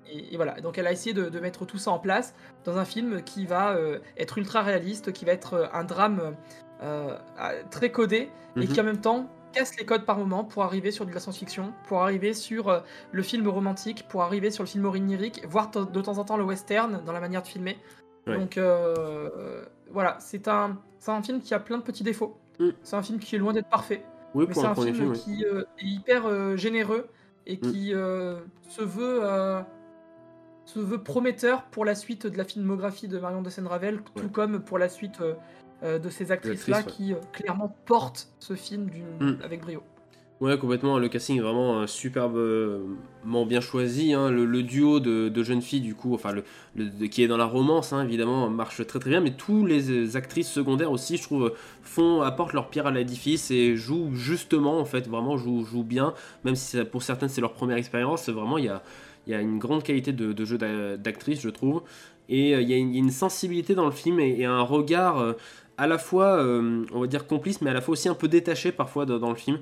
et, 0.10 0.34
et 0.34 0.36
voilà, 0.38 0.60
donc 0.62 0.78
elle 0.78 0.88
a 0.88 0.92
essayé 0.92 1.14
de, 1.14 1.30
de 1.30 1.40
mettre 1.40 1.66
tout 1.66 1.78
ça 1.78 1.92
en 1.92 2.00
place 2.00 2.34
dans 2.66 2.78
un 2.78 2.86
film 2.86 3.22
qui 3.24 3.46
va 3.46 3.74
euh, 3.76 4.00
être 4.18 4.38
ultra 4.38 4.62
réaliste, 4.62 5.12
qui 5.14 5.26
va 5.26 5.32
être 5.34 5.54
euh, 5.54 5.68
un 5.74 5.84
drame 5.84 6.36
euh, 6.84 7.16
très 7.70 7.92
codé 7.92 8.30
et 8.56 8.60
Mhm. 8.62 8.68
qui 8.68 8.82
en 8.82 8.84
même 8.84 9.00
temps 9.02 9.30
casse 9.54 9.78
les 9.78 9.86
codes 9.86 10.06
par 10.06 10.18
moment 10.18 10.44
pour 10.44 10.64
arriver 10.64 10.92
sur 10.92 11.06
de 11.06 11.12
la 11.14 11.20
science-fiction, 11.20 11.74
pour 11.88 12.02
arriver 12.02 12.34
sur 12.34 12.70
euh, 12.70 12.80
le 13.12 13.22
film 13.22 13.48
romantique, 13.48 14.06
pour 14.10 14.24
arriver 14.24 14.50
sur 14.52 14.64
le 14.64 14.68
film 14.70 14.86
onirique, 14.86 15.46
voire 15.48 15.70
de 15.72 16.02
temps 16.02 16.18
en 16.18 16.24
temps 16.26 16.38
le 16.38 16.44
western 16.44 17.02
dans 17.06 17.12
la 17.12 17.20
manière 17.20 17.42
de 17.42 17.48
filmer. 17.48 17.78
Ouais. 18.28 18.38
Donc 18.38 18.58
voilà, 19.92 20.18
c'est 20.20 20.48
un, 20.48 20.78
c'est 21.00 21.12
un 21.12 21.22
film 21.22 21.42
qui 21.42 21.54
a 21.54 21.60
plein 21.60 21.78
de 21.78 21.84
petits 21.84 22.04
défauts. 22.04 22.38
Mm. 22.60 22.70
C'est 22.84 22.96
un 22.96 23.04
film 23.04 23.20
qui 23.20 23.36
est 23.36 23.40
loin 23.40 23.52
d'être 23.54 23.70
parfait. 23.70 24.04
Oui, 24.34 24.46
Mais 24.48 24.54
c'est 24.54 24.66
un 24.66 24.76
film 24.76 24.96
film, 24.96 25.12
oui. 25.12 25.20
qui 25.20 25.44
est 25.44 25.84
hyper 25.86 26.58
généreux 26.58 27.08
et 27.46 27.58
Mm. 27.58 27.60
qui 27.60 27.90
se 27.90 28.82
veut 28.84 29.22
se 30.66 30.80
veut 30.80 31.02
prometteur 31.02 31.64
pour 31.72 31.86
la 31.86 31.96
suite 31.96 32.28
de 32.28 32.38
la 32.38 32.44
filmographie 32.46 33.08
de 33.08 33.20
Marion 33.20 33.42
de 33.42 33.50
Seine-Ravel, 33.50 34.02
tout 34.16 34.24
Ouais. 34.24 34.30
comme 34.32 34.60
pour 34.62 34.78
la 34.78 34.90
suite 34.90 35.20
euh, 35.22 35.34
euh, 35.84 36.00
de 36.00 36.10
ces 36.10 36.32
actrices-là 36.32 36.78
actrices, 36.78 36.96
qui 36.96 37.14
euh, 37.14 37.18
clairement 37.34 37.76
portent 37.86 38.30
ce 38.40 38.54
film 38.54 38.90
d'une- 38.90 39.32
Mm. 39.32 39.38
avec 39.44 39.62
brio. 39.62 39.82
Ouais, 40.40 40.58
complètement. 40.58 40.98
Le 40.98 41.08
casting 41.08 41.38
est 41.38 41.42
vraiment 41.42 41.82
euh, 41.82 41.88
superbement 41.88 43.46
bien 43.46 43.62
choisi. 43.62 44.14
hein. 44.14 44.32
Le, 44.32 44.46
le 44.46 44.64
duo 44.64 45.00
de, 45.00 45.30
de 45.30 45.44
jeunes 45.44 45.62
filles, 45.62 45.82
du 45.82 45.94
coup, 45.96 46.14
enfin, 46.16 46.32
le, 46.34 47.08
qui 47.08 47.22
est 47.24 47.28
dans 47.28 47.38
la 47.38 47.46
romance, 47.46 47.94
hein, 47.94 48.04
évidemment, 48.04 48.50
marche 48.50 48.86
très 48.88 48.98
très 49.00 49.10
bien. 49.12 49.22
Mais 49.22 49.32
tous 49.36 49.66
les 49.66 50.16
actrices 50.16 50.50
secondaires 50.50 50.92
aussi, 50.92 51.18
je 51.18 51.24
trouve, 51.24 51.54
font, 51.84 52.22
apportent 52.22 52.54
leur 52.54 52.70
pierre 52.70 52.88
à 52.88 52.92
l'édifice 52.92 53.52
et 53.52 53.76
jouent 53.76 54.14
justement, 54.16 54.80
en 54.80 54.86
fait, 54.86 55.08
vraiment 55.08 55.38
jouent, 55.38 55.64
jouent 55.64 55.84
bien. 55.84 56.14
Même 56.44 56.56
si 56.56 56.78
ça- 56.78 56.86
pour 56.86 57.04
certaines 57.04 57.30
c'est 57.30 57.42
leur 57.42 57.54
première 57.54 57.78
expérience, 57.78 58.28
vraiment, 58.30 58.58
il 58.58 58.66
y 58.66 58.70
a, 58.70 58.82
il 59.28 59.32
y 59.34 59.36
a 59.36 59.42
une 59.42 59.60
grande 59.60 59.84
qualité 59.84 60.14
de, 60.14 60.46
jeu 60.46 60.58
d'a- 60.58 60.98
d'actrice, 60.98 61.42
je 61.42 61.50
trouve. 61.50 61.84
Et 62.30 62.56
euh, 62.56 62.62
il 62.62 62.70
y, 62.70 62.74
a 62.74 62.78
une- 62.78 63.12
sensibilité 63.12 63.76
dans 63.76 63.86
le 63.86 63.92
film 63.92 64.20
et, 64.20 64.46
un 64.46 64.62
regard 64.62 65.20
euh, 65.20 65.34
à 65.78 65.88
la 65.88 65.98
fois, 65.98 66.38
euh, 66.38 66.86
on 66.94 67.02
va 67.02 67.08
dire, 67.08 67.28
complice, 67.28 67.62
mais 67.62 67.72
à 67.72 67.74
la 67.74 67.82
fois 67.82 67.94
aussi 67.94 68.08
un 68.08 68.14
peu 68.14 68.28
détaché 68.28 68.72
parfois 68.72 69.06
dans, 69.06 69.30
le 69.30 69.36
film. 69.36 69.60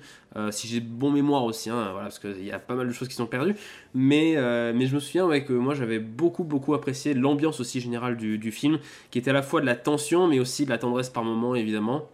Si 0.52 0.68
j'ai 0.68 0.82
bon 0.82 1.12
mémoire 1.12 1.44
aussi, 1.46 1.70
hein, 1.70 1.90
voilà, 1.92 2.08
parce 2.08 2.20
qu'il 2.20 2.46
y 2.46 2.52
a 2.52 2.60
pas 2.60 2.76
mal 2.76 2.88
de 2.88 2.92
choses 2.94 3.08
qui 3.08 3.16
sont 3.16 3.26
perdues. 3.26 3.56
Mais, 3.94 4.36
mais 4.74 4.86
je 4.86 4.96
me 4.96 5.00
souviens 5.00 5.40
que 5.40 5.54
moi 5.54 5.76
j'avais 5.76 6.00
beaucoup, 6.00 6.44
beaucoup 6.44 6.74
apprécié 6.74 7.14
l'ambiance 7.14 7.62
aussi 7.62 7.80
générale 7.80 8.18
du, 8.18 8.38
du 8.38 8.52
film, 8.52 8.80
qui 9.12 9.20
était 9.20 9.30
à 9.30 9.34
la 9.34 9.42
fois 9.42 9.62
de 9.62 9.66
la 9.66 9.76
tension, 9.76 10.28
mais 10.28 10.40
aussi 10.40 10.66
de 10.66 10.70
la 10.72 10.78
tendresse 10.78 11.10
par 11.10 11.24
moments, 11.24 11.56
évidemment. 11.56 12.10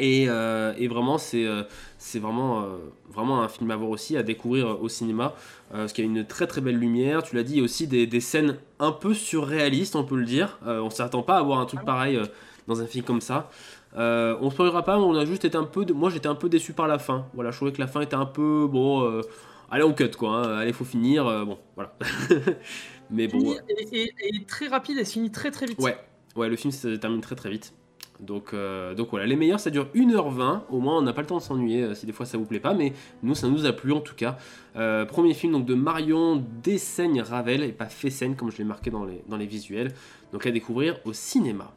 Et, 0.00 0.26
euh, 0.28 0.72
et 0.78 0.86
vraiment, 0.88 1.18
c'est 1.18 1.44
euh, 1.46 1.62
vraiment, 2.14 2.60
euh, 2.62 2.76
vraiment 3.10 3.42
un 3.42 3.48
film 3.48 3.70
à 3.70 3.76
voir 3.76 3.90
aussi, 3.90 4.16
à 4.16 4.22
découvrir 4.22 4.80
au 4.80 4.88
cinéma, 4.88 5.34
parce 5.72 5.92
qu'il 5.92 6.04
y 6.04 6.08
a 6.08 6.10
une 6.10 6.24
très 6.24 6.46
très 6.46 6.60
belle 6.60 6.76
lumière. 6.76 7.22
Tu 7.22 7.34
l'as 7.34 7.42
dit, 7.42 7.54
il 7.54 7.58
y 7.58 7.60
a 7.60 7.64
aussi 7.64 7.86
des, 7.88 8.06
des 8.06 8.20
scènes 8.20 8.56
un 8.78 8.92
peu 8.92 9.12
surréalistes, 9.14 9.96
on 9.96 10.04
peut 10.04 10.16
le 10.16 10.24
dire. 10.24 10.58
On 10.66 10.90
s'attend 10.90 11.22
pas 11.22 11.38
à 11.38 11.42
voir 11.42 11.58
un 11.60 11.66
truc 11.66 11.84
pareil 11.84 12.18
dans 12.68 12.80
un 12.80 12.86
film 12.86 13.04
comme 13.04 13.20
ça. 13.20 13.50
On 13.96 14.44
ne 14.44 14.50
spoilera 14.50 14.84
pas, 14.84 14.98
on 14.98 15.14
a 15.16 15.24
juste 15.24 15.44
été 15.44 15.56
un 15.58 15.64
peu. 15.64 15.84
Moi, 15.92 16.10
j'étais 16.10 16.28
un 16.28 16.34
peu 16.36 16.48
déçu 16.48 16.72
par 16.72 16.86
la 16.86 16.98
fin. 16.98 17.26
Voilà, 17.34 17.50
je 17.50 17.56
trouvais 17.56 17.72
que 17.72 17.80
la 17.80 17.88
fin 17.88 18.00
était 18.00 18.14
un 18.16 18.26
peu 18.26 18.66
bon. 18.70 19.20
allez, 19.70 19.82
on 19.82 19.92
cut 19.92 20.10
quoi. 20.16 20.30
hein. 20.46 20.58
Allez, 20.58 20.72
faut 20.72 20.84
finir. 20.84 21.24
bon, 21.44 21.58
voilà. 21.74 21.92
mais 23.10 23.26
bon. 23.26 23.54
Et, 23.68 24.02
et- 24.04 24.12
et 24.36 24.44
très 24.46 24.68
rapide 24.68 24.98
et 24.98 25.04
se 25.04 25.12
finit 25.14 25.30
très 25.32 25.50
très 25.50 25.66
vite. 25.66 25.80
Ouais, 25.80 25.96
ouais, 26.36 26.48
le 26.48 26.56
film 26.56 26.70
se 26.72 26.88
termine 26.96 27.20
très 27.20 27.34
très 27.36 27.50
vite. 27.50 27.72
Donc, 28.20 28.52
euh, 28.52 28.94
donc 28.94 29.10
voilà, 29.10 29.26
les 29.26 29.36
meilleurs 29.36 29.60
ça 29.60 29.70
dure 29.70 29.86
1h20, 29.94 30.62
au 30.70 30.80
moins 30.80 30.98
on 30.98 31.02
n'a 31.02 31.12
pas 31.12 31.20
le 31.20 31.28
temps 31.28 31.36
de 31.36 31.42
s'ennuyer 31.42 31.82
euh, 31.82 31.94
si 31.94 32.04
des 32.04 32.12
fois 32.12 32.26
ça 32.26 32.36
vous 32.36 32.46
plaît 32.46 32.58
pas, 32.58 32.74
mais 32.74 32.92
nous 33.22 33.34
ça 33.34 33.48
nous 33.48 33.64
a 33.64 33.72
plu 33.72 33.92
en 33.92 34.00
tout 34.00 34.16
cas. 34.16 34.36
Euh, 34.76 35.04
premier 35.04 35.34
film 35.34 35.52
donc 35.52 35.66
de 35.66 35.74
Marion 35.74 36.44
Dessaigne 36.62 37.20
Ravel 37.20 37.62
et 37.62 37.72
pas 37.72 37.86
Fessaigne 37.86 38.34
comme 38.34 38.50
je 38.50 38.58
l'ai 38.58 38.64
marqué 38.64 38.90
dans 38.90 39.04
les, 39.04 39.22
dans 39.28 39.36
les 39.36 39.46
visuels, 39.46 39.92
donc 40.32 40.46
à 40.46 40.50
découvrir 40.50 40.98
au 41.04 41.12
cinéma. 41.12 41.72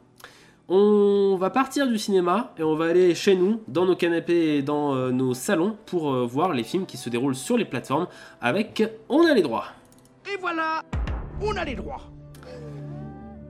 On 0.68 1.36
va 1.38 1.50
partir 1.50 1.86
du 1.86 1.98
cinéma 1.98 2.54
et 2.58 2.62
on 2.62 2.74
va 2.74 2.86
aller 2.86 3.14
chez 3.14 3.36
nous, 3.36 3.60
dans 3.68 3.84
nos 3.84 3.96
canapés 3.96 4.56
et 4.56 4.62
dans 4.62 5.10
nos 5.10 5.34
salons, 5.34 5.76
pour 5.86 6.12
voir 6.24 6.54
les 6.54 6.62
films 6.62 6.86
qui 6.86 6.96
se 6.96 7.10
déroulent 7.10 7.34
sur 7.34 7.58
les 7.58 7.64
plateformes 7.64 8.06
avec 8.40 8.82
On 9.08 9.26
a 9.26 9.34
les 9.34 9.42
droits. 9.42 9.66
Et 10.32 10.38
voilà, 10.40 10.82
on 11.42 11.54
a 11.56 11.64
les 11.64 11.74
droits. 11.74 12.11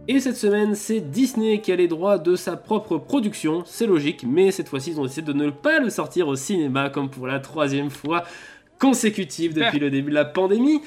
Et 0.09 0.19
cette 0.19 0.37
semaine, 0.37 0.75
c'est 0.75 1.01
Disney 1.01 1.61
qui 1.61 1.71
a 1.71 1.77
les 1.77 1.87
droits 1.87 2.19
de 2.19 2.35
sa 2.35 2.57
propre 2.57 2.99
production, 2.99 3.63
c'est 3.65 3.87
logique, 3.87 4.25
mais 4.27 4.51
cette 4.51 4.69
fois-ci, 4.69 4.91
ils 4.91 5.01
ont 5.01 5.05
décidé 5.05 5.33
de 5.33 5.39
ne 5.39 5.51
pas 5.51 5.79
le 5.79 5.91
sortir 5.91 6.27
au 6.27 6.35
cinéma 6.35 6.91
comme 6.91 7.09
pour 7.09 7.29
la 7.29 7.39
troisième 7.39 7.89
fois 7.89 8.25
consécutive 8.81 9.55
depuis 9.55 9.79
le 9.79 9.91
début 9.91 10.11
de 10.11 10.17
la 10.17 10.25
pandémie, 10.25 10.83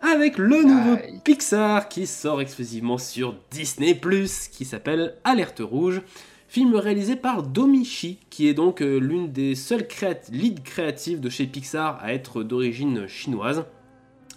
avec 0.00 0.38
le 0.38 0.62
nouveau 0.62 0.96
Pixar 1.24 1.90
qui 1.90 2.06
sort 2.06 2.40
exclusivement 2.40 2.96
sur 2.96 3.34
Disney⁇ 3.50 3.92
qui 4.50 4.64
s'appelle 4.64 5.16
Alerte 5.24 5.60
Rouge. 5.62 6.00
Film 6.48 6.74
réalisé 6.76 7.16
par 7.16 7.42
Domichi, 7.42 8.18
qui 8.30 8.48
est 8.48 8.54
donc 8.54 8.80
euh, 8.80 8.98
l'une 8.98 9.30
des 9.30 9.56
seules 9.56 9.86
leads 10.30 10.62
créatives 10.62 11.20
de 11.20 11.28
chez 11.28 11.46
Pixar 11.46 11.98
à 12.00 12.14
être 12.14 12.42
d'origine 12.42 13.06
chinoise. 13.08 13.66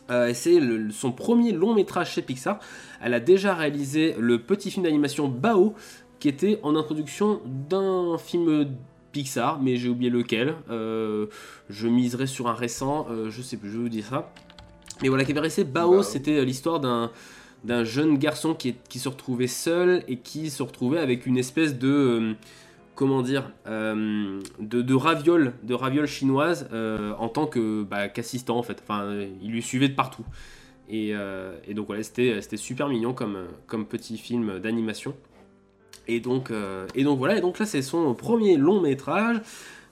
Euh, 0.10 0.32
c'est 0.34 0.60
son 0.92 1.12
premier 1.12 1.52
long 1.52 1.74
métrage 1.74 2.12
chez 2.12 2.22
Pixar. 2.22 2.60
Elle 3.02 3.14
a 3.14 3.20
déjà 3.20 3.54
réalisé 3.54 4.16
le 4.20 4.40
petit 4.40 4.72
film 4.72 4.84
d'animation 4.84 5.28
Bao, 5.28 5.76
qui 6.20 6.30
était 6.30 6.60
en 6.64 6.76
introduction 6.76 7.42
d'un 7.46 8.18
film 8.18 8.68
Pixar, 9.12 9.62
mais 9.62 9.76
j'ai 9.76 9.90
oublié 9.90 10.10
lequel. 10.10 10.56
Euh, 10.70 11.28
je 11.70 11.88
miserai 11.88 12.28
sur 12.28 12.48
un 12.48 12.54
récent, 12.54 13.08
euh, 13.10 13.30
je 13.30 13.42
sais 13.42 13.58
plus, 13.58 13.70
je 13.70 13.78
vais 13.78 13.84
vous 13.84 13.90
dire 13.90 14.06
ça. 14.06 14.32
Mais 15.02 15.10
voilà, 15.10 15.26
qui 15.26 15.32
avait 15.32 15.42
resté 15.42 15.64
Bao, 15.64 16.04
c'était 16.04 16.44
l'histoire 16.44 16.80
d'un 16.80 17.12
d'un 17.64 17.84
jeune 17.84 18.20
garçon 18.20 18.54
qui, 18.54 18.76
qui, 18.88 19.00
se 19.00 19.10
retrouvait 19.10 19.48
seul 19.48 20.04
et 20.08 20.18
qui 20.18 20.52
se 20.52 20.62
retrouvait 20.62 21.00
avec 21.00 21.26
une 21.26 21.38
espèce 21.38 21.78
de 21.78 22.36
comment 22.98 23.22
dire, 23.22 23.52
euh, 23.68 24.42
de, 24.60 24.82
de 24.82 24.94
ravioles, 24.96 25.54
de 25.64 26.06
chinoises 26.08 26.68
euh, 26.74 27.14
en 27.20 27.30
tant 27.30 27.46
que 27.46 27.84
bah, 27.84 28.10
qu'assistant 28.10 28.58
en 28.58 28.64
fait. 28.64 28.80
Enfin, 28.82 29.08
il 29.42 29.52
lui 29.52 29.62
suivait 29.62 29.88
de 29.88 29.94
partout. 29.94 30.26
Et, 30.90 31.12
euh, 31.14 31.54
donc 31.74 31.86
voilà, 31.88 32.02
c'était 32.04 32.42
super 32.58 32.90
mignon 32.90 33.14
comme, 33.14 33.38
comme 33.68 33.86
petit 33.86 34.18
film 34.18 34.60
d'animation. 34.60 35.16
Et 36.08 36.20
donc, 36.20 36.52
et 36.96 37.04
donc 37.04 37.20
voilà, 37.20 37.38
et 37.38 37.42
donc 37.42 37.60
là 37.60 37.66
c'est 37.66 37.82
son 37.82 38.14
premier 38.14 38.56
long 38.56 38.80
métrage 38.80 39.42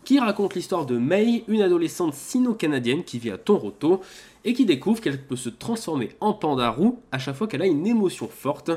qui 0.05 0.17
raconte 0.17 0.55
l'histoire 0.55 0.85
de 0.85 0.97
Mei, 0.97 1.43
une 1.47 1.61
adolescente 1.61 2.13
sino-canadienne 2.13 3.03
qui 3.03 3.19
vit 3.19 3.31
à 3.31 3.37
Toronto 3.37 4.01
et 4.45 4.53
qui 4.53 4.65
découvre 4.65 5.01
qu'elle 5.01 5.21
peut 5.21 5.35
se 5.35 5.49
transformer 5.49 6.11
en 6.21 6.33
panda 6.33 6.69
roux 6.69 7.01
à 7.11 7.19
chaque 7.19 7.35
fois 7.35 7.47
qu'elle 7.47 7.63
a 7.63 7.67
une 7.67 7.85
émotion 7.85 8.29
forte 8.29 8.71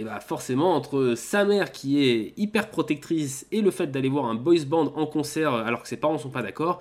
et 0.00 0.04
bah 0.04 0.18
forcément 0.20 0.74
entre 0.74 1.14
sa 1.14 1.44
mère 1.44 1.72
qui 1.72 2.02
est 2.02 2.32
hyper 2.38 2.70
protectrice 2.70 3.46
et 3.52 3.60
le 3.60 3.70
fait 3.70 3.88
d'aller 3.88 4.08
voir 4.08 4.24
un 4.24 4.34
boys 4.34 4.64
band 4.66 4.92
en 4.96 5.06
concert 5.06 5.52
alors 5.52 5.82
que 5.82 5.88
ses 5.88 5.98
parents 5.98 6.16
sont 6.16 6.30
pas 6.30 6.42
d'accord, 6.42 6.80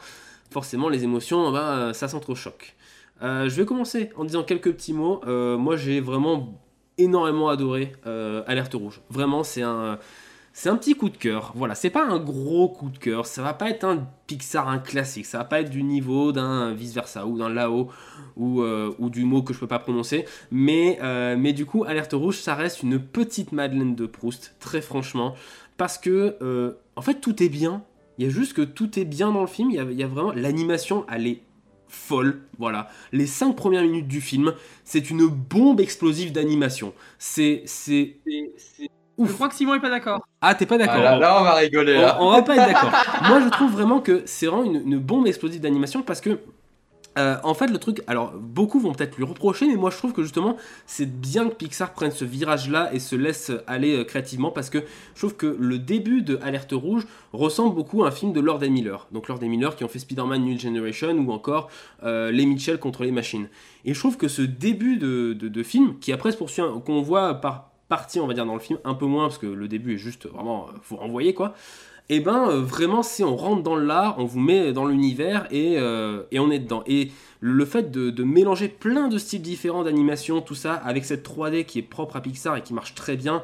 forcément 0.50 0.88
les 0.88 1.04
émotions, 1.04 1.52
bah, 1.52 1.94
ça 1.94 2.08
s'entrechoque. 2.08 2.76
Euh, 3.22 3.50
je 3.50 3.56
vais 3.56 3.66
commencer 3.66 4.10
en 4.16 4.24
disant 4.24 4.44
quelques 4.44 4.72
petits 4.72 4.94
mots. 4.94 5.20
Euh, 5.28 5.58
moi 5.58 5.76
j'ai 5.76 6.00
vraiment 6.00 6.62
énormément 6.98 7.50
adoré 7.50 7.92
euh, 8.08 8.42
Alerte 8.48 8.74
Rouge. 8.74 9.02
Vraiment 9.10 9.44
c'est 9.44 9.64
un 9.64 10.00
c'est 10.60 10.68
un 10.68 10.76
petit 10.76 10.94
coup 10.94 11.08
de 11.08 11.16
cœur. 11.16 11.54
Voilà, 11.56 11.74
c'est 11.74 11.90
pas 11.90 12.06
un 12.06 12.20
gros 12.20 12.68
coup 12.68 12.90
de 12.90 12.98
cœur. 12.98 13.26
Ça 13.26 13.42
va 13.42 13.54
pas 13.54 13.70
être 13.70 13.86
un 13.86 14.06
Pixar, 14.28 14.68
un 14.68 14.80
classique. 14.80 15.26
Ça 15.26 15.38
va 15.38 15.46
pas 15.46 15.62
être 15.62 15.70
du 15.70 15.84
niveau 15.84 16.34
d'un 16.34 16.74
vice 16.74 16.94
versa 16.94 17.26
ou 17.26 17.38
d'un 17.38 17.48
Lao 17.48 17.88
ou, 18.36 18.62
euh, 18.62 18.94
ou 19.00 19.10
du 19.10 19.24
mot 19.24 19.42
que 19.42 19.54
je 19.54 19.60
peux 19.60 19.68
pas 19.68 19.80
prononcer. 19.80 20.26
Mais, 20.52 21.00
euh, 21.02 21.38
mais 21.40 21.54
du 21.54 21.66
coup, 21.66 21.86
Alerte 21.86 22.12
Rouge, 22.12 22.40
ça 22.40 22.56
reste 22.56 22.84
une 22.84 23.00
petite 23.00 23.54
Madeleine 23.54 23.96
de 23.96 24.06
Proust, 24.06 24.58
très 24.60 24.82
franchement. 24.82 25.34
Parce 25.78 25.98
que, 25.98 26.36
euh, 26.42 26.74
en 26.98 27.02
fait, 27.02 27.22
tout 27.22 27.42
est 27.42 27.48
bien. 27.48 27.86
Il 28.18 28.26
y 28.26 28.28
a 28.28 28.30
juste 28.30 28.52
que 28.52 28.62
tout 28.62 29.00
est 29.00 29.06
bien 29.06 29.32
dans 29.32 29.40
le 29.40 29.48
film. 29.48 29.72
Il 29.72 29.94
y 29.94 30.04
a, 30.04 30.08
vraiment. 30.08 30.34
L'animation, 30.34 31.06
elle 31.10 31.26
est 31.26 31.42
folle, 31.88 32.42
voilà. 32.58 32.90
Les 33.14 33.28
5 33.28 33.56
premières 33.56 33.84
minutes 33.84 34.10
du 34.10 34.20
film, 34.20 34.54
c'est 34.84 35.10
une 35.10 35.26
bombe 35.26 35.80
explosive 35.80 36.34
d'animation. 36.34 36.94
C'est. 37.18 37.64
C'est. 37.66 38.18
Je 39.26 39.34
crois 39.34 39.50
que 39.50 39.56
Simon 39.56 39.76
est 39.76 39.80
pas 39.80 39.90
d'accord. 39.90 40.26
Ah, 40.42 40.56
t'es 40.56 40.66
pas 40.66 40.78
d'accord. 40.78 40.96
Ah, 41.06 41.18
là, 41.18 41.40
on 41.40 41.44
va 41.44 41.56
rigoler. 41.56 41.96
Là. 41.96 42.18
On, 42.22 42.32
va 42.32 42.42
pas 42.42 42.56
être 42.56 42.68
d'accord. 42.68 42.92
Moi, 43.28 43.42
je 43.42 43.50
trouve 43.50 43.72
vraiment 43.72 44.00
que 44.00 44.24
c'est 44.26 44.48
vraiment 44.48 44.64
une, 44.64 44.98
bombe 45.00 45.28
explosive 45.28 45.62
d'animation 45.62 46.02
parce 46.02 46.22
que. 46.22 46.40
Euh, 47.18 47.38
en 47.44 47.56
fait, 47.56 47.68
le 47.68 47.80
truc, 47.80 48.02
alors 48.06 48.34
beaucoup 48.34 48.80
vont 48.80 48.94
peut-être 48.94 49.18
lui 49.18 49.26
reprocher, 49.26 49.68
mais 49.68 49.76
moi 49.76 49.90
je 49.90 49.98
trouve 49.98 50.14
que 50.14 50.22
justement 50.22 50.56
c'est 50.86 51.08
bien 51.08 51.50
que 51.50 51.56
Pixar 51.56 51.92
prenne 51.94 52.12
ce 52.12 52.24
virage-là 52.24 52.94
et 52.94 53.00
se 53.00 53.16
laisse 53.16 53.52
aller 53.66 53.98
euh, 53.98 54.04
créativement 54.04 54.52
parce 54.52 54.70
que 54.70 54.78
je 55.16 55.20
trouve 55.20 55.36
que 55.36 55.58
le 55.60 55.80
début 55.80 56.22
de 56.22 56.40
Alerte 56.44 56.72
Rouge 56.72 57.08
ressemble 57.34 57.74
beaucoup 57.74 58.04
à 58.04 58.10
un 58.10 58.12
film 58.12 58.32
de 58.32 58.40
Lord 58.40 58.64
et 58.64 58.70
Miller. 58.70 59.08
Donc 59.12 59.28
Lord 59.28 59.44
et 59.44 59.48
Miller 59.48 59.76
qui 59.76 59.84
ont 59.84 59.88
fait 59.88 60.00
Spider-Man 60.00 60.46
New 60.46 60.58
Generation 60.58 61.10
ou 61.10 61.32
encore 61.32 61.70
euh, 62.04 62.32
Les 62.32 62.46
Mitchell 62.46 62.78
contre 62.78 63.04
les 63.04 63.12
machines. 63.12 63.50
Et 63.86 63.96
je 63.96 64.00
trouve 64.00 64.16
que 64.16 64.28
ce 64.28 64.44
début 64.44 64.98
de, 64.98 65.34
de 65.34 65.64
film, 65.64 65.98
qui 66.00 66.14
après 66.14 66.32
se 66.32 66.38
poursuit, 66.38 66.62
qu'on 66.86 67.02
voit 67.02 67.34
par, 67.34 67.69
partie, 67.90 68.20
on 68.20 68.28
va 68.28 68.34
dire, 68.34 68.46
dans 68.46 68.54
le 68.54 68.60
film, 68.60 68.80
un 68.86 68.94
peu 68.94 69.06
moins, 69.06 69.26
parce 69.26 69.40
que 69.40 69.48
le 69.48 69.68
début 69.68 69.96
est 69.96 69.98
juste 69.98 70.28
vraiment, 70.28 70.68
euh, 70.68 70.78
faut 70.82 70.96
renvoyer 70.96 71.34
quoi. 71.34 71.56
Et 72.12 72.16
eh 72.16 72.20
ben 72.22 72.50
euh, 72.50 72.62
vraiment, 72.62 73.04
si 73.04 73.24
on 73.24 73.36
rentre 73.36 73.62
dans 73.62 73.76
l'art, 73.76 74.16
on 74.18 74.26
vous 74.26 74.40
met 74.40 74.74
dans 74.74 74.88
l'univers 74.88 75.46
et, 75.52 75.76
euh, 75.78 76.24
et, 76.32 76.40
on 76.40 76.50
est 76.50 76.58
dedans. 76.58 76.82
Et 76.88 77.12
le 77.40 77.66
fait 77.66 77.92
de, 77.92 78.24
mélanger 78.24 78.68
plein 78.68 79.10
de 79.10 79.20
styles 79.20 79.44
différents 79.44 79.84
d'animation, 79.84 80.42
tout 80.42 80.56
ça, 80.56 80.74
avec 80.74 81.06
cette 81.06 81.24
3D 81.24 81.66
qui 81.66 81.78
est 81.78 81.84
propre 81.84 82.16
à 82.16 82.22
Pixar 82.22 82.58
et 82.58 82.64
qui 82.64 82.74
marche 82.74 82.96
très 82.96 83.16
bien, 83.16 83.44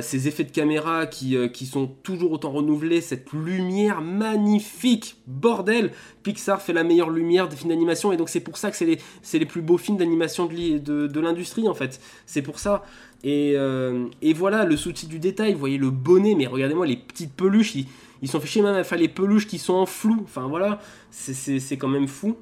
ces 0.00 0.26
effets 0.26 0.42
de 0.42 0.50
caméra 0.50 1.06
qui, 1.06 1.36
qui, 1.52 1.64
sont 1.64 1.86
toujours 1.86 2.32
autant 2.32 2.50
renouvelés, 2.50 3.00
cette 3.00 3.32
lumière 3.32 4.00
magnifique, 4.00 5.18
bordel 5.28 5.92
Pixar 6.28 6.60
fait 6.60 6.74
la 6.74 6.84
meilleure 6.84 7.08
lumière 7.08 7.48
des 7.48 7.56
films 7.56 7.70
d'animation 7.70 8.12
et 8.12 8.18
donc 8.18 8.28
c'est 8.28 8.40
pour 8.40 8.58
ça 8.58 8.70
que 8.70 8.76
c'est 8.76 8.84
les, 8.84 8.98
les, 9.32 9.46
plus 9.46 9.62
beaux 9.62 9.78
films 9.78 9.96
d'animation 9.96 10.44
de, 10.46 11.20
l'industrie 11.20 11.68
en 11.68 11.74
fait. 11.74 12.00
C'est 12.26 12.42
pour 12.42 12.58
ça. 12.58 12.84
Euh, 13.24 14.06
et, 14.22 14.32
voilà, 14.32 14.64
le 14.64 14.76
souci 14.76 15.06
du 15.06 15.18
détail, 15.18 15.52
vous 15.52 15.58
voyez 15.58 15.78
le 15.78 15.90
bonnet, 15.90 16.34
mais 16.34 16.46
regardez-moi 16.46 16.86
les 16.86 16.96
petites 16.96 17.32
peluches, 17.32 17.74
ils, 18.22 18.28
sont 18.28 18.40
fichés 18.40 18.62
même 18.62 18.82
à 18.88 18.96
les 18.96 19.08
peluches 19.08 19.46
qui 19.46 19.58
sont 19.58 19.74
en 19.74 19.86
flou. 19.86 20.20
Enfin 20.24 20.46
voilà, 20.48 20.80
c'est 21.10 21.76
quand 21.76 21.88
même 21.88 22.08
fou. 22.08 22.36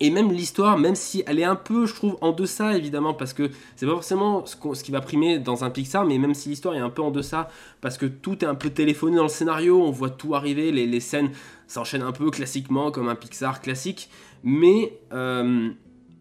Et 0.00 0.10
même 0.10 0.32
l'histoire, 0.32 0.76
même 0.76 0.96
si 0.96 1.22
elle 1.26 1.38
est 1.38 1.44
un 1.44 1.54
peu, 1.54 1.86
je 1.86 1.94
trouve, 1.94 2.18
en 2.20 2.32
deçà, 2.32 2.76
évidemment, 2.76 3.14
parce 3.14 3.32
que 3.32 3.50
c'est 3.76 3.86
pas 3.86 3.92
forcément 3.92 4.44
ce, 4.44 4.82
qui 4.82 4.90
va 4.90 5.00
primer 5.00 5.38
dans 5.38 5.62
un 5.62 5.70
Pixar, 5.70 6.04
mais 6.04 6.18
même 6.18 6.34
si 6.34 6.48
l'histoire 6.48 6.74
est 6.74 6.80
un 6.80 6.90
peu 6.90 7.00
en 7.00 7.12
deçà, 7.12 7.48
parce 7.80 7.96
que 7.96 8.06
tout 8.06 8.44
est 8.44 8.48
un 8.48 8.56
peu 8.56 8.70
téléphoné 8.70 9.16
dans 9.16 9.22
le 9.22 9.28
scénario, 9.28 9.80
on 9.80 9.92
voit 9.92 10.10
tout 10.10 10.34
arriver, 10.34 10.72
les, 10.72 10.86
les 10.86 11.00
scènes 11.00 11.30
s'enchaînent 11.68 12.02
un 12.02 12.12
peu 12.12 12.30
classiquement, 12.30 12.90
comme 12.90 13.08
un 13.08 13.14
Pixar 13.14 13.60
classique, 13.60 14.10
mais 14.42 14.98
euh, 15.12 15.70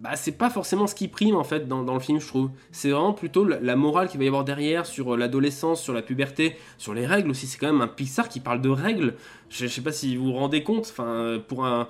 bah, 0.03 0.17
c'est 0.17 0.33
pas 0.33 0.49
forcément 0.49 0.85
ce 0.85 0.95
qui 0.95 1.07
prime 1.07 1.37
en 1.37 1.45
fait 1.45 1.65
dans, 1.65 1.81
le 1.81 1.99
film, 2.01 2.19
je 2.19 2.27
trouve. 2.27 2.49
C'est 2.73 2.89
vraiment 2.89 3.13
plutôt 3.13 3.45
la, 3.45 3.75
morale 3.77 4.09
qu'il 4.09 4.17
va 4.17 4.25
y 4.25 4.27
avoir 4.27 4.43
derrière 4.43 4.85
sur 4.85 5.13
euh, 5.13 5.17
l'adolescence, 5.17 5.81
sur 5.81 5.93
la 5.93 6.01
puberté, 6.01 6.57
sur 6.77 6.93
les 6.93 7.05
règles 7.05 7.29
aussi. 7.29 7.47
C'est 7.47 7.57
quand 7.57 7.71
même 7.71 7.79
un 7.79 7.87
Pixar 7.87 8.27
qui 8.27 8.41
parle 8.41 8.59
de 8.59 8.67
règles. 8.67 9.15
Je, 9.49 9.65
sais 9.65 9.79
pas 9.79 9.93
si 9.93 10.17
vous 10.17 10.25
vous 10.25 10.33
rendez 10.33 10.61
compte, 10.61 10.93
euh, 10.99 11.39
pour 11.39 11.65
un, 11.65 11.87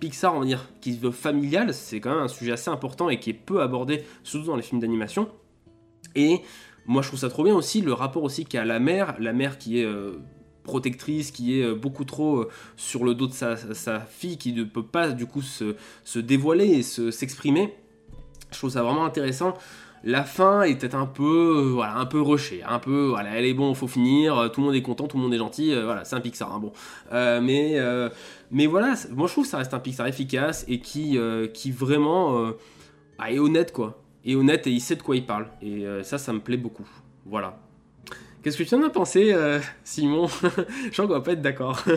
Pixar, 0.00 0.34
on 0.34 0.40
va 0.40 0.46
dire, 0.46 0.68
qui 0.80 0.98
veut 0.98 1.12
familial, 1.12 1.72
c'est 1.72 2.00
quand 2.00 2.10
même 2.10 2.24
un 2.24 2.28
sujet 2.28 2.50
assez 2.50 2.68
important 2.68 3.08
et 3.10 3.20
qui 3.20 3.30
est 3.30 3.34
peu 3.34 3.62
abordé, 3.62 4.02
surtout 4.24 4.48
dans 4.48 4.56
les 4.56 4.62
films 4.62 4.80
d'animation. 4.80 5.28
Et 6.16 6.40
moi, 6.84 7.00
je 7.02 7.08
trouve 7.08 7.20
ça 7.20 7.28
trop 7.28 7.44
bien 7.44 7.54
aussi 7.54 7.80
le 7.80 7.92
rapport 7.92 8.24
aussi 8.24 8.44
qu'a 8.44 8.64
la 8.64 8.80
mère, 8.80 9.14
la 9.20 9.32
mère 9.32 9.56
qui 9.56 9.80
est. 9.80 9.84
Euh, 9.84 10.18
protectrice 10.66 11.30
qui 11.30 11.58
est 11.58 11.64
euh, 11.64 11.74
beaucoup 11.74 12.04
trop 12.04 12.40
euh, 12.40 12.50
sur 12.76 13.04
le 13.04 13.14
dos 13.14 13.26
de 13.26 13.32
sa, 13.32 13.56
fille, 14.00 14.36
qui 14.36 14.52
ne 14.52 14.64
peut 14.64 14.82
pas 14.82 15.12
du 15.12 15.24
coup 15.24 15.40
se, 15.40 16.18
dévoiler 16.18 16.66
et 16.66 16.82
s'exprimer. 16.82 17.74
je 18.50 18.58
trouve 18.58 18.70
ça 18.70 18.82
vraiment 18.82 19.06
intéressant. 19.06 19.54
La 20.04 20.24
fin 20.24 20.62
était 20.62 20.94
un 20.94 21.06
peu, 21.06 21.78
euh, 21.78 21.82
un 21.82 22.04
peu 22.04 22.20
rushée, 22.20 22.62
un 22.62 22.78
peu, 22.78 23.14
elle 23.18 23.46
est 23.46 23.54
bon, 23.54 23.74
faut 23.74 23.88
finir, 23.88 24.50
tout 24.52 24.60
le 24.60 24.66
monde 24.66 24.76
est 24.76 24.82
content, 24.82 25.08
tout 25.08 25.16
le 25.16 25.22
monde 25.22 25.34
est 25.34 25.38
gentil, 25.38 25.74
voilà, 25.74 26.04
c'est 26.04 26.14
un 26.14 26.20
Pixar, 26.20 26.52
hein, 26.52 26.60
bon. 26.60 26.72
mais, 27.10 28.66
voilà, 28.66 28.94
moi 29.10 29.26
je 29.26 29.32
trouve 29.32 29.44
que 29.44 29.50
ça 29.50 29.58
reste 29.58 29.74
un 29.74 29.80
Pixar 29.80 30.06
efficace 30.06 30.64
et 30.68 30.80
qui, 30.80 31.18
qui 31.54 31.70
vraiment 31.72 32.52
bah, 33.18 33.30
est 33.30 33.38
honnête, 33.38 33.72
quoi. 33.72 34.02
Est 34.24 34.34
honnête 34.34 34.66
et 34.66 34.70
il 34.70 34.80
sait 34.80 34.96
de 34.96 35.02
quoi 35.02 35.16
il 35.16 35.24
parle. 35.24 35.46
Et 35.62 35.84
ça, 36.02 36.18
ça 36.18 36.32
me 36.32 36.40
plaît 36.40 36.56
beaucoup. 36.56 36.88
Voilà. 37.24 37.65
Qu'est-ce 38.46 38.58
que 38.58 38.62
tu 38.62 38.76
en 38.76 38.82
as 38.84 38.90
pensé, 38.90 39.32
euh, 39.32 39.58
Simon 39.82 40.28
Je 40.28 40.92
crois 40.92 41.08
qu'on 41.08 41.14
va 41.14 41.20
pas 41.20 41.32
être 41.32 41.42
d'accord. 41.42 41.82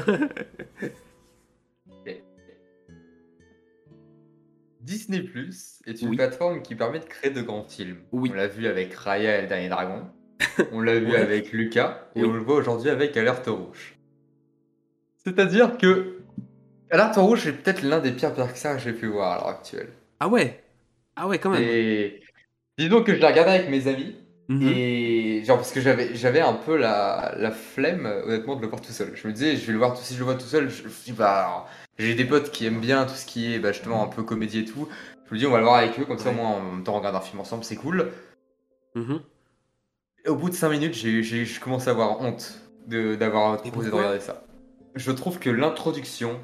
Disney 4.82 5.22
Plus 5.22 5.80
est 5.86 6.02
une 6.02 6.16
plateforme 6.16 6.64
qui 6.64 6.74
permet 6.74 7.02
de 7.02 7.06
créer 7.06 7.30
de 7.30 7.44
grands 7.44 7.66
films. 7.66 8.00
On 8.12 8.24
l'a 8.24 8.48
vu 8.48 8.66
avec 8.66 8.92
Raya 8.96 9.38
et 9.38 9.42
le 9.44 9.48
dernier 9.48 9.70
dragon. 9.70 10.08
On 10.72 10.82
l'a 10.82 10.98
vu 10.98 11.16
avec 11.16 11.52
Lucas 11.52 12.10
et 12.16 12.24
on 12.24 12.34
le 12.34 12.40
voit 12.40 12.56
aujourd'hui 12.56 12.90
avec 12.90 13.16
Alerte 13.16 13.46
Rouge. 13.46 13.96
C'est-à-dire 15.18 15.78
que 15.78 16.18
Alerte 16.90 17.18
Rouge 17.18 17.46
est 17.46 17.54
peut-être 17.54 17.84
l'un 17.84 18.00
des 18.00 18.12
pires 18.12 18.34
Pixar 18.34 18.78
que 18.78 18.82
j'ai 18.82 18.94
pu 18.94 19.06
voir 19.06 19.34
à 19.34 19.36
l'heure 19.36 19.50
actuelle. 19.50 19.90
Ah 20.20 20.28
ouais 20.28 20.64
Ah 21.16 21.28
ouais, 21.28 21.38
quand 21.38 21.52
même. 21.52 21.62
Et 21.62 22.24
disons 22.76 23.04
que 23.04 23.14
je 23.14 23.20
l'ai 23.20 23.28
regardé 23.28 23.52
avec 23.52 23.70
mes 23.70 23.88
amis 23.88 24.16
Mhm. 24.50 24.64
Et 24.68 25.44
genre 25.46 25.58
parce 25.58 25.72
que 25.72 25.80
j'avais 25.80 26.16
j'avais 26.16 26.42
un 26.42 26.54
peu 26.54 26.76
la, 26.76 27.36
la 27.38 27.52
flemme 27.52 28.08
honnêtement 28.26 28.56
de 28.56 28.62
le 28.62 28.68
voir 28.68 28.82
tout 28.82 28.92
seul. 28.92 29.12
Je 29.16 29.28
me 29.28 29.32
disais 29.34 29.56
je 29.56 29.66
vais 29.68 29.74
le 29.74 29.78
voir 29.78 29.94
tout 29.94 30.02
si 30.04 30.16
je 30.16 30.20
le 30.20 30.26
vois 30.26 30.34
tout 30.36 30.48
seul, 30.48 30.70
je, 30.70 30.78
je 30.82 30.84
me 30.88 31.04
dis, 31.06 31.12
bah 31.12 31.68
j'ai 32.00 32.16
des 32.16 32.26
potes 32.26 32.50
qui 32.50 32.66
aiment 32.66 32.80
bien 32.82 33.06
tout 33.06 33.14
ce 33.14 33.26
qui 33.28 33.54
est 33.54 33.60
bah, 33.60 33.72
justement 33.72 34.04
un 34.04 34.08
peu 34.08 34.24
comédie 34.24 34.60
et 34.60 34.66
tout. 34.66 34.88
Je 35.30 35.36
me 35.36 35.40
dis 35.40 35.46
on 35.46 35.52
va 35.52 35.60
le 35.60 35.66
voir 35.66 35.76
avec 35.76 36.00
eux 36.00 36.06
comme 36.06 36.18
ça 36.18 36.30
au 36.30 36.32
Ouais. 36.32 36.38
moins 36.38 36.50
en 36.50 36.62
même 36.62 36.84
temps 36.84 36.96
on 36.96 36.98
regarde 37.00 37.16
un 37.16 37.22
film 37.22 37.40
ensemble, 37.40 37.64
c'est 37.64 37.76
cool. 37.76 38.12
Mhm. 38.96 39.20
Et 40.26 40.30
au 40.30 40.36
bout 40.36 40.50
de 40.50 40.56
5 40.56 40.70
minutes, 40.70 40.96
j'ai 40.96 41.22
j'ai 41.22 41.46
je 41.46 41.60
commence 41.60 41.88
à 41.88 41.92
avoir 41.92 42.20
honte 42.20 42.60
de 42.88 43.14
d'avoir 43.16 43.58
proposé 43.62 43.92
de 43.92 43.96
regarder 43.96 44.20
ça. 44.20 44.44
Je 44.96 45.12
trouve 45.12 45.38
que 45.38 45.52
l'introduction 45.52 46.40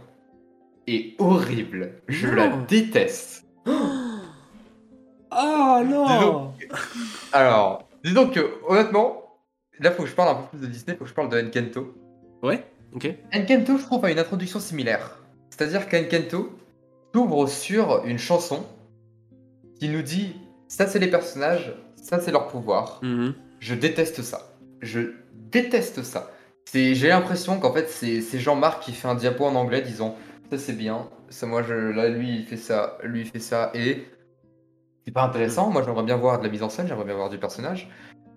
est 0.86 1.16
horrible. 1.20 1.94
Je 2.08 2.28
Non. 2.28 2.36
la 2.36 2.48
déteste. 2.50 3.46
Oh 3.66 3.72
non 5.84 6.54
Alors, 7.34 7.85
dis 8.06 8.14
donc 8.14 8.34
que 8.34 8.60
honnêtement, 8.68 9.40
là 9.80 9.92
faut 9.92 10.04
que 10.04 10.10
je 10.10 10.16
parle 10.16 10.30
un 10.30 10.42
peu 10.42 10.58
plus 10.58 10.68
de 10.68 10.72
Disney, 10.72 10.96
faut 10.96 11.04
que 11.04 11.10
je 11.10 11.16
parle 11.16 11.30
de 11.30 11.42
Enkento. 11.42 11.94
Ouais, 12.44 12.64
ok. 12.94 13.10
Enkento, 13.34 13.78
je 13.78 13.84
trouve, 13.84 14.06
a 14.06 14.12
une 14.12 14.20
introduction 14.20 14.60
similaire. 14.60 15.20
C'est-à-dire 15.50 15.88
qu'Enkento 15.88 16.58
s'ouvre 17.14 17.48
sur 17.48 18.04
une 18.06 18.18
chanson 18.18 18.66
qui 19.80 19.90
nous 19.90 20.02
dit 20.02 20.36
ça 20.68 20.88
c'est 20.88 21.00
les 21.00 21.10
personnages, 21.10 21.74
ça 21.96 22.20
c'est 22.20 22.32
leur 22.32 22.48
pouvoir. 22.48 23.00
Mhm. 23.02 23.34
Je 23.60 23.76
déteste 23.76 24.22
ça. 24.22 24.56
Je 24.82 25.14
déteste 25.34 26.04
ça. 26.04 26.32
J'ai 26.74 27.08
l'impression 27.08 27.60
qu'en 27.60 27.72
fait 27.72 27.90
c'est, 27.90 28.22
c'est 28.22 28.40
Jean-Marc 28.40 28.84
qui 28.84 28.92
fait 28.92 29.08
un 29.08 29.16
diapo 29.16 29.46
en 29.46 29.56
anglais 29.56 29.82
disant 29.82 30.18
ça 30.52 30.58
c'est 30.58 30.74
bien, 30.74 31.08
ça 31.30 31.48
moi 31.48 31.64
je, 31.64 31.74
là 31.74 32.10
lui 32.10 32.40
il 32.40 32.46
fait 32.46 32.58
ça, 32.58 32.98
lui 33.04 33.22
il 33.22 33.28
fait 33.28 33.40
ça 33.40 33.72
et 33.74 34.04
c'est 35.06 35.12
pas 35.14 35.24
intéressant. 35.24 35.70
Moi 35.70 35.84
j'aimerais 35.84 36.04
bien 36.04 36.18
voir 36.18 36.40
de 36.40 36.44
la 36.44 36.50
mise 36.50 36.64
en 36.64 36.70
scène, 36.70 36.88
j'aimerais 36.88 37.06
bien 37.06 37.16
voir 37.16 37.30
du 37.30 37.38
personnage. 37.38 37.90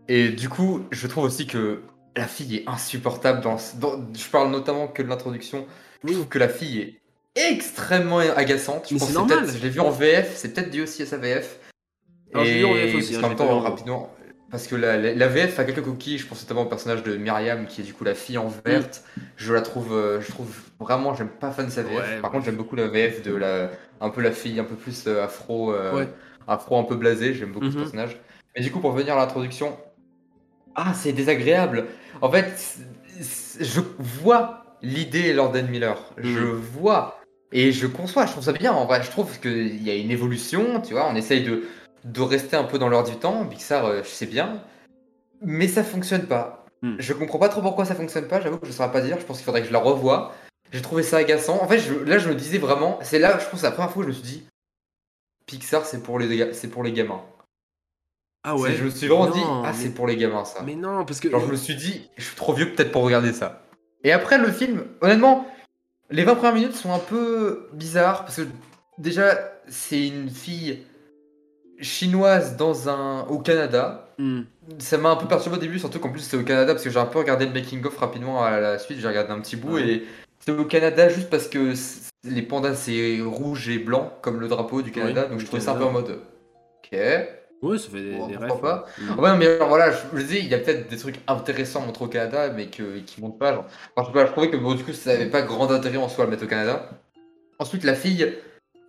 Et 0.08 0.28
du 0.30 0.48
coup 0.48 0.84
je 0.90 1.06
trouve 1.06 1.24
aussi 1.24 1.46
que 1.46 1.82
la 2.16 2.26
fille 2.26 2.56
est 2.56 2.68
insupportable 2.68 3.40
dans, 3.40 3.56
dans- 3.76 4.00
je 4.14 4.28
parle 4.28 4.50
notamment 4.50 4.88
que 4.88 5.02
de 5.02 5.08
l'introduction. 5.08 5.66
Je 6.04 6.12
trouve 6.12 6.28
que 6.28 6.38
la 6.38 6.48
fille 6.48 6.80
est 7.36 7.40
extrêmement 7.52 8.18
agaçante. 8.18 8.86
Je 8.88 8.94
Mais 8.94 9.00
pense 9.00 9.08
c'est 9.08 9.14
normal. 9.14 9.46
Je 9.48 9.62
l'ai 9.62 9.70
vu 9.70 9.80
en 9.80 9.90
VF, 9.90 10.34
c'est 10.36 10.52
peut-être 10.52 10.70
dû 10.70 10.82
aussi 10.82 11.02
à 11.02 11.06
sa 11.06 11.16
VF. 11.16 11.58
Alors, 12.34 12.44
je 12.44 12.52
l'ai 12.52 12.58
vu 12.58 12.64
en 12.66 12.72
VF 12.74 12.92
Et 12.92 12.96
aussi, 12.96 13.16
hein, 13.16 13.20
même 13.22 13.36
temps, 13.36 13.60
rapidement, 13.60 14.14
parce 14.50 14.66
que 14.66 14.76
la, 14.76 14.96
la- 14.96 15.14
la 15.14 15.28
VF 15.28 15.58
a 15.58 15.64
quelques 15.64 15.82
coquilles, 15.82 16.18
je 16.18 16.26
pense 16.26 16.42
notamment 16.42 16.62
au 16.62 16.66
personnage 16.66 17.02
de 17.02 17.16
Myriam, 17.16 17.66
qui 17.66 17.80
est 17.80 17.84
du 17.84 17.94
coup 17.94 18.04
la 18.04 18.14
fille 18.14 18.38
en 18.38 18.48
verte. 18.64 19.04
Je 19.36 19.52
la 19.54 19.60
trouve, 19.60 19.92
euh, 19.92 20.20
je 20.20 20.28
trouve 20.30 20.52
vraiment, 20.80 21.14
j'aime 21.14 21.28
pas 21.28 21.50
fan 21.52 21.66
de 21.66 21.70
sa 21.70 21.82
VF. 21.82 21.96
Ouais, 21.96 22.20
Par 22.20 22.30
contre, 22.30 22.44
j'aime 22.44 22.56
beaucoup 22.56 22.76
la 22.76 22.88
VF 22.88 23.22
de 23.22 23.34
la, 23.34 23.70
un 24.00 24.10
peu 24.10 24.20
la 24.20 24.32
fille 24.32 24.58
un 24.58 24.64
peu 24.64 24.74
plus 24.74 25.06
euh, 25.06 25.24
afro, 25.24 25.72
euh, 25.72 25.94
Ouais. 25.94 26.08
Afro 26.48 26.78
un 26.78 26.84
peu 26.84 26.96
blasé. 26.96 27.34
J'aime 27.34 27.52
beaucoup 27.52 27.66
ce 27.70 27.76
Mhm. 27.76 27.82
personnage. 27.82 28.16
Mais 28.56 28.62
du 28.62 28.70
coup, 28.72 28.80
pour 28.80 28.92
revenir 28.92 29.14
à 29.14 29.18
l'introduction, 29.18 29.76
ah, 30.74 30.92
c'est 30.94 31.12
désagréable. 31.12 31.86
En 32.20 32.30
fait, 32.30 32.78
je 33.60 33.80
vois 33.98 34.64
l'idée 34.82 35.32
Lorden 35.32 35.68
Miller. 35.68 35.96
Je 36.16 36.40
Mhm. 36.40 36.52
vois 36.56 37.20
et 37.52 37.72
je 37.72 37.86
conçois. 37.86 38.26
Je 38.26 38.32
trouve 38.32 38.44
ça 38.44 38.52
bien. 38.52 38.72
En 38.72 38.86
vrai, 38.86 39.02
je 39.02 39.10
trouve 39.10 39.38
qu'il 39.40 39.82
y 39.82 39.90
a 39.90 39.94
une 39.94 40.10
évolution. 40.10 40.80
Tu 40.80 40.94
vois, 40.94 41.08
on 41.10 41.14
essaye 41.14 41.42
de 41.44 41.64
de 42.04 42.20
rester 42.22 42.56
un 42.56 42.62
peu 42.64 42.78
dans 42.78 42.88
l'heure 42.88 43.02
du 43.04 43.16
temps. 43.16 43.44
Pixar, 43.44 43.84
euh, 43.84 44.02
je 44.04 44.08
sais 44.08 44.24
bien, 44.26 44.62
mais 45.42 45.66
ça 45.66 45.82
fonctionne 45.82 46.22
pas. 46.26 46.64
Hmm. 46.80 46.94
Je 46.98 47.12
comprends 47.12 47.40
pas 47.40 47.48
trop 47.48 47.60
pourquoi 47.60 47.84
ça 47.84 47.96
fonctionne 47.96 48.28
pas. 48.28 48.40
J'avoue 48.40 48.58
que 48.58 48.66
je 48.68 48.72
saurais 48.72 48.92
pas 48.92 49.00
dire. 49.00 49.18
Je 49.18 49.24
pense 49.26 49.38
qu'il 49.38 49.44
faudrait 49.44 49.62
que 49.62 49.66
je 49.68 49.72
la 49.72 49.80
revoie. 49.80 50.32
J'ai 50.72 50.80
trouvé 50.80 51.02
ça 51.02 51.16
agaçant. 51.18 51.58
En 51.60 51.66
fait, 51.66 51.78
je- 51.80 51.94
là, 51.94 52.18
je 52.18 52.28
me 52.28 52.34
disais 52.36 52.58
vraiment. 52.58 52.98
C'est 53.02 53.18
là, 53.18 53.36
je 53.40 53.46
pense, 53.50 53.62
la 53.62 53.72
première 53.72 53.90
fois 53.90 54.04
que 54.04 54.12
je 54.12 54.16
me 54.16 54.22
suis 54.22 54.32
dit, 54.32 54.46
Pixar, 55.48 55.84
c'est 55.84 56.02
pour 56.02 56.18
les, 56.18 56.52
c'est 56.52 56.68
pour 56.68 56.84
les 56.84 56.92
gamins. 56.92 57.22
Ah 58.44 58.56
ouais? 58.56 58.74
Je 58.74 58.84
me 58.84 58.90
suis 58.90 59.08
vraiment 59.08 59.30
dit, 59.30 59.40
ah, 59.42 59.62
mais- 59.64 59.72
c'est 59.72 59.90
pour 59.94 60.06
les 60.06 60.16
gamins 60.16 60.44
ça. 60.44 60.62
Mais 60.64 60.76
non, 60.76 61.04
parce 61.04 61.18
que. 61.18 61.30
Genre, 61.30 61.40
je 61.44 61.50
me 61.50 61.56
suis 61.56 61.74
dit, 61.74 62.08
je 62.16 62.24
suis 62.24 62.36
trop 62.36 62.52
vieux 62.52 62.72
peut-être 62.72 62.92
pour 62.92 63.02
regarder 63.02 63.32
ça. 63.32 63.62
Et 64.04 64.12
après, 64.12 64.38
le 64.38 64.52
film, 64.52 64.84
honnêtement, 65.00 65.48
les 66.10 66.22
20 66.22 66.36
premières 66.36 66.54
minutes 66.54 66.74
sont 66.76 66.92
un 66.92 67.00
peu 67.00 67.68
bizarres 67.72 68.24
parce 68.24 68.36
que 68.36 68.46
déjà, 68.98 69.36
c'est 69.66 70.06
une 70.06 70.30
fille 70.30 70.84
chinoise 71.80 72.56
dans 72.56 72.88
un 72.88 73.22
au 73.26 73.38
Canada. 73.38 74.08
Hmm. 74.18 74.42
Ça 74.78 74.98
m'a 74.98 75.10
un 75.10 75.16
peu 75.16 75.26
perturbé 75.26 75.56
au 75.56 75.60
début, 75.60 75.78
surtout 75.78 75.98
qu'en 75.98 76.10
plus 76.10 76.20
c'est 76.20 76.36
au 76.36 76.42
Canada 76.42 76.72
parce 76.74 76.84
que 76.84 76.90
j'ai 76.90 76.98
un 76.98 77.06
peu 77.06 77.18
regardé 77.18 77.46
le 77.46 77.52
making 77.52 77.84
of 77.86 77.96
rapidement 77.96 78.42
à 78.42 78.60
la 78.60 78.78
suite. 78.78 78.98
J'ai 79.00 79.08
regardé 79.08 79.32
un 79.32 79.40
petit 79.40 79.56
bout 79.56 79.78
et 79.78 80.06
c'est 80.40 80.52
au 80.52 80.64
Canada 80.64 81.08
juste 81.08 81.30
parce 81.30 81.48
que 81.48 81.74
les 82.24 82.42
pandas 82.42 82.74
c'est 82.74 83.20
rouge 83.20 83.68
et 83.68 83.78
blanc 83.78 84.12
comme 84.22 84.40
le 84.40 84.48
drapeau 84.48 84.82
du 84.82 84.90
Canada. 84.90 85.24
Oui, 85.24 85.30
donc 85.30 85.40
je 85.40 85.46
trouvais 85.46 85.62
ça 85.62 85.72
un 85.72 85.76
peu 85.76 85.84
en 85.84 85.92
mode. 85.92 86.18
Ok. 86.84 86.98
Ouais, 87.60 87.76
ça 87.76 87.88
fait 87.90 88.00
des, 88.00 88.12
Bon, 88.16 88.28
des 88.28 88.36
refs, 88.36 88.60
pas. 88.60 88.86
ouais. 89.16 89.20
Ouais, 89.20 89.36
mais 89.36 89.46
alors, 89.48 89.68
voilà, 89.68 89.90
je 89.90 89.98
je 90.14 90.22
dis, 90.22 90.38
il 90.38 90.46
y 90.46 90.54
a 90.54 90.58
peut-être 90.58 90.88
des 90.88 90.96
trucs 90.96 91.16
intéressants 91.26 91.82
à 91.82 91.86
montrer 91.86 92.04
au 92.04 92.08
Canada, 92.08 92.52
mais 92.54 92.66
que, 92.68 92.98
qui 93.00 93.20
montrent 93.20 93.38
pas. 93.38 93.52
Genre. 93.52 93.64
Enfin, 93.96 94.08
je, 94.08 94.12
pas, 94.14 94.26
je 94.26 94.30
trouvais 94.30 94.48
que 94.48 94.56
bon, 94.56 94.74
du 94.74 94.84
coup, 94.84 94.92
ça 94.92 95.10
avait 95.10 95.26
pas 95.26 95.42
grand 95.42 95.68
intérêt 95.72 95.96
en 95.96 96.08
soi 96.08 96.22
à 96.22 96.26
le 96.26 96.30
mettre 96.30 96.44
au 96.44 96.48
Canada. 96.48 96.88
Ensuite, 97.58 97.82
la 97.82 97.94
fille, 97.96 98.32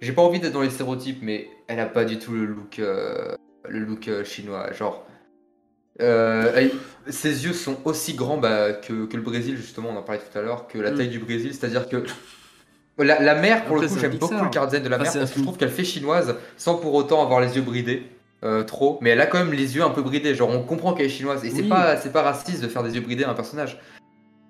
j'ai 0.01 0.11
pas 0.13 0.21
envie 0.21 0.39
d'être 0.39 0.53
dans 0.53 0.61
les 0.61 0.69
stéréotypes, 0.69 1.19
mais 1.23 1.49
elle 1.67 1.79
a 1.79 1.87
pas 1.87 2.05
du 2.05 2.19
tout 2.19 2.33
le 2.33 2.45
look, 2.45 2.77
euh, 2.77 3.33
le 3.67 3.79
look 3.79 4.07
euh, 4.07 4.23
chinois. 4.23 4.71
Genre, 4.73 5.03
euh, 6.01 6.51
elle- 6.55 6.71
ses 7.11 7.45
yeux 7.45 7.53
sont 7.53 7.77
aussi 7.85 8.13
grands 8.13 8.37
bah, 8.37 8.73
que, 8.73 9.05
que 9.07 9.15
le 9.17 9.23
Brésil, 9.23 9.57
justement, 9.57 9.89
on 9.91 9.97
en 9.97 10.03
parlait 10.03 10.21
tout 10.21 10.37
à 10.37 10.41
l'heure, 10.43 10.67
que 10.67 10.77
la 10.77 10.91
Mm. 10.91 10.95
taille 10.97 11.09
du 11.09 11.19
Brésil, 11.19 11.53
c'est-à-dire 11.55 11.89
que. 11.89 12.03
La, 12.99 13.19
la 13.21 13.35
mère, 13.35 13.65
pour 13.65 13.77
Après, 13.77 13.87
le 13.87 13.93
coup, 13.93 13.99
j'aime 13.99 14.17
beaucoup 14.17 14.33
le 14.33 14.49
design 14.49 14.83
de 14.83 14.89
la 14.89 14.97
mère 14.97 15.07
c'est 15.11 15.17
un 15.17 15.21
parce 15.21 15.31
que 15.31 15.39
je 15.39 15.43
trouve 15.43 15.57
qu'elle 15.57 15.69
fait 15.69 15.83
chinoise 15.83 16.35
sans 16.57 16.75
pour 16.75 16.93
autant 16.93 17.23
avoir 17.23 17.39
les 17.41 17.55
yeux 17.55 17.61
bridés. 17.61 18.03
euh, 18.43 18.63
trop, 18.63 18.97
mais 19.01 19.09
elle 19.11 19.21
a 19.21 19.25
quand 19.25 19.39
même 19.39 19.51
les 19.53 19.75
yeux 19.75 19.83
un 19.83 19.89
peu 19.89 20.01
bridés. 20.01 20.33
Genre, 20.35 20.49
on 20.49 20.63
comprend 20.63 20.93
qu'elle 20.93 21.07
est 21.07 21.09
chinoise 21.09 21.43
et 21.43 21.49
c'est 21.49 21.63
pas, 21.63 21.97
c'est 21.97 22.11
pas 22.13 22.21
raciste 22.21 22.61
de 22.63 22.67
faire 22.67 22.83
des 22.83 22.95
yeux 22.95 23.01
bridés 23.01 23.23
à 23.25 23.29
un 23.29 23.33
personnage. 23.33 23.79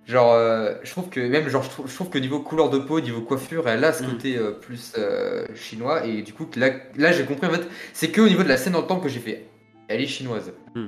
Genre, 0.06 0.34
euh, 0.34 0.74
je 0.84 0.90
trouve 0.92 1.10
que 1.10 1.20
même, 1.20 1.48
genre, 1.50 1.62
je 1.64 1.70
trouve, 1.70 1.88
je 1.88 1.94
trouve 1.94 2.10
que 2.10 2.18
niveau 2.18 2.40
couleur 2.40 2.70
de 2.72 2.80
peau, 2.80 3.00
niveau 3.00 3.22
coiffure, 3.22 3.68
elle 3.70 3.84
a 3.84 3.94
ce 3.94 4.04
Mm. 4.04 4.08
côté 4.08 4.38
euh, 4.38 4.52
plus 4.52 4.94
euh, 4.98 5.46
chinois 5.56 6.06
et 6.06 6.24
du 6.24 6.34
coup, 6.34 6.48
là, 6.56 6.70
là 6.98 7.12
j'ai 7.12 7.26
compris 7.26 7.46
en 7.48 7.52
fait, 7.52 7.68
c'est 7.94 8.10
que 8.10 8.22
au 8.22 8.28
niveau 8.28 8.42
de 8.42 8.48
la 8.50 8.58
scène 8.58 8.74
le 8.74 8.82
temps 8.82 9.00
que 9.00 9.08
j'ai 9.10 9.20
fait, 9.20 9.46
elle 9.88 10.02
est 10.02 10.08
chinoise. 10.08 10.52
Mm. 10.74 10.88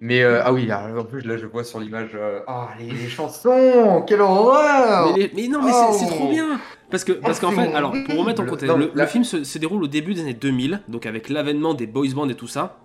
Mais 0.00 0.22
euh, 0.22 0.42
ah 0.44 0.52
oui, 0.52 0.70
alors, 0.70 1.00
en 1.00 1.04
plus 1.06 1.22
là, 1.24 1.36
je 1.38 1.46
vois 1.46 1.64
sur 1.64 1.80
l'image, 1.80 2.10
euh, 2.14 2.40
ah 2.46 2.68
les, 2.78 2.90
les 2.90 3.08
chansons, 3.08 4.04
quelle 4.06 4.20
horreur 4.20 5.14
Mais, 5.16 5.22
les- 5.22 5.32
mais 5.34 5.48
non, 5.48 5.62
mais 5.62 5.72
c'est- 5.72 5.98
c'est 6.04 6.10
Oh. 6.10 6.14
trop 6.14 6.28
bien 6.30 6.60
Parce 6.90 7.02
que 7.04 7.12
parce 7.12 7.40
qu'en 7.40 7.50
fait, 7.52 7.72
alors 7.72 7.92
pour 8.06 8.18
remettre 8.18 8.42
en 8.42 8.46
contexte, 8.46 8.76
Non, 8.76 8.88
le, 8.92 9.06
film 9.06 9.24
se, 9.24 9.42
se 9.42 9.58
déroule 9.58 9.82
au 9.82 9.88
début 9.88 10.12
des 10.14 10.20
années 10.20 10.34
2000, 10.34 10.82
donc 10.88 11.06
avec 11.06 11.28
l'avènement 11.30 11.72
des 11.74 11.86
boys 11.86 12.08
bands 12.14 12.28
et 12.28 12.34
tout 12.34 12.46
ça. 12.46 12.78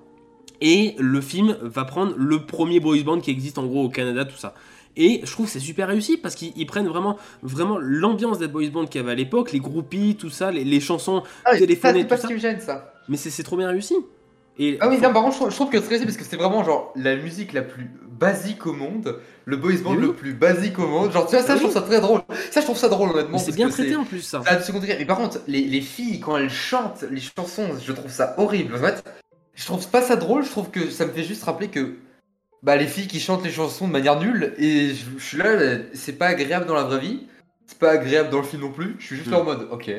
Et 0.62 0.96
le 1.00 1.20
film 1.22 1.58
va 1.62 1.84
prendre 1.86 2.14
le 2.18 2.46
premier 2.46 2.80
boys 2.80 3.02
band 3.04 3.20
qui 3.20 3.32
existe 3.32 3.58
en 3.58 3.66
gros 3.66 3.84
au 3.86 3.90
Canada, 3.90 4.24
tout 4.26 4.38
ça. 4.38 4.54
Et 4.96 5.22
je 5.24 5.32
trouve 5.32 5.48
que 5.48 5.52
c'est 5.52 5.60
super 5.60 5.88
réussi 5.88 6.18
parce 6.18 6.36
qu'ils 6.36 6.54
ils 6.56 6.66
prennent 6.66 6.88
vraiment, 6.88 7.18
vraiment 7.44 7.78
l'ambiance 7.80 8.40
des 8.40 8.48
boys 8.48 8.70
bands 8.72 8.86
qu'il 8.86 9.02
y 9.02 9.04
avait 9.04 9.14
à 9.14 9.16
l'époque, 9.16 9.52
les 9.52 9.60
groupies, 9.60 10.16
tout 10.20 10.30
ça, 10.30 10.52
les, 10.52 10.64
les 10.64 10.80
chansons 10.80 11.24
Ah, 11.46 11.58
téléphonées, 11.58 12.00
ça, 12.02 12.04
c'est 12.04 12.08
pas 12.08 12.16
tout 12.18 12.22
ce 12.24 12.28
qui 12.28 12.34
me 12.34 12.40
gêne 12.40 12.60
ça. 12.60 12.94
Mais 13.10 13.18
c'est 13.18 13.44
trop 13.44 13.58
bien 13.58 13.68
réussi. 13.70 13.96
Et 14.60 14.78
Ah 14.82 14.90
oui, 14.90 14.98
non, 15.00 15.14
par 15.14 15.24
contre, 15.24 15.34
je 15.34 15.38
trouve, 15.40 15.50
je 15.50 15.56
trouve 15.56 15.70
que 15.70 15.80
c'est 15.80 15.88
réussi 15.88 16.06
parce 16.06 16.18
que 16.18 16.24
c'est 16.24 16.36
vraiment 16.36 16.64
genre 16.64 16.92
la 16.96 17.16
musique 17.16 17.54
la 17.54 17.62
plus 17.62 17.90
basique 18.10 18.68
au 18.68 18.74
monde, 18.74 19.20
le 19.46 19.58
boys 19.58 19.78
band 19.84 19.96
oui. 19.96 20.02
le 20.02 20.14
plus 20.14 20.34
basique 20.34 20.78
au 20.78 20.88
monde. 20.88 21.12
Genre, 21.12 21.26
tu 21.26 21.36
vois, 21.36 21.44
ça, 21.44 21.54
Ah 21.54 21.56
je 21.56 21.62
trouve 21.62 21.74
ça 21.74 21.82
très 21.82 22.02
drôle. 22.02 22.22
Ça, 22.52 22.60
je 22.60 22.66
trouve 22.66 22.78
ça 22.78 22.90
drôle, 22.90 23.10
honnêtement. 23.12 23.38
c'est 23.38 23.56
bien 23.56 23.70
traité 23.70 23.96
en 23.96 24.04
plus 24.04 24.22
ça. 24.22 24.44
Ça. 24.44 24.60
Mais 25.00 25.06
par 25.06 25.18
contre, 25.18 25.40
les, 25.48 25.62
les 25.64 25.82
filles, 25.82 26.20
quand 26.20 26.38
elles 26.38 26.50
chantent 26.50 27.04
les 27.10 27.22
chansons, 27.22 27.70
je 27.84 27.92
trouve 27.94 28.12
ça 28.12 28.36
horrible. 28.38 28.76
En 28.76 28.80
fait, 28.80 29.04
je 29.56 29.66
trouve 29.66 29.88
pas 29.90 30.02
ça 30.02 30.16
drôle, 30.16 30.44
je 30.44 30.50
trouve 30.52 30.70
que 30.70 30.90
ça 30.90 31.06
me 31.06 31.12
fait 31.12 31.24
juste 31.24 31.44
rappeler 31.44 31.70
que 31.70 31.96
bah, 32.62 32.76
les 32.76 32.88
filles 32.88 33.08
qui 33.08 33.20
chantent 33.20 33.44
les 33.44 33.52
chansons 33.52 33.88
de 33.88 33.92
manière 33.94 34.20
nulle, 34.20 34.54
et 34.58 34.90
je, 34.90 35.06
je 35.18 35.24
suis 35.24 35.38
là, 35.38 35.80
c'est 35.94 36.14
pas 36.14 36.28
agréable 36.28 36.68
dans 36.68 36.76
la 36.76 36.84
vraie 36.84 37.00
vie, 37.00 37.26
c'est 37.66 37.80
pas 37.80 37.92
agréable 37.92 38.30
dans 38.30 38.38
le 38.40 38.44
film 38.44 38.62
non 38.62 38.72
plus. 38.72 38.96
Je 39.00 39.06
suis 39.06 39.16
juste 39.16 39.30
Mm. 39.30 39.32
là 39.32 39.40
en 39.40 39.44
mode, 39.46 39.68
ok, 39.72 39.90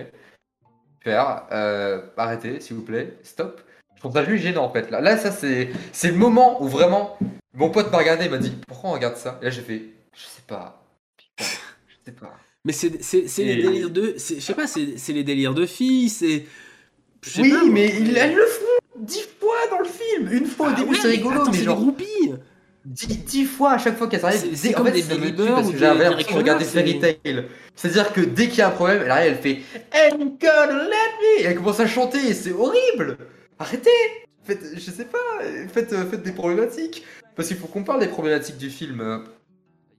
faire, 1.02 1.42
euh, 1.50 2.00
arrêtez, 2.16 2.60
s'il 2.60 2.76
vous 2.76 2.82
plaît, 2.82 3.16
stop. 3.24 3.60
Je 4.04 4.08
trouve 4.08 4.12
ça 4.14 4.24
juste 4.28 4.42
gênant 4.42 4.64
en 4.64 4.72
fait. 4.72 4.90
Là, 4.90 5.00
là 5.00 5.16
ça 5.16 5.30
c'est 5.30 5.70
c'est 5.92 6.08
le 6.08 6.14
moment 6.16 6.62
où 6.62 6.66
vraiment 6.68 7.16
mon 7.54 7.70
pote 7.70 7.92
m'a 7.92 7.98
regardé, 7.98 8.24
il 8.24 8.30
m'a 8.30 8.38
dit 8.38 8.52
pourquoi 8.66 8.90
on 8.90 8.92
regarde 8.94 9.16
ça? 9.16 9.38
Et 9.40 9.44
là 9.44 9.50
j'ai 9.50 9.62
fait, 9.62 9.82
je 10.16 10.22
sais 10.22 10.42
pas, 10.46 10.84
putain, 11.16 11.44
je 11.88 11.94
sais 12.10 12.12
pas. 12.12 12.32
Mais 12.64 12.72
c'est 12.72 13.02
c'est- 13.02 13.28
c'est 13.28 13.44
les 13.44 13.52
Et- 13.52 13.62
délires 13.62 13.90
de. 13.90 14.14
c'est- 14.16 14.36
Je 14.36 14.40
sais 14.40 14.54
pas, 14.54 14.66
c'est 14.66 14.94
c'est 14.96 15.12
les 15.12 15.22
délires 15.24 15.54
de 15.54 15.66
filles, 15.66 16.08
c'est. 16.08 16.44
Oui, 17.38 17.50
pas, 17.50 17.64
mais 17.70 17.94
ils, 18.00 18.16
elles 18.16 18.34
le 18.34 18.44
font 18.46 18.64
dix 18.98 19.28
fois 19.40 19.54
dans 19.70 19.78
le 19.78 19.84
film. 19.84 20.32
Une 20.32 20.46
fois 20.46 20.68
au 20.68 20.70
Ah 20.72 20.74
début, 20.80 20.90
ouais, 20.90 20.98
c'est 21.00 21.08
rigolo, 21.08 21.40
attends, 21.42 21.50
mais 21.52 21.58
c'est 21.58 21.64
genre 21.64 21.80
des 21.92 22.32
dix, 22.84 23.06
dix 23.24 23.44
fois 23.44 23.72
à 23.74 23.78
chaque 23.78 23.96
fois 23.96 24.08
qu'elles 24.08 24.18
C'est- 24.20 24.26
arrivent. 24.26 24.56
c'est 24.56 24.72
comme 24.72 24.82
en 24.82 24.90
fait, 24.90 24.92
des 24.96 25.02
ça 25.02 25.14
me 25.14 25.20
Baby 25.20 25.30
tue 25.36 25.42
Bird 25.42 25.54
parce 25.54 25.70
que 25.70 25.78
j'avais 25.78 26.04
l'impression 26.04 26.32
de 26.34 26.38
regarder 26.38 26.64
Fairy 26.64 26.98
Tail. 26.98 27.44
C'est-à-dire 27.76 28.12
que 28.12 28.20
dès 28.22 28.48
qu'il 28.48 28.58
y 28.58 28.62
a 28.62 28.68
un 28.68 28.72
problème, 28.72 29.02
elle 29.04 29.10
arrive, 29.12 29.32
elle 29.32 29.38
fait 29.38 29.60
And 29.94 30.16
gonna 30.40 30.82
let 30.84 30.88
me 30.88 31.40
Et 31.40 31.44
elle 31.44 31.54
commence 31.56 31.78
à 31.80 31.86
chanter 31.86 32.18
et 32.28 32.34
c'est 32.34 32.50
horrible. 32.52 33.18
Arrêtez. 33.62 33.90
Faites, 34.44 34.60
je 34.74 34.90
sais 34.90 35.04
pas, 35.04 35.18
faites, 35.72 35.92
euh, 35.92 36.04
faites 36.04 36.22
des 36.24 36.32
problématiques. 36.32 37.04
Parce 37.36 37.46
qu'il 37.48 37.56
faut 37.56 37.68
qu'on 37.68 37.84
parle 37.84 38.00
des 38.00 38.08
problématiques 38.08 38.58
du 38.58 38.70
film. 38.70 39.22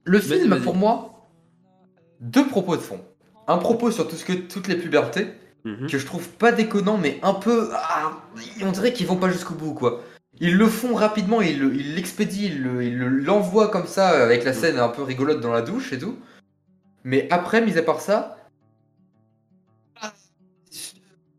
Le 0.04 0.18
Vas-y, 0.18 0.38
film, 0.40 0.50
vas-y. 0.50 0.60
pour 0.62 0.74
moi, 0.74 1.28
deux 2.20 2.46
propos 2.46 2.76
de 2.76 2.82
fond. 2.82 3.00
Un 3.48 3.56
propos 3.56 3.90
sur 3.90 4.06
tout 4.06 4.16
ce 4.16 4.24
que, 4.24 4.34
toutes 4.34 4.68
les 4.68 4.76
pubertés 4.76 5.28
Mhm. 5.64 5.88
que 5.88 5.96
je 5.96 6.04
trouve 6.04 6.28
pas 6.28 6.52
déconnant, 6.52 6.98
mais 6.98 7.18
un 7.22 7.32
peu. 7.32 7.70
ah, 7.72 8.12
on 8.62 8.70
dirait 8.72 8.92
qu'ils 8.92 9.06
vont 9.06 9.16
pas 9.16 9.30
jusqu'au 9.30 9.54
bout, 9.54 9.72
quoi. 9.72 10.02
Ils 10.40 10.56
le 10.56 10.66
font 10.66 10.94
rapidement, 10.94 11.40
ils 11.40 11.56
ils 11.74 11.94
l'expédient, 11.94 12.50
ils 12.50 12.62
le- 12.62 12.82
ils 12.84 12.98
le- 12.98 13.08
l'envoient 13.08 13.68
comme 13.68 13.86
ça, 13.86 14.08
avec 14.08 14.44
la 14.44 14.52
scène 14.52 14.78
un 14.78 14.88
peu 14.88 15.02
rigolote 15.02 15.40
dans 15.40 15.52
la 15.52 15.62
douche 15.62 15.92
et 15.94 15.98
tout. 15.98 16.18
Mais 17.02 17.28
après, 17.30 17.64
mis 17.64 17.78
à 17.78 17.82
part 17.82 18.00
ça. 18.02 18.36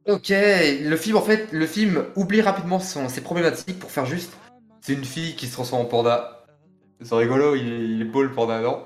Ok, 0.08 0.30
le 0.30 0.96
film, 0.98 1.18
en 1.18 1.22
fait, 1.22 1.48
le 1.52 1.66
film 1.66 2.06
oublie 2.16 2.42
rapidement 2.42 2.80
son, 2.80 3.10
ses 3.10 3.22
problématiques 3.22 3.80
pour 3.80 3.90
faire 3.90 4.06
juste. 4.06 4.34
C'est 4.82 4.94
une 4.94 5.04
fille 5.04 5.36
qui 5.36 5.48
se 5.48 5.54
transforme 5.54 5.82
en 5.82 5.86
panda. 5.86 6.46
C'est 7.02 7.16
rigolo, 7.16 7.56
il 7.56 7.74
est, 7.74 7.86
il 7.86 8.02
est 8.02 8.06
beau 8.06 8.22
le 8.22 8.32
panda, 8.32 8.62
non? 8.62 8.84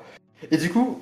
Et 0.50 0.58
du 0.58 0.70
coup, 0.70 1.02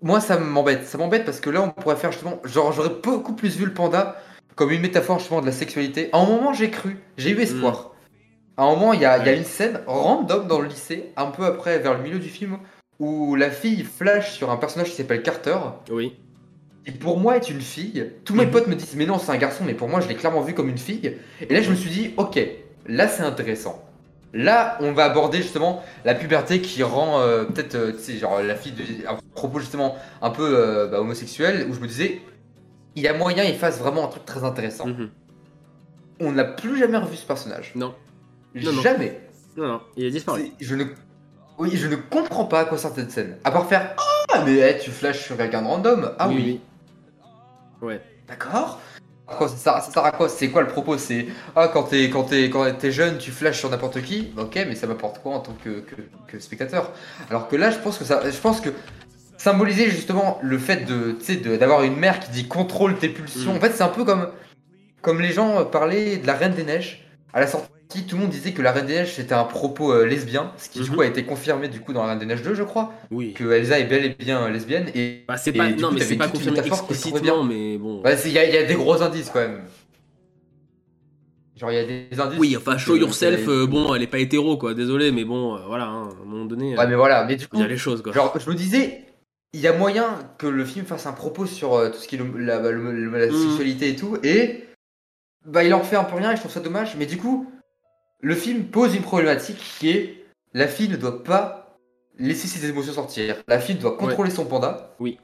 moi 0.00 0.20
ça 0.20 0.38
m'embête. 0.38 0.86
Ça 0.86 0.96
m'embête 0.96 1.26
parce 1.26 1.40
que 1.40 1.50
là, 1.50 1.60
on 1.62 1.70
pourrait 1.70 1.96
faire 1.96 2.12
justement. 2.12 2.40
Genre, 2.44 2.72
j'aurais 2.72 2.94
beaucoup 3.02 3.34
plus 3.34 3.56
vu 3.56 3.66
le 3.66 3.74
panda 3.74 4.16
comme 4.54 4.70
une 4.70 4.80
métaphore 4.80 5.18
justement 5.18 5.40
de 5.42 5.46
la 5.46 5.52
sexualité. 5.52 6.08
À 6.12 6.18
un 6.18 6.26
moment, 6.26 6.52
j'ai 6.54 6.70
cru, 6.70 6.98
j'ai 7.18 7.30
eu 7.30 7.40
espoir. 7.40 7.92
À 8.56 8.64
un 8.64 8.70
moment, 8.70 8.92
il 8.92 9.00
y 9.00 9.04
a, 9.04 9.18
il 9.18 9.26
y 9.26 9.28
a 9.28 9.34
une 9.34 9.44
scène 9.44 9.82
random 9.86 10.48
dans 10.48 10.60
le 10.60 10.68
lycée, 10.68 11.12
un 11.16 11.26
peu 11.26 11.44
après, 11.44 11.78
vers 11.78 11.94
le 11.94 12.02
milieu 12.02 12.18
du 12.18 12.28
film, 12.28 12.58
où 12.98 13.36
la 13.36 13.50
fille 13.50 13.84
flash 13.84 14.32
sur 14.32 14.50
un 14.50 14.56
personnage 14.56 14.90
qui 14.90 14.96
s'appelle 14.96 15.22
Carter, 15.22 15.58
Oui. 15.90 16.16
Qui 16.88 16.96
pour 16.98 17.18
moi 17.18 17.36
est 17.36 17.50
une 17.50 17.60
fille. 17.60 18.10
Tous 18.24 18.34
mes 18.34 18.46
potes 18.46 18.66
me 18.66 18.74
disent, 18.74 18.94
mais 18.96 19.04
non, 19.04 19.18
c'est 19.18 19.30
un 19.30 19.36
garçon, 19.36 19.64
mais 19.64 19.74
pour 19.74 19.88
moi, 19.88 20.00
je 20.00 20.08
l'ai 20.08 20.14
clairement 20.14 20.40
vu 20.40 20.54
comme 20.54 20.68
une 20.70 20.78
fille. 20.78 21.16
Et 21.40 21.52
là, 21.52 21.60
je 21.60 21.70
me 21.70 21.76
suis 21.76 21.90
dit, 21.90 22.14
ok, 22.16 22.40
là, 22.86 23.08
c'est 23.08 23.22
intéressant. 23.22 23.84
Là, 24.32 24.78
on 24.80 24.92
va 24.92 25.04
aborder 25.04 25.38
justement 25.38 25.82
la 26.04 26.14
puberté 26.14 26.60
qui 26.60 26.82
rend 26.82 27.20
euh, 27.20 27.44
peut-être, 27.44 27.74
euh, 27.74 27.92
tu 27.92 27.98
sais, 27.98 28.18
genre 28.18 28.42
la 28.42 28.54
fille 28.54 28.72
de 28.72 28.82
propos 29.34 29.58
justement 29.58 29.96
un 30.22 30.30
peu 30.30 30.42
euh, 30.44 30.86
bah, 30.86 31.00
homosexuel, 31.00 31.66
où 31.68 31.74
je 31.74 31.80
me 31.80 31.86
disais, 31.86 32.20
il 32.94 33.02
y 33.02 33.08
a 33.08 33.12
moyen 33.14 33.44
qu'il 33.44 33.54
fasse 33.56 33.78
vraiment 33.78 34.04
un 34.04 34.08
truc 34.08 34.24
très 34.24 34.44
intéressant. 34.44 34.86
Mhm. 34.86 35.10
On 36.20 36.32
n'a 36.32 36.44
plus 36.44 36.78
jamais 36.78 36.98
revu 36.98 37.16
ce 37.16 37.26
personnage. 37.26 37.72
Non. 37.74 37.94
Non, 38.54 38.72
non. 38.72 38.82
Jamais. 38.82 39.20
Non, 39.56 39.66
non, 39.68 39.80
il 39.96 40.06
a 40.06 40.10
disparu. 40.10 40.52
C'est- 40.58 40.64
Je 40.64 40.74
ne... 40.74 40.84
Oui, 41.58 41.70
je 41.74 41.86
ne 41.86 41.96
comprends 41.96 42.44
pas 42.44 42.60
à 42.60 42.64
quoi 42.64 42.78
sert 42.78 42.92
cette 42.94 43.10
scène. 43.10 43.36
À 43.44 43.50
part 43.50 43.66
faire 43.66 43.94
Ah, 44.32 44.42
mais 44.44 44.56
eh, 44.58 44.78
tu 44.78 44.90
flashes 44.90 45.24
sur 45.24 45.36
quelqu'un 45.36 45.62
de 45.62 45.66
random. 45.66 46.12
Ah 46.18 46.28
oui. 46.28 46.60
Ouais. 47.82 48.00
D'accord. 48.26 48.80
Ça 49.30 49.48
sert, 49.48 49.82
ça 49.82 49.90
sert 49.92 50.04
à 50.04 50.10
quoi? 50.10 50.28
C'est 50.28 50.48
quoi 50.48 50.62
le 50.62 50.68
propos? 50.68 50.96
C'est 50.96 51.26
Ah, 51.54 51.68
quand 51.68 51.82
t'es 51.84 52.08
quand 52.08 52.24
t'es 52.24 52.48
quand 52.48 52.64
t'es 52.78 52.90
jeune, 52.90 53.18
tu 53.18 53.30
flashes 53.30 53.58
sur 53.58 53.68
n'importe 53.68 54.00
qui? 54.02 54.32
Ok, 54.38 54.54
mais 54.66 54.74
ça 54.74 54.86
m'apporte 54.86 55.20
quoi 55.20 55.34
en 55.34 55.40
tant 55.40 55.52
que, 55.62 55.80
que, 55.80 55.96
que 56.26 56.38
spectateur? 56.38 56.92
Alors 57.28 57.46
que 57.48 57.56
là, 57.56 57.70
je 57.70 57.76
pense 57.78 57.98
que 57.98 58.04
ça, 58.04 58.22
je 58.24 58.38
pense 58.38 58.62
que 58.62 58.70
symboliser 59.36 59.90
justement 59.90 60.38
le 60.42 60.58
fait 60.58 60.86
de, 60.86 61.12
tu 61.12 61.24
sais, 61.24 61.36
de- 61.36 61.56
d'avoir 61.56 61.82
une 61.82 61.96
mère 61.96 62.20
qui 62.20 62.30
dit 62.30 62.48
contrôle 62.48 62.96
tes 62.96 63.10
pulsions. 63.10 63.52
Mm. 63.52 63.56
En 63.56 63.60
fait, 63.60 63.72
c'est 63.72 63.82
un 63.82 63.88
peu 63.88 64.04
comme 64.04 64.30
comme 65.02 65.20
les 65.20 65.32
gens 65.32 65.62
parlaient 65.66 66.16
de 66.16 66.26
la 66.26 66.34
Reine 66.34 66.54
des 66.54 66.64
Neiges. 66.64 67.06
À 67.34 67.40
la 67.40 67.46
sortie, 67.46 67.68
tout 67.88 68.16
le 68.16 68.22
monde 68.22 68.30
disait 68.30 68.52
que 68.52 68.60
la 68.60 68.72
Reine 68.72 68.86
des 68.86 68.94
Neiges 68.94 69.14
c'était 69.14 69.32
un 69.34 69.44
propos 69.44 69.92
euh, 69.92 70.04
lesbien, 70.04 70.52
ce 70.58 70.68
qui 70.68 70.80
du 70.80 70.90
Mhm. 70.90 70.94
coup 70.96 71.00
a 71.02 71.06
été 71.06 71.24
confirmé 71.24 71.68
du 71.68 71.80
coup 71.80 71.92
dans 71.94 72.02
la 72.02 72.10
Reine 72.10 72.18
des 72.18 72.26
Neiges 72.26 72.42
2, 72.42 72.54
je 72.54 72.62
crois, 72.62 72.92
Oui. 73.10 73.32
que 73.32 73.50
Elsa 73.50 73.78
est 73.78 73.84
bel 73.84 74.04
et 74.04 74.10
bien 74.10 74.42
euh, 74.44 74.50
lesbienne. 74.50 74.90
Et 74.94 75.24
Bah, 75.26 75.36
c'est 75.38 75.52
pas, 75.52 75.70
non, 75.70 75.88
coup, 75.88 75.94
mais 75.94 76.00
c'est 76.02 76.16
pas 76.16 76.28
confirmé 76.28 76.58
explicitement, 76.58 77.44
bien. 77.44 77.48
mais 77.48 77.78
bon. 77.78 78.02
Bah, 78.02 78.10
il 78.24 78.30
y, 78.32 78.38
a- 78.38 78.44
il 78.46 78.54
y 78.54 78.58
a 78.58 78.64
des 78.64 78.74
gros 78.74 79.00
indices 79.02 79.30
quand 79.32 79.40
même. 79.40 79.62
Genre, 81.56 81.72
il 81.72 81.74
y 81.74 81.78
a 81.78 81.84
des 81.84 82.20
indices. 82.20 82.38
Oui, 82.38 82.56
enfin, 82.56 82.78
show 82.78 82.94
yourself, 82.94 83.48
euh, 83.48 83.66
bon, 83.66 83.92
elle 83.94 84.02
est 84.02 84.06
pas 84.06 84.18
hétéro, 84.20 84.56
quoi, 84.56 84.74
désolé, 84.74 85.10
mais 85.10 85.24
bon, 85.24 85.56
euh, 85.56 85.60
voilà, 85.66 85.86
hein, 85.86 86.08
à 86.08 86.22
un 86.22 86.24
moment 86.24 86.44
donné, 86.44 86.76
Ouais, 86.78 86.86
mais 86.86 86.94
voilà, 86.94 87.24
mais 87.24 87.34
du 87.36 87.44
il 87.44 87.48
coup, 87.48 87.58
y 87.58 87.62
a 87.62 87.66
les 87.66 87.76
choses, 87.76 88.00
quoi. 88.02 88.12
genre, 88.12 88.32
je 88.38 88.48
me 88.48 88.54
disais, 88.54 89.02
il 89.54 89.60
y 89.60 89.66
a 89.66 89.72
moyen 89.72 90.18
que 90.38 90.46
le 90.46 90.64
film 90.64 90.84
fasse 90.86 91.06
un 91.06 91.12
propos 91.12 91.46
sur 91.46 91.90
tout 91.90 91.98
ce 91.98 92.06
qui 92.06 92.14
est 92.14 92.18
le- 92.18 92.38
la, 92.38 92.60
le- 92.70 92.92
le- 92.92 93.18
la 93.18 93.26
Mhm. 93.26 93.32
sexualité 93.32 93.88
et 93.88 93.96
tout, 93.96 94.18
et 94.22 94.66
bah, 95.46 95.64
il 95.64 95.72
en 95.74 95.82
fait 95.82 95.96
un 95.96 96.04
peu 96.04 96.16
rien 96.16 96.30
et 96.32 96.36
je 96.36 96.40
trouve 96.40 96.52
ça 96.52 96.60
dommage, 96.60 96.94
mais 96.96 97.06
du 97.06 97.16
coup, 97.16 97.50
le 98.20 98.34
film 98.34 98.64
pose 98.64 98.94
une 98.94 99.02
problématique 99.02 99.58
qui 99.78 99.90
est 99.90 100.24
la 100.54 100.66
fille 100.66 100.88
ne 100.88 100.96
doit 100.96 101.22
pas 101.22 101.78
laisser 102.18 102.48
ses 102.48 102.68
émotions 102.68 102.92
sortir. 102.92 103.36
La 103.46 103.60
fille 103.60 103.76
doit 103.76 103.96
contrôler 103.96 104.30
son 104.30 104.44
panda. 104.44 104.94
Oui. 104.98 105.18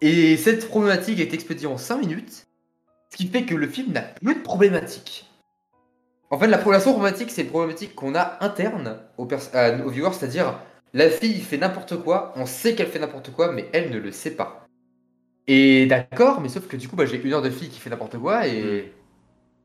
Et 0.00 0.36
cette 0.36 0.68
problématique 0.68 1.20
est 1.20 1.34
expédiée 1.34 1.66
en 1.66 1.76
5 1.76 1.98
minutes, 1.98 2.46
ce 3.10 3.16
qui 3.16 3.26
fait 3.26 3.44
que 3.44 3.54
le 3.54 3.66
film 3.66 3.92
n'a 3.92 4.02
plus 4.02 4.36
de 4.36 4.40
problématique. 4.40 5.28
En 6.30 6.38
fait, 6.38 6.46
la, 6.46 6.58
problématique, 6.58 7.30
c'est 7.30 7.42
une 7.42 7.48
problématique 7.48 7.94
qu'on 7.94 8.14
a 8.14 8.36
interne 8.44 8.98
aux, 9.16 9.26
viewers, 9.26 10.12
c'est-à-dire 10.12 10.60
la 10.92 11.10
fille 11.10 11.40
fait 11.40 11.56
n'importe 11.56 11.96
quoi, 12.02 12.32
on 12.36 12.46
sait 12.46 12.74
qu'elle 12.74 12.88
fait 12.88 12.98
n'importe 12.98 13.32
quoi, 13.32 13.52
mais 13.52 13.68
elle 13.72 13.90
ne 13.90 13.98
le 13.98 14.12
sait 14.12 14.30
pas. 14.30 14.66
Et 15.46 15.86
d'accord, 15.86 16.40
mais 16.40 16.50
sauf 16.50 16.68
que 16.68 16.76
du 16.76 16.86
coup, 16.86 16.96
bah, 16.96 17.06
j'ai 17.06 17.20
une 17.20 17.32
heure 17.32 17.42
de 17.42 17.50
fille 17.50 17.70
qui 17.70 17.80
fait 17.80 17.90
n'importe 17.90 18.18
quoi 18.18 18.46
et 18.46 18.92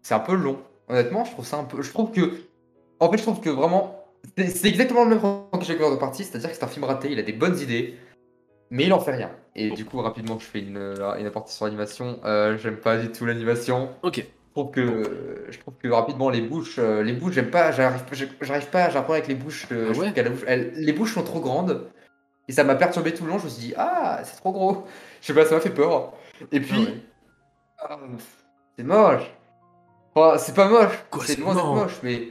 c'est 0.01 0.13
un 0.13 0.19
peu 0.19 0.33
long. 0.33 0.61
Honnêtement, 0.87 1.25
je 1.25 1.31
trouve 1.31 1.45
ça 1.45 1.57
un 1.57 1.65
peu. 1.65 1.81
Je 1.81 1.91
trouve 1.91 2.11
que. 2.11 2.31
En 2.99 3.11
fait, 3.11 3.17
je 3.17 3.23
trouve 3.23 3.41
que 3.41 3.49
vraiment. 3.49 3.99
C'est 4.37 4.69
exactement 4.69 5.03
le 5.03 5.09
même 5.09 5.19
problème 5.19 5.59
que 5.59 5.65
j'ai 5.65 5.75
de 5.77 5.95
partie, 5.97 6.23
c'est-à-dire 6.23 6.49
que 6.49 6.55
c'est 6.55 6.63
un 6.63 6.67
film 6.67 6.85
raté, 6.85 7.11
il 7.11 7.19
a 7.19 7.23
des 7.23 7.33
bonnes 7.33 7.59
idées, 7.59 7.97
mais 8.71 8.85
il 8.85 8.93
en 8.93 8.99
fait 9.01 9.11
rien. 9.11 9.29
Et 9.55 9.69
du 9.71 9.83
coup, 9.85 9.99
rapidement, 10.01 10.39
je 10.39 10.45
fais 10.45 10.59
une, 10.59 10.77
une 11.19 11.29
partie 11.29 11.53
sur 11.53 11.65
l'animation. 11.65 12.19
Euh, 12.23 12.57
J'aime 12.57 12.77
pas 12.77 12.97
du 12.97 13.11
tout 13.11 13.25
l'animation. 13.25 13.89
Ok. 14.01 14.17
Je 14.55 14.61
trouve 14.61 14.71
que, 14.71 15.45
je 15.49 15.59
trouve 15.59 15.73
que 15.81 15.87
rapidement 15.87 16.29
les 16.29 16.41
bouches, 16.41 16.77
euh, 16.77 17.01
les 17.01 17.13
bouches, 17.13 17.33
j'aime 17.33 17.49
pas, 17.49 17.71
j'arrive, 17.71 18.03
j'arrive 18.39 18.67
pas, 18.69 18.89
j'ai 18.91 18.97
un 18.97 19.01
problème 19.01 19.23
avec 19.23 19.27
les 19.27 19.33
bouches. 19.43 19.67
euh, 19.71 19.91
Ah 19.93 19.97
ouais 19.97 20.13
la 20.15 20.29
bouche- 20.29 20.43
elle- 20.45 20.73
les 20.75 20.93
bouches 20.93 21.15
sont 21.15 21.23
trop 21.23 21.39
grandes 21.39 21.89
et 22.47 22.51
ça 22.51 22.63
m'a 22.63 22.75
perturbé 22.75 23.15
tout 23.15 23.23
le 23.25 23.31
long. 23.31 23.39
Je 23.39 23.45
me 23.45 23.49
suis 23.49 23.61
dit 23.69 23.73
ah 23.77 24.21
c'est 24.23 24.37
trop 24.37 24.51
gros. 24.51 24.83
Je 25.21 25.25
sais 25.27 25.33
pas, 25.33 25.43
ça 25.45 25.55
m'a 25.55 25.61
fait 25.61 25.71
peur. 25.71 26.13
Et 26.51 26.59
puis 26.59 26.87
ah, 27.79 27.97
c'est 28.77 28.83
moche. 28.83 29.23
Enfin, 30.13 30.37
c'est 30.37 30.53
pas 30.53 30.67
moche. 30.69 31.03
C'est 31.25 31.39
loin 31.39 31.55
d'être 31.55 31.65
moche, 31.73 31.99
mais 32.03 32.27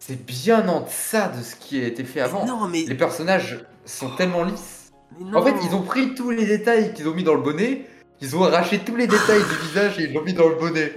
c'est 0.00 0.24
bien 0.26 0.66
en 0.68 0.80
deçà 0.80 1.28
de 1.28 1.40
ce 1.42 1.54
qui 1.54 1.80
a 1.80 1.86
été 1.86 2.02
fait 2.04 2.20
avant. 2.20 2.44
non, 2.46 2.66
mais- 2.66 2.82
les 2.88 2.94
personnages 2.96 3.64
sont 3.84 4.10
tellement 4.16 4.42
lisses. 4.42 4.90
En 5.34 5.42
fait, 5.42 5.54
ils 5.64 5.74
ont 5.74 5.82
pris 5.82 6.14
tous 6.14 6.30
les 6.30 6.46
détails 6.46 6.92
qu'ils 6.94 7.06
ont 7.08 7.14
mis 7.14 7.22
dans 7.24 7.34
le 7.34 7.42
bonnet, 7.42 7.86
ils 8.20 8.34
ont 8.36 8.42
arraché 8.44 8.78
tous 8.80 8.96
les 8.96 9.06
détails 9.06 9.42
du 9.42 9.68
visage 9.68 9.98
et 10.00 10.04
ils 10.04 10.12
l'ont 10.14 10.22
mis 10.22 10.32
dans 10.34 10.48
le 10.48 10.54
bonnet. 10.56 10.92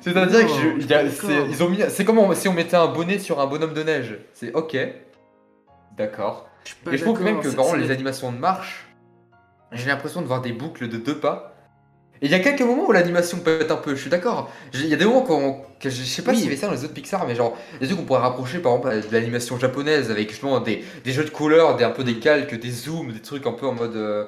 C'est-à-dire 0.00 0.46
que 0.46 0.52
je- 0.52 0.80
il 0.80 0.86
y 0.86 0.94
a- 0.94 1.10
c'est- 1.10 1.46
ils 1.50 1.62
ont 1.62 1.68
mis, 1.68 1.78
c'est 1.88 2.04
comme 2.04 2.18
on- 2.18 2.34
si 2.34 2.48
on 2.48 2.52
mettait 2.54 2.76
un 2.76 2.86
bonnet 2.88 3.18
sur 3.18 3.40
un 3.40 3.46
bonhomme 3.46 3.74
de 3.74 3.82
neige. 3.82 4.18
C'est 4.32 4.52
ok, 4.54 4.76
d'accord. 5.96 6.48
Et 6.90 6.96
je 6.96 7.04
trouve 7.04 7.22
même 7.22 7.36
d'accord, 7.36 7.50
que 7.50 7.56
par 7.56 7.76
les 7.76 7.90
animations 7.90 8.32
de 8.32 8.38
marche, 8.38 8.86
j'ai 9.72 9.86
l'impression 9.88 10.20
de 10.22 10.26
voir 10.26 10.40
des 10.40 10.52
boucles 10.52 10.88
de 10.88 10.96
deux 10.96 11.18
pas. 11.18 11.54
Et 12.20 12.26
il 12.26 12.30
y 12.30 12.34
a 12.34 12.40
quelques 12.40 12.62
moments 12.62 12.86
où 12.88 12.92
l'animation 12.92 13.38
peut 13.38 13.60
être 13.60 13.70
un 13.70 13.76
peu, 13.76 13.94
je 13.94 14.00
suis 14.00 14.10
d'accord. 14.10 14.50
Il 14.74 14.86
y 14.86 14.94
a 14.94 14.96
des 14.96 15.04
moments 15.04 15.22
qu'on- 15.22 15.60
que 15.80 15.88
je, 15.90 15.96
je 16.02 16.04
sais 16.04 16.22
pas 16.22 16.32
Oui. 16.32 16.36
s'il 16.38 16.46
y 16.46 16.48
avait 16.48 16.56
ça 16.56 16.66
dans 16.66 16.72
les 16.72 16.84
autres 16.84 16.94
Pixar, 16.94 17.26
mais 17.26 17.34
genre 17.34 17.56
des 17.80 17.86
trucs 17.86 17.98
qu'on 17.98 18.04
pourrait 18.04 18.20
rapprocher 18.20 18.58
par 18.58 18.72
exemple 18.72 19.08
de 19.08 19.12
l'animation 19.12 19.58
japonaise 19.58 20.10
avec 20.10 20.30
justement 20.30 20.60
des, 20.60 20.84
des 21.04 21.12
jeux 21.12 21.24
de 21.24 21.30
couleurs, 21.30 21.76
des, 21.76 21.84
un 21.84 21.90
peu 21.90 22.02
des 22.04 22.18
calques, 22.18 22.58
des 22.58 22.70
zooms, 22.70 23.12
des 23.12 23.20
trucs 23.22 23.46
un 23.46 23.52
peu 23.52 23.66
en 23.66 23.72
mode. 23.74 23.96
euh, 23.96 24.24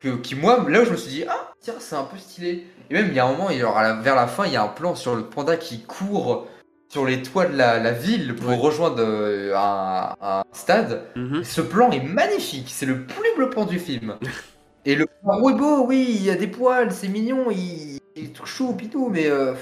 que, 0.00 0.08
qui 0.16 0.34
moi, 0.34 0.64
là 0.68 0.80
où 0.80 0.84
je 0.86 0.90
me 0.92 0.96
suis 0.96 1.10
dit, 1.10 1.24
ah 1.28 1.52
tiens, 1.60 1.74
c'est 1.78 1.94
un 1.94 2.04
peu 2.04 2.16
stylé. 2.16 2.64
Et 2.88 2.94
même 2.94 3.08
il 3.08 3.14
y 3.14 3.18
a 3.18 3.26
un 3.26 3.32
moment, 3.32 3.50
genre, 3.50 3.76
à 3.76 3.82
la- 3.82 3.94
vers 4.00 4.16
la 4.16 4.26
fin, 4.26 4.46
il 4.46 4.52
y 4.52 4.56
a 4.56 4.62
un 4.62 4.68
plan 4.68 4.94
sur 4.94 5.14
le 5.14 5.24
panda 5.24 5.56
qui 5.58 5.82
court 5.82 6.46
sur 6.88 7.04
les 7.06 7.22
toits 7.22 7.44
de 7.46 7.56
la, 7.56 7.78
la 7.78 7.92
ville 7.92 8.34
pour 8.34 8.48
Ouais. 8.48 8.56
rejoindre 8.56 8.96
euh, 9.00 9.54
un, 9.54 10.14
un 10.20 10.42
stade. 10.52 11.02
Mhm. 11.16 11.44
Ce 11.44 11.60
plan 11.60 11.90
est 11.90 12.02
magnifique, 12.02 12.68
c'est 12.70 12.86
le 12.86 13.04
plus 13.04 13.28
beau 13.38 13.46
plan 13.48 13.64
du 13.66 13.78
film. 13.78 14.16
Et 14.84 14.94
le 14.94 15.06
panda 15.06 15.50
est 15.50 15.58
beau, 15.58 15.84
oui, 15.86 16.06
il 16.08 16.22
y 16.24 16.30
a 16.30 16.36
des 16.36 16.46
poils, 16.46 16.90
c'est 16.92 17.08
mignon, 17.08 17.50
il, 17.50 17.98
il 18.16 18.24
est 18.24 18.28
tout 18.32 18.46
chou, 18.46 18.72
pitou, 18.74 19.08
mais 19.10 19.26
euh, 19.26 19.52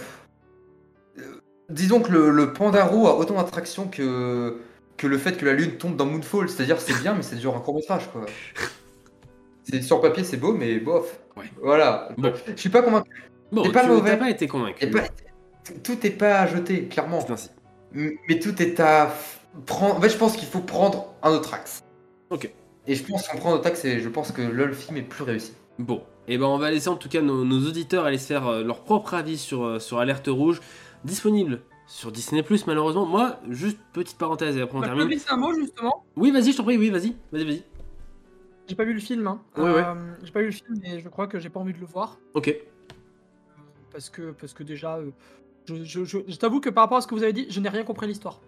euh, 1.18 1.22
disons 1.70 2.00
que 2.00 2.12
le, 2.12 2.30
le 2.30 2.52
panda 2.52 2.84
roux 2.84 3.06
a 3.08 3.16
autant 3.16 3.34
d'attraction 3.34 3.88
que 3.88 4.58
que 4.96 5.06
le 5.06 5.16
fait 5.18 5.36
que 5.36 5.44
la 5.44 5.52
lune 5.52 5.72
tombe 5.78 5.94
dans 5.96 6.06
Moonfall, 6.06 6.48
c'est-à-dire 6.48 6.80
c'est 6.80 7.00
bien, 7.00 7.14
mais 7.14 7.22
ça 7.22 7.36
dure 7.36 7.56
un 7.56 7.60
court 7.60 7.74
métrage 7.76 8.10
quoi. 8.10 8.26
C'est 9.62 9.82
sur 9.82 10.00
papier 10.00 10.24
c'est 10.24 10.36
beau, 10.36 10.52
mais 10.52 10.78
bof. 10.78 11.20
Ouais. 11.36 11.44
Voilà. 11.62 12.08
Bon. 12.16 12.32
Je 12.46 12.60
suis 12.60 12.68
pas 12.68 12.82
convaincu. 12.82 13.30
Bon, 13.52 13.62
c'est 13.64 13.72
pas 13.72 13.82
tu 13.82 13.88
mauvais. 13.90 14.10
t'as 14.10 14.16
pas 14.16 14.30
été 14.30 14.48
convaincu. 14.48 14.90
Pas- 14.90 15.02
tout 15.84 16.04
est 16.06 16.10
pas 16.10 16.40
à 16.40 16.46
jeter, 16.46 16.86
clairement. 16.88 17.20
C'est 17.20 17.32
ainsi. 17.32 17.50
Mais 17.92 18.38
tout 18.40 18.60
est 18.62 18.80
à 18.80 19.06
f- 19.06 19.62
prendre. 19.66 19.96
En 19.96 20.00
fait, 20.00 20.08
je 20.10 20.16
pense 20.16 20.36
qu'il 20.36 20.48
faut 20.48 20.60
prendre 20.60 21.14
un 21.22 21.30
autre 21.30 21.54
axe. 21.54 21.84
Ok. 22.30 22.50
Et 22.88 22.94
je 22.96 23.04
pense 23.04 23.28
qu'on 23.28 23.38
prend 23.38 23.52
autre 23.52 23.66
axe 23.68 23.84
et 23.84 24.00
je 24.00 24.08
pense 24.08 24.32
que 24.32 24.42
le 24.42 24.72
film 24.72 24.96
est 24.96 25.02
plus 25.02 25.22
réussi. 25.22 25.52
Bon, 25.78 26.02
et 26.26 26.38
ben 26.38 26.46
on 26.46 26.58
va 26.58 26.70
laisser 26.70 26.88
en 26.88 26.96
tout 26.96 27.08
cas 27.08 27.20
nos, 27.20 27.44
nos 27.44 27.68
auditeurs 27.68 28.04
aller 28.04 28.18
se 28.18 28.26
faire 28.26 28.46
euh, 28.48 28.64
leur 28.64 28.82
propre 28.82 29.14
avis 29.14 29.38
sur, 29.38 29.62
euh, 29.62 29.78
sur 29.78 29.98
Alerte 29.98 30.26
Rouge, 30.28 30.60
disponible 31.04 31.60
sur 31.86 32.10
Disney 32.10 32.42
Plus 32.42 32.66
malheureusement. 32.66 33.06
Moi, 33.06 33.38
juste 33.50 33.78
petite 33.92 34.18
parenthèse 34.18 34.56
et 34.56 34.62
après 34.62 34.78
on 34.78 34.80
Bah, 34.80 34.86
je 34.88 34.92
termine. 34.94 35.08
glisser 35.08 35.30
un 35.30 35.36
mot 35.36 35.52
justement. 35.54 36.04
Oui, 36.16 36.30
vas-y, 36.32 36.52
je 36.52 36.56
t'en 36.56 36.64
prie, 36.64 36.76
oui, 36.78 36.90
vas-y, 36.90 37.14
vas-y, 37.30 37.44
vas-y. 37.44 37.62
J'ai 38.66 38.74
pas 38.74 38.84
vu 38.84 38.92
le 38.94 39.00
film. 39.00 39.26
Hein. 39.26 39.40
Ouais, 39.56 39.62
ouais. 39.64 39.82
Euh, 39.84 39.94
J'ai 40.24 40.32
pas 40.32 40.40
vu 40.40 40.46
le 40.46 40.52
film 40.52 40.74
et 40.84 41.00
je 41.00 41.08
crois 41.08 41.26
que 41.26 41.38
j'ai 41.38 41.48
pas 41.50 41.60
envie 41.60 41.72
de 41.72 41.78
le 41.80 41.86
voir. 41.86 42.18
Ok. 42.34 42.54
Parce 43.92 44.10
que, 44.10 44.32
parce 44.32 44.52
que 44.52 44.62
déjà, 44.62 44.98
je, 45.66 45.82
je, 45.84 46.04
je- 46.04 46.18
je 46.26 46.36
t'avoue 46.36 46.60
que 46.60 46.68
par 46.70 46.84
rapport 46.84 46.98
à 46.98 47.00
ce 47.00 47.06
que 47.06 47.14
vous 47.14 47.22
avez 47.22 47.32
dit, 47.32 47.46
je 47.50 47.60
n'ai 47.60 47.68
rien 47.68 47.84
compris 47.84 48.04
à 48.04 48.08
l'histoire. 48.08 48.40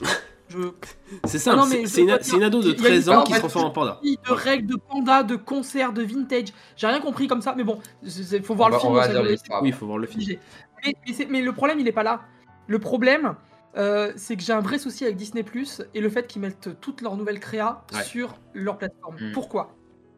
Je... 0.48 0.58
C'est 1.24 1.38
simple, 1.38 1.58
Ah 1.60 1.64
non, 1.64 1.70
c'est- 1.86 2.00
une, 2.00 2.42
ado 2.42 2.62
de 2.62 2.68
il 2.68 2.80
y 2.82 2.86
a 2.86 2.88
une 2.88 3.02
13 3.02 3.08
ans 3.10 3.22
qui 3.24 3.34
se 3.34 3.38
transforme 3.38 3.66
en 3.66 3.70
panda. 3.70 4.00
De 4.02 4.32
règles, 4.32 4.66
de 4.66 4.76
panda, 4.76 5.22
de 5.22 5.36
concerts, 5.36 5.92
de 5.92 6.02
vintage. 6.02 6.48
J'ai 6.76 6.86
rien 6.86 7.00
compris 7.00 7.26
comme 7.28 7.42
ça, 7.42 7.54
mais 7.56 7.64
bon, 7.64 7.80
il 8.02 8.42
faut 8.42 8.54
voir 8.54 8.68
On 8.68 8.70
le 8.70 8.76
va- 8.76 8.80
film. 9.08 9.22
va 9.26 9.36
ça. 9.36 9.62
Oui, 9.62 9.68
il 9.68 9.74
faut 9.74 9.86
voir 9.86 9.98
le 9.98 10.06
film. 10.06 10.38
Mais, 10.84 10.94
mais 11.06 11.12
c'est- 11.12 11.26
mais 11.26 11.42
le 11.42 11.52
problème, 11.52 11.80
il 11.80 11.88
est 11.88 11.92
pas 11.92 12.02
là. 12.02 12.22
Le 12.66 12.78
problème, 12.78 13.34
euh, 13.76 14.12
c'est 14.16 14.36
que 14.36 14.42
j'ai 14.42 14.52
un 14.52 14.60
vrai 14.60 14.78
souci 14.78 15.04
avec 15.04 15.16
Disney 15.16 15.42
Plus 15.42 15.82
et 15.94 16.00
le 16.00 16.08
fait 16.08 16.26
qu'ils 16.26 16.40
mettent 16.42 16.80
toutes 16.80 17.00
leurs 17.02 17.16
nouvelles 17.16 17.40
créas 17.40 17.84
Ouais. 17.92 18.02
sur 18.02 18.36
leur 18.54 18.78
plateforme. 18.78 19.16
Mm. 19.20 19.32
Pourquoi? 19.32 19.74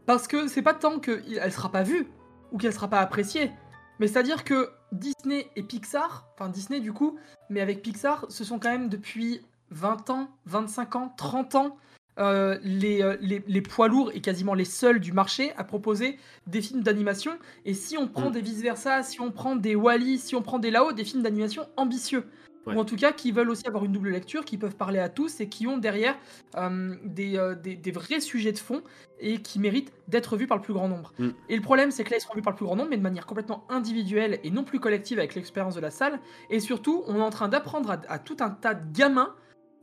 Parce 0.07 0.27
que 0.29 0.47
c'est 0.49 0.63
pas 0.63 0.75
tant 0.75 0.99
qu'elle 0.99 1.53
sera 1.53 1.71
pas 1.73 1.83
vue 1.83 2.07
ou 2.53 2.59
qu'elle 2.59 2.73
sera 2.73 2.89
pas 2.89 3.01
appréciée, 3.01 3.51
mais 3.99 4.07
c'est-à-dire 4.09 4.45
que 4.45 4.71
Disney 4.93 5.49
et 5.57 5.63
Pixar, 5.63 6.27
enfin 6.35 6.49
Disney 6.49 6.81
du 6.81 6.93
coup, 6.93 7.17
mais 7.49 7.61
avec 7.61 7.81
Pixar, 7.83 8.27
ce 8.29 8.43
sont 8.45 8.59
quand 8.59 8.71
même 8.71 8.89
depuis 8.89 9.41
20 9.71 10.11
ans, 10.11 10.29
25 10.47 10.97
ans, 10.97 11.15
30 11.17 11.55
ans. 11.55 11.77
euh, 12.19 12.59
les, 12.63 13.03
euh, 13.03 13.17
les, 13.23 13.43
les 13.47 13.63
poids 13.63 13.89
lourds 13.89 14.11
et 14.13 14.21
quasiment 14.21 14.53
les 14.53 14.67
seuls 14.67 15.01
du 15.01 15.13
marché 15.13 15.53
à 15.57 15.65
proposer 15.65 16.19
des 16.47 16.61
films 16.61 16.83
d'animation. 16.83 17.33
Et 17.65 17.73
si 17.73 17.97
on 17.97 18.09
prend 18.09 18.29
Mm. 18.29 18.33
des 18.33 18.41
vice-versa, 18.43 19.03
si 19.03 19.21
on 19.23 19.31
prend 19.31 19.57
des 19.57 19.75
Wally, 19.75 20.19
si 20.19 20.35
on 20.35 20.43
prend 20.43 20.59
des 20.59 20.71
Lao, 20.71 20.93
des 20.93 21.05
films 21.05 21.23
d'animation 21.23 21.67
ambitieux. 21.79 22.27
Ouais. 22.67 22.75
Ou 22.75 22.79
en 22.81 22.85
tout 22.85 22.97
cas 22.97 23.13
qui 23.13 23.33
veulent 23.33 23.49
aussi 23.49 23.67
avoir 23.67 23.87
une 23.87 23.93
double 23.93 24.11
lecture, 24.11 24.45
qui 24.45 24.59
peuvent 24.59 24.77
parler 24.77 24.99
à 24.99 25.09
tous 25.09 25.41
et 25.41 25.49
qui 25.49 25.67
ont 25.67 25.79
derrière 25.79 26.15
euh, 26.57 26.95
des, 27.05 27.39
euh, 27.39 27.55
des, 27.55 27.75
des 27.77 27.91
vrais 27.91 28.21
sujets 28.21 28.53
de 28.53 28.59
fond 28.59 28.83
et 29.19 29.41
qui 29.41 29.59
méritent 29.59 29.93
d'être 30.09 30.37
vus 30.37 30.47
par 30.49 30.59
le 30.59 30.63
plus 30.63 30.75
grand 30.75 30.89
nombre. 30.89 31.15
Mm. 31.19 31.29
Et 31.49 31.57
le 31.57 31.63
problème, 31.63 31.91
c'est 31.91 32.05
que 32.05 32.11
là, 32.11 32.19
ils 32.19 32.21
seront 32.21 32.35
vus 32.35 32.43
par 32.43 32.53
le 32.53 32.57
plus 32.57 32.67
grand 32.67 32.77
nombre, 32.77 32.91
mais 32.91 32.99
de 32.99 33.03
manière 33.03 33.25
complètement 33.25 33.65
individuelle 33.71 34.41
et 34.45 34.51
non 34.51 34.65
plus 34.65 34.79
collective 34.79 35.19
avec 35.19 35.35
l'expérience 35.35 35.75
de 35.75 35.81
la 35.81 35.91
salle. 35.91 36.21
Et 36.51 36.61
surtout, 36.61 37.03
on 37.07 37.17
est 37.17 37.23
en 37.23 37.31
train 37.31 37.49
d'apprendre 37.49 37.93
à, 37.93 38.01
à 38.09 38.19
tout 38.19 38.37
un 38.41 38.51
tas 38.51 38.75
de 38.75 38.93
gamins 38.93 39.35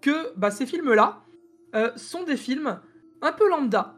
que 0.01 0.33
bah, 0.37 0.51
ces 0.51 0.65
films-là 0.65 1.21
euh, 1.75 1.91
sont 1.95 2.23
des 2.23 2.37
films 2.37 2.79
un 3.21 3.31
peu 3.31 3.49
lambda, 3.49 3.95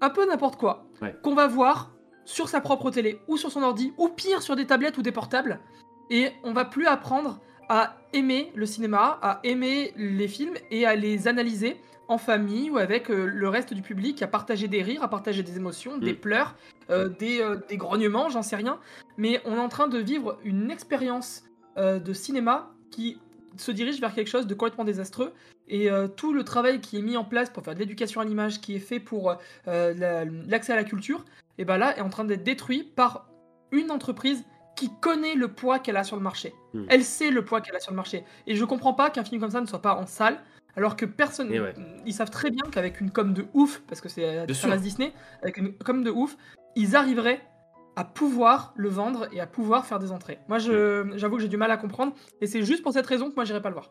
un 0.00 0.10
peu 0.10 0.26
n'importe 0.26 0.56
quoi, 0.56 0.86
Ouais. 1.02 1.14
qu'on 1.22 1.34
va 1.34 1.46
voir 1.46 1.92
sur 2.24 2.48
sa 2.48 2.60
propre 2.60 2.90
télé 2.90 3.20
ou 3.28 3.36
sur 3.36 3.50
son 3.52 3.62
ordi, 3.62 3.92
ou 3.98 4.08
pire 4.08 4.42
sur 4.42 4.56
des 4.56 4.66
tablettes 4.66 4.98
ou 4.98 5.02
des 5.02 5.12
portables. 5.12 5.60
Et 6.10 6.30
on 6.44 6.52
va 6.52 6.64
plus 6.64 6.86
apprendre 6.86 7.40
à 7.68 7.96
aimer 8.12 8.52
le 8.54 8.66
cinéma, 8.66 9.18
à 9.22 9.40
aimer 9.44 9.92
les 9.96 10.28
films 10.28 10.54
et 10.70 10.86
à 10.86 10.94
les 10.94 11.28
analyser 11.28 11.76
en 12.08 12.18
famille 12.18 12.70
ou 12.70 12.78
avec 12.78 13.10
euh, 13.10 13.26
le 13.26 13.48
reste 13.48 13.74
du 13.74 13.82
public, 13.82 14.22
à 14.22 14.28
partager 14.28 14.68
des 14.68 14.80
rires, 14.82 15.02
à 15.02 15.08
partager 15.08 15.42
des 15.42 15.56
émotions, 15.56 15.98
des 15.98 16.12
Mm. 16.12 16.16
pleurs, 16.16 16.54
euh, 16.90 17.08
des, 17.08 17.40
euh, 17.40 17.56
des 17.68 17.76
grognements, 17.76 18.28
j'en 18.28 18.42
sais 18.42 18.54
rien. 18.56 18.78
Mais 19.16 19.40
on 19.44 19.56
est 19.56 19.60
en 19.60 19.68
train 19.68 19.88
de 19.88 19.98
vivre 19.98 20.38
une 20.44 20.70
expérience 20.70 21.42
de 21.76 22.12
cinéma 22.14 22.70
qui 22.90 23.18
se 23.58 23.72
dirige 23.72 24.00
vers 24.00 24.14
quelque 24.14 24.28
chose 24.28 24.46
de 24.46 24.54
complètement 24.54 24.84
désastreux. 24.84 25.32
Et 25.68 25.90
euh, 25.90 26.08
tout 26.08 26.32
le 26.32 26.44
travail 26.44 26.80
qui 26.80 26.98
est 26.98 27.02
mis 27.02 27.16
en 27.16 27.24
place 27.24 27.50
pour 27.50 27.64
faire 27.64 27.74
de 27.74 27.78
l'éducation 27.80 28.20
à 28.20 28.24
l'image, 28.24 28.60
qui 28.60 28.76
est 28.76 28.80
fait 28.80 29.00
pour 29.00 29.36
euh, 29.68 29.94
la- 29.94 30.24
l'accès 30.24 30.72
à 30.72 30.76
la 30.76 30.84
culture, 30.84 31.24
et 31.58 31.64
ben 31.64 31.76
là 31.76 31.96
est 31.96 32.00
en 32.02 32.08
train 32.10 32.24
d'être 32.24 32.44
détruit 32.44 32.82
par 32.84 33.28
une 33.72 33.90
entreprise 33.90 34.44
qui 34.76 34.90
connaît 35.00 35.34
le 35.34 35.48
poids 35.48 35.78
qu'elle 35.78 35.96
a 35.96 36.04
sur 36.04 36.16
le 36.16 36.22
marché. 36.22 36.54
Hmm. 36.74 36.84
Elle 36.88 37.02
sait 37.02 37.30
le 37.30 37.44
poids 37.44 37.60
qu'elle 37.60 37.74
a 37.76 37.80
sur 37.80 37.92
le 37.92 37.96
marché. 37.96 38.24
Et 38.46 38.54
je 38.54 38.64
comprends 38.64 38.92
pas 38.94 39.10
qu'un 39.10 39.24
film 39.24 39.40
comme 39.40 39.50
ça 39.50 39.60
ne 39.60 39.66
soit 39.66 39.82
pas 39.82 39.96
en 39.96 40.06
salle, 40.06 40.38
alors 40.76 40.96
que 40.96 41.06
personne. 41.06 41.50
Ouais. 41.50 41.74
Ils 42.04 42.12
savent 42.12 42.30
très 42.30 42.50
bien 42.50 42.62
qu'avec 42.70 43.00
une 43.00 43.10
com 43.10 43.32
de 43.32 43.46
ouf, 43.54 43.82
parce 43.88 44.00
que 44.02 44.08
c'est 44.10 44.52
sûr. 44.52 44.70
reste 44.70 44.82
Disney, 44.82 45.12
avec 45.42 45.56
une 45.56 45.72
com 45.72 46.04
de 46.04 46.10
ouf, 46.10 46.36
ils 46.76 46.94
arriveraient 46.94 47.40
à 47.96 48.04
pouvoir 48.04 48.72
le 48.76 48.88
vendre 48.88 49.26
et 49.32 49.40
à 49.40 49.46
pouvoir 49.46 49.86
faire 49.86 49.98
des 49.98 50.12
entrées. 50.12 50.38
Moi, 50.48 50.58
je- 50.58 51.10
j'avoue 51.16 51.36
que 51.36 51.42
j'ai 51.42 51.48
du 51.48 51.56
mal 51.56 51.70
à 51.70 51.76
comprendre, 51.78 52.12
et 52.40 52.46
c'est 52.46 52.62
juste 52.62 52.82
pour 52.82 52.92
cette 52.92 53.06
raison 53.06 53.30
que 53.30 53.34
moi, 53.34 53.44
j'irai 53.44 53.62
pas 53.62 53.70
le 53.70 53.74
voir. 53.74 53.90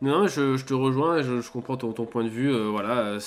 Non, 0.00 0.26
je, 0.26 0.56
je 0.56 0.64
te 0.64 0.72
rejoins, 0.74 1.18
et 1.18 1.22
je, 1.22 1.40
je 1.40 1.50
comprends 1.50 1.76
ton, 1.76 1.92
ton 1.92 2.06
point 2.06 2.24
de 2.24 2.28
vue. 2.30 2.50
euh, 2.52 2.68
voilà. 2.70 2.98
euh, 2.98 3.20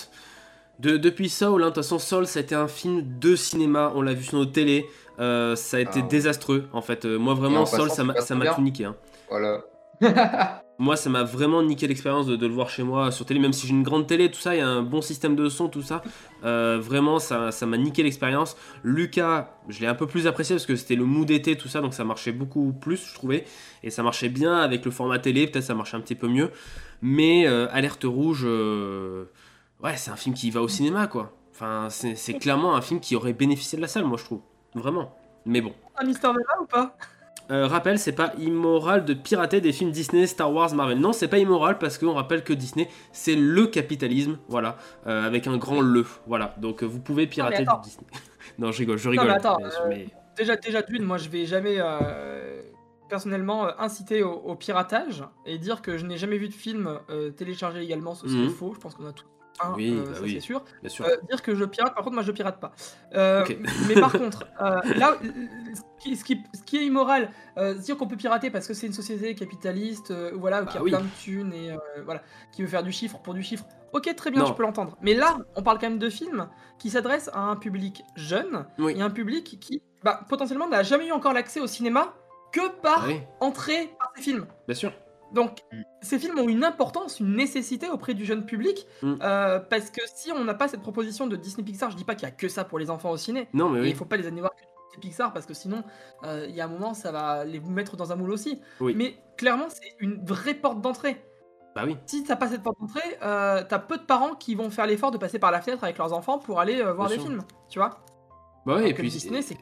de- 0.80 0.98
depuis 0.98 1.30
Soul, 1.30 1.62
hein, 1.62 1.68
de 1.68 1.70
toute 1.70 1.84
façon, 1.84 2.00
Soul, 2.00 2.28
ça 2.28 2.40
a 2.40 2.42
été 2.42 2.54
un 2.56 2.68
film 2.68 3.02
de 3.20 3.36
cinéma. 3.36 3.92
On 3.96 4.02
l'a 4.02 4.14
vu 4.14 4.24
sur 4.24 4.38
nos 4.38 4.46
télés. 4.46 4.86
euh, 5.20 5.56
ça 5.56 5.78
a 5.78 5.80
été 5.80 5.92
Ah 5.94 6.00
ouais. 6.02 6.08
désastreux, 6.10 6.68
en 6.74 6.82
fait. 6.82 7.06
Euh, 7.06 7.18
moi, 7.18 7.34
vraiment, 7.36 7.62
en 7.62 7.66
Soul, 7.66 7.88
passant, 7.88 7.96
ça 8.22 8.36
m'a 8.36 8.54
tout 8.54 8.62
niqué. 8.62 8.84
hein. 8.86 8.96
Voilà. 9.30 9.62
Moi, 10.78 10.98
ça 10.98 11.10
m'a 11.10 11.24
vraiment 11.24 11.64
niqué 11.64 11.88
l'expérience 11.88 12.26
de, 12.26 12.36
de 12.36 12.46
le 12.46 12.54
voir 12.54 12.70
chez 12.70 12.84
moi 12.84 13.10
sur 13.10 13.26
télé, 13.26 13.40
même 13.40 13.54
si 13.54 13.66
j'ai 13.66 13.72
une 13.72 13.84
grande 13.84 14.08
télé, 14.08 14.30
tout 14.30 14.42
ça, 14.42 14.56
il 14.56 14.58
y 14.58 14.62
a 14.62 14.68
un 14.68 14.82
bon 14.82 15.02
système 15.02 15.34
de 15.34 15.48
son, 15.48 15.70
tout 15.70 15.82
ça. 15.82 16.04
Euh, 16.44 16.80
vraiment, 16.82 17.18
ça 17.20 17.52
ça 17.54 17.66
m'a 17.66 17.78
niqué 17.78 18.04
l'expérience. 18.04 18.58
Lucas, 18.84 19.56
je 19.70 19.80
l'ai 19.80 19.88
un 19.88 19.96
peu 19.96 20.06
plus 20.06 20.28
apprécié 20.28 20.54
parce 20.56 20.66
que 20.66 20.76
c'était 20.76 20.98
le 20.98 21.06
mood 21.06 21.26
d'été, 21.26 21.56
tout 21.56 21.70
ça, 21.70 21.80
donc 21.80 21.94
ça 21.94 22.04
marchait 22.04 22.34
beaucoup 22.34 22.74
plus, 22.74 23.08
je 23.08 23.14
trouvais. 23.14 23.46
Et 23.84 23.90
ça 23.90 24.04
marchait 24.04 24.28
bien 24.28 24.58
avec 24.58 24.84
le 24.84 24.92
format 24.92 25.18
télé, 25.18 25.48
peut-être 25.48 25.64
ça 25.64 25.76
marchait 25.76 25.96
un 25.96 26.02
petit 26.02 26.16
peu 26.16 26.28
mieux. 26.28 26.52
Mais 27.02 27.48
euh, 27.48 27.68
Alerte 27.72 28.04
Rouge, 28.04 28.44
euh, 28.46 29.26
ouais, 29.82 29.96
c'est 29.96 30.12
un 30.12 30.18
film 30.18 30.36
qui 30.36 30.52
va 30.52 30.62
au 30.62 30.68
cinéma, 30.68 31.08
quoi. 31.08 31.32
Enfin, 31.54 31.88
c'est 31.90 32.34
clairement 32.34 32.76
un 32.76 32.82
film 32.82 33.00
qui 33.00 33.16
aurait 33.16 33.32
bénéficié 33.32 33.78
de 33.78 33.82
la 33.82 33.88
salle, 33.88 34.04
moi, 34.04 34.18
je 34.18 34.26
trouve. 34.26 34.42
Vraiment. 34.74 35.16
Mais 35.46 35.62
bon. 35.62 35.74
Un 35.98 36.06
Mister 36.06 36.28
Nana 36.28 36.62
ou 36.62 36.66
pas? 36.66 36.98
Euh, 37.52 37.68
rappel, 37.68 38.00
c'est 38.00 38.12
pas 38.14 38.34
immoral 38.40 39.06
de 39.06 39.14
pirater 39.14 39.62
des 39.62 39.72
films 39.72 39.92
Disney, 39.92 40.26
Star 40.26 40.52
Wars, 40.52 40.74
Marvel. 40.74 41.00
Non, 41.00 41.14
c'est 41.14 41.28
pas 41.28 41.38
immoral 41.38 41.78
parce 41.78 41.98
qu'on 42.00 42.14
rappelle 42.14 42.44
que 42.44 42.54
Disney, 42.54 42.90
c'est 43.12 43.36
le 43.36 43.68
capitalisme, 43.68 44.40
voilà, 44.48 44.78
euh, 45.06 45.24
avec 45.26 45.46
un 45.46 45.58
grand 45.58 45.82
le, 45.82 46.06
voilà. 46.26 46.56
Donc 46.58 46.82
euh, 46.82 46.88
vous 46.88 47.00
pouvez 47.00 47.28
pirater 47.28 47.62
attends. 47.62 47.82
du 47.82 47.90
Disney. 47.90 48.08
non, 48.58 48.72
je 48.72 48.80
rigole, 48.80 48.98
je 48.98 49.10
rigole. 49.10 49.28
mais 49.28 49.34
attends, 49.34 49.58
mais- 49.88 49.96
mais- 49.98 50.08
Déjà, 50.38 50.56
déjà 50.58 50.82
d'une, 50.82 51.04
moi, 51.04 51.18
je 51.18 51.30
vais 51.30 51.46
jamais 51.46 51.80
personnellement 53.08 53.68
euh, 53.68 53.72
inciter 53.78 54.24
au, 54.24 54.32
au 54.34 54.56
piratage 54.56 55.24
et 55.46 55.58
dire 55.58 55.82
que 55.82 55.98
je 55.98 56.06
n'ai 56.06 56.18
jamais 56.18 56.38
vu 56.38 56.48
de 56.50 56.54
film 56.54 57.00
euh, 57.10 57.30
téléchargé 57.30 57.82
également, 57.82 58.16
ce 58.16 58.28
serait 58.28 58.40
Mhm. 58.46 58.50
faux. 58.50 58.74
Je 58.74 58.80
pense 58.80 58.96
qu'on 58.96 59.06
a 59.06 59.12
tout. 59.14 59.26
Un, 59.62 59.74
Oui, 59.76 59.94
euh, 59.98 60.04
bah 60.04 60.18
oui. 60.22 60.32
c'est 60.34 60.42
sûr. 60.42 60.62
bien 60.82 60.90
sûr. 60.90 61.06
Dire 61.30 61.42
que 61.42 61.56
je 61.56 61.64
pirate, 61.64 61.94
par 61.96 62.04
contre, 62.04 62.16
moi 62.16 62.24
je 62.24 62.32
pirate 62.34 62.60
pas. 62.60 62.74
Mais 63.88 63.94
par 63.94 64.12
contre, 64.12 64.46
là, 64.60 65.16
qui, 66.06 66.16
ce 66.16 66.24
qui- 66.24 66.44
ce 66.54 66.62
qui 66.64 66.78
est 66.78 66.86
immoral, 66.86 67.32
euh, 67.58 67.74
dire 67.74 67.98
qu'on 67.98 68.08
peut 68.08 68.16
pirater 68.16 68.50
parce 68.52 68.68
que 68.68 68.74
c'est 68.74 68.88
une 68.88 68.94
société 68.94 69.34
capitaliste, 69.36 70.12
euh, 70.12 70.32
voilà, 70.36 70.62
qui 70.66 70.74
Bah 70.76 70.80
a 70.80 70.84
oui. 70.84 70.92
plein 70.92 71.02
de 71.02 71.08
thunes 71.20 71.54
et 71.54 71.72
euh, 71.72 71.78
voilà, 72.06 72.22
qui 72.52 72.62
veut 72.62 72.68
faire 72.68 72.84
du 72.84 72.92
chiffre 72.92 73.18
pour 73.20 73.34
du 73.34 73.44
chiffre. 73.44 73.66
Ok, 73.94 74.14
très 74.16 74.30
bien, 74.30 74.42
Non. 74.42 74.48
je 74.48 74.54
peux 74.54 74.64
l'entendre. 74.64 74.98
Mais 75.02 75.14
là, 75.14 75.38
on 75.56 75.64
parle 75.64 75.80
quand 75.80 75.90
même 75.90 76.00
de 76.00 76.10
films 76.10 76.48
qui 76.78 76.90
s'adressent 76.90 77.30
à 77.34 77.40
un 77.40 77.56
public 77.56 78.04
jeune 78.16 78.66
Oui. 78.78 78.94
et 78.98 79.02
un 79.02 79.10
public 79.10 79.58
qui, 79.60 79.82
bah, 80.04 80.22
potentiellement, 80.30 80.68
n'a 80.68 80.84
jamais 80.84 81.08
eu 81.08 81.12
encore 81.12 81.34
l'accès 81.34 81.60
au 81.62 81.68
cinéma 81.68 82.14
que 82.52 82.70
par 82.82 83.04
Ah 83.06 83.08
oui, 83.08 83.20
entrée 83.40 83.94
par 83.98 84.12
ces 84.16 84.22
films. 84.22 84.46
bien 84.68 84.76
sûr. 84.76 84.92
Donc, 85.34 85.60
Mm. 85.74 85.82
ces 86.02 86.20
films 86.20 86.38
ont 86.40 86.48
une 86.48 86.64
importance, 86.64 87.20
une 87.20 87.36
nécessité 87.36 87.90
auprès 87.90 88.14
du 88.14 88.26
jeune 88.26 88.46
public, 88.46 88.86
Mm. 89.02 89.16
euh, 89.22 89.60
parce 89.60 89.90
que 89.90 90.02
si 90.14 90.32
on 90.32 90.44
n'a 90.44 90.54
pas 90.54 90.68
cette 90.68 90.82
proposition 90.82 91.26
de 91.28 91.36
Disney 91.36 91.64
Pixar, 91.66 91.90
je 91.90 91.98
dis 91.98 92.04
pas 92.06 92.16
qu'il 92.16 92.28
y 92.28 92.32
a 92.32 92.36
que 92.36 92.48
ça 92.48 92.64
pour 92.64 92.80
les 92.80 92.90
enfants 92.90 93.10
au 93.12 93.18
ciné, 93.18 93.48
Non, 93.54 93.70
mais 93.70 93.80
oui. 93.82 93.90
il 93.90 93.96
faut 93.96 94.06
pas 94.06 94.18
les 94.18 94.28
aller 94.28 94.40
voir 94.40 94.52
que 94.56 94.62
Pixar, 95.00 95.34
parce 95.34 95.46
que 95.46 95.54
sinon, 95.54 95.84
euh, 96.24 96.46
il 96.50 96.56
y 96.56 96.62
a 96.62 96.66
un 96.66 96.70
moment, 96.70 96.94
ça 96.94 97.12
va 97.12 97.46
les 97.46 97.60
mettre 97.60 97.96
dans 97.98 98.12
un 98.12 98.16
moule 98.16 98.32
aussi. 98.32 98.62
Oui. 98.80 98.94
Mais 98.96 99.16
clairement, 99.38 99.66
c'est 99.70 99.96
une 100.00 100.24
vraie 100.26 100.54
porte 100.54 100.82
d'entrée. 100.82 101.24
Bah 101.76 101.84
oui. 101.86 101.98
Si 102.06 102.24
t'as 102.24 102.36
pas 102.38 102.48
cette 102.48 102.64
porte 102.64 102.80
d'entrée, 102.80 103.18
euh, 103.22 103.64
t'as 103.68 103.80
peu 103.80 103.98
de 103.98 104.04
parents 104.04 104.34
qui 104.36 104.56
vont 104.56 104.70
faire 104.70 104.86
l'effort 104.88 105.12
de 105.12 105.18
passer 105.18 105.40
par 105.40 105.52
la 105.52 105.62
fenêtre 105.62 105.84
avec 105.84 105.98
leurs 105.98 106.14
enfants 106.14 106.40
pour 106.40 106.60
aller 106.60 106.82
euh, 106.82 106.94
voir 106.94 107.08
Bien 107.10 107.18
des 107.18 107.22
sûr. 107.22 107.32
films, 107.32 107.44
tu 107.70 107.80
vois. 107.80 108.00
Bah 108.66 108.78
oui, 108.78 108.88
et 108.90 108.94
puis. 108.94 109.10
Disney, 109.10 109.42
c'est 109.42 109.58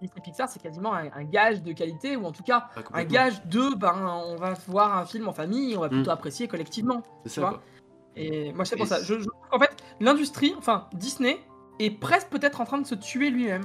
Disney 0.00 0.20
Pixar, 0.22 0.48
c'est 0.48 0.60
quasiment 0.62 0.94
un, 0.94 1.10
un 1.12 1.24
gage 1.24 1.62
de 1.62 1.72
qualité, 1.72 2.16
ou 2.16 2.26
en 2.26 2.30
tout 2.32 2.42
cas, 2.42 2.68
Ah, 2.76 2.80
un 2.92 3.04
gage 3.04 3.44
de, 3.46 3.74
ben, 3.74 3.94
on 4.26 4.36
va 4.36 4.52
voir 4.68 4.96
un 4.98 5.06
film 5.06 5.26
en 5.26 5.32
famille, 5.32 5.76
on 5.76 5.80
va 5.80 5.88
plutôt 5.88 6.10
Mm. 6.10 6.12
apprécier 6.12 6.48
collectivement. 6.48 7.02
Tu 7.24 7.30
ça, 7.30 7.40
vois. 7.40 7.50
quoi. 7.50 7.62
Et 8.14 8.52
moi, 8.52 8.64
c'est 8.64 8.76
pour 8.76 8.84
Et 8.86 8.88
ça. 8.88 9.02
Je, 9.02 9.14
qu'en 9.50 9.58
fait, 9.58 9.74
l'industrie, 10.00 10.54
enfin 10.58 10.86
Disney, 10.92 11.38
est 11.80 11.90
presque 11.90 12.28
peut-être 12.28 12.60
en 12.60 12.64
train 12.64 12.78
de 12.78 12.86
se 12.86 12.94
tuer 12.94 13.30
lui-même, 13.30 13.64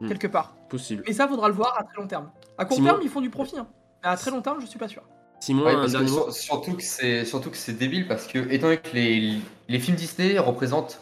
Hmm. 0.00 0.08
quelque 0.08 0.26
part. 0.26 0.54
Possible. 0.68 1.02
Et 1.06 1.12
ça, 1.12 1.26
faudra 1.28 1.48
le 1.48 1.54
voir 1.54 1.76
à 1.78 1.84
très 1.84 1.96
long 2.00 2.06
terme. 2.06 2.30
À 2.58 2.64
court 2.64 2.76
Simon- 2.76 2.90
terme, 2.90 3.00
ils 3.02 3.08
font 3.08 3.20
du 3.20 3.30
profit. 3.30 3.58
hein. 3.58 3.66
Mais 4.02 4.10
à 4.10 4.16
très 4.16 4.30
long 4.30 4.42
terme, 4.42 4.60
je 4.60 4.66
suis 4.66 4.78
pas 4.78 4.88
sûr. 4.88 5.02
Simon, 5.40 5.64
Ouais, 5.64 5.72
un 5.72 5.74
parce 5.76 5.86
que 5.92 5.98
dernier 5.98 6.10
mot 6.10 6.16
sur- 6.30 6.32
surtout 6.32 6.74
que 6.76 6.82
c'est 6.82 7.24
surtout 7.24 7.50
que 7.50 7.56
c'est 7.56 7.72
débile 7.74 8.08
parce 8.08 8.26
que 8.26 8.38
étant 8.50 8.66
donné 8.68 8.78
que 8.78 8.94
les, 8.94 9.38
les 9.68 9.78
films 9.78 9.96
Disney 9.96 10.38
représentent 10.38 11.00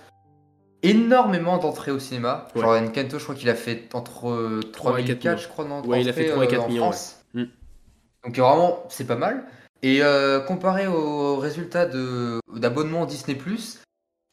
énormément 0.83 1.59
d'entrées 1.59 1.91
au 1.93 1.99
cinéma. 1.99 2.49
Ouais. 2.55 2.63
Genre 2.63 2.73
Encanto, 2.73 3.19
je 3.19 3.23
crois 3.25 3.35
qu'il 3.35 3.49
a 3.49 3.55
fait 3.55 3.89
entre 3.95 4.61
3 4.73 4.99
et 4.99 5.03
et 5.03 5.07
4 5.07 5.19
4, 5.21 5.39
je 5.43 5.49
crois, 5.49 5.65
non 5.65 5.83
Ouais, 5.87 6.01
il 6.03 6.09
a 6.09 6.13
fait 6.13 6.23
entrées, 6.33 6.33
3 6.33 6.45
et 6.45 6.49
4 6.49 6.65
en 6.65 6.69
millions, 6.69 6.83
France. 6.83 7.25
ouais. 7.35 7.43
Mm. 7.45 7.49
Donc 8.25 8.37
vraiment, 8.39 8.83
c'est 8.89 9.07
pas 9.07 9.17
mal. 9.17 9.45
Et 9.83 10.03
euh, 10.03 10.41
comparé 10.41 10.87
aux 10.87 11.37
résultats 11.37 11.87
de 11.87 12.41
d'abonnement 12.55 13.07
Disney+, 13.07 13.39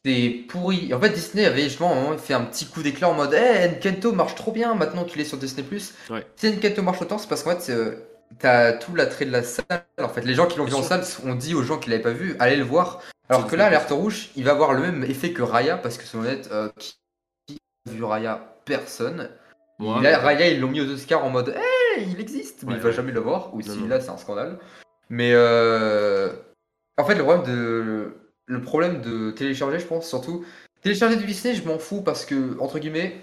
c'est 0.04 0.44
pourri. 0.48 0.92
En 0.92 1.00
fait, 1.00 1.10
Disney 1.10 1.44
avait 1.44 1.64
justement 1.64 2.16
fait 2.18 2.34
un 2.34 2.42
petit 2.42 2.66
coup 2.66 2.82
d'éclat 2.82 3.08
en 3.08 3.14
mode 3.14 3.34
Eh, 3.34 3.68
Encanto 3.68 4.12
marche 4.12 4.34
trop 4.34 4.50
bien 4.50 4.74
maintenant 4.74 5.04
qu'il 5.04 5.20
est 5.20 5.24
sur 5.24 5.38
Disney+. 5.38 5.64
Ouais. 6.10 6.26
Si 6.36 6.48
Encanto 6.48 6.82
marche 6.82 7.02
autant, 7.02 7.18
c'est 7.18 7.28
parce 7.28 7.44
qu'en 7.44 7.56
fait, 7.56 7.72
euh, 7.72 7.94
t'as 8.38 8.72
tout 8.72 8.94
l'attrait 8.96 9.26
de 9.26 9.30
la 9.30 9.44
salle. 9.44 9.84
En 10.00 10.08
fait, 10.08 10.22
les 10.22 10.34
gens 10.34 10.46
qui 10.46 10.58
l'ont 10.58 10.64
vu 10.64 10.74
en 10.74 10.82
salle 10.82 11.04
ont 11.24 11.34
dit 11.34 11.54
aux 11.54 11.62
gens 11.62 11.78
qui 11.78 11.90
l'avaient 11.90 12.02
pas 12.02 12.10
vu, 12.10 12.34
allez 12.40 12.56
le 12.56 12.64
voir. 12.64 13.00
Alors 13.28 13.46
que 13.46 13.54
là. 13.54 13.66
Alerte 13.66 13.90
Rouge, 13.90 14.30
il 14.36 14.44
va 14.44 14.50
avoir 14.50 14.72
le 14.72 14.82
même 14.82 15.04
effet 15.04 15.32
que 15.32 15.42
Raya, 15.42 15.78
parce 15.78 15.98
que 15.98 16.04
c'est 16.04 16.18
honnête, 16.18 16.48
euh, 16.50 16.68
qui 16.76 17.60
a 17.88 17.90
vu 17.90 18.02
Raya? 18.02 18.56
Personne. 18.64 19.30
Là, 19.78 20.00
ouais. 20.00 20.14
Raya, 20.14 20.48
ils 20.48 20.60
l'ont 20.60 20.68
mis 20.68 20.80
aux 20.80 20.90
Oscars 20.90 21.24
en 21.24 21.30
mode 21.30 21.54
Hey, 21.56 22.08
il 22.10 22.20
existe, 22.20 22.64
mais 22.64 22.74
il 22.74 22.80
va 22.80 22.90
jamais 22.90 23.12
le 23.12 23.20
voir. 23.20 23.54
Ou 23.54 23.62
si 23.62 23.86
là, 23.86 24.00
c'est 24.00 24.10
un 24.10 24.16
scandale. 24.16 24.58
Mais 25.10 25.30
euh... 25.32 26.32
en 26.96 27.04
fait, 27.04 27.14
le 27.14 27.22
problème 27.22 27.44
de 27.44 28.21
le 28.46 28.60
problème 28.60 29.00
de 29.02 29.30
télécharger, 29.30 29.78
je 29.78 29.86
pense 29.86 30.08
surtout 30.08 30.44
télécharger 30.82 31.16
du 31.16 31.24
Disney, 31.24 31.54
je 31.54 31.62
m'en 31.66 31.78
fous 31.78 32.02
parce 32.02 32.24
que 32.24 32.58
entre 32.60 32.78
guillemets, 32.78 33.16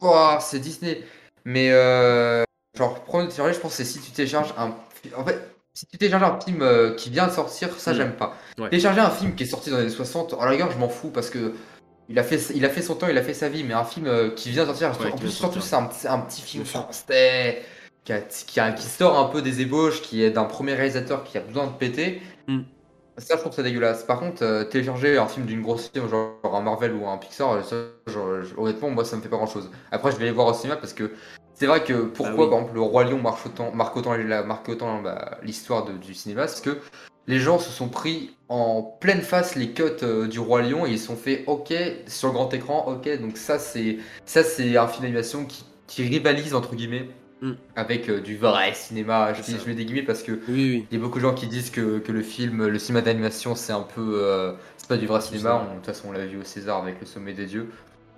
enfin, 0.00 0.38
c'est 0.40 0.58
Disney. 0.60 1.02
Mais 1.44 1.70
euh... 1.72 2.44
genre 2.76 3.02
prendre 3.04 3.24
télécharger, 3.26 3.54
je 3.54 3.60
pense 3.60 3.74
c'est 3.74 3.84
si 3.84 4.00
tu 4.00 4.10
télécharges 4.12 4.54
un 4.58 4.74
en 5.16 5.24
fait 5.24 5.50
Si 5.74 5.86
tu 5.86 5.98
télécharges 5.98 6.22
un 6.24 6.40
film 6.40 6.62
euh, 6.62 6.94
qui 6.94 7.10
vient 7.10 7.26
de 7.26 7.32
sortir, 7.32 7.70
ça 7.78 7.92
Mm. 7.92 7.96
j'aime 7.96 8.12
pas. 8.16 8.36
Ouais. 8.58 8.68
Télécharger 8.70 9.00
un 9.00 9.10
film 9.10 9.34
qui 9.34 9.44
est 9.44 9.46
sorti 9.46 9.70
dans 9.70 9.76
les 9.76 9.82
années 9.84 9.92
60, 9.92 10.34
à 10.38 10.44
la 10.44 10.50
rigueur, 10.50 10.70
je 10.70 10.78
m'en 10.78 10.88
fous 10.88 11.10
parce 11.10 11.30
que 11.30 11.54
il 12.10 12.18
a, 12.18 12.22
fait, 12.22 12.40
il 12.54 12.64
a 12.64 12.70
fait 12.70 12.80
son 12.82 12.94
temps, 12.94 13.06
il 13.08 13.18
a 13.18 13.22
fait 13.22 13.34
sa 13.34 13.48
vie, 13.50 13.64
mais 13.64 13.74
un 13.74 13.84
film 13.84 14.06
euh, 14.06 14.30
qui 14.30 14.50
vient 14.50 14.62
de 14.62 14.68
sortir, 14.68 14.98
Ouais, 15.00 15.12
en 15.12 15.16
plus, 15.16 15.30
surtout, 15.30 15.60
c'est 15.60 15.76
un, 15.76 15.84
petit 16.20 16.40
film 16.40 16.64
français 16.64 17.62
qui, 18.04 18.12
a- 18.14 18.20
qui, 18.22 18.60
a- 18.60 18.72
qui 18.72 18.86
sort 18.86 19.18
un 19.18 19.26
peu 19.26 19.42
des 19.42 19.60
ébauches, 19.60 20.00
qui 20.00 20.22
est 20.24 20.30
d'un 20.30 20.44
premier 20.44 20.72
réalisateur 20.74 21.22
qui 21.24 21.36
a 21.36 21.42
besoin 21.42 21.66
de 21.66 21.72
péter. 21.72 22.22
Mm. 22.46 22.60
Ça, 23.18 23.34
je 23.36 23.40
trouve 23.40 23.52
ça 23.52 23.62
dégueulasse. 23.62 24.04
Par 24.04 24.20
contre, 24.20 24.42
euh, 24.44 24.64
télécharger 24.64 25.18
un 25.18 25.26
film 25.26 25.44
d'une 25.46 25.60
grosse 25.62 25.90
firme, 25.92 26.08
genre 26.08 26.34
un 26.44 26.60
Marvel 26.60 26.92
ou 26.94 27.06
un 27.08 27.18
Pixar, 27.18 27.52
euh, 27.52 27.62
ça, 27.62 27.76
genre, 28.12 28.42
je- 28.42 28.54
honnêtement, 28.56 28.90
moi, 28.90 29.04
ça 29.04 29.16
me 29.16 29.22
fait 29.22 29.28
pas 29.28 29.36
grand 29.36 29.46
chose. 29.46 29.70
Après, 29.90 30.12
je 30.12 30.16
vais 30.16 30.26
les 30.26 30.30
voir 30.30 30.46
au 30.46 30.54
cinéma 30.54 30.76
parce 30.76 30.92
que 30.92 31.10
c'est 31.54 31.66
vrai 31.66 31.82
que 31.82 31.94
pourquoi, 32.04 32.36
Bah 32.36 32.42
oui. 32.44 32.48
par 32.50 32.58
exemple, 32.60 32.74
le 32.74 32.80
Roi 32.82 33.04
Lion 33.04 33.18
marche 33.20 33.44
autant, 33.46 33.72
marque 33.72 33.96
autant, 33.96 34.14
la- 34.14 34.44
marque 34.44 34.68
autant 34.68 35.02
bah, 35.02 35.38
l'histoire 35.42 35.84
de- 35.84 35.92
du 35.94 36.14
cinéma, 36.14 36.46
c'est 36.46 36.64
que 36.64 36.78
les 37.26 37.40
gens 37.40 37.58
se 37.58 37.70
sont 37.70 37.88
pris 37.88 38.36
en 38.48 38.82
pleine 38.82 39.20
face 39.20 39.54
les 39.56 39.72
cuts 39.72 39.82
euh, 40.02 40.28
du 40.28 40.38
Roi 40.38 40.62
Lion 40.62 40.86
et 40.86 40.90
ils 40.92 40.98
se 40.98 41.06
sont 41.08 41.16
fait 41.16 41.42
OK 41.48 41.74
sur 42.06 42.28
le 42.28 42.34
grand 42.34 42.52
écran, 42.54 42.86
OK, 42.86 43.20
donc 43.20 43.36
ça, 43.36 43.58
c'est 43.58 43.98
ça 44.24 44.42
c'est 44.44 44.76
un 44.76 44.86
film 44.86 45.02
d'animation 45.02 45.44
qui, 45.44 45.64
qui 45.88 46.04
rivalise, 46.04 46.54
entre 46.54 46.74
guillemets, 46.76 47.08
Mm. 47.40 47.52
avec 47.76 48.08
euh, 48.08 48.20
du 48.20 48.36
vrai 48.36 48.74
cinéma. 48.74 49.32
Je, 49.32 49.42
je 49.42 49.68
mets 49.68 49.74
des 49.74 49.84
guillemets 49.84 50.02
parce 50.02 50.22
que 50.24 50.32
Oui, 50.32 50.40
oui. 50.48 50.86
il 50.90 50.98
y 50.98 51.00
a 51.00 51.04
beaucoup 51.04 51.18
de 51.18 51.22
gens 51.22 51.34
qui 51.34 51.46
disent 51.46 51.70
que, 51.70 51.98
que 51.98 52.10
le 52.10 52.22
film, 52.22 52.66
le 52.66 52.78
cinéma 52.80 53.00
d'animation, 53.00 53.54
c'est 53.54 53.72
un 53.72 53.82
peu. 53.82 54.20
euh, 54.24 54.52
c'est 54.76 54.88
pas 54.88 54.96
du 54.96 55.06
vrai 55.06 55.20
cinéma. 55.20 55.64
De 55.70 55.76
toute 55.76 55.86
façon, 55.86 56.08
on 56.08 56.12
l'a 56.12 56.26
vu 56.26 56.38
au 56.38 56.44
César 56.44 56.82
avec 56.82 56.98
le 57.00 57.06
Sommet 57.06 57.34
des 57.34 57.46
Dieux. 57.46 57.68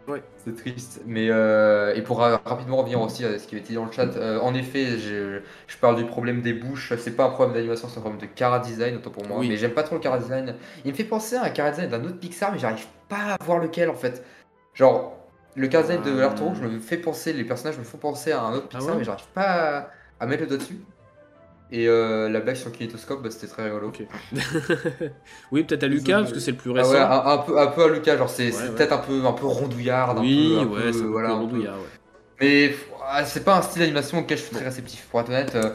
Ouais. 0.09 0.23
C'est 0.45 0.57
triste. 0.57 1.03
Mais. 1.07 1.29
euh, 1.31 1.95
et 1.95 2.01
pour 2.03 2.19
ra- 2.19 2.41
rapidement 2.45 2.79
revenir 2.79 3.01
aussi 3.03 3.25
à 3.27 3.39
ce 3.39 3.47
qui 3.47 3.55
avait 3.55 3.61
été 3.61 3.69
dit 3.71 3.75
dans 3.75 3.85
le 3.85 3.93
chat, 3.93 4.17
euh, 4.17 4.41
en 4.41 4.55
effet, 4.55 4.99
je, 4.99 5.41
je 5.67 5.77
parle 5.77 5.97
du 5.97 6.07
problème 6.07 6.41
des 6.41 6.55
bouches. 6.55 6.95
C'est 6.99 7.15
pas 7.15 7.27
un 7.27 7.31
problème 7.31 7.55
d'animation, 7.55 7.89
c'est 7.89 7.99
un 7.99 8.01
problème 8.01 8.21
de 8.23 8.27
cara 8.35 8.59
design, 8.61 8.97
autant 8.97 9.11
pour 9.11 9.27
moi. 9.27 9.39
Oui. 9.39 9.49
Mais 9.51 9.59
j'aime 9.59 9.73
pas 9.75 9.83
trop 9.83 9.97
le 9.97 10.01
cara 10.01 10.19
design. 10.19 10.55
Il 10.87 10.93
me 10.93 10.97
fait 10.97 11.05
penser 11.05 11.37
à 11.37 11.45
un 11.45 11.51
cara 11.51 11.71
design 11.71 11.91
d'un 11.91 12.03
autre 12.05 12.19
Pixar, 12.19 12.53
mais 12.53 12.59
j'arrive 12.59 12.87
pas 13.11 13.37
à 13.39 13.45
voir 13.45 13.59
lequel 13.59 13.91
en 13.91 13.95
fait. 13.95 14.25
Genre. 14.75 15.17
Le 15.57 15.69
design 15.69 16.03
de 16.03 16.11
Euh. 16.11 16.21
l'Art 16.21 16.39
Rouge 16.39 16.61
me 16.61 16.79
fait 16.79 16.97
penser, 16.97 17.33
les 17.33 17.45
personnages 17.45 17.79
me 17.79 17.85
font 17.85 17.99
penser 17.99 18.33
à 18.33 18.43
un 18.43 18.53
autre 18.55 18.67
Ah 18.73 18.77
Pixar, 18.79 18.93
ouais 18.93 18.99
mais 18.99 19.05
j'arrive 19.05 19.27
pas 19.35 19.43
à, 19.79 19.91
à 20.21 20.27
mettre 20.27 20.43
le 20.43 20.49
doigt 20.49 20.59
dessus. 20.59 20.79
Et 21.73 21.87
euh, 21.89 22.29
la 22.29 22.41
blague 22.41 22.57
sur 22.57 22.69
le 22.71 22.75
kinétoscope, 22.75 23.23
bah, 23.23 23.31
c'était 23.31 23.47
très 23.47 23.65
rigolo. 23.65 23.93
Oui, 25.53 25.65
peut-être 25.65 25.85
à 25.85 25.87
Lucas, 25.89 26.21
parce 26.21 26.33
que 26.33 26.41
c'est 26.41 26.51
le 26.53 26.57
plus 26.57 26.71
Ah 26.73 26.75
récent. 26.75 26.91
ouais, 26.93 26.99
un, 26.99 27.27
un 27.27 27.39
peu, 27.39 27.59
un 27.61 27.67
peu 27.69 27.85
à 27.85 27.89
Lucas, 27.89 28.17
genre 28.17 28.29
c'est 28.31 28.53
Ouais, 28.53 28.63
ouais. 28.63 28.75
peut-être 28.75 28.93
un 28.93 28.99
peu, 28.99 29.25
un 29.25 29.33
peu 29.33 29.47
rondouillard, 29.47 30.11
un 30.11 30.21
oui, 30.21 30.55
peu, 30.55 30.61
un 30.61 30.67
ouais, 30.67 30.83
peu, 30.83 30.93
c'est 30.93 31.01
peu 31.03 31.07
voilà, 31.07 31.29
peu- 31.29 31.35
rondouillard, 31.35 31.77
ouais. 31.77 31.87
Mais 32.41 32.75
ah, 33.09 33.25
c'est 33.25 33.45
pas 33.45 33.59
un 33.59 33.63
style 33.63 33.83
d'animation 33.83 34.19
auquel 34.19 34.39
je 34.39 34.43
suis 34.45 34.55
très 34.55 34.65
réceptif, 34.65 35.07
pour 35.11 35.21
être 35.21 35.29
honnête. 35.29 35.55
euh. 35.55 35.71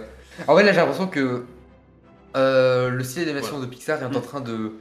En 0.48 0.54
vrai, 0.54 0.64
là 0.64 0.72
j'ai 0.74 0.80
l'impression 0.80 1.08
que 1.08 1.46
euh, 2.36 2.90
le 2.90 3.04
style 3.04 3.24
d'animation 3.26 3.60
de 3.60 3.66
Pixar 3.66 4.02
est 4.02 4.06
en 4.06 4.10
Mm. 4.10 4.22
train 4.22 4.42
de 4.42 4.74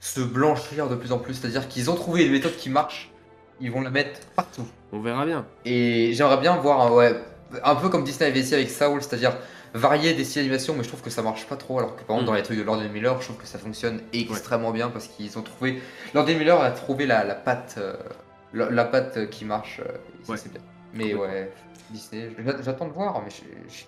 se 0.00 0.20
blanchir 0.20 0.88
de 0.88 0.94
plus 0.96 1.12
en 1.12 1.18
plus, 1.18 1.34
c'est-à-dire 1.34 1.66
qu'ils 1.68 1.90
ont 1.90 1.94
trouvé 1.94 2.24
une 2.24 2.32
méthode 2.32 2.56
qui 2.56 2.70
marche, 2.70 3.10
ils 3.60 3.70
vont 3.70 3.80
la 3.80 3.90
mettre 3.90 4.20
partout. 4.36 4.66
On 4.92 5.00
verra 5.00 5.24
bien. 5.26 5.46
Et 5.64 6.12
j'aimerais 6.14 6.38
bien 6.38 6.56
voir, 6.56 6.80
un- 6.82 6.90
ouais, 6.92 7.14
un 7.62 7.74
peu 7.76 7.88
comme 7.88 8.04
Disney 8.04 8.28
avait 8.30 8.40
essayé 8.40 8.56
avec 8.56 8.70
Saul, 8.70 9.02
c'est-à-dire 9.02 9.36
varier 9.74 10.14
des 10.14 10.24
styles 10.24 10.42
d'animation, 10.42 10.74
mais 10.76 10.84
je 10.84 10.88
trouve 10.88 11.02
que 11.02 11.10
ça 11.10 11.22
marche 11.22 11.46
pas 11.46 11.56
trop. 11.56 11.78
Alors 11.78 11.96
que 11.96 12.02
par 12.02 12.16
exemple, 12.16 12.26
dans 12.26 12.34
les 12.34 12.42
trucs 12.42 12.58
de 12.58 12.62
Lord 12.62 12.80
Miller, 12.92 13.20
je 13.20 13.26
trouve 13.26 13.38
que 13.38 13.46
ça 13.46 13.58
fonctionne 13.58 14.00
extrêmement 14.12 14.70
bien 14.70 14.88
parce 14.90 15.08
qu'ils 15.08 15.36
ont 15.38 15.42
trouvé. 15.42 15.80
Lord 16.14 16.26
Miller 16.26 16.60
a 16.60 16.70
trouvé 16.70 17.06
la, 17.06 17.24
la 17.24 17.34
patte, 17.34 17.74
euh, 17.78 17.94
la, 18.52 18.70
la 18.70 18.84
patte 18.84 19.28
qui 19.30 19.44
marche, 19.44 19.80
euh, 19.84 20.30
Ouais. 20.30 20.36
c'est 20.36 20.52
bien. 20.52 20.60
Mais 20.92 21.12
ouais, 21.14 21.52
Disney, 21.90 22.30
j'a- 22.44 22.62
j'attends 22.62 22.86
de 22.86 22.92
voir, 22.92 23.20
mais 23.24 23.30
je. 23.30 23.42
je- 23.74 23.84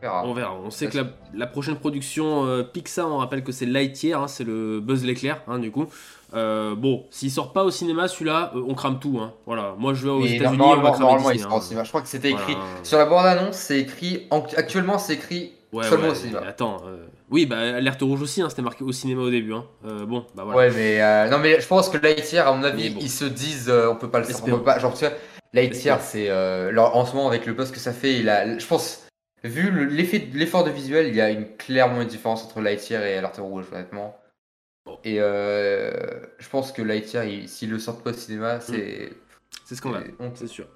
verra. 0.00 0.24
On 0.26 0.32
verra. 0.34 0.54
On 0.64 0.70
sait 0.70 0.86
que 0.88 0.96
la, 0.98 1.04
la 1.34 1.46
prochaine 1.46 1.76
production 1.76 2.44
euh, 2.46 2.62
Pixar, 2.62 3.08
on 3.10 3.18
rappelle 3.18 3.42
que 3.42 3.52
c'est 3.52 3.66
Lightyear, 3.66 4.22
hein, 4.22 4.28
c'est 4.28 4.44
le 4.44 4.80
Buzz 4.80 5.04
l'éclair, 5.04 5.42
hein, 5.46 5.58
du 5.58 5.70
coup. 5.70 5.86
Euh, 6.34 6.74
bon, 6.74 7.06
s'il 7.10 7.30
sort 7.30 7.52
pas 7.54 7.64
au 7.64 7.70
cinéma, 7.70 8.06
celui-là, 8.06 8.52
euh, 8.54 8.62
on 8.68 8.74
crame 8.74 8.98
tout. 8.98 9.18
Hein. 9.22 9.32
Voilà, 9.46 9.74
moi 9.78 9.94
je 9.94 10.04
vais 10.04 10.10
aux 10.10 10.24
États-Unis, 10.26 10.44
on 10.44 10.50
va 10.50 10.56
normalement, 10.76 10.98
normalement, 10.98 11.30
il 11.30 11.34
Disney, 11.34 11.48
sera 11.48 11.56
au 11.58 11.62
cinéma. 11.62 11.84
Je 11.84 11.88
crois 11.88 12.02
que 12.02 12.08
c'était 12.08 12.30
écrit 12.30 12.52
Voilà. 12.52 12.68
sur 12.82 12.98
la 12.98 13.06
bande-annonce, 13.06 13.56
c'est 13.56 13.78
écrit. 13.80 14.26
en- 14.30 14.44
Actuellement, 14.56 14.98
c'est 14.98 15.14
écrit 15.14 15.52
Ouais, 15.72 15.84
seulement 15.84 16.06
ouais, 16.06 16.12
au 16.12 16.14
cinéma. 16.14 16.40
Attends, 16.46 16.78
euh, 16.86 17.06
oui, 17.30 17.44
bah 17.46 17.58
alerte 17.58 18.00
rouge 18.02 18.22
aussi, 18.22 18.40
hein, 18.42 18.48
c'était 18.50 18.62
marqué 18.62 18.84
au 18.84 18.92
cinéma 18.92 19.22
au 19.22 19.30
début. 19.30 19.52
Hein. 19.54 19.64
Bon, 20.06 20.24
bah 20.34 20.44
voilà. 20.44 20.58
Ouais, 20.58 20.70
mais 20.74 21.30
non, 21.30 21.38
mais 21.38 21.60
je 21.60 21.66
pense 21.66 21.88
que 21.88 21.98
Lightyear, 21.98 22.46
à 22.48 22.54
mon 22.54 22.62
avis, 22.62 22.90
bon. 22.90 23.00
ils 23.02 23.10
se 23.10 23.24
disent, 23.26 23.70
on 23.70 23.94
peut 23.96 24.08
pas 24.08 24.20
le 24.20 24.58
pas- 24.62 24.78
Genre, 24.78 24.92
tu 24.94 25.04
vois, 25.06 25.14
Lightyear, 25.54 26.00
c'est 26.00 26.30
en 26.30 27.04
ce 27.06 27.14
moment 27.14 27.28
avec 27.28 27.44
le 27.46 27.52
buzz 27.54 27.70
que 27.70 27.78
ça 27.80 27.92
fait, 27.92 28.18
il 28.18 28.28
a, 28.28 28.58
je 28.58 28.66
pense, 28.66 29.07
vu 29.44 29.70
le- 29.70 29.84
l'effet, 29.84 30.28
l'effort 30.32 30.64
de 30.64 30.70
visuel, 30.70 31.08
il 31.08 31.14
y 31.14 31.20
a 31.20 31.30
une 31.30 31.56
clairement 31.56 32.00
une 32.02 32.08
différence 32.08 32.44
entre 32.44 32.60
Lightyear 32.60 33.02
et 33.02 33.16
Alerte 33.18 33.38
Rouge, 33.38 33.66
honnêtement. 33.72 34.16
Et 35.04 35.16
euh, 35.20 35.90
je 36.38 36.48
pense 36.48 36.72
que 36.72 36.82
Lightyear, 36.82 37.24
il- 37.24 37.48
s'il 37.48 37.70
le 37.70 37.78
sort 37.78 38.02
pas 38.02 38.10
au 38.10 38.14
cinéma, 38.14 38.60
c'est 38.60 39.12
C'est 39.64 39.74
scandale, 39.74 40.12
c'est 40.18 40.24
honteux. 40.24 40.34
c'est 40.36 40.46
sûr. 40.46 40.66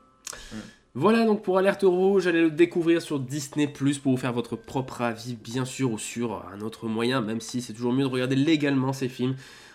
Mm. 0.53 0.57
Voilà 0.95 1.25
donc 1.25 1.43
pour 1.43 1.57
Alerte 1.57 1.85
Rouge, 1.85 2.27
allez 2.27 2.43
le 2.43 2.51
découvrir 2.51 3.01
sur 3.01 3.19
Disney 3.19 3.67
Plus 3.67 3.99
pour 3.99 4.13
vous 4.13 4.19
faire 4.19 4.35
votre 4.35 4.57
propre 4.57 5.01
avis, 5.01 5.35
bien 5.37 5.65
sûr, 5.65 5.91
ou 5.93 5.99
sur 5.99 6.45
un 6.53 6.61
autre 6.61 6.87
moyen, 6.87 7.23
même 7.23 7.41
si 7.41 7.63
c'est 7.63 7.73
toujours 7.73 7.95
mieux 7.95 8.05
de 8.05 8.09
regarder 8.11 8.37
légalement 8.37 8.93
ces 8.93 9.09
films. 9.09 9.35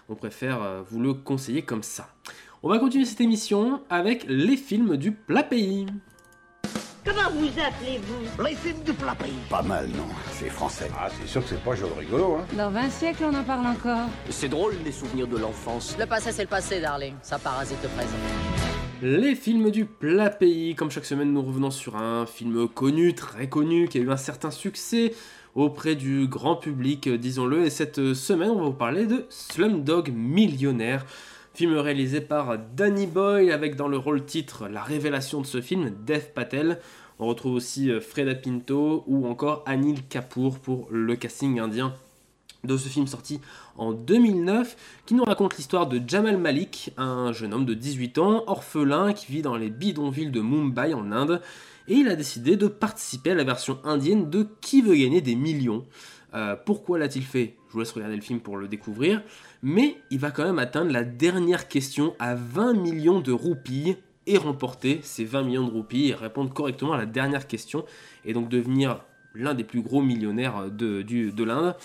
On 0.09 0.15
préfère 0.15 0.61
euh, 0.61 0.81
vous 0.87 0.99
le 0.99 1.13
conseiller 1.15 1.63
comme 1.63 1.81
ça. 1.83 2.13
On 2.61 2.69
va 2.69 2.77
continuer 2.79 3.05
cette 3.05 3.21
émission 3.21 3.81
avec 3.89 4.25
les 4.27 4.57
films 4.57 4.95
du 4.97 5.11
plat 5.11 5.43
pays. 5.43 5.87
Comment 7.07 7.29
vous 7.39 7.47
appelez-vous? 7.47 8.43
Les 8.43 8.55
films 8.55 8.83
du 8.83 8.91
plat 8.91 9.15
pays. 9.15 9.31
Pas 9.49 9.61
mal, 9.61 9.87
non 9.95 10.07
C'est 10.33 10.49
français. 10.49 10.91
Ah, 10.99 11.07
c'est 11.09 11.27
sûr 11.27 11.41
que 11.41 11.47
c'est 11.47 11.63
pas 11.63 11.73
joli 11.73 11.93
rigolo, 11.99 12.35
hein 12.35 12.45
Dans 12.57 12.69
20 12.69 12.89
siècles, 12.89 13.23
on 13.31 13.33
en 13.33 13.45
parle 13.45 13.65
encore. 13.65 14.09
C'est 14.29 14.49
drôle 14.49 14.73
les 14.83 14.91
souvenirs 14.91 15.27
de 15.27 15.37
l'enfance. 15.37 15.95
Le 15.97 16.05
passé, 16.05 16.33
c'est 16.33 16.41
le 16.41 16.49
passé, 16.49 16.81
darling. 16.81 17.13
Ça 17.21 17.39
parasite 17.39 17.77
le 17.81 17.87
présent. 17.87 18.17
Les 19.01 19.35
films 19.35 19.71
du 19.71 19.85
plat 19.85 20.29
pays. 20.29 20.75
Comme 20.75 20.91
chaque 20.91 21.05
semaine, 21.05 21.31
nous 21.31 21.43
revenons 21.43 21.71
sur 21.71 21.95
un 21.95 22.25
film 22.25 22.67
connu, 22.67 23.15
très 23.15 23.47
connu, 23.47 23.87
qui 23.87 23.99
a 23.99 24.01
eu 24.01 24.11
un 24.11 24.17
certain 24.17 24.51
succès 24.51 25.13
auprès 25.55 25.95
du 25.95 26.27
grand 26.27 26.57
public, 26.57 27.07
euh, 27.07 27.17
disons-le. 27.17 27.63
Et 27.63 27.69
cette 27.69 27.99
euh, 27.99 28.13
semaine, 28.15 28.49
on 28.49 28.57
va 28.57 28.65
vous 28.65 28.73
parler 28.73 29.05
de 29.05 29.25
Slumdog 29.29 30.11
Millionnaire. 30.13 31.05
Film 31.57 31.75
réalisé 31.75 32.21
par 32.21 32.59
Danny 32.75 33.07
Boyle 33.07 33.51
avec 33.51 33.75
dans 33.75 33.87
le 33.87 33.97
rôle 33.97 34.23
titre 34.23 34.67
la 34.67 34.83
révélation 34.83 35.41
de 35.41 35.47
ce 35.47 35.59
film, 35.59 35.91
Dev 36.05 36.25
Patel. 36.35 36.77
On 37.19 37.27
retrouve 37.27 37.53
aussi 37.53 37.89
euh, 37.89 37.99
Freda 37.99 38.35
Pinto 38.35 39.03
ou 39.07 39.27
encore 39.27 39.63
Anil 39.65 40.07
Kapoor 40.07 40.59
pour 40.59 40.87
le 40.91 41.15
casting 41.15 41.59
indien 41.59 41.93
de 42.63 42.77
ce 42.77 42.89
film 42.89 43.07
sorti 43.07 43.39
en 43.77 43.93
2009 43.93 44.75
qui 45.05 45.13
nous 45.13 45.23
raconte 45.23 45.57
l'histoire 45.57 45.87
de 45.87 46.01
Jamal 46.05 46.37
Malik, 46.37 46.91
un 46.97 47.31
jeune 47.31 47.53
homme 47.53 47.65
de 47.65 47.73
18 47.73 48.17
ans, 48.17 48.43
orphelin 48.47 49.13
qui 49.13 49.31
vit 49.31 49.41
dans 49.41 49.55
les 49.55 49.69
bidonvilles 49.69 50.31
de 50.31 50.41
Mumbai 50.41 50.93
en 50.93 51.11
Inde 51.11 51.41
et 51.87 51.95
il 51.95 52.09
a 52.09 52.15
décidé 52.15 52.57
de 52.57 52.67
participer 52.67 53.31
à 53.31 53.35
la 53.35 53.43
version 53.43 53.79
indienne 53.83 54.29
de 54.29 54.47
Qui 54.61 54.81
veut 54.81 54.95
gagner 54.95 55.21
des 55.21 55.35
millions? 55.35 55.85
Euh, 56.33 56.55
pourquoi 56.65 56.99
l'a-t-il 56.99 57.23
fait? 57.23 57.55
Je 57.67 57.73
vous 57.73 57.79
laisse 57.79 57.91
regarder 57.91 58.15
le 58.15 58.21
film 58.21 58.41
pour 58.41 58.57
le 58.57 58.67
découvrir, 58.67 59.21
mais 59.63 59.95
il 60.11 60.19
va 60.19 60.31
quand 60.31 60.43
même 60.43 60.59
atteindre 60.59 60.91
la 60.91 61.03
dernière 61.03 61.67
question 61.67 62.13
à 62.19 62.35
20 62.35 62.73
millions 62.73 63.21
de 63.21 63.31
roupies 63.31 63.95
et 64.27 64.37
remporter 64.37 64.99
ces 65.03 65.25
20 65.25 65.43
millions 65.43 65.65
de 65.65 65.71
roupies 65.71 66.09
et 66.09 66.13
répondre 66.13 66.53
correctement 66.53 66.93
à 66.93 66.97
la 66.97 67.05
dernière 67.05 67.47
question 67.47 67.85
et 68.25 68.33
donc 68.33 68.49
devenir 68.49 68.99
l'un 69.33 69.53
des 69.53 69.63
plus 69.63 69.81
gros 69.81 70.01
millionnaires 70.01 70.65
de, 70.71 71.01
du- 71.01 71.31
de 71.31 71.43
l'Inde. 71.43 71.75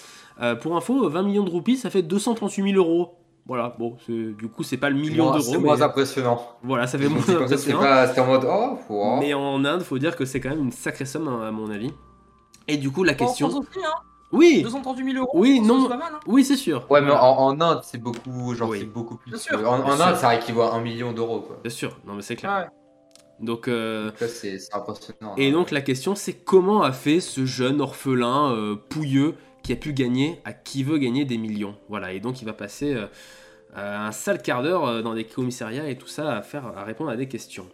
Euh, 0.40 0.55
pour 0.55 0.77
info, 0.77 1.09
20 1.09 1.23
millions 1.23 1.44
de 1.44 1.51
roupies, 1.51 1.77
ça 1.77 1.90
fait 1.90 2.02
238 2.02 2.73
000 2.73 2.77
euros. 2.77 3.14
Voilà, 3.47 3.74
bon, 3.78 3.97
c'est- 4.06 4.36
du 4.36 4.48
coup, 4.48 4.62
c'est 4.62 4.77
pas 4.77 4.89
le 4.89 4.97
million 4.97 5.27
d'euros. 5.32 5.40
c'est 5.40 5.59
moins 5.59 5.77
mais- 5.77 5.82
impressionnant. 5.82 6.40
Voilà, 6.62 6.86
ça 6.86 6.98
fait 6.98 7.09
moins 7.09 7.28
impressionnant. 7.28 7.81
pas- 7.81 8.06
C'était 8.09 8.20
en 8.20 8.27
mode 8.27 8.47
oh, 8.48 8.78
wow. 8.89 9.20
Mais 9.20 9.35
en 9.35 9.64
Inde, 9.64 9.82
faut 9.82 9.98
dire 9.98 10.16
que 10.16 10.24
c'est 10.24 10.40
quand 10.40 10.51
même 10.51 10.60
une 10.64 10.73
sacrée 10.73 11.05
somme, 11.06 11.28
hein, 11.28 11.43
à 11.47 11.51
mon 11.51 11.70
avis. 11.70 11.93
Et 12.69 12.77
du 12.77 12.90
coup, 12.90 13.02
la 13.05 13.14
question. 13.14 13.51
France 13.51 13.66
aussi, 13.69 13.85
hein 13.85 13.90
Oui 14.33 14.63
238 14.63 15.13
000 15.13 15.25
euros. 15.25 15.31
Oui, 15.35 15.61
non. 15.61 15.83
c'est 15.83 15.89
pas 15.89 15.97
mal, 15.97 16.13
hein. 16.15 16.21
Oui, 16.27 16.45
c'est 16.45 16.57
sûr. 16.57 16.87
Ouais, 16.91 17.01
mais 17.01 17.13
en, 17.13 17.17
en 17.19 17.61
Inde, 17.61 17.81
c'est 17.85 17.99
beaucoup, 17.99 18.55
genre, 18.55 18.75
c'est 18.75 18.85
beaucoup 18.85 19.17
plus. 19.17 19.31
Bien 19.31 19.39
sûr. 19.39 19.71
En, 19.71 19.75
Inde, 19.85 19.97
sûr. 19.97 20.17
ça 20.17 20.35
équivaut 20.35 20.63
à 20.63 20.75
un 20.75 20.81
million 20.81 21.13
d'euros, 21.13 21.41
quoi. 21.41 21.59
Bien 21.63 21.71
sûr, 21.71 21.99
non, 22.07 22.15
mais 22.15 22.23
c'est 22.23 22.37
clair. 22.37 22.51
Ouais. 22.57 22.67
Donc, 23.43 23.67
euh, 23.67 24.11
c'est 24.19 24.59
impressionnant. 24.73 25.35
Et 25.37 25.51
donc 25.51 25.71
la 25.73 25.81
question 25.81 26.15
c'est 26.15 26.33
comment 26.33 26.83
a 26.83 26.93
fait 26.93 27.19
ce 27.21 27.45
jeune 27.45 27.81
orphelin 27.81 28.53
euh, 28.53 28.77
pouilleux 28.77 29.35
qui 29.63 29.73
a 29.73 29.77
pu 29.77 29.93
gagner 29.93 30.41
à 30.45 30.53
qui 30.53 30.85
veut 30.85 30.99
gagner 30.99 31.25
des 31.25 31.39
millions? 31.39 31.77
Voilà, 31.89 32.13
et 32.13 32.21
donc 32.21 32.41
il 32.41 32.45
va 32.45 32.53
passer 32.53 32.95
euh, 32.95 33.07
euh, 33.77 33.99
un 34.07 34.13
sale 34.13 34.43
quart 34.43 34.63
d'heure 34.63 35.03
dans 35.03 35.15
des 35.15 35.25
commissariats 35.25 35.89
et 35.89 35.99
tout 35.99 36.07
ça 36.07 36.37
à, 36.37 36.43
faire, 36.43 36.67
à 36.77 36.85
répondre 36.85 37.11
à 37.11 37.17
des 37.17 37.27
questions. 37.27 37.67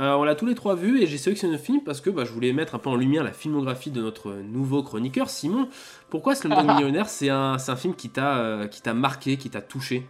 Euh, 0.00 0.14
on 0.14 0.22
l'a 0.22 0.36
tous 0.36 0.46
les 0.46 0.54
trois 0.54 0.76
vus 0.76 1.02
et 1.02 1.06
j'ai 1.06 1.18
sélectionné 1.18 1.54
le 1.54 1.58
film 1.58 1.82
parce 1.82 2.00
que 2.00 2.08
bah, 2.08 2.24
je 2.24 2.32
voulais 2.32 2.52
mettre 2.52 2.76
un 2.76 2.78
peu 2.78 2.88
en 2.88 2.94
lumière 2.94 3.24
la 3.24 3.32
filmographie 3.32 3.90
de 3.90 4.00
notre 4.00 4.32
nouveau 4.32 4.82
chroniqueur 4.82 5.28
Simon. 5.28 5.68
Pourquoi 6.08 6.36
Slumdog 6.36 6.66
Millionnaire 6.74 7.08
c'est 7.08 7.30
un, 7.30 7.58
film 7.76 7.94
qui 7.94 8.08
t'a 8.08 8.38
euh, 8.38 8.68
qui 8.68 8.80
t'a 8.80 8.94
marqué, 8.94 9.36
qui 9.36 9.50
t'a 9.50 9.60
touché? 9.60 10.06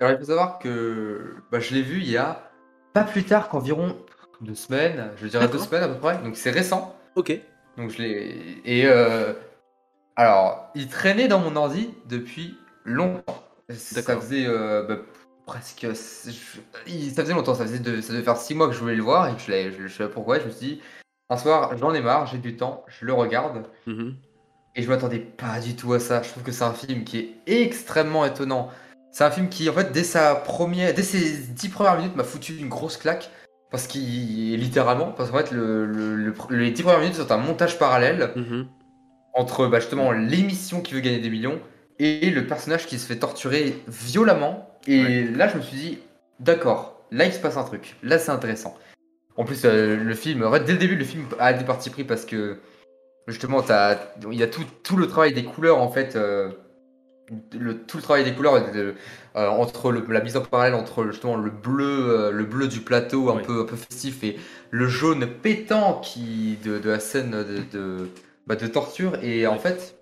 Alors, 0.00 0.14
il 0.14 0.18
faut 0.18 0.24
savoir 0.24 0.58
que 0.58 1.36
bah, 1.52 1.60
je 1.60 1.74
l'ai 1.74 1.82
vu 1.82 2.00
il 2.00 2.10
y 2.10 2.16
a 2.16 2.50
pas 2.92 3.04
plus 3.04 3.22
tard 3.22 3.48
qu'environ 3.48 3.96
deux 4.40 4.56
semaines, 4.56 5.12
je 5.16 5.28
dirais 5.28 5.46
deux 5.46 5.58
semaines 5.58 5.84
à 5.84 5.88
peu 5.88 6.00
près, 6.00 6.18
donc 6.18 6.36
c'est 6.36 6.50
récent. 6.50 6.96
Ok. 7.14 7.38
Donc 7.76 7.90
je 7.90 8.02
l'ai. 8.02 8.60
Et 8.64 8.86
euh, 8.86 9.32
Alors, 10.16 10.70
il 10.74 10.88
traînait 10.88 11.28
dans 11.28 11.38
mon 11.38 11.54
ordi 11.54 11.90
depuis 12.08 12.58
longtemps. 12.84 13.44
Ça 13.70 14.02
faisait 14.18 14.44
euh, 14.46 14.82
bah, 14.82 14.96
presque. 15.46 15.86
il- 16.86 17.10
Ça 17.12 17.22
faisait 17.22 17.34
longtemps, 17.34 17.54
ça, 17.54 17.64
faisait 17.64 17.78
de- 17.78 18.00
ça 18.00 18.12
devait 18.12 18.24
faire 18.24 18.36
6 18.36 18.54
mois 18.54 18.68
que 18.68 18.74
je 18.74 18.80
voulais 18.80 18.94
le 18.96 19.02
voir 19.02 19.28
et 19.28 19.34
que 19.34 19.40
je, 19.40 19.70
je, 19.76 19.86
je 19.88 19.92
savais 19.94 20.08
pas 20.08 20.14
pourquoi. 20.14 20.38
Je 20.38 20.46
me 20.46 20.50
suis 20.50 20.66
dit, 20.66 20.80
un 21.30 21.36
soir, 21.36 21.76
j'en 21.78 21.92
ai 21.94 22.00
marre, 22.00 22.26
j'ai 22.26 22.38
du 22.38 22.56
temps, 22.56 22.84
je 22.88 23.04
le 23.06 23.12
regarde. 23.12 23.64
Mhm. 23.86 24.14
Et 24.74 24.82
je 24.82 24.88
m'attendais 24.88 25.18
pas 25.18 25.60
du 25.60 25.76
tout 25.76 25.92
à 25.92 26.00
ça. 26.00 26.22
Je 26.22 26.30
trouve 26.30 26.42
que 26.42 26.52
c'est 26.52 26.64
un 26.64 26.72
film 26.72 27.04
qui 27.04 27.18
est 27.18 27.34
extrêmement 27.62 28.24
étonnant. 28.24 28.70
C'est 29.10 29.24
un 29.24 29.30
film 29.30 29.48
qui, 29.50 29.68
en 29.68 29.74
fait, 29.74 29.92
dès 29.92 30.04
sa 30.04 30.34
première, 30.34 30.94
dès 30.94 31.02
ses 31.02 31.36
10 31.48 31.68
premières 31.68 31.98
minutes, 31.98 32.16
m'a 32.16 32.24
foutu 32.24 32.56
une 32.56 32.68
grosse 32.70 32.96
claque. 32.96 33.30
Parce 33.70 33.86
qu'il, 33.86 34.54
littéralement, 34.58 35.12
parce 35.12 35.30
qu'en 35.30 35.38
fait, 35.38 35.50
le, 35.50 35.86
le- 35.86 36.14
le- 36.16 36.34
les 36.50 36.70
10 36.70 36.82
premières 36.82 37.00
minutes 37.00 37.16
sont 37.16 37.30
un 37.32 37.38
montage 37.38 37.78
parallèle 37.78 38.30
Mhm. 38.36 38.66
entre 39.34 39.66
bah, 39.66 39.80
justement 39.80 40.12
l'émission 40.12 40.80
qui 40.82 40.92
veut 40.94 41.00
gagner 41.00 41.20
des 41.20 41.30
millions 41.30 41.58
et 41.98 42.28
le 42.30 42.46
personnage 42.46 42.86
qui 42.86 42.98
se 42.98 43.06
fait 43.06 43.16
torturer 43.18 43.82
violemment. 43.88 44.68
Et 44.86 45.24
là, 45.24 45.48
je 45.48 45.56
me 45.56 45.62
suis 45.62 45.76
dit, 45.76 45.98
d'accord, 46.40 47.00
là 47.10 47.24
il 47.26 47.32
se 47.32 47.38
passe 47.40 47.56
un 47.56 47.64
truc. 47.64 47.96
Là, 48.02 48.18
c'est 48.18 48.30
intéressant. 48.30 48.76
En 49.36 49.44
plus, 49.44 49.64
euh, 49.64 49.96
le 49.96 50.14
film, 50.14 50.48
dès 50.66 50.72
le 50.72 50.78
début, 50.78 50.96
le 50.96 51.04
film 51.04 51.26
a 51.38 51.52
des 51.52 51.64
parties 51.64 51.90
pris 51.90 52.04
parce 52.04 52.26
que 52.26 52.58
justement, 53.28 53.62
il 54.32 54.38
y 54.38 54.44
a 54.44 54.48
tout, 54.48 54.64
tout 54.84 54.96
le 54.96 55.08
travail 55.08 55.34
des 55.34 55.44
couleurs 55.44 55.78
en 55.80 55.90
fait. 55.90 56.16
euh, 56.16 56.50
le, 57.58 57.78
tout 57.78 57.96
le 57.96 58.02
travail 58.02 58.24
des 58.24 58.34
couleurs 58.34 58.72
de- 58.72 58.94
euh, 59.36 59.48
entre 59.48 59.90
le- 59.92 60.04
la 60.08 60.20
mise 60.20 60.36
en 60.36 60.42
parallèle 60.42 60.74
entre 60.74 61.06
justement 61.06 61.36
le 61.36 61.50
bleu, 61.50 62.30
le 62.32 62.44
bleu 62.44 62.68
du 62.68 62.80
plateau 62.80 63.30
un 63.30 63.36
peu 63.36 63.62
un 63.62 63.64
peu 63.64 63.76
festif 63.76 64.22
et 64.24 64.36
le 64.70 64.86
jaune 64.88 65.26
pétant 65.26 66.00
qui 66.00 66.58
de, 66.64 66.78
de 66.78 66.90
la 66.90 67.00
scène 67.00 67.30
de, 67.30 67.62
de, 67.72 68.08
bah, 68.46 68.56
de 68.56 68.66
torture 68.66 69.18
et 69.22 69.46
en 69.46 69.58
fait 69.58 69.94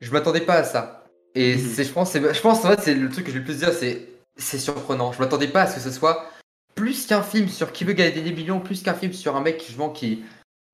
je 0.00 0.10
m'attendais 0.10 0.40
pas 0.40 0.54
à 0.56 0.64
ça 0.64 1.01
et 1.34 1.58
c'est 1.58 1.84
je 1.84 1.92
pense 1.92 2.10
c'est 2.10 2.34
je 2.34 2.40
pense 2.40 2.64
en 2.64 2.68
fait 2.68 2.80
c'est 2.80 2.94
le 2.94 3.08
truc 3.08 3.24
que 3.24 3.30
je 3.30 3.38
vais 3.38 3.40
le 3.40 3.44
plus 3.46 3.58
dire 3.58 3.72
c'est 3.72 4.08
c'est 4.36 4.58
surprenant. 4.58 5.12
Je 5.12 5.18
m'attendais 5.18 5.48
pas 5.48 5.62
à 5.62 5.66
ce 5.66 5.76
que 5.76 5.80
ce 5.80 5.90
soit 5.90 6.30
plus 6.74 7.06
qu'un 7.06 7.22
film 7.22 7.48
sur 7.48 7.72
qui 7.72 7.84
veut 7.84 7.92
gagner 7.92 8.22
des 8.22 8.32
millions 8.32 8.60
plus 8.60 8.82
qu'un 8.82 8.94
film 8.94 9.12
sur 9.12 9.36
un 9.36 9.40
mec 9.40 9.62
justement 9.62 9.90
qui 9.90 10.24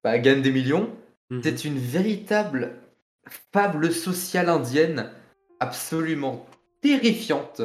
bah, 0.04 0.18
gagne 0.18 0.42
des 0.42 0.52
millions. 0.52 0.90
C'est 1.42 1.64
une 1.64 1.78
véritable 1.78 2.76
fable 3.52 3.92
sociale 3.92 4.48
indienne 4.48 5.10
absolument 5.60 6.46
terrifiante. 6.80 7.60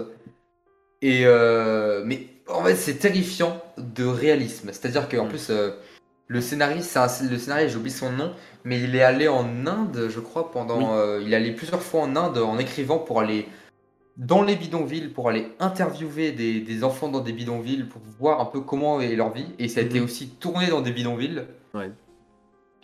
Et 1.01 1.25
euh, 1.25 2.03
mais 2.05 2.27
en 2.47 2.63
fait, 2.63 2.75
c'est 2.75 2.95
terrifiant 2.95 3.61
de 3.77 4.05
réalisme. 4.05 4.69
C'est-à-dire 4.71 5.07
qu'en 5.07 5.27
plus, 5.27 5.49
euh, 5.49 5.71
le 6.27 6.41
scénariste, 6.41 6.89
c'est 6.91 6.99
un- 6.99 7.29
le 7.29 7.37
scénariste, 7.37 7.71
j'ai 7.71 7.77
oublié 7.77 7.95
son 7.95 8.11
nom, 8.11 8.31
mais 8.63 8.79
il 8.81 8.95
est 8.95 9.03
allé 9.03 9.27
en 9.27 9.45
Inde, 9.67 10.07
je 10.09 10.19
crois, 10.19 10.51
pendant. 10.51 10.95
euh, 10.95 11.21
il 11.23 11.33
est 11.33 11.35
allé 11.35 11.51
plusieurs 11.51 11.81
fois 11.81 12.01
en 12.01 12.15
Inde 12.15 12.37
en 12.37 12.57
écrivant 12.57 12.97
pour 12.97 13.19
aller 13.19 13.47
dans 14.17 14.43
les 14.43 14.55
bidonvilles, 14.55 15.07
pour 15.09 15.27
aller 15.29 15.47
interviewer 15.59 16.31
des, 16.31 16.59
des 16.61 16.83
enfants 16.83 17.07
dans 17.09 17.19
des 17.21 17.33
bidonvilles, 17.33 17.83
pour 17.85 18.01
voir 18.19 18.39
un 18.41 18.45
peu 18.45 18.61
comment 18.61 19.01
est 19.01 19.15
leur 19.15 19.31
vie. 19.33 19.47
Et 19.59 19.67
ça 19.67 19.79
a 19.79 19.83
été 19.83 19.99
aussi 19.99 20.29
tourné 20.29 20.67
dans 20.67 20.81
des 20.81 20.91
bidonvilles. 20.91 21.43
Ouais. 21.73 21.89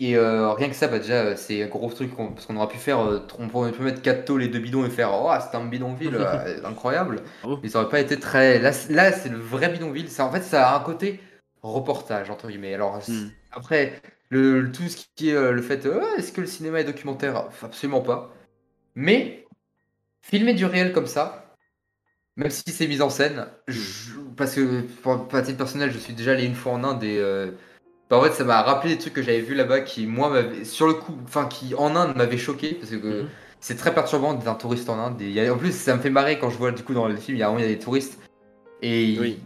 Et 0.01 0.15
euh, 0.15 0.53
rien 0.53 0.69
que 0.69 0.75
ça, 0.75 0.87
bah 0.87 0.97
déjà, 0.99 1.15
euh, 1.15 1.33
c'est 1.35 1.61
un 1.61 1.67
gros 1.67 1.89
truc 1.89 2.15
qu'on- 2.15 2.29
parce 2.29 2.45
qu'on 2.45 2.55
aurait 2.55 2.69
pu 2.69 2.77
faire. 2.77 2.99
euh, 3.01 3.19
on 3.37 3.47
pourrait 3.49 3.71
mettre 3.81 4.01
4 4.01 4.23
tôles 4.25 4.43
et 4.43 4.47
2 4.47 4.59
bidons 4.59 4.85
et 4.85 4.89
faire 4.89 5.11
Oh, 5.13 5.29
c'est 5.39 5.57
un 5.57 5.65
bidonville 5.65 6.15
euh, 6.19 6.65
incroyable. 6.65 7.17
Mais 7.61 7.67
ça 7.69 7.81
aurait 7.81 7.89
pas 7.89 7.99
été 7.99 8.17
très. 8.17 8.59
Là, 8.59 8.71
c- 8.71 8.93
là 8.93 9.11
c'est 9.11 9.27
le 9.29 9.37
vrai 9.37 9.67
bidonville. 9.69 10.09
Ça, 10.09 10.25
en 10.25 10.31
fait, 10.31 10.41
ça 10.41 10.69
a 10.69 10.77
un 10.77 10.79
côté 10.79 11.19
reportage, 11.61 12.29
entre 12.29 12.47
guillemets. 12.47 12.73
Alors, 12.73 13.01
c- 13.03 13.27
après, 13.51 14.01
le, 14.29 14.61
le- 14.61 14.71
tout 14.71 14.87
ce 14.87 14.97
qui 15.15 15.29
est 15.29 15.33
euh, 15.33 15.51
le 15.51 15.61
fait 15.61 15.85
euh, 15.85 16.01
est-ce 16.17 16.31
que 16.31 16.41
le 16.41 16.47
cinéma 16.47 16.79
est 16.81 16.85
documentaire? 16.85 17.49
Absolument 17.61 18.01
pas. 18.01 18.33
Mais, 18.95 19.45
filmer 20.21 20.53
du 20.53 20.65
réel 20.65 20.93
comme 20.93 21.07
ça, 21.07 21.55
même 22.35 22.49
si 22.49 22.63
c'est 22.71 22.87
mis 22.87 23.01
en 23.01 23.09
scène, 23.09 23.47
je- 23.67 24.11
parce 24.37 24.55
que 24.55 24.81
pour, 25.01 25.27
pour 25.27 25.41
titre 25.41 25.57
personnel, 25.57 25.91
je 25.91 25.97
suis 25.97 26.13
déjà 26.13 26.31
allé 26.31 26.45
une 26.45 26.55
fois 26.55 26.71
en 26.73 26.83
Inde 26.83 27.03
et 27.03 27.17
euh, 27.19 27.51
bah, 28.09 28.17
en 28.17 28.21
fait 28.21 28.31
ça 28.31 28.43
m'a 28.45 28.61
rappelé 28.61 28.93
des 28.95 28.99
trucs 28.99 29.13
que 29.13 29.21
j'avais 29.21 29.41
vu 29.41 29.55
là-bas 29.55 29.81
qui 29.81 30.07
moi 30.07 30.31
sur 30.63 30.87
le 30.87 30.93
coup, 30.93 31.17
enfin 31.25 31.47
qui 31.47 31.75
en 31.75 31.95
Inde 31.95 32.15
m'avaient 32.15 32.37
choqué 32.37 32.75
parce 32.75 32.91
que 32.91 33.25
c'est 33.59 33.75
très 33.75 33.93
perturbant 33.93 34.33
d'être 34.33 34.47
un 34.47 34.55
touriste 34.55 34.89
en 34.89 34.97
Inde. 34.97 35.21
Et 35.21 35.25
il 35.25 35.33
y 35.33 35.41
a- 35.41 35.53
en 35.53 35.57
plus 35.57 35.73
ça 35.75 35.95
me 35.95 36.01
fait 36.01 36.09
marrer 36.09 36.39
quand 36.39 36.49
je 36.49 36.57
vois 36.57 36.71
du 36.71 36.81
coup 36.83 36.93
dans 36.93 37.07
le 37.07 37.15
film 37.17 37.35
il 37.37 37.41
y 37.41 37.43
a, 37.43 37.53
il 37.53 37.59
y 37.61 37.65
a 37.65 37.67
des 37.67 37.79
touristes 37.79 38.19
et 38.81 39.17
Oui. 39.19 39.39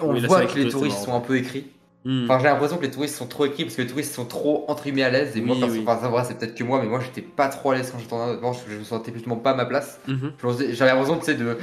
On 0.00 0.12
Oui, 0.12 0.24
voit 0.26 0.44
que 0.46 0.58
les 0.58 0.68
touristes, 0.68 0.98
sont 0.98 1.14
un 1.14 1.20
peu 1.20 1.36
écrits. 1.36 1.66
Hmm. 2.04 2.24
Enfin, 2.24 2.38
j'ai 2.38 2.44
l'impression 2.46 2.76
que 2.78 2.82
les 2.82 2.90
touristes 2.90 3.16
sont 3.16 3.26
trop 3.26 3.44
écrits 3.46 3.64
parce 3.64 3.76
que 3.76 3.82
les 3.82 3.88
touristes 3.88 4.14
sont 4.14 4.24
trop 4.24 4.64
entre 4.68 4.84
guillemets 4.84 5.02
à 5.02 5.10
l'aise. 5.10 5.36
Et 5.36 5.40
moi, 5.40 5.56
Oui, 5.60 5.64
oui. 5.70 5.84
enfin, 5.86 6.24
c'est 6.24 6.38
peut-être 6.38 6.54
que 6.54 6.64
moi, 6.64 6.78
mais 6.80 6.88
moi, 6.88 7.00
j'étais 7.00 7.22
pas 7.22 7.48
trop 7.48 7.72
à 7.72 7.74
l'aise 7.76 7.90
quand 7.90 7.98
j'étais 7.98 8.12
en 8.12 8.20
Inde. 8.20 8.40
Je, 8.66 8.72
je 8.72 8.78
me 8.78 8.84
sentais 8.84 9.12
justement 9.12 9.36
pas 9.36 9.50
à 9.50 9.54
ma 9.54 9.66
place. 9.66 10.00
Mhm. 10.06 10.32
J'avais 10.70 10.92
l'impression, 10.92 11.18
tu 11.18 11.24
sais, 11.24 11.34
de 11.34 11.58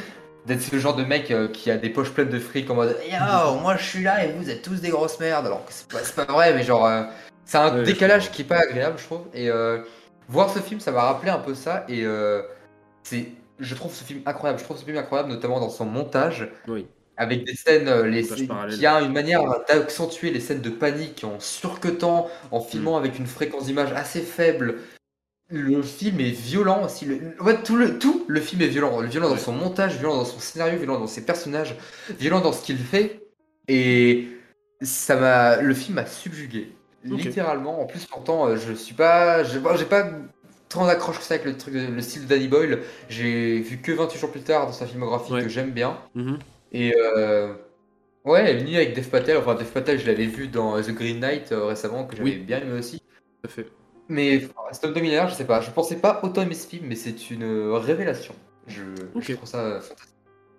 d'être 0.45 0.61
ce 0.61 0.77
genre 0.77 0.95
de 0.95 1.03
mec 1.03 1.31
euh, 1.31 1.47
qui 1.47 1.71
a 1.71 1.77
des 1.77 1.89
poches 1.89 2.11
pleines 2.11 2.29
de 2.29 2.37
fric 2.37 2.69
en 2.69 2.75
mode 2.75 2.95
Yo, 3.09 3.55
moi 3.61 3.77
je 3.77 3.83
suis 3.83 4.03
là 4.03 4.23
et 4.23 4.31
vous 4.33 4.47
êtes 4.49 4.61
tous 4.61 4.79
des 4.79 4.89
grosses 4.89 5.19
merdes. 5.19 5.47
Alors 5.47 5.65
que 5.65 5.71
c'est 5.73 5.87
pas, 6.15 6.25
vrai, 6.25 6.53
mais 6.53 6.61
genre, 6.63 6.85
euh, 6.85 7.03
c'est 7.45 7.57
un 7.57 7.73
Ouais, 7.77 7.83
décalage 7.83 8.29
qui 8.31 8.43
est 8.43 8.45
pas 8.45 8.59
agréable, 8.59 8.97
je 8.99 9.05
trouve. 9.05 9.21
Et 9.33 9.49
euh, 9.49 9.79
voir 10.29 10.51
ce 10.51 10.59
film, 10.59 10.79
ça 10.79 10.91
m'a 10.91 11.01
rappelé 11.01 11.31
un 11.31 11.39
peu 11.39 11.55
ça. 11.55 11.85
Et 11.89 12.05
c'est, 13.03 13.29
je 13.59 13.75
trouve 13.75 13.93
ce 13.93 14.03
film 14.03 14.21
incroyable. 14.25 14.59
Je 14.59 14.65
trouve 14.65 14.77
ce 14.77 14.85
film 14.85 14.97
incroyable, 14.97 15.29
notamment 15.29 15.59
dans 15.59 15.69
son 15.69 15.85
montage. 15.85 16.47
Oui. 16.67 16.85
Avec 17.17 17.45
des 17.45 17.55
scènes, 17.55 17.87
euh, 17.87 18.07
les, 18.07 18.23
Montage 18.23 18.47
parallèle. 18.47 18.77
qui 18.77 18.85
a 18.85 19.01
une 19.01 19.13
manière 19.13 19.43
d'accentuer 19.67 20.31
les 20.31 20.39
scènes 20.39 20.61
de 20.61 20.69
panique 20.69 21.23
en 21.23 21.39
surcutant, 21.39 22.29
en 22.51 22.59
filmant 22.59 22.97
avec 22.97 23.17
une 23.17 23.27
fréquence 23.27 23.65
d'image 23.65 23.91
assez 23.93 24.21
faible. 24.21 24.79
Le 25.49 25.81
film 25.83 26.19
est 26.19 26.31
violent 26.31 26.83
aussi. 26.85 27.05
Le, 27.05 27.35
fait, 27.43 27.63
tout 27.63 27.77
le, 27.77 27.99
tout 27.99 28.25
le 28.27 28.41
film 28.41 28.61
est 28.61 28.67
violent. 28.67 28.99
Violent 29.01 29.29
dans 29.29 29.37
son 29.37 29.53
montage, 29.53 29.97
violent 29.97 30.17
dans 30.17 30.25
son 30.25 30.39
scénario, 30.39 30.77
violent 30.77 30.99
dans 30.99 31.07
ses 31.07 31.23
personnages, 31.23 31.75
violent 32.19 32.41
dans 32.41 32.51
ce 32.51 32.65
qu'il 32.65 32.77
fait. 32.77 33.21
Et 33.67 34.27
ça 34.81 35.15
m'a, 35.15 35.61
le 35.61 35.73
film 35.73 35.95
m'a 35.95 36.05
subjugué. 36.05 36.71
Littéralement. 37.03 37.81
En 37.81 37.85
plus, 37.85 38.05
pourtant, 38.05 38.47
euh, 38.47 38.57
je 38.57 38.73
suis 38.73 38.95
pas, 38.95 39.43
j'ai 39.43 39.59
pas, 39.59 40.09
tant 40.69 40.85
d'accroche 40.85 41.19
que 41.19 41.23
ça 41.23 41.35
avec 41.35 41.45
le 41.45 41.55
truc, 41.55 41.75
le 41.75 42.01
style 42.01 42.23
de 42.23 42.27
Danny 42.27 42.47
Boyle. 42.47 42.79
J'ai 43.09 43.59
vu 43.59 43.77
que 43.77 43.91
28 43.91 44.19
jours 44.19 44.31
plus 44.31 44.41
tard 44.41 44.67
dans 44.67 44.73
sa 44.73 44.85
filmographie 44.85 45.31
que 45.31 45.49
j'aime 45.49 45.71
bien. 45.71 45.97
Mhm. 46.15 46.39
Et 46.77 46.93
euh, 46.93 47.53
ouais, 48.25 48.41
elle 48.41 48.57
est 48.57 48.59
venue 48.59 48.75
avec 48.75 48.93
Dev 48.95 49.07
Patel. 49.07 49.37
Enfin, 49.37 49.55
Dev 49.55 49.65
Patel, 49.67 49.97
je 49.97 50.05
l'avais 50.05 50.25
vu 50.25 50.49
dans 50.49 50.81
The 50.81 50.91
Green 50.91 51.21
Knight 51.21 51.53
euh, 51.53 51.67
récemment, 51.67 52.05
que 52.05 52.17
j'avais 52.17 52.31
Oui. 52.31 52.35
bien 52.37 52.59
aimé 52.59 52.77
aussi. 52.79 52.99
Tout 52.99 53.45
à 53.45 53.47
fait. 53.47 53.67
Mais 54.09 54.41
Stop 54.73 54.93
Millionnaire, 54.93 55.29
je 55.29 55.35
sais 55.35 55.45
pas. 55.45 55.61
Je 55.61 55.71
pensais 55.71 55.95
pas 55.95 56.19
autant 56.21 56.41
aimer 56.41 56.53
ce 56.53 56.67
film, 56.67 56.87
mais 56.87 56.95
c'est 56.95 57.31
une 57.31 57.43
euh, 57.43 57.77
révélation. 57.77 58.35
Je, 58.67 58.81
je 59.21 59.33
trouve 59.33 59.47
ça 59.47 59.79
fantastique. 59.79 60.09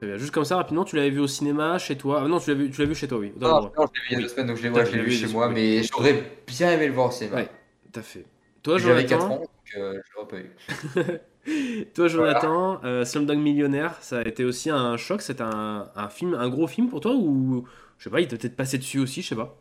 Juste 0.00 0.30
comme 0.30 0.44
ça, 0.46 0.56
rapidement, 0.56 0.84
tu 0.84 0.96
l'avais 0.96 1.10
vu 1.10 1.20
au 1.20 1.26
cinéma, 1.26 1.76
chez 1.78 1.96
toi? 1.98 2.22
Ah 2.24 2.28
non, 2.28 2.38
tu 2.40 2.48
l'as 2.50 2.56
vu, 2.56 2.70
tu 2.70 2.80
l'as 2.80 2.86
vu 2.86 2.94
chez 2.94 3.08
toi, 3.08 3.18
oui. 3.18 3.32
Non, 3.38 3.60
non, 3.62 3.70
je 3.76 3.82
l'ai 3.82 3.84
vu 4.00 4.06
il 4.10 4.12
y 4.12 4.16
a 4.16 4.20
deux 4.22 4.28
semaines, 4.28 4.46
donc 4.46 4.56
je 4.56 4.62
l'ai 4.62 4.70
ouais, 4.70 4.86
je 4.86 4.96
l'ai 4.96 5.02
vu 5.02 5.10
chez 5.10 5.26
moi, 5.28 5.48
mais 5.48 5.82
j'aurais 5.82 6.22
bien 6.46 6.70
aimé 6.72 6.86
le 6.86 6.94
voir 6.94 7.08
au 7.08 7.10
cinéma. 7.10 7.36
Ouais, 7.36 7.48
tout 7.92 8.00
à 8.00 8.02
fait. 8.02 8.24
Toi, 8.62 8.78
J'avais 8.78 9.06
Jonathan 9.06 9.08
4 9.18 9.30
ans, 9.32 9.38
donc 9.38 9.48
euh, 9.76 10.00
je 10.04 10.14
l'aurais 10.14 10.28
pas 10.28 10.38
eu. 10.38 10.50
Toi, 11.94 12.08
Jonathan, 12.08 12.80
euh, 12.84 13.04
Slumdog 13.04 13.38
Millionnaire, 13.38 13.96
ça 14.00 14.18
a 14.18 14.22
été 14.22 14.44
aussi 14.44 14.70
un 14.70 14.96
choc 14.96 15.22
C'est 15.22 15.40
un, 15.40 15.90
un 15.94 16.08
film, 16.08 16.34
un 16.34 16.48
gros 16.48 16.66
film 16.66 16.88
pour 16.88 17.00
toi 17.00 17.14
ou 17.14 17.64
je 17.98 18.04
sais 18.04 18.10
pas, 18.10 18.20
il 18.20 18.28
t'a 18.28 18.36
peut-être 18.36 18.56
passé 18.56 18.78
dessus 18.78 18.98
aussi, 18.98 19.22
je 19.22 19.28
sais 19.28 19.36
pas. 19.36 19.56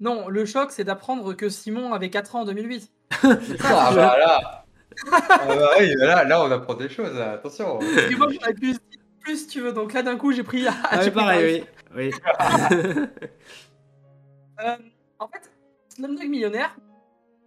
Non, 0.00 0.28
le 0.28 0.44
choc, 0.44 0.72
c'est 0.72 0.84
d'apprendre 0.84 1.34
que 1.34 1.48
Simon 1.48 1.92
avait 1.92 2.10
4 2.10 2.36
ans 2.36 2.40
en 2.40 2.44
2008. 2.44 2.90
Ah 3.64 3.92
bah 3.94 4.16
là 4.18 4.64
Ah 5.12 5.46
bah 5.46 5.70
oui, 5.78 5.94
là, 5.96 6.24
là 6.24 6.44
on 6.44 6.50
apprend 6.50 6.74
des 6.74 6.88
choses, 6.88 7.16
attention 7.18 7.78
Parce 7.78 8.06
que 8.06 8.16
moi, 8.16 8.28
j'aurais 8.30 8.54
pu 8.54 8.74
plus, 9.20 9.36
si 9.36 9.46
tu 9.46 9.60
veux. 9.60 9.72
Donc 9.72 9.92
là, 9.92 10.02
d'un 10.02 10.16
coup, 10.16 10.32
j'ai 10.32 10.42
pris. 10.42 10.66
Ah, 10.66 11.10
pareil, 11.10 11.64
oui. 11.94 12.10
oui. 12.10 12.10
Euh, 14.60 14.76
en 15.18 15.26
fait, 15.26 15.50
Slumdog 15.88 16.28
Millionnaire, 16.28 16.76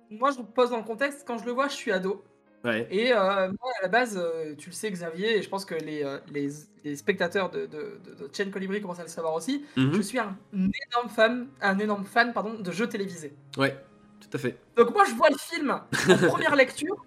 moi, 0.10 0.32
je 0.32 0.38
vous 0.38 0.44
pose 0.44 0.72
dans 0.72 0.78
le 0.78 0.84
contexte, 0.84 1.24
quand 1.26 1.38
je 1.38 1.46
le 1.46 1.52
vois, 1.54 1.70
je 1.70 1.74
suis 1.74 1.92
ado. 1.92 2.26
Ouais. 2.66 2.88
Et 2.90 3.14
euh, 3.14 3.48
moi, 3.62 3.72
à 3.80 3.84
la 3.84 3.88
base, 3.88 4.18
euh, 4.22 4.56
tu 4.58 4.70
le 4.70 4.76
sais, 4.76 4.90
Xavier, 4.90 5.38
et 5.38 5.42
je 5.44 5.50
pense 5.50 5.66
que 5.66 5.76
les, 5.76 6.04
euh, 6.04 6.18
les, 6.34 6.50
les 6.84 6.96
spectateurs 6.96 7.52
de, 7.52 7.68
de, 7.68 8.00
de, 8.04 8.26
de 8.26 8.30
Chain 8.36 8.50
Colibri 8.50 8.82
commencent 8.82 9.00
à 9.00 9.04
le 9.04 9.08
savoir 9.10 9.36
aussi. 9.36 9.64
Mhm. 9.78 9.94
Je 9.94 10.02
suis 10.02 10.18
un 10.18 10.36
énorme 10.54 11.10
fan, 11.16 11.48
un 11.62 11.78
énorme 11.78 12.06
fan 12.06 12.34
pardon, 12.34 12.56
de 12.56 12.72
jeux 12.72 12.88
télévisés. 12.90 13.34
Ouais, 13.58 13.78
tout 14.20 14.30
à 14.34 14.40
fait. 14.40 14.58
Donc 14.76 14.92
moi, 14.94 15.04
je 15.08 15.14
vois 15.14 15.30
le 15.30 15.38
film 15.38 15.70
en 15.72 16.28
première 16.28 16.56
lecture, 16.56 17.06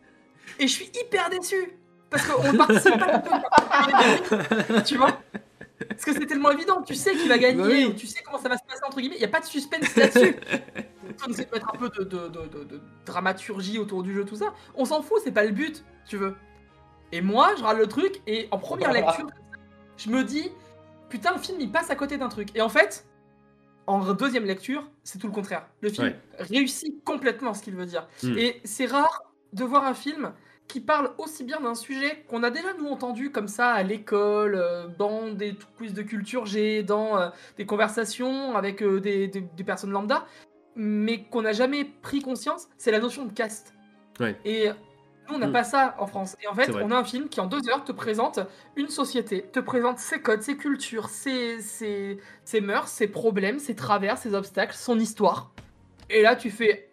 et 0.60 0.68
je 0.68 0.72
suis 0.72 0.90
hyper 1.04 1.28
déçu. 1.28 1.72
Parce 2.10 2.26
qu'on 2.26 2.56
participe 2.56 2.98
pas 2.98 3.22
tu 4.86 4.96
vois 4.96 5.20
Parce 5.90 6.04
que 6.04 6.12
c'est 6.14 6.24
tellement 6.26 6.50
évident, 6.52 6.80
tu 6.82 6.94
sais 6.94 7.12
qui 7.14 7.28
va 7.28 7.36
gagner, 7.36 7.60
Bah 7.62 7.68
oui. 7.68 7.84
ou 7.84 7.92
tu 7.92 8.06
sais 8.06 8.22
comment 8.24 8.38
ça 8.38 8.48
va 8.48 8.56
se 8.56 8.62
passer, 8.66 8.80
entre 8.86 8.98
guillemets, 9.00 9.16
il 9.16 9.20
n'y 9.20 9.24
a 9.26 9.28
pas 9.28 9.40
de 9.40 9.44
suspense 9.44 9.94
là-dessus. 9.96 10.36
De 11.26 11.36
mettre 11.36 11.74
un 11.74 11.78
peu 11.78 11.88
de, 11.90 12.04
de- 12.04 12.28
de- 12.28 12.46
de- 12.48 12.64
de 12.64 12.80
dramaturgie 13.06 13.78
autour 13.78 14.02
du 14.02 14.14
jeu, 14.14 14.24
tout 14.24 14.36
ça. 14.36 14.54
On 14.74 14.84
s'en 14.84 15.02
fout, 15.02 15.18
c'est 15.24 15.32
pas 15.32 15.44
le 15.44 15.50
but, 15.52 15.84
tu 16.06 16.16
veux. 16.16 16.36
Et 17.12 17.20
moi, 17.22 17.54
je 17.56 17.62
râle 17.62 17.78
le 17.78 17.86
truc, 17.86 18.20
et 18.26 18.48
en 18.50 18.58
première 18.58 18.92
lecture, 18.92 19.26
je 19.96 20.10
me 20.10 20.22
dis, 20.24 20.50
putain, 21.08 21.32
le 21.32 21.38
film, 21.40 21.58
il 21.60 21.70
passe 21.72 21.90
à 21.90 21.96
côté 21.96 22.18
d'un 22.18 22.28
truc. 22.28 22.48
Et 22.54 22.60
en 22.60 22.68
fait, 22.68 23.06
en 23.86 24.12
deuxième 24.12 24.44
lecture, 24.44 24.88
c'est 25.02 25.18
tout 25.18 25.26
le 25.26 25.32
contraire. 25.32 25.66
Le 25.80 25.88
film 25.90 26.08
Ouais. 26.08 26.20
réussit 26.38 27.02
complètement 27.04 27.54
ce 27.54 27.62
qu'il 27.62 27.74
veut 27.74 27.86
dire. 27.86 28.06
Mm. 28.22 28.36
Et 28.38 28.60
c'est 28.64 28.86
rare 28.86 29.22
de 29.54 29.64
voir 29.64 29.84
un 29.84 29.94
film 29.94 30.32
qui 30.66 30.80
parle 30.80 31.12
aussi 31.16 31.44
bien 31.44 31.60
d'un 31.62 31.74
sujet 31.74 32.26
qu'on 32.28 32.42
a 32.42 32.50
déjà 32.50 32.74
nous 32.78 32.88
entendu 32.88 33.32
comme 33.32 33.48
ça 33.48 33.70
à 33.70 33.82
l'école, 33.82 34.54
euh, 34.54 34.86
dans 34.98 35.28
des 35.32 35.56
quiz 35.78 35.94
de 35.94 36.02
culture 36.02 36.44
G, 36.44 36.82
dans 36.82 37.16
euh, 37.18 37.30
des 37.56 37.64
conversations 37.64 38.54
avec 38.54 38.82
euh, 38.82 39.00
des, 39.00 39.28
des- 39.28 39.40
des 39.40 39.64
personnes 39.64 39.90
lambda, 39.92 40.26
mais 40.78 41.24
qu'on 41.24 41.42
n'a 41.42 41.52
jamais 41.52 41.84
pris 41.84 42.22
conscience, 42.22 42.68
c'est 42.78 42.90
la 42.92 43.00
notion 43.00 43.24
de 43.26 43.32
caste. 43.32 43.74
Ouais. 44.20 44.36
Et 44.44 44.68
nous, 45.28 45.34
on 45.34 45.38
n'a 45.38 45.48
Mm. 45.48 45.52
pas 45.52 45.64
ça 45.64 45.94
en 45.98 46.06
France. 46.06 46.36
Et 46.42 46.46
en 46.46 46.54
fait, 46.54 46.70
on 46.74 46.90
a 46.90 46.96
un 46.96 47.04
film 47.04 47.28
qui, 47.28 47.40
en 47.40 47.46
deux 47.46 47.68
heures, 47.68 47.84
te 47.84 47.92
présente 47.92 48.38
une 48.76 48.88
société, 48.88 49.42
te 49.42 49.60
présente 49.60 49.98
ses 49.98 50.22
codes, 50.22 50.40
ses 50.42 50.56
cultures, 50.56 51.08
ses, 51.10 51.60
ses, 51.60 52.18
ses 52.44 52.60
mœurs, 52.62 52.88
ses 52.88 53.08
problèmes, 53.08 53.58
ses 53.58 53.74
travers, 53.74 54.16
ses 54.16 54.34
obstacles, 54.34 54.74
son 54.74 54.98
histoire. 54.98 55.52
Et 56.08 56.22
là, 56.22 56.34
tu 56.36 56.50
fais 56.50 56.88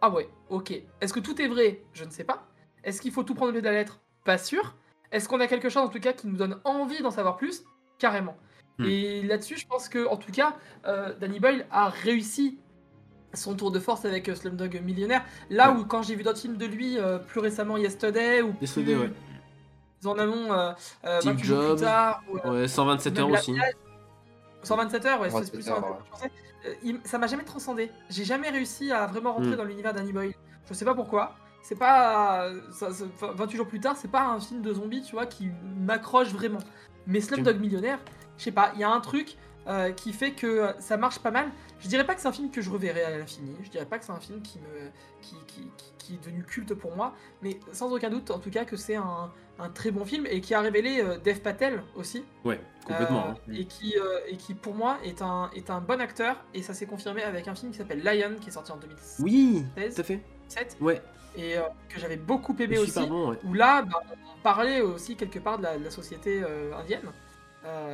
Ah 0.00 0.10
ouais, 0.10 0.28
ok. 0.50 0.72
Est-ce 1.00 1.12
que 1.12 1.20
tout 1.20 1.40
est 1.40 1.48
vrai? 1.48 1.80
Je 1.94 2.04
ne 2.04 2.10
sais 2.10 2.24
pas. 2.24 2.46
Est-ce 2.84 3.00
qu'il 3.00 3.10
faut 3.12 3.22
tout 3.22 3.34
prendre 3.34 3.50
au 3.50 3.52
pied 3.52 3.62
de 3.62 3.66
la 3.66 3.72
lettre? 3.72 4.00
Pas 4.24 4.38
sûr. 4.38 4.76
Est-ce 5.10 5.28
qu'on 5.28 5.40
a 5.40 5.46
quelque 5.46 5.68
chose, 5.70 5.82
en 5.84 5.88
tout 5.88 6.00
cas, 6.00 6.12
qui 6.12 6.26
nous 6.26 6.36
donne 6.36 6.60
envie 6.64 7.00
d'en 7.02 7.10
savoir 7.10 7.36
plus? 7.36 7.62
Carrément. 7.98 8.36
Hmm. 8.78 8.84
Et 8.84 9.22
là-dessus, 9.22 9.56
je 9.56 9.66
pense 9.66 9.88
que, 9.88 10.06
en 10.06 10.16
tout 10.16 10.30
cas, 10.30 10.54
euh, 10.86 11.14
Danny 11.14 11.40
Boyle 11.40 11.66
a 11.70 11.88
réussi 11.88 12.58
son 13.34 13.54
tour 13.54 13.70
de 13.70 13.78
force 13.78 14.04
avec 14.04 14.28
euh, 14.28 14.34
Slumdog 14.34 14.80
Millionnaire. 14.84 15.24
Là 15.50 15.72
où, 15.72 15.84
quand 15.84 16.02
j'ai 16.02 16.14
vu 16.14 16.22
d'autres 16.22 16.38
films 16.40 16.56
de 16.56 16.66
lui, 16.66 16.98
euh, 16.98 17.18
plus 17.18 17.40
récemment 17.40 17.76
Yesterday, 17.76 18.42
ou 18.42 18.54
Yesterday, 18.60 18.94
plus, 18.94 19.02
ouais. 19.02 19.12
en 20.14 20.18
amont, 20.18 20.52
euh, 20.52 20.72
euh, 21.04 21.20
Steve 21.20 21.32
28 21.32 21.44
jours 21.44 21.60
Jobs. 21.62 21.76
plus 21.76 21.84
tard, 21.84 22.22
ou, 22.32 22.38
euh, 22.38 22.60
Ouais, 22.62 22.68
127 22.68 23.14
même 23.14 23.22
heures 23.24 23.30
aussi. 23.38 23.52
Village. 23.52 23.74
127 24.62 25.06
heures, 25.06 25.20
ouais, 25.20 25.26
c'est 25.30 25.32
127 25.36 25.54
plus 25.54 25.68
heures, 25.68 25.76
127 25.76 26.22
ouais. 26.24 26.30
Euh, 26.66 26.74
il- 26.82 27.00
ça 27.04 27.18
m'a 27.18 27.26
jamais 27.28 27.44
transcendé. 27.44 27.90
J'ai 28.10 28.24
jamais 28.24 28.50
réussi 28.50 28.90
à 28.90 29.06
vraiment 29.06 29.32
rentrer 29.32 29.52
Mm. 29.52 29.56
dans 29.56 29.64
l'univers 29.64 29.92
d'Annie 29.94 30.12
Boyle. 30.12 30.32
Je 30.68 30.74
sais 30.74 30.84
pas 30.84 30.94
pourquoi. 30.94 31.36
C'est 31.62 31.78
pas. 31.78 32.48
ça- 32.72 32.92
ça- 32.92 33.04
enfin, 33.14 33.32
28 33.34 33.56
jours 33.56 33.68
plus 33.68 33.78
tard, 33.80 33.96
c'est 33.96 34.10
pas 34.10 34.22
un 34.24 34.40
film 34.40 34.62
de 34.62 34.72
zombies, 34.74 35.02
tu 35.02 35.12
vois, 35.12 35.26
qui 35.26 35.48
m'accroche 35.80 36.28
vraiment. 36.32 36.58
Mais 37.06 37.20
Slumdog 37.20 37.60
Millionnaire, 37.60 37.98
je 38.36 38.44
sais 38.44 38.50
pas, 38.52 38.72
il 38.74 38.80
y 38.80 38.84
a 38.84 38.90
un 38.90 39.00
truc 39.00 39.36
euh, 39.68 39.92
qui 39.92 40.12
fait 40.12 40.32
que 40.32 40.72
ça 40.78 40.96
marche 40.96 41.18
pas 41.18 41.30
mal. 41.30 41.48
Je 41.80 41.88
dirais 41.88 42.04
pas 42.06 42.14
que 42.14 42.20
c'est 42.20 42.28
un 42.28 42.32
film 42.32 42.50
que 42.50 42.60
je 42.62 42.70
reverrai 42.70 43.04
à 43.04 43.18
l'infini. 43.18 43.54
Je 43.62 43.68
dirais 43.70 43.86
pas 43.86 43.98
que 43.98 44.04
c'est 44.04 44.12
un 44.12 44.20
film 44.20 44.40
qui 44.42 44.58
me 44.58 44.90
qui, 45.20 45.36
qui, 45.46 45.60
qui- 45.76 45.92
qui 45.98 46.14
est 46.14 46.18
devenu 46.24 46.42
culte 46.42 46.72
pour 46.74 46.96
moi. 46.96 47.12
Mais 47.42 47.60
sans 47.72 47.92
aucun 47.92 48.08
doute, 48.08 48.30
en 48.30 48.38
tout 48.38 48.50
cas, 48.50 48.64
que 48.64 48.76
c'est 48.76 48.96
un, 48.96 49.30
un 49.58 49.68
très 49.68 49.90
bon 49.90 50.06
film 50.06 50.26
et 50.26 50.40
qui 50.40 50.54
a 50.54 50.60
révélé 50.62 51.02
euh, 51.02 51.18
Dev 51.18 51.40
Patel 51.40 51.82
aussi. 51.96 52.24
Ouais, 52.46 52.58
complètement. 52.86 53.26
Euh, 53.26 53.30
hein. 53.32 53.52
et, 53.52 53.66
qui, 53.66 53.94
euh, 53.98 54.20
et 54.26 54.36
qui, 54.38 54.54
pour 54.54 54.74
moi, 54.74 54.96
est 55.04 55.20
un, 55.20 55.50
est 55.54 55.68
un 55.68 55.82
bon 55.82 56.00
acteur. 56.00 56.36
Et 56.54 56.62
ça 56.62 56.72
s'est 56.72 56.86
confirmé 56.86 57.22
avec 57.22 57.46
un 57.46 57.54
film 57.54 57.72
qui 57.72 57.76
s'appelle 57.78 58.02
Lion, 58.02 58.36
qui 58.40 58.48
est 58.48 58.52
sorti 58.52 58.72
en 58.72 58.78
2017. 58.78 59.16
Oui, 59.22 59.64
tout 59.76 60.00
à 60.00 60.04
fait. 60.04 60.20
Ouais. 60.80 61.02
Et 61.36 61.56
que 61.90 62.00
j'avais 62.00 62.16
beaucoup 62.16 62.56
aimé 62.58 62.78
aussi. 62.78 63.06
bon, 63.06 63.30
ouais. 63.32 63.36
Où 63.44 63.52
là, 63.52 63.82
bah, 63.82 64.00
on 64.34 64.42
parlait 64.42 64.80
aussi 64.80 65.14
quelque 65.14 65.38
part 65.38 65.58
de 65.58 65.64
la, 65.64 65.76
de 65.78 65.84
la 65.84 65.90
société 65.90 66.42
indienne. 66.74 67.12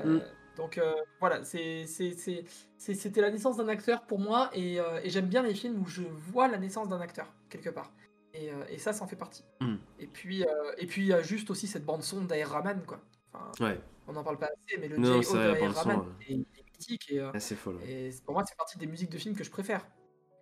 Mm. 0.05 0.19
Donc 0.57 0.79
euh, 0.79 0.95
voilà, 1.21 1.45
c'était 1.45 3.21
la 3.21 3.31
naissance 3.31 3.57
d'un 3.57 3.69
acteur 3.69 4.07
pour 4.07 4.19
moi. 4.19 4.51
Et, 4.53 4.81
euh, 4.81 5.01
et 5.03 5.11
j'aime 5.11 5.27
bien 5.27 5.43
les 5.43 5.55
films 5.55 5.81
où 5.83 5.87
je 5.87 6.03
vois 6.03 6.49
la 6.49 6.59
naissance 6.59 6.89
d'un 6.89 7.01
acteur, 7.01 7.33
quelque 7.49 7.71
part. 7.71 7.93
Et, 8.33 8.51
euh, 8.51 8.65
et 8.69 8.79
ça, 8.79 8.93
ça 8.93 9.05
en 9.05 9.07
fait 9.07 9.17
partie. 9.17 9.45
Mm. 9.61 9.75
Et 10.01 10.07
puis, 10.07 10.45
et 10.79 10.87
puis 10.87 11.03
il 11.03 11.09
y 11.09 11.13
a 11.13 11.23
juste 11.23 11.51
aussi 11.51 11.67
cette 11.67 11.85
bande-son 11.85 12.25
d'Air 12.25 12.51
Rahman, 12.51 12.83
quoi. 12.87 13.01
Enfin, 13.33 13.65
Ouais. 13.65 13.81
on 14.07 14.13
n'en 14.13 14.23
parle 14.25 14.39
pas 14.39 14.47
assez, 14.67 14.79
mais 14.79 14.89
le 14.89 14.97
Non, 14.97 15.21
J.O. 15.23 15.35
d'Air 15.35 15.75
Rahman 15.75 16.01
ouais. 16.01 16.07
est, 16.29 16.33
est 16.35 16.65
mythique. 16.73 17.11
Et, 17.11 17.21
Ah, 17.21 17.33
ouais. 17.33 17.91
et 17.91 18.11
pour 18.25 18.35
moi, 18.35 18.45
c'est 18.47 18.57
partie 18.57 18.79
des 18.79 18.87
musiques 18.87 19.11
de 19.11 19.19
films 19.19 19.35
que 19.37 19.45
je 19.45 19.51
préfère. 19.51 19.87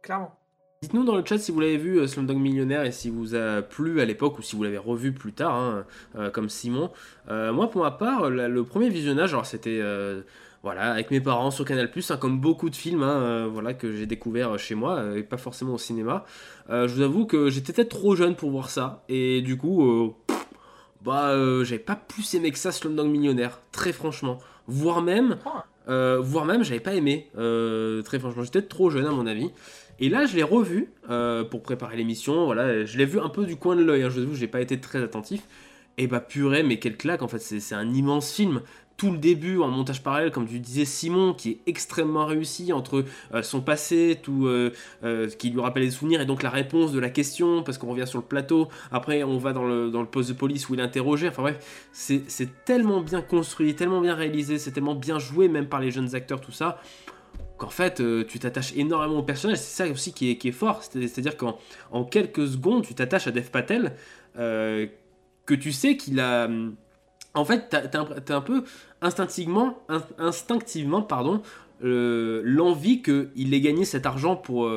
Clairement. 0.02 0.39
Dites-nous 0.82 1.04
dans 1.04 1.14
le 1.14 1.22
chat 1.24 1.38
si 1.38 1.52
vous 1.52 1.60
l'avez 1.60 1.76
vu, 1.76 2.00
euh, 2.00 2.09
Slumdog 2.09 2.36
Millionnaire, 2.36 2.82
et 2.84 2.90
si 2.90 3.09
vous 3.09 3.36
a 3.36 3.62
plu 3.62 4.00
à 4.00 4.04
l'époque 4.04 4.40
ou 4.40 4.42
si 4.42 4.56
vous 4.56 4.64
l'avez 4.64 4.78
revu 4.78 5.12
plus 5.12 5.32
tard, 5.32 5.54
hein, 5.54 5.84
euh, 6.16 6.28
comme 6.28 6.48
Simon. 6.48 6.90
Euh, 7.30 7.52
moi, 7.52 7.70
pour 7.70 7.82
ma 7.84 7.92
part, 7.92 8.28
la- 8.30 8.48
le 8.48 8.64
premier 8.64 8.88
visionnage, 8.88 9.32
alors 9.32 9.46
c'était 9.46 9.78
euh, 9.80 10.22
voilà, 10.64 10.90
avec 10.90 11.12
mes 11.12 11.20
parents 11.20 11.52
sur 11.52 11.64
Canal+, 11.64 11.88
hein, 12.10 12.16
comme 12.16 12.40
beaucoup 12.40 12.68
de 12.68 12.74
films 12.74 13.04
hein, 13.04 13.46
voilà, 13.46 13.74
que 13.74 13.92
j'ai 13.92 14.06
découvert 14.06 14.59
chez 14.59 14.74
moi, 14.74 15.16
et 15.16 15.22
pas 15.22 15.36
forcément 15.36 15.74
au 15.74 15.78
cinéma. 15.78 16.24
Je 16.68 16.92
vous 16.92 17.02
avoue 17.02 17.26
que 17.26 17.48
j'étais 17.48 17.72
peut-être 17.72 17.90
trop 17.90 18.16
jeune 18.16 18.34
pour 18.34 18.50
voir 18.50 18.68
ça, 18.68 19.04
et 19.09 19.40
du 19.40 19.56
coup, 19.56 20.14
pff, 20.26 20.46
bah, 21.02 21.32
j'avais 21.62 21.78
pas 21.78 21.94
plus 21.96 22.34
aimé 22.34 22.50
que 22.50 22.59
ça 22.59 22.72
Slumdog 22.72 23.06
Millionnaire, 23.06 23.60
très 23.70 23.92
franchement. 23.92 24.38
Voire 24.68 25.00
même, 25.02 25.38
euh, 25.88 26.18
voire 26.20 26.44
même, 26.44 26.62
j'avais 26.64 26.80
pas 26.80 26.94
aimé, 26.94 27.28
très 28.04 28.18
franchement. 28.18 28.42
J'étais 28.42 28.62
trop 28.62 28.90
jeune 28.90 29.06
à 29.06 29.10
mon 29.12 29.26
avis. 29.28 29.50
Et 29.98 30.09
là, 30.09 30.27
je 30.27 30.36
l'ai 30.36 30.43
revu 30.43 30.90
euh, 31.10 31.44
pour 31.44 31.62
préparer 31.62 31.97
l'émission. 31.97 32.47
Voilà, 32.47 32.85
je 32.85 32.98
l'ai 32.98 33.05
vu 33.05 33.20
un 33.20 33.28
peu 33.28 33.47
du 33.47 33.56
coin 33.56 33.77
de 33.77 33.82
l'œil. 33.82 34.02
Hein, 34.02 34.10
je 34.10 34.16
vous 34.16 34.23
avoue, 34.23 34.35
j'ai 34.35 34.48
pas 34.48 34.60
été 34.60 34.81
très 34.81 35.02
attentif. 35.02 35.43
Et 35.98 36.06
bah 36.06 36.20
purée, 36.20 36.62
mais 36.62 36.78
quelle 36.78 36.97
claque 36.97 37.23
en 37.23 37.28
fait. 37.28 37.39
C'est 37.39 37.74
un 37.74 37.93
immense 37.93 38.32
film. 38.32 38.62
Tout 38.97 39.10
le 39.10 39.19
début 39.19 39.59
en 39.59 39.69
montage 39.69 40.02
parallèle, 40.02 40.31
comme 40.31 40.47
tu 40.47 40.60
disais, 40.60 40.85
Simon, 40.85 41.35
qui 41.35 41.51
est 41.51 41.60
extrêmement 41.66 42.24
réussi 42.24 42.73
entre 42.73 43.05
euh, 43.35 43.43
son 43.43 43.60
passé, 43.60 44.20
tout 44.23 44.47
euh, 44.47 44.73
euh, 45.02 45.28
qui 45.28 45.51
lui 45.51 45.60
rappelle 45.60 45.82
des 45.82 45.90
souvenirs, 45.90 46.20
et 46.20 46.27
donc 46.27 46.43
la 46.43 46.51
réponse 46.51 46.93
de 46.93 47.01
la 47.01 47.10
question, 47.10 47.62
parce 47.62 47.78
qu'on 47.78 47.89
revient 47.89 48.06
sur 48.06 48.19
le 48.19 48.24
plateau. 48.24 48.69
Après, 48.93 49.24
on 49.24 49.39
va 49.39 49.52
dans 49.52 49.64
le, 49.64 49.90
dans 49.90 50.02
le 50.02 50.06
poste 50.06 50.28
de 50.28 50.35
police 50.35 50.69
où 50.69 50.74
il 50.74 50.81
est 50.81 50.85
interrogé. 50.85 51.28
Enfin 51.28 51.43
bref, 51.43 51.89
c'est 51.93 52.64
tellement 52.64 53.01
bien 53.01 53.23
construit, 53.23 53.74
tellement 53.74 54.01
bien 54.01 54.14
réalisé, 54.14 54.59
c'est 54.59 54.70
tellement 54.70 54.94
bien 54.94 55.19
joué, 55.19 55.48
même 55.48 55.66
par 55.66 55.81
les 55.81 55.90
jeunes 55.90 56.14
acteurs, 56.14 56.40
tout 56.40 56.52
ça 56.52 56.78
qu'en 57.58 57.70
fait 57.70 58.00
euh, 58.00 58.24
tu 58.26 58.38
t'attaches 58.38 58.72
énormément 58.76 59.18
au 59.20 59.22
personnage, 59.22 59.58
c'est 59.58 59.84
ça 59.86 59.90
aussi 59.92 60.12
qui 60.12 60.30
est, 60.30 60.44
est 60.44 60.52
fort, 60.52 60.82
C'est- 60.82 61.06
c'est-à-dire 61.08 61.36
qu'en 61.36 61.58
en 61.90 62.04
quelques 62.04 62.46
secondes 62.48 62.84
tu 62.84 62.94
t'attaches 62.94 63.26
à 63.26 63.30
Dev 63.32 63.48
Patel, 63.50 63.94
euh, 64.38 64.86
que 65.46 65.54
tu 65.54 65.72
sais 65.72 65.96
qu'il 65.96 66.20
a... 66.20 66.46
hum, 66.46 66.74
En 67.34 67.44
fait, 67.46 67.68
t'as 67.70 67.82
t'as 67.88 68.36
un, 68.36 68.40
peu 68.42 68.64
instinctivement, 69.00 69.78
in- 69.88 70.04
instinctivement 70.18 71.02
pardon, 71.02 71.42
euh, 71.84 72.42
l'envie 72.44 73.02
qu'il 73.02 73.54
ait 73.54 73.60
gagné 73.60 73.84
cet 73.84 74.06
argent 74.06 74.36
pour, 74.36 74.70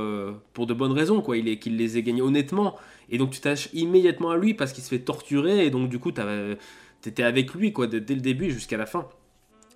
pour 0.54 0.66
de 0.68 0.74
bonnes 0.74 0.94
raisons, 0.94 1.22
quoi. 1.22 1.38
Il 1.38 1.60
qu'il 1.60 1.78
les 1.78 1.98
ait 1.98 2.04
gagnés 2.04 2.22
honnêtement. 2.22 2.76
Et 3.10 3.18
donc 3.18 3.32
tu 3.32 3.40
t'attaches 3.42 3.70
immédiatement 3.74 4.32
à 4.32 4.38
lui 4.38 4.54
parce 4.54 4.74
qu'il 4.74 4.84
se 4.84 4.90
fait 4.90 5.00
torturer, 5.00 5.66
et 5.66 5.70
donc 5.72 5.90
du 5.90 6.00
coup 6.00 6.12
t'étais 7.02 7.24
avec 7.24 7.54
lui 7.54 7.72
quoi, 7.74 7.88
dès 7.88 8.16
le 8.16 8.22
début 8.22 8.52
jusqu'à 8.52 8.78
la 8.78 8.86
fin. 8.86 9.08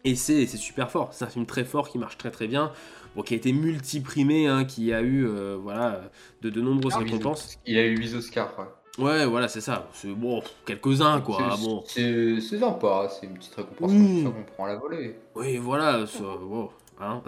Et 0.06 0.16
c'est 0.16 0.46
super 0.48 0.90
fort, 0.90 1.10
c'est 1.14 1.26
un 1.26 1.30
film 1.30 1.46
très 1.46 1.66
fort 1.66 1.90
qui 1.90 1.98
marche 1.98 2.18
très 2.18 2.32
très 2.32 2.48
bien, 2.48 2.72
bon, 3.16 3.22
qui 3.22 3.34
a 3.34 3.38
été 3.38 3.52
multiprimé, 3.52 4.48
hein, 4.48 4.64
qui 4.64 4.94
a 4.94 5.02
eu 5.02 5.26
euh, 5.28 5.58
voilà, 5.62 6.02
de, 6.42 6.50
de 6.50 6.62
nombreuses 6.62 6.94
Ah, 6.96 7.00
récompenses. 7.00 7.58
Il 7.66 7.78
a 7.78 7.86
eu 7.86 7.98
8 7.98 8.16
Oscars, 8.16 8.54
ouais. 8.60 8.66
Ouais, 8.98 9.26
voilà, 9.26 9.48
c'est 9.48 9.62
ça. 9.62 9.88
C'est 9.94 10.10
bon, 10.10 10.42
quelques-uns 10.66 11.22
quoi. 11.22 11.56
C'est- 11.58 11.64
Bon. 11.66 11.84
C'est 11.86 12.42
c'est 12.42 12.60
sympa, 12.60 13.10
c'est 13.10 13.28
une 13.28 13.34
petite 13.36 13.56
récompense 13.56 13.92
ça 13.92 14.30
qu'on 14.30 14.44
prend 14.54 14.66
à 14.66 14.68
la 14.70 14.76
volée. 14.78 15.16
Oui, 15.36 15.58
voilà. 15.58 16.06
ça, 16.08 16.20
bon, 16.20 16.70
hein. 17.00 17.22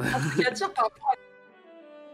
À 0.46 0.52
dire 0.52 0.74
par 0.74 0.86
rapport 0.86 1.10
à... 1.14 1.16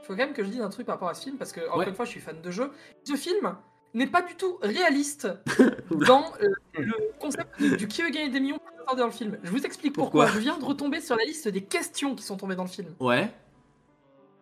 Faut 0.03 0.13
quand 0.13 0.17
même 0.17 0.33
que 0.33 0.43
je 0.43 0.49
dise 0.49 0.61
un 0.61 0.69
truc 0.69 0.85
par 0.85 0.95
rapport 0.95 1.09
à 1.09 1.13
ce 1.13 1.23
film, 1.23 1.37
parce 1.37 1.51
que, 1.51 1.61
encore 1.67 1.79
Ouais. 1.79 1.87
une 1.89 1.93
fois, 1.95 2.05
je 2.05 2.11
suis 2.11 2.19
fan 2.19 2.39
de 2.41 2.51
jeu. 2.51 2.71
Ce 3.03 3.15
film 3.15 3.55
n'est 3.97 4.07
pas 4.07 4.21
du 4.21 4.35
tout 4.35 4.57
réaliste 4.61 5.27
dans 6.07 6.23
euh, 6.41 6.47
le 6.77 6.93
concept 7.19 7.59
de- 7.61 7.75
du 7.75 7.87
qui 7.87 8.01
veut 8.01 8.09
gagner 8.09 8.29
des 8.29 8.39
millions 8.39 8.59
dans 8.95 9.05
le 9.05 9.11
film. 9.11 9.37
Je 9.43 9.51
vous 9.51 9.65
explique 9.65 9.93
pourquoi. 9.93 10.25
Pourquoi 10.25 10.35
Je 10.39 10.41
viens 10.41 10.57
de 10.57 10.63
retomber 10.63 11.01
sur 11.01 11.15
la 11.17 11.25
liste 11.25 11.47
des 11.49 11.61
questions 11.63 12.15
qui 12.15 12.23
sont 12.23 12.37
tombées 12.37 12.55
dans 12.55 12.63
le 12.63 12.69
film. 12.69 12.87
Ouais. 13.01 13.29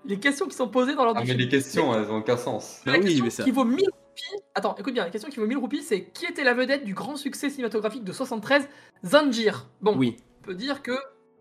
Les 0.05 0.19
questions 0.19 0.45
qui 0.45 0.55
sont 0.55 0.67
posées 0.67 0.93
dans 0.93 1.03
l'ordre 1.03 1.19
Ah, 1.19 1.23
du 1.23 1.29
mais 1.31 1.33
film. 1.37 1.49
les 1.49 1.49
questions, 1.49 1.93
elles 1.95 2.11
ont 2.11 2.17
aucun 2.17 2.37
sens. 2.37 2.81
La 2.85 2.93
oui, 2.93 3.01
question 3.01 3.23
mais 3.23 3.29
ça. 3.31 3.43
qui 3.43 3.49
vaut 3.51 3.65
1000 3.65 3.79
roupies. 3.85 4.43
Attends, 4.53 4.75
écoute 4.77 4.93
bien, 4.93 5.03
la 5.03 5.09
question 5.09 5.29
qui 5.29 5.39
vaut 5.39 5.47
1000 5.47 5.57
roupies, 5.57 5.81
c'est 5.81 6.03
qui 6.05 6.25
était 6.27 6.43
la 6.43 6.53
vedette 6.53 6.85
du 6.85 6.93
grand 6.93 7.15
succès 7.15 7.49
cinématographique 7.49 8.03
de 8.03 8.11
73, 8.11 8.67
Zanjir? 9.03 9.67
Bon, 9.81 9.97
Oui. 9.97 10.17
on 10.41 10.45
peut 10.45 10.53
dire 10.53 10.83
que 10.83 10.91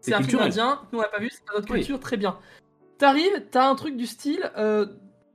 C'est 0.00 0.14
un 0.14 0.22
film 0.22 0.40
indien, 0.40 0.80
nous 0.92 0.98
on 0.98 1.02
l'a 1.02 1.08
pas 1.08 1.18
vu, 1.18 1.28
c'est 1.30 1.42
notre 1.54 1.70
Oui. 1.70 1.80
culture, 1.80 2.00
très 2.00 2.16
bien. 2.16 2.38
T'arrives, 2.96 3.44
t'as 3.50 3.68
un 3.68 3.74
truc 3.74 3.96
du 3.98 4.06
style 4.06 4.50
euh, 4.56 4.86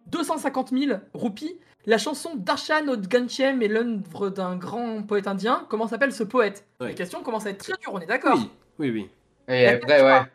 250 0.07 0.69
000 0.71 0.99
roupies. 1.13 1.59
La 1.85 1.97
chanson 1.97 2.35
d'Arshan 2.35 2.87
Odganchem 2.87 3.61
est 3.61 3.67
l'œuvre 3.67 4.29
d'un 4.29 4.57
grand 4.57 5.01
poète 5.03 5.27
indien. 5.27 5.65
Comment 5.69 5.87
s'appelle 5.87 6.11
ce 6.11 6.23
poète? 6.23 6.65
Ouais. 6.81 6.89
La 6.89 6.93
question 6.93 7.23
commence 7.23 7.45
à 7.45 7.51
être 7.51 7.59
très 7.59 7.73
dure, 7.81 7.93
on 7.93 7.99
est 7.99 8.05
d'accord? 8.05 8.37
Oui, 8.37 8.49
oui, 8.79 8.89
oui. 8.91 9.09
Et 9.47 9.67
après, 9.67 10.03
ouais. 10.03 10.09
1 10.09 10.27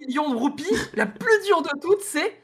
million 0.00 0.30
de 0.30 0.36
roupies, 0.36 0.74
la 0.94 1.06
plus 1.06 1.42
dure 1.46 1.62
de 1.62 1.70
toutes, 1.80 2.02
c'est 2.02 2.40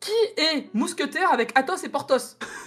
qui 0.00 0.12
est 0.36 0.72
mousquetaire 0.74 1.32
avec 1.32 1.58
Athos 1.58 1.84
et 1.84 1.88
Porthos? 1.88 2.36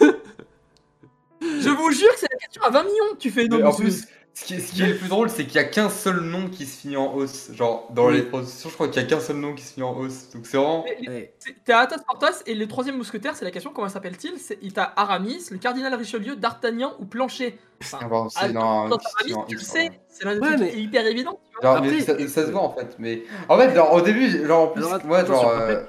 Je 1.40 1.70
vous 1.70 1.90
jure 1.90 2.12
que 2.12 2.18
c'est 2.18 2.28
la 2.30 2.38
question 2.38 2.62
à 2.62 2.70
20 2.70 2.82
millions. 2.82 3.16
Tu 3.18 3.30
fais 3.30 3.48
mais 3.48 3.62
en 3.62 3.72
plus, 3.72 4.06
ce 4.32 4.44
qui, 4.44 4.54
est, 4.54 4.60
ce 4.60 4.72
qui 4.72 4.82
est 4.82 4.86
le 4.86 4.96
plus 4.96 5.08
drôle, 5.08 5.28
c'est 5.28 5.44
qu'il 5.44 5.56
y 5.56 5.58
a 5.58 5.64
qu'un 5.64 5.90
seul 5.90 6.20
nom 6.20 6.48
qui 6.48 6.64
se 6.64 6.80
finit 6.80 6.96
en 6.96 7.12
hausse. 7.14 7.50
Genre, 7.52 7.88
dans 7.90 8.06
Oui. 8.06 8.14
les 8.14 8.22
productions, 8.22 8.68
je 8.70 8.74
crois 8.74 8.88
qu'il 8.88 9.02
y 9.02 9.04
a 9.04 9.08
qu'un 9.08 9.20
seul 9.20 9.36
nom 9.36 9.54
qui 9.54 9.62
se 9.62 9.74
finit 9.74 9.84
en 9.84 9.96
hausse. 9.96 10.30
Donc 10.34 10.46
c'est 10.46 10.56
vraiment. 10.56 10.84
T'as 11.64 11.78
Athos, 11.80 12.02
Porthos 12.06 12.42
et 12.46 12.54
le 12.54 12.66
troisième 12.68 12.96
mousquetaire, 12.96 13.34
c'est 13.36 13.44
la 13.44 13.50
question 13.50 13.72
comment 13.74 13.88
s'appelle-t-il? 13.88 14.38
C'est- 14.38 14.58
Il 14.62 14.72
t'a 14.72 14.92
Aramis, 14.96 15.44
le 15.50 15.58
cardinal 15.58 15.94
Richelieu, 15.94 16.36
D'Artagnan 16.36 16.94
ou 17.00 17.04
Plancher? 17.06 17.58
Enfin, 17.82 17.98
Ah 18.02 18.08
bon, 18.08 18.28
c'est 18.28 18.52
dans- 18.52 18.88
quand 18.88 18.98
c'est 19.00 19.32
Aramis, 19.32 19.46
tu 19.48 19.54
le 19.56 19.60
sais, 19.62 19.90
c'est 20.08 20.24
l'un 20.24 20.34
des 20.34 20.40
Ouais, 20.40 20.46
trucs 20.56 20.60
mais- 20.60 20.80
hyper 20.80 21.06
évident. 21.06 21.38
tu 21.50 21.60
vois. 21.60 21.74
Genre, 21.74 21.82
mais 21.82 21.88
Après- 22.00 22.26
ça, 22.26 22.28
ça 22.28 22.46
se 22.46 22.50
voit 22.52 22.62
en 22.62 22.70
fait. 22.74 22.96
Mais 22.98 23.22
en 23.48 23.58
fait, 23.58 23.74
genre, 23.74 23.92
au 23.92 24.00
début, 24.00 24.46
genre 24.46 24.62
en 24.62 24.68
plus, 24.68 24.84
moi, 25.04 25.24
genre, 25.24 25.48
euh, 25.48 25.82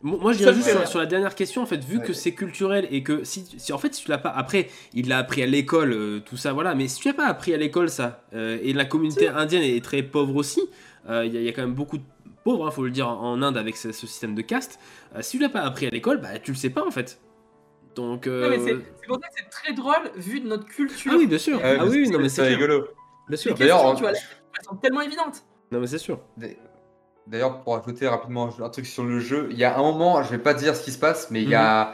Moi, 0.00 0.32
je 0.32 0.38
dirais 0.38 0.54
juste 0.54 0.68
fait 0.68 0.86
sur, 0.86 1.00
la 1.00 1.06
dernière 1.06 1.34
question, 1.34 1.60
en 1.62 1.66
fait, 1.66 1.82
vu 1.84 2.00
que 2.00 2.12
c'est 2.12 2.32
culturel 2.32 2.86
et 2.92 3.02
que 3.02 3.24
si, 3.24 3.44
si 3.58 3.72
en 3.72 3.78
fait, 3.78 3.94
si 3.94 4.04
tu 4.04 4.10
l'as 4.10 4.18
pas, 4.18 4.30
après, 4.30 4.68
il 4.94 5.08
l'a 5.08 5.18
appris 5.18 5.42
à 5.42 5.46
l'école, 5.46 5.92
euh, 5.92 6.20
tout 6.20 6.36
ça, 6.36 6.52
voilà, 6.52 6.76
mais 6.76 6.86
si 6.86 7.00
tu 7.00 7.08
l'as 7.08 7.14
pas 7.14 7.26
appris 7.26 7.52
à 7.52 7.56
l'école, 7.56 7.90
ça, 7.90 8.22
euh, 8.32 8.58
et 8.62 8.72
la 8.72 8.84
communauté 8.84 9.26
indienne 9.26 9.64
est 9.64 9.84
très 9.84 10.04
pauvre 10.04 10.36
aussi, 10.36 10.62
euh, 11.08 11.24
il 11.26 11.34
y, 11.34 11.36
a- 11.36 11.40
il 11.40 11.46
y 11.46 11.48
a 11.48 11.52
quand 11.52 11.62
même 11.62 11.74
beaucoup 11.74 11.98
de 11.98 12.04
pauvres, 12.44 12.68
il 12.70 12.72
faut 12.72 12.84
le 12.84 12.90
dire, 12.92 13.08
en 13.08 13.42
Inde 13.42 13.56
avec 13.56 13.76
ce, 13.76 13.90
ce 13.90 14.06
système 14.06 14.36
de 14.36 14.42
caste, 14.42 14.78
euh, 15.16 15.22
si 15.22 15.36
tu 15.36 15.42
l'as 15.42 15.48
pas 15.48 15.62
appris 15.62 15.86
à 15.86 15.90
l'école, 15.90 16.18
bah, 16.20 16.38
tu 16.38 16.52
le 16.52 16.56
sais 16.56 16.70
pas, 16.70 16.86
en 16.86 16.92
fait. 16.92 17.20
Donc, 17.96 18.28
euh, 18.28 18.42
Non, 18.44 18.50
mais 18.50 18.58
c'est 19.00 19.06
pour 19.08 19.16
ça 19.20 19.26
que 19.28 19.34
c'est 19.36 19.50
très 19.50 19.72
drôle 19.72 20.12
vu 20.14 20.38
de 20.38 20.46
notre 20.46 20.66
culture. 20.66 21.10
Ah 21.12 21.16
oui, 21.18 21.26
bien 21.26 21.38
sûr. 21.38 21.60
Ah 21.64 21.84
oui, 21.84 22.06
c'est- 22.06 22.12
non, 22.12 22.20
mais 22.20 22.28
c'est 22.28 22.42
rigolo. 22.46 22.86
Bien 23.28 23.36
sûr. 23.36 23.50
Les 23.54 23.58
D'ailleurs, 23.58 23.98
sont 24.64 24.76
tellement 24.76 25.00
évidentes. 25.00 25.42
Non, 25.72 25.80
mais 25.80 25.88
c'est 25.88 25.98
sûr. 25.98 26.20
D'ailleurs, 27.28 27.60
pour 27.62 27.76
ajouter 27.76 28.08
rapidement 28.08 28.48
un 28.62 28.68
truc 28.70 28.86
sur 28.86 29.04
le 29.04 29.20
jeu, 29.20 29.48
il 29.50 29.58
y 29.58 29.64
a 29.64 29.76
un 29.76 29.82
moment, 29.82 30.22
je 30.22 30.30
vais 30.30 30.38
pas 30.38 30.54
dire 30.54 30.74
ce 30.74 30.82
qui 30.82 30.92
se 30.92 30.98
passe, 30.98 31.30
mais 31.30 31.42
il 31.42 31.50
y 31.50 31.54
a, 31.54 31.92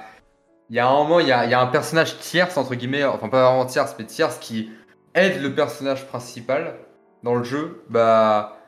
il 0.70 0.77
y 0.77 0.78
a 0.78 0.86
un 0.89 0.93
moment, 0.94 1.19
il 1.19 1.27
y 1.27 1.32
a, 1.32 1.44
il 1.44 1.51
y 1.51 1.55
a 1.55 1.61
un 1.61 1.66
personnage 1.66 2.19
tierce, 2.20 2.56
entre 2.56 2.74
guillemets, 2.77 3.02
enfin 3.05 3.28
pas 3.28 3.48
vraiment 3.51 3.66
tierce, 3.66 3.97
mais 3.98 4.05
tierce, 4.06 4.39
qui 4.39 4.70
aide 5.15 5.43
le 5.43 5.52
personnage 5.55 6.06
principal 6.06 6.77
dans 7.24 7.35
le 7.35 7.43
jeu. 7.43 7.82
Bah, 7.89 8.59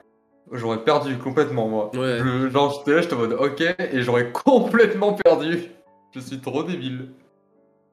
j'aurais 0.50 0.82
perdu 0.82 1.16
complètement, 1.18 1.68
moi. 1.68 1.90
Ouais. 1.94 2.18
Je- 2.18 2.50
genre, 2.50 2.72
j'étais 2.72 2.96
là, 2.96 3.02
j'étais 3.02 3.14
en 3.14 3.18
mode 3.18 3.32
ok, 3.34 3.60
et 3.60 4.02
j'aurais 4.02 4.32
complètement 4.44 5.12
perdu. 5.12 5.70
Je 6.14 6.20
suis 6.20 6.40
trop 6.40 6.64
débile. 6.64 7.10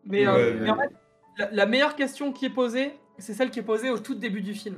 Mais, 0.05 0.25
euh, 0.25 0.57
mais 0.61 0.69
en 0.71 0.77
fait, 0.77 0.89
la, 1.37 1.51
la 1.51 1.65
meilleure 1.67 1.95
question 1.95 2.31
qui 2.33 2.45
est 2.45 2.49
posée, 2.49 2.91
c'est 3.19 3.33
celle 3.33 3.51
qui 3.51 3.59
est 3.59 3.63
posée 3.63 3.91
au 3.91 3.99
tout 3.99 4.15
début 4.15 4.41
du 4.41 4.53
film. 4.55 4.77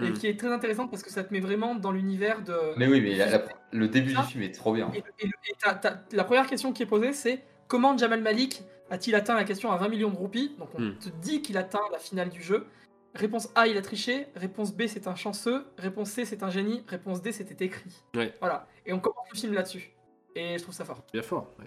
Et 0.00 0.10
Hmm. 0.10 0.12
qui 0.14 0.26
est 0.26 0.38
très 0.38 0.52
intéressante 0.52 0.90
parce 0.90 1.02
que 1.02 1.10
ça 1.10 1.22
te 1.22 1.32
met 1.32 1.40
vraiment 1.40 1.74
dans 1.76 1.92
l'univers 1.92 2.42
de. 2.42 2.54
Mais 2.76 2.86
oui, 2.88 3.00
mais 3.00 3.14
la- 3.16 3.26
la- 3.30 3.44
le 3.72 3.88
début 3.88 4.12
du 4.14 4.22
film 4.22 4.42
est 4.42 4.50
trop 4.54 4.72
bien. 4.74 4.90
Et, 4.94 5.02
la 6.12 6.24
première 6.24 6.46
question 6.46 6.72
qui 6.72 6.82
est 6.82 6.86
posée, 6.86 7.12
c'est 7.12 7.42
comment 7.68 7.96
Jamal 7.96 8.20
Malik 8.20 8.62
a-t-il 8.90 9.14
atteint 9.14 9.34
la 9.34 9.44
question 9.44 9.70
à 9.72 9.76
20 9.76 9.88
millions 9.88 10.10
de 10.10 10.16
roupies? 10.16 10.54
Donc 10.58 10.68
on 10.74 10.80
Hmm. 10.80 10.98
te 10.98 11.08
dit 11.08 11.42
qu'il 11.42 11.56
atteint 11.56 11.80
la 11.92 11.98
finale 11.98 12.28
du 12.30 12.42
jeu. 12.42 12.66
Réponse 13.14 13.48
A, 13.54 13.68
il 13.68 13.76
a 13.76 13.82
triché. 13.82 14.26
Réponse 14.34 14.74
B, 14.74 14.88
c'est 14.88 15.06
un 15.06 15.14
chanceux. 15.14 15.64
Réponse 15.78 16.10
C, 16.10 16.24
c'est 16.24 16.42
un 16.42 16.50
génie. 16.50 16.82
Réponse 16.88 17.22
D, 17.22 17.30
c'était 17.30 17.64
écrit. 17.64 18.02
Ouais. 18.16 18.34
Voilà. 18.40 18.66
Et 18.86 18.92
on 18.92 18.98
commence 18.98 19.26
le 19.32 19.38
film 19.38 19.52
là-dessus. 19.54 19.92
Et 20.34 20.58
je 20.58 20.62
trouve 20.64 20.74
ça 20.74 20.84
fort. 20.84 21.04
Bien 21.12 21.22
fort. 21.22 21.52
ouais. 21.60 21.66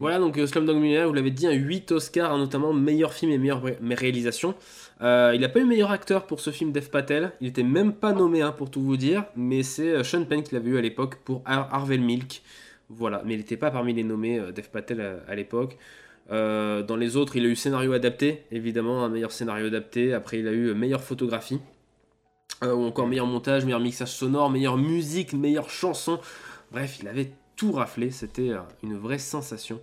Voilà, 0.00 0.18
donc 0.20 0.38
euh, 0.38 0.46
Slumdog 0.46 0.76
Millionaire, 0.76 1.08
vous 1.08 1.14
l'avez 1.14 1.32
dit, 1.32 1.46
un 1.48 1.52
8 1.52 1.90
Oscars, 1.90 2.38
notamment 2.38 2.72
meilleur 2.72 3.12
film 3.12 3.32
et 3.32 3.38
meilleure 3.38 3.62
ré- 3.62 3.78
réalisation. 3.96 4.54
Euh, 5.00 5.32
il 5.34 5.40
n'a 5.40 5.48
pas 5.48 5.58
eu 5.58 5.64
meilleur 5.64 5.90
acteur 5.90 6.26
pour 6.26 6.38
ce 6.40 6.50
film, 6.50 6.70
Dev 6.70 6.88
Patel. 6.88 7.32
Il 7.40 7.48
était 7.48 7.64
même 7.64 7.92
pas 7.92 8.12
nommé, 8.12 8.40
hein, 8.42 8.52
pour 8.52 8.70
tout 8.70 8.80
vous 8.80 8.96
dire, 8.96 9.24
mais 9.34 9.64
c'est 9.64 9.88
euh, 9.88 10.04
Sean 10.04 10.24
Penn 10.24 10.42
qui 10.44 10.54
l'avait 10.54 10.70
eu 10.70 10.78
à 10.78 10.80
l'époque 10.80 11.16
pour 11.24 11.42
Har- 11.46 11.68
Harvey 11.74 11.98
Milk. 11.98 12.42
Voilà, 12.90 13.22
mais 13.24 13.34
il 13.34 13.38
n'était 13.38 13.56
pas 13.56 13.72
parmi 13.72 13.92
les 13.92 14.04
nommés, 14.04 14.38
euh, 14.38 14.52
Dev 14.52 14.68
Patel, 14.72 15.20
à, 15.26 15.34
l'époque. 15.34 15.76
Dans 16.30 16.96
les 16.96 17.16
autres, 17.16 17.36
il 17.36 17.44
a 17.46 17.48
eu 17.48 17.56
scénario 17.56 17.92
adapté, 17.92 18.44
évidemment, 18.52 19.02
un 19.04 19.08
meilleur 19.08 19.32
scénario 19.32 19.66
adapté. 19.66 20.12
Après, 20.12 20.38
il 20.38 20.46
a 20.46 20.52
eu 20.52 20.74
meilleure 20.74 21.02
photographie. 21.02 21.58
Ou 22.62 22.84
encore 22.84 23.06
meilleur 23.06 23.26
montage, 23.26 23.64
meilleur 23.64 23.80
mixage 23.80 24.12
sonore, 24.12 24.50
meilleure 24.50 24.76
musique, 24.76 25.32
meilleure 25.32 25.70
chanson. 25.70 26.20
Bref, 26.70 26.98
il 27.00 27.08
avait 27.08 27.30
tout 27.58 27.72
raflé, 27.72 28.10
c'était 28.10 28.50
euh, 28.50 28.60
une 28.82 28.96
vraie 28.96 29.18
sensation. 29.18 29.80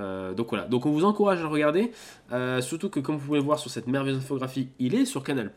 Euh, 0.00 0.34
donc 0.34 0.48
voilà, 0.50 0.64
donc 0.66 0.84
on 0.86 0.90
vous 0.90 1.04
encourage 1.04 1.38
à 1.38 1.42
le 1.42 1.48
regarder, 1.48 1.92
Euh, 2.32 2.60
surtout 2.60 2.90
que 2.90 2.98
comme 3.00 3.16
vous 3.16 3.26
pouvez 3.26 3.38
le 3.38 3.44
voir 3.44 3.58
sur 3.60 3.70
cette 3.70 3.86
merveilleuse 3.86 4.18
infographie, 4.18 4.68
il 4.80 4.94
est 4.96 5.06
sur 5.06 5.22
Canal+. 5.22 5.50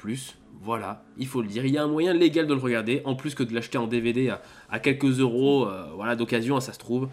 Voilà, 0.62 1.04
il 1.18 1.28
faut 1.28 1.42
le 1.42 1.48
dire, 1.48 1.66
il 1.66 1.74
y 1.74 1.78
a 1.78 1.84
un 1.84 1.88
moyen 1.88 2.14
légal 2.14 2.46
de 2.48 2.54
le 2.54 2.60
regarder, 2.60 3.02
en 3.06 3.16
plus 3.16 3.34
que 3.36 3.44
de 3.44 3.54
l'acheter 3.54 3.78
en 3.80 3.88
DVD 3.88 4.30
à, 4.30 4.42
à 4.70 4.80
quelques 4.80 5.20
euros, 5.20 5.68
euh, 5.68 5.88
voilà, 5.96 6.16
d'occasion, 6.16 6.56
hein, 6.58 6.62
ça 6.62 6.74
se 6.74 6.80
trouve. 6.80 7.10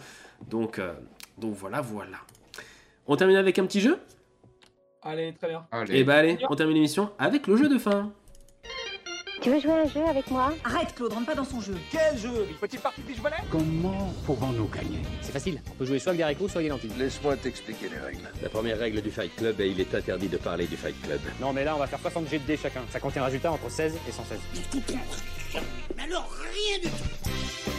Donc, 0.51 0.79
euh, 0.79 0.93
donc 1.39 1.55
voilà, 1.55 1.81
voilà. 1.81 2.19
On 3.07 3.17
termine 3.17 3.37
avec 3.37 3.59
un 3.59 3.67
petit 3.67 3.81
jeu? 3.81 3.99
Allez, 5.03 5.35
très 5.35 5.49
bien. 5.49 5.67
Et 5.91 6.05
bah 6.05 6.17
allez, 6.17 6.39
on 6.49 6.57
termine 6.57 6.75
l'émission 6.77 7.11
avec 7.19 7.47
le 7.47 7.57
jeu 7.57 7.69
de 7.69 7.79
fin. 7.79 8.13
Tu 9.45 9.51
veux 9.51 9.61
jouer 9.61 9.73
à 9.73 9.83
un 9.83 9.87
jeu 9.87 10.01
avec 10.09 10.31
moi? 10.31 10.55
Arrête, 10.65 10.95
Claude, 10.95 11.13
rentre 11.13 11.27
pas 11.27 11.35
dans 11.35 11.45
son 11.45 11.61
jeu. 11.61 11.77
Quel 11.91 12.17
jeu? 12.17 12.47
Une 12.49 12.57
petite 12.57 12.81
partie 12.81 13.03
de 13.03 13.13
volet 13.21 13.37
Comment 13.51 14.11
pouvons-nous 14.25 14.69
gagner? 14.69 15.03
C'est 15.21 15.33
facile, 15.33 15.61
on 15.71 15.75
peut 15.75 15.85
jouer 15.85 15.99
soit 15.99 16.13
avec 16.13 16.17
des 16.21 16.23
haricots, 16.23 16.49
soit 16.49 16.61
avec 16.61 16.69
des 16.69 16.71
lentilles. 16.71 16.99
Laisse-moi 16.99 17.37
t'expliquer 17.37 17.91
les 17.91 17.99
règles. 17.99 18.27
La 18.43 18.49
première 18.49 18.79
règle 18.79 19.03
du 19.03 19.11
Fight 19.11 19.37
Club 19.37 19.61
est 19.61 19.69
il 19.69 19.79
est 19.79 19.95
interdit 19.95 20.29
de 20.29 20.39
parler 20.39 20.67
du 20.67 20.79
Fight 20.79 20.99
Club. 21.03 21.21
Non, 21.43 21.53
mais 21.53 21.63
là, 21.63 21.77
on 21.77 21.79
va 21.79 21.87
faire 21.87 22.01
60 22.01 22.27
G 22.31 22.39
de 22.39 22.47
dés 22.47 22.57
chacun. 22.57 22.81
Ça 22.89 22.99
contient 23.01 23.21
un 23.21 23.27
résultat 23.27 23.53
entre 23.53 23.71
16 23.71 23.99
et 24.09 24.13
116. 24.13 24.39
Mais 25.95 26.03
alors, 26.05 26.27
rien 26.31 26.79
du 26.79 26.89
tout. 26.89 27.74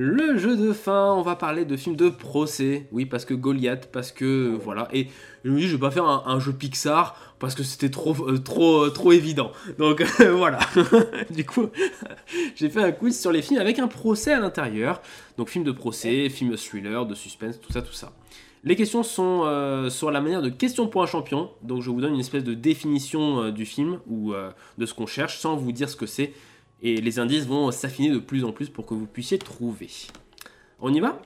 Le 0.00 0.38
jeu 0.38 0.56
de 0.56 0.72
fin, 0.72 1.12
on 1.12 1.22
va 1.22 1.34
parler 1.34 1.64
de 1.64 1.76
films 1.76 1.96
de 1.96 2.08
procès. 2.08 2.86
Oui, 2.92 3.04
parce 3.04 3.24
que 3.24 3.34
Goliath, 3.34 3.90
parce 3.90 4.12
que 4.12 4.24
euh, 4.24 4.56
voilà. 4.56 4.86
Et 4.92 5.08
je 5.42 5.50
me 5.50 5.58
dis, 5.58 5.66
je 5.66 5.74
vais 5.74 5.80
pas 5.80 5.90
faire 5.90 6.04
un, 6.04 6.38
jeu 6.38 6.52
Pixar 6.52 7.16
parce 7.40 7.56
que 7.56 7.64
c'était 7.64 7.90
trop, 7.90 8.14
euh, 8.28 8.38
trop, 8.38 8.84
euh, 8.84 8.90
trop 8.90 9.10
évident. 9.10 9.50
Donc 9.76 10.02
voilà. 10.20 10.60
du 11.30 11.44
coup, 11.44 11.70
j'ai 12.54 12.68
fait 12.68 12.80
un 12.80 12.92
quiz 12.92 13.20
sur 13.20 13.32
les 13.32 13.42
films 13.42 13.60
avec 13.60 13.80
un 13.80 13.88
procès 13.88 14.32
à 14.32 14.38
l'intérieur. 14.38 15.02
Donc 15.36 15.48
film 15.48 15.64
de 15.64 15.72
procès, 15.72 16.28
film 16.28 16.56
thriller, 16.56 17.04
de 17.04 17.16
suspense, 17.16 17.60
tout 17.60 17.72
ça, 17.72 17.82
tout 17.82 17.92
ça. 17.92 18.12
Les 18.62 18.76
questions 18.76 19.02
sont 19.02 19.88
sur 19.90 20.12
la 20.12 20.20
manière 20.20 20.42
de 20.42 20.48
question 20.48 20.86
pour 20.86 21.02
un 21.02 21.06
champion. 21.06 21.50
Donc 21.62 21.82
je 21.82 21.90
vous 21.90 22.00
donne 22.00 22.14
une 22.14 22.20
espèce 22.20 22.44
de 22.44 22.54
définition 22.54 23.50
du 23.50 23.66
film 23.66 23.98
ou 24.08 24.32
de 24.78 24.86
ce 24.86 24.94
qu'on 24.94 25.06
cherche 25.06 25.38
sans 25.38 25.56
vous 25.56 25.72
dire 25.72 25.88
ce 25.88 25.96
que 25.96 26.06
c'est. 26.06 26.32
Et 26.82 27.00
les 27.00 27.18
indices 27.18 27.46
vont 27.46 27.70
s'affiner 27.72 28.10
de 28.10 28.18
plus 28.18 28.44
en 28.44 28.52
plus 28.52 28.68
pour 28.68 28.86
que 28.86 28.94
vous 28.94 29.06
puissiez 29.06 29.38
trouver. 29.38 29.90
On 30.80 30.92
y 30.94 31.00
va? 31.00 31.20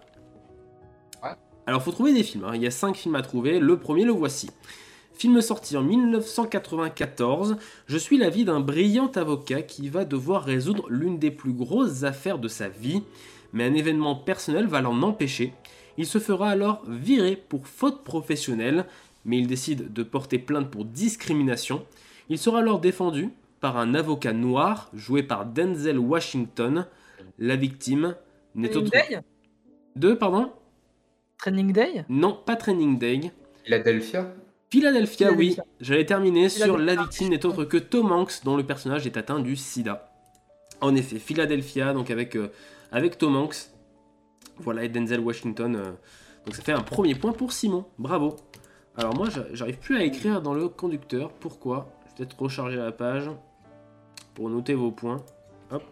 Ouais. 1.22 1.34
Alors, 1.66 1.82
faut 1.82 1.92
trouver 1.92 2.14
des 2.14 2.22
films. 2.22 2.44
hein. 2.44 2.52
Il 2.54 2.62
y 2.62 2.66
a 2.66 2.70
5 2.70 2.96
films 2.96 3.16
à 3.16 3.22
trouver. 3.22 3.60
Le 3.60 3.78
premier, 3.78 4.04
le 4.04 4.12
voici. 4.12 4.48
Film 5.12 5.40
sorti 5.42 5.76
en 5.76 5.82
1994. 5.82 7.58
Je 7.86 7.98
suis 7.98 8.16
la 8.16 8.30
vie 8.30 8.46
d'un 8.46 8.60
brillant 8.60 9.10
avocat 9.14 9.60
qui 9.60 9.90
va 9.90 10.06
devoir 10.06 10.42
résoudre 10.42 10.86
l'une 10.88 11.18
des 11.18 11.30
plus 11.30 11.52
grosses 11.52 12.02
affaires 12.02 12.38
de 12.38 12.48
sa 12.48 12.68
vie. 12.68 13.02
Mais 13.52 13.64
un 13.64 13.74
événement 13.74 14.14
personnel 14.16 14.66
va 14.66 14.80
l'en 14.80 15.02
empêcher. 15.02 15.52
Il 15.98 16.06
se 16.06 16.18
fera 16.18 16.48
alors 16.48 16.82
virer 16.88 17.36
pour 17.36 17.66
faute 17.66 18.02
professionnelle. 18.04 18.86
Mais 19.26 19.36
il 19.38 19.46
décide 19.46 19.92
de 19.92 20.02
porter 20.02 20.38
plainte 20.38 20.70
pour 20.70 20.86
discrimination. 20.86 21.84
Il 22.30 22.38
sera 22.38 22.60
alors 22.60 22.80
défendu 22.80 23.28
par 23.62 23.78
un 23.78 23.94
avocat 23.94 24.32
noir 24.34 24.90
joué 24.92 25.22
par 25.22 25.46
Denzel 25.46 25.98
Washington. 25.98 26.86
La 27.38 27.56
victime 27.56 28.14
n'est 28.54 28.68
Training 28.68 28.88
autre 28.88 29.08
Day 29.08 29.20
Deux, 29.96 30.18
pardon? 30.18 30.52
Training 31.38 31.72
Day? 31.72 32.04
Non, 32.08 32.38
pas 32.44 32.56
Training 32.56 32.98
Day. 32.98 33.32
Philadelphia? 33.64 34.34
Philadelphia, 34.68 35.32
oui. 35.32 35.56
J'allais 35.80 36.04
terminer 36.06 36.48
sur 36.48 36.76
la 36.76 36.96
victime 36.96 37.28
n'est 37.28 37.46
autre 37.46 37.64
que 37.64 37.76
Tom 37.76 38.10
Hanks, 38.10 38.42
dont 38.44 38.56
le 38.56 38.64
personnage 38.64 39.06
est 39.06 39.16
atteint 39.16 39.38
du 39.40 39.54
sida. 39.56 40.10
En 40.80 40.94
effet, 40.96 41.18
Philadelphia, 41.18 41.92
donc 41.94 42.10
avec, 42.10 42.36
euh, 42.36 42.50
avec 42.90 43.16
Tom 43.16 43.36
Hanks. 43.36 43.70
Voilà, 44.58 44.82
et 44.84 44.88
Denzel 44.88 45.20
Washington. 45.20 45.76
euh, 45.76 45.92
donc 46.44 46.56
ça 46.56 46.62
fait 46.62 46.72
un 46.72 46.80
premier 46.82 47.14
point 47.14 47.32
pour 47.32 47.52
Simon. 47.52 47.84
Bravo. 47.98 48.34
Alors 48.96 49.14
moi, 49.14 49.28
j'a- 49.30 49.46
j'arrive 49.52 49.78
plus 49.78 49.96
à 49.96 50.02
écrire 50.02 50.42
dans 50.42 50.54
le 50.54 50.68
conducteur. 50.68 51.32
Pourquoi? 51.32 51.88
Je 52.04 52.10
vais 52.10 52.16
peut-être 52.16 52.40
recharger 52.42 52.76
la 52.76 52.90
page 52.92 53.30
pour 54.34 54.48
noter 54.50 54.74
vos 54.74 54.90
points. 54.90 55.18
Hop. 55.70 55.82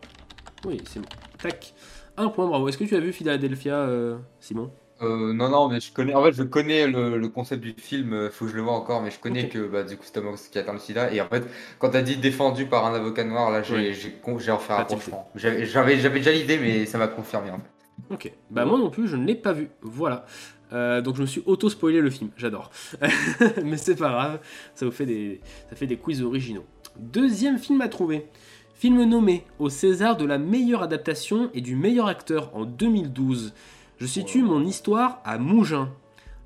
Oui, 0.67 0.81
c'est 0.89 1.01
bon. 1.01 1.07
Tac. 1.43 1.75
Un 2.17 2.29
point, 2.29 2.47
bravo. 2.47 2.69
Est-ce 2.69 2.79
que 2.79 2.85
tu 2.85 2.95
as 2.97 3.01
vu 3.01 3.13
Philadelphia, 3.13 3.75
euh, 3.77 4.19
Simon? 4.41 4.71
Euh, 5.03 5.33
non, 5.33 5.49
non, 5.49 5.69
mais 5.71 5.81
je 5.81 5.91
connais. 5.93 6.15
En 6.15 6.23
fait, 6.23 6.33
je 6.33 6.43
connais 6.43 6.87
le, 6.87 7.17
le 7.17 7.29
concept 7.31 7.63
du 7.63 7.73
film. 7.73 8.13
euh, 8.13 8.31
Faut 8.31 8.45
que 8.45 8.51
je 8.51 8.57
le 8.57 8.63
vois 8.63 8.75
encore, 8.75 9.01
mais 9.01 9.11
je 9.11 9.19
connais 9.19 9.49
que 9.49 9.67
bah, 9.67 9.83
du 9.83 9.97
coup, 9.97 10.03
c'est 10.05 10.13
Tom 10.13 10.27
Hanks 10.29 10.51
qui 10.51 10.59
atteint 10.59 10.75
le 10.75 10.79
sida. 10.79 11.11
Et 11.13 11.21
en 11.23 11.29
fait, 11.29 11.45
quand 11.79 11.89
t'as 11.91 12.03
dit 12.03 12.17
défendu 12.19 12.67
par 12.67 12.85
un 12.85 12.93
avocat 12.95 13.25
noir, 13.25 13.51
là, 13.51 13.63
j'ai 13.63 13.75
Oui. 13.75 13.95
j'ai 14.39 14.51
un 14.51 14.57
rapprochement. 14.57 15.31
J'avais 15.35 15.97
déjà 15.97 16.33
l'idée, 16.33 16.59
mais 16.59 16.85
ça 16.85 16.99
m'a 16.99 17.09
confirmé 17.09 17.51
en 17.51 17.57
fait. 17.59 18.15
Ok. 18.15 18.33
Bah 18.51 18.65
moi 18.67 18.79
non 18.79 18.91
plus, 18.91 19.09
je 19.09 19.17
ne 19.17 19.25
l'ai 19.27 19.35
pas 19.35 19.53
vu. 19.55 19.71
Voilà. 19.81 20.27
Euh, 20.73 21.01
donc 21.01 21.17
je 21.17 21.23
me 21.23 21.27
suis 21.27 21.43
auto-spoilé 21.47 22.01
le 22.01 22.11
film. 22.11 22.31
J'adore. 22.37 22.71
Mais 23.65 23.77
c'est 23.77 23.97
pas 23.97 24.11
grave. 24.11 24.41
Ça 24.75 24.85
vous 24.87 24.93
fait 24.93 25.07
des, 25.07 25.41
ça 25.69 25.77
fait 25.77 25.87
des 25.87 25.97
quiz 25.97 26.23
originaux. 26.23 26.65
Deuxième 27.01 27.59
film 27.59 27.81
à 27.81 27.89
trouver. 27.89 28.27
Film 28.75 29.03
nommé 29.05 29.47
au 29.59 29.71
César 29.71 30.19
de 30.19 30.27
la 30.27 30.37
meilleure 30.37 30.83
adaptation 30.83 31.51
et 31.55 31.63
du 31.63 31.75
meilleur 31.75 32.09
acteur 32.09 32.55
en 32.55 32.67
2012. 32.67 33.55
Je 33.97 34.07
situe 34.07 34.43
mon 34.43 34.63
histoire 34.67 35.23
à 35.25 35.39
Mougins. 35.39 35.89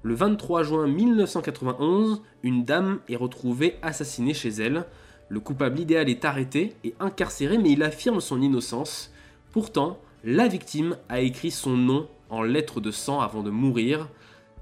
Le 0.04 0.14
23 0.14 0.62
juin 0.62 0.86
1991, 0.86 2.22
une 2.44 2.62
dame 2.64 3.00
est 3.08 3.16
retrouvée 3.16 3.74
assassinée 3.82 4.32
chez 4.32 4.50
elle. 4.50 4.86
Le 5.28 5.40
coupable 5.40 5.80
idéal 5.80 6.08
est 6.08 6.24
arrêté 6.24 6.76
et 6.84 6.94
incarcéré, 7.00 7.58
mais 7.58 7.72
il 7.72 7.82
affirme 7.82 8.20
son 8.20 8.40
innocence. 8.40 9.12
Pourtant, 9.50 9.98
la 10.22 10.46
victime 10.46 10.96
a 11.08 11.18
écrit 11.18 11.50
son 11.50 11.76
nom 11.76 12.06
en 12.30 12.42
lettres 12.42 12.80
de 12.80 12.92
sang 12.92 13.20
avant 13.20 13.42
de 13.42 13.50
mourir. 13.50 14.08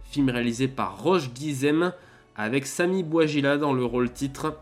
Film 0.04 0.30
réalisé 0.30 0.68
par 0.68 1.02
Roche 1.02 1.34
Dizem 1.34 1.92
avec 2.34 2.66
Sami 2.66 3.02
Bouagila 3.02 3.58
dans 3.58 3.74
le 3.74 3.84
rôle 3.84 4.10
titre. 4.10 4.56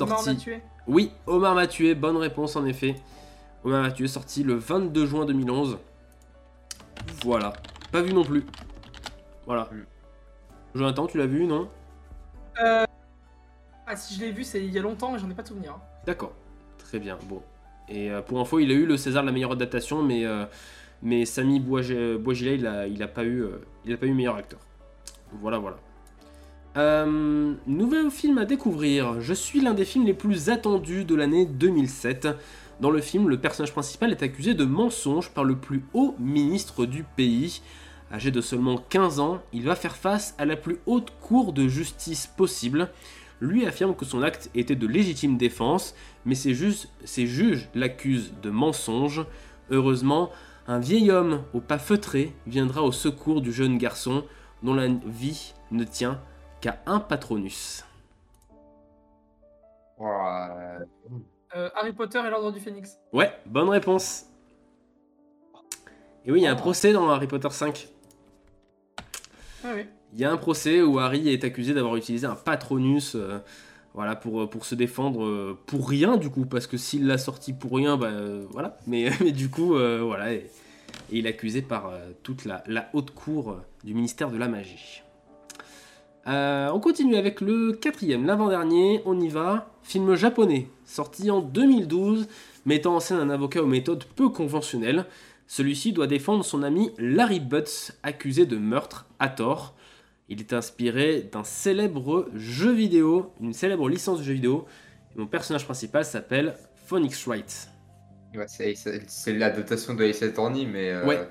Omar 0.00 0.18
Sorti. 0.20 0.30
m'a 0.30 0.36
tué. 0.36 0.62
Oui, 0.86 1.12
Omar 1.26 1.54
m'a 1.54 1.66
tué, 1.66 1.94
bonne 1.94 2.16
réponse 2.16 2.56
en 2.56 2.64
effet. 2.66 2.94
Romain 3.62 3.82
Mathieu, 3.82 4.06
sorti 4.08 4.42
le 4.42 4.54
22 4.54 5.06
juin 5.06 5.24
2011. 5.24 5.78
Voilà. 7.24 7.52
Pas 7.92 8.02
vu 8.02 8.12
non 8.12 8.24
plus. 8.24 8.44
Voilà. 9.46 9.68
Jonathan, 10.74 11.06
tu 11.06 11.18
l'as 11.18 11.26
vu, 11.26 11.46
non? 11.46 11.68
Euh, 12.62 12.84
ah, 13.86 13.96
si 13.96 14.14
je 14.14 14.20
l'ai 14.20 14.32
vu, 14.32 14.42
c'est 14.44 14.64
il 14.64 14.72
y 14.72 14.78
a 14.78 14.82
longtemps 14.82 15.14
et 15.14 15.18
j'en 15.18 15.30
ai 15.30 15.34
pas 15.34 15.42
de 15.42 15.48
souvenir. 15.48 15.78
D'accord. 16.06 16.32
Très 16.78 16.98
bien. 16.98 17.18
Bon. 17.28 17.42
Et 17.88 18.10
euh, 18.10 18.22
pour 18.22 18.40
info, 18.40 18.58
il 18.58 18.70
a 18.70 18.74
eu 18.74 18.86
le 18.86 18.96
César 18.96 19.22
de 19.22 19.26
la 19.26 19.32
meilleure 19.32 19.52
adaptation, 19.52 20.02
mais, 20.02 20.24
euh, 20.24 20.44
mais 21.02 21.24
Samy 21.24 21.60
Boisge- 21.60 22.16
Boisgilet, 22.16 22.54
il 22.56 22.66
a, 22.66 22.86
il 22.86 23.02
a 23.02 23.08
pas 23.08 23.24
eu, 23.24 23.42
euh, 23.42 23.60
il 23.84 23.92
a 23.92 23.96
pas 23.96 24.06
eu 24.06 24.14
meilleur 24.14 24.36
acteur. 24.36 24.60
Voilà, 25.40 25.58
voilà. 25.58 25.76
Euh, 26.78 27.52
nouveau 27.66 28.08
film 28.08 28.38
à 28.38 28.46
découvrir. 28.46 29.20
Je 29.20 29.34
suis 29.34 29.60
l'un 29.60 29.74
des 29.74 29.84
films 29.84 30.06
les 30.06 30.14
plus 30.14 30.48
attendus 30.48 31.04
de 31.04 31.14
l'année 31.14 31.44
2007. 31.44 32.28
Dans 32.80 32.90
le 32.90 33.02
film, 33.02 33.28
le 33.28 33.38
personnage 33.38 33.72
principal 33.72 34.10
est 34.10 34.22
accusé 34.22 34.54
de 34.54 34.64
mensonge 34.64 35.30
par 35.30 35.44
le 35.44 35.56
plus 35.56 35.84
haut 35.92 36.14
ministre 36.18 36.86
du 36.86 37.04
pays. 37.04 37.60
Âgé 38.10 38.30
de 38.30 38.40
seulement 38.40 38.78
15 38.88 39.20
ans, 39.20 39.42
il 39.52 39.64
va 39.64 39.76
faire 39.76 39.96
face 39.96 40.34
à 40.38 40.46
la 40.46 40.56
plus 40.56 40.78
haute 40.86 41.12
cour 41.20 41.52
de 41.52 41.68
justice 41.68 42.26
possible. 42.26 42.90
Lui 43.42 43.66
affirme 43.66 43.94
que 43.94 44.06
son 44.06 44.22
acte 44.22 44.50
était 44.54 44.74
de 44.74 44.86
légitime 44.86 45.36
défense, 45.36 45.94
mais 46.24 46.34
ses 46.34 46.54
juges, 46.54 46.88
ses 47.04 47.26
juges 47.26 47.68
l'accusent 47.74 48.32
de 48.42 48.48
mensonge. 48.48 49.26
Heureusement, 49.70 50.30
un 50.66 50.78
vieil 50.78 51.10
homme 51.10 51.42
au 51.52 51.60
pas 51.60 51.78
feutré 51.78 52.32
viendra 52.46 52.82
au 52.82 52.92
secours 52.92 53.42
du 53.42 53.52
jeune 53.52 53.76
garçon 53.76 54.24
dont 54.62 54.74
la 54.74 54.88
vie 55.06 55.52
ne 55.70 55.84
tient 55.84 56.20
qu'à 56.62 56.78
un 56.86 57.00
patronus. 57.00 57.84
Ouah, 59.98 60.78
Euh, 61.54 61.68
Harry 61.74 61.92
Potter 61.92 62.18
et 62.26 62.30
l'Ordre 62.30 62.50
du 62.50 62.60
Phénix. 62.60 62.96
Ouais, 63.12 63.30
bonne 63.44 63.68
réponse. 63.68 64.24
Et 66.24 66.32
oui, 66.32 66.40
il 66.40 66.44
y 66.44 66.46
a 66.46 66.52
un 66.52 66.56
procès 66.56 66.94
dans 66.94 67.10
Harry 67.10 67.26
Potter 67.26 67.50
5. 67.50 67.88
Ah 69.64 69.72
oui. 69.74 69.84
Il 70.14 70.20
y 70.20 70.24
a 70.24 70.32
un 70.32 70.38
procès 70.38 70.80
où 70.80 70.98
Harry 70.98 71.28
est 71.28 71.44
accusé 71.44 71.74
d'avoir 71.74 71.96
utilisé 71.96 72.26
un 72.26 72.34
patronus 72.36 73.14
euh, 73.16 73.38
voilà, 73.92 74.16
pour, 74.16 74.48
pour 74.48 74.64
se 74.64 74.74
défendre 74.74 75.24
euh, 75.24 75.58
pour 75.66 75.88
rien, 75.90 76.16
du 76.16 76.30
coup, 76.30 76.46
parce 76.46 76.66
que 76.66 76.78
s'il 76.78 77.06
l'a 77.06 77.18
sorti 77.18 77.52
pour 77.52 77.72
rien, 77.76 77.98
bah 77.98 78.06
euh, 78.06 78.46
voilà. 78.50 78.78
Mais, 78.86 79.10
mais 79.20 79.32
du 79.32 79.50
coup, 79.50 79.74
euh, 79.76 80.00
voilà. 80.02 80.32
Et, 80.32 80.36
et 81.10 81.18
il 81.18 81.26
est 81.26 81.30
accusé 81.30 81.60
par 81.60 81.88
euh, 81.88 82.12
toute 82.22 82.46
la, 82.46 82.64
la 82.66 82.88
haute 82.94 83.10
cour 83.10 83.50
euh, 83.50 83.62
du 83.84 83.92
ministère 83.94 84.30
de 84.30 84.38
la 84.38 84.48
magie. 84.48 85.01
Euh, 86.28 86.70
on 86.72 86.78
continue 86.80 87.16
avec 87.16 87.40
le 87.40 87.72
quatrième, 87.72 88.26
l'avant-dernier, 88.26 89.02
on 89.06 89.18
y 89.20 89.28
va. 89.28 89.68
Film 89.82 90.14
japonais, 90.14 90.68
sorti 90.84 91.30
en 91.30 91.40
2012, 91.40 92.28
mettant 92.64 92.94
en 92.96 93.00
scène 93.00 93.18
un 93.18 93.30
avocat 93.30 93.62
aux 93.62 93.66
méthodes 93.66 94.04
peu 94.04 94.28
conventionnelles. 94.28 95.06
Celui-ci 95.48 95.92
doit 95.92 96.06
défendre 96.06 96.44
son 96.44 96.62
ami 96.62 96.92
Larry 96.98 97.40
Butts, 97.40 97.92
accusé 98.04 98.46
de 98.46 98.56
meurtre 98.56 99.06
à 99.18 99.28
tort. 99.28 99.74
Il 100.28 100.38
est 100.40 100.52
inspiré 100.52 101.22
d'un 101.30 101.42
célèbre 101.44 102.28
jeu 102.34 102.70
vidéo, 102.72 103.32
une 103.40 103.52
célèbre 103.52 103.88
licence 103.88 104.20
de 104.20 104.24
jeu 104.24 104.32
vidéo. 104.34 104.66
Et 105.14 105.18
mon 105.18 105.26
personnage 105.26 105.64
principal 105.64 106.04
s'appelle 106.04 106.54
Phoenix 106.86 107.26
Wright. 107.26 107.68
ouais, 108.36 108.46
c'est 108.46 108.74
c'est 109.08 109.32
l'adaptation 109.34 109.94
de 109.94 110.04
Ace 110.04 110.22
Attorney, 110.22 110.64
mais. 110.66 110.90
euh, 110.90 111.04
Ouais. 111.06 111.28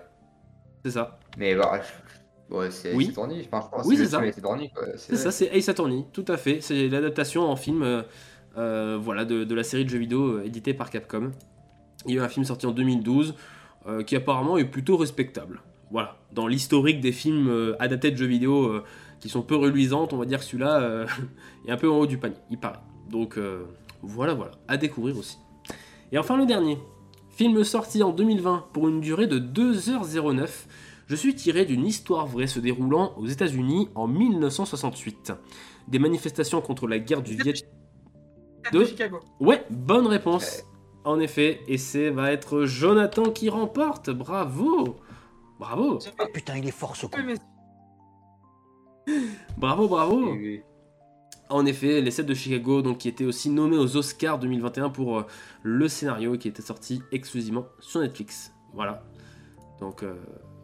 C'est 0.84 0.92
ça. 0.92 1.18
Mais 1.38 1.56
bah, 1.56 1.80
je- 1.82 2.11
ouais, 2.52 2.72
c'est 2.72 2.90
Ace 2.90 2.96
Oui. 2.96 3.10
Attorney. 3.10 3.48
Enfin, 3.52 3.66
je 3.66 3.76
pense 3.76 3.86
Oui, 3.88 3.98
c'est 3.98 4.06
ça. 4.06 4.22
C'est 4.98 5.16
ça, 5.16 5.32
c'est 5.32 5.48
Ace 5.56 5.70
Attorney, 5.70 6.06
tout 6.14 6.26
à 6.28 6.38
fait. 6.38 6.62
C'est 6.62 6.88
l'adaptation 6.88 7.44
en 7.50 7.56
film 7.56 7.82
euh, 7.84 8.04
euh, 8.58 8.98
voilà, 9.02 9.24
de, 9.24 9.44
de 9.44 9.56
la 9.56 9.64
série 9.64 9.86
de 9.86 9.90
jeux 9.90 9.98
vidéo 9.98 10.24
euh, 10.28 10.44
éditée 10.44 10.74
par 10.74 10.90
Capcom. 10.90 11.32
Il 12.06 12.16
y 12.16 12.18
a 12.18 12.22
eu 12.22 12.26
un 12.26 12.30
film 12.30 12.46
sorti 12.46 12.66
en 12.66 12.72
2012 12.72 13.36
euh, 13.88 14.04
qui 14.04 14.16
apparemment 14.16 14.58
est 14.58 14.66
plutôt 14.66 14.98
respectable. 14.98 15.62
Voilà, 15.90 16.18
dans 16.34 16.48
l'historique 16.48 17.00
des 17.02 17.12
films 17.12 17.76
adaptés 17.80 18.12
de 18.12 18.16
jeux 18.16 18.26
vidéo 18.26 18.82
qui 19.20 19.28
sont 19.28 19.42
peu 19.42 19.58
reluisantes, 19.58 20.14
on 20.14 20.18
va 20.18 20.24
dire 20.26 20.40
que 20.40 20.46
celui-là 20.46 21.06
est 21.68 21.72
un 21.72 21.76
peu 21.76 21.92
en 21.92 21.98
haut 21.98 22.06
du 22.08 22.18
panier, 22.18 22.38
il 22.50 22.58
paraît. 22.58 22.80
Donc 23.10 23.38
voilà, 24.02 24.34
voilà, 24.34 24.52
à 24.70 24.78
découvrir 24.78 25.18
aussi. 25.18 25.38
Et 26.14 26.18
enfin 26.18 26.38
le 26.38 26.46
dernier, 26.46 26.78
film 27.30 27.62
sorti 27.66 28.04
en 28.04 28.12
2020 28.12 28.68
pour 28.72 28.88
une 28.88 29.02
durée 29.02 29.28
de 29.28 29.38
2h09. 29.38 30.48
Je 31.12 31.18
suis 31.18 31.36
tiré 31.36 31.66
d'une 31.66 31.86
histoire 31.86 32.26
vraie 32.26 32.48
se 32.48 32.62
déroulant 32.62 33.14
aux 33.18 33.28
États-Unis 33.28 33.90
en 33.96 34.08
1968. 34.08 35.34
Des 35.90 36.00
manifestations 36.00 36.62
contre 36.62 36.88
la 36.88 37.00
guerre 37.00 37.22
du 37.22 37.36
Viet. 37.36 37.52
Tête 37.52 37.66
de 38.72 38.86
Chicago. 38.86 39.20
Ouais, 39.42 39.66
bonne 39.70 40.08
réponse. 40.08 40.64
En 41.04 41.20
effet, 41.20 41.60
et 41.68 41.78
c'est 41.78 42.12
va 42.12 42.32
être 42.32 42.64
Jonathan 42.64 43.30
qui 43.30 43.50
remporte. 43.50 44.10
Bravo, 44.10 44.96
bravo, 45.60 46.00
Ah 46.18 46.28
putain, 46.34 46.56
il 46.60 46.70
est 46.70 46.72
fort 46.72 46.96
ce 46.96 47.08
mais 47.26 47.36
bravo, 49.58 49.90
bravo. 49.90 50.32
Oui, 50.32 50.40
oui. 50.42 50.62
En 51.50 51.66
effet, 51.66 52.00
les 52.00 52.12
7 52.12 52.26
de 52.26 52.34
Chicago, 52.34 52.82
donc 52.82 53.00
qui 53.00 53.10
étaient 53.10 53.26
aussi 53.26 53.50
nommés 53.50 53.78
aux 53.78 53.98
Oscars 53.98 54.40
2021 54.40 54.90
pour 54.90 55.20
euh, 55.20 55.26
le 55.62 55.90
scénario 55.90 56.38
qui 56.38 56.48
était 56.48 56.62
sorti 56.62 57.02
exclusivement 57.12 57.66
sur 57.82 58.00
Netflix. 58.00 58.54
Voilà. 58.74 59.04
Donc 59.82 60.04
euh, 60.04 60.16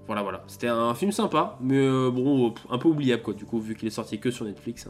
voilà, 0.08 0.24
voilà. 0.24 0.44
C'était 0.48 0.68
un 0.68 0.94
film 0.96 1.12
sympa, 1.12 1.58
mais 1.62 1.78
euh, 1.78 2.10
bon, 2.10 2.54
un 2.70 2.78
peu 2.78 2.88
oubliable 2.88 3.22
quoi. 3.22 3.34
Du 3.34 3.46
coup, 3.46 3.60
vu 3.60 3.76
qu'il 3.76 3.88
est 3.88 3.92
sorti 3.92 4.20
que 4.20 4.32
sur 4.32 4.46
Netflix. 4.46 4.90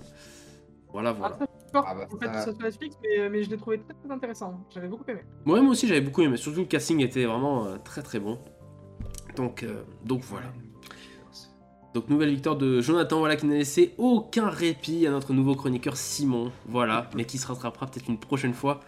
Voilà, 0.92 1.12
voilà. 1.12 1.38
Ah 1.74 1.94
bah, 1.94 2.08
en 2.12 2.18
fait, 2.18 2.26
ça- 2.28 2.44
sur 2.54 2.58
Netflix, 2.64 2.98
mais, 3.04 3.30
mais 3.30 3.44
je 3.44 3.50
l'ai 3.50 3.58
trouvé 3.58 3.80
très, 3.80 3.94
très 3.94 4.12
intéressant. 4.12 4.66
J'avais 4.74 4.88
beaucoup 4.88 5.04
aimé. 5.08 5.22
Ouais, 5.46 5.62
moi 5.62 5.72
aussi 5.72 5.88
j'avais 5.88 6.02
beaucoup 6.02 6.22
aimé. 6.22 6.38
Surtout 6.38 6.62
le 6.62 6.66
casting 6.66 7.02
était 7.02 7.26
vraiment 7.26 7.66
euh, 7.66 7.78
très 7.84 8.02
très 8.02 8.20
bon. 8.20 8.40
Donc, 9.36 9.64
euh, 9.64 9.84
donc 10.06 10.22
voilà. 10.24 10.48
Donc 11.94 12.10
nouvelle 12.10 12.30
victoire 12.30 12.56
de 12.56 12.80
Jonathan, 12.80 13.20
voilà, 13.20 13.36
qui 13.36 13.48
n'a 13.48 13.56
laissé 13.56 13.96
aucun 13.98 14.50
répit 14.50 15.08
à 15.08 15.10
notre 15.12 15.34
nouveau 15.34 15.56
chroniqueur 15.56 15.98
Simon, 15.98 16.52
voilà, 16.68 17.10
mais 17.16 17.26
qui 17.26 17.38
se 17.38 17.48
rattrapera 17.48 17.88
peut-être 17.88 18.08
une 18.08 18.20
prochaine 18.20 18.54
fois. 18.54 18.82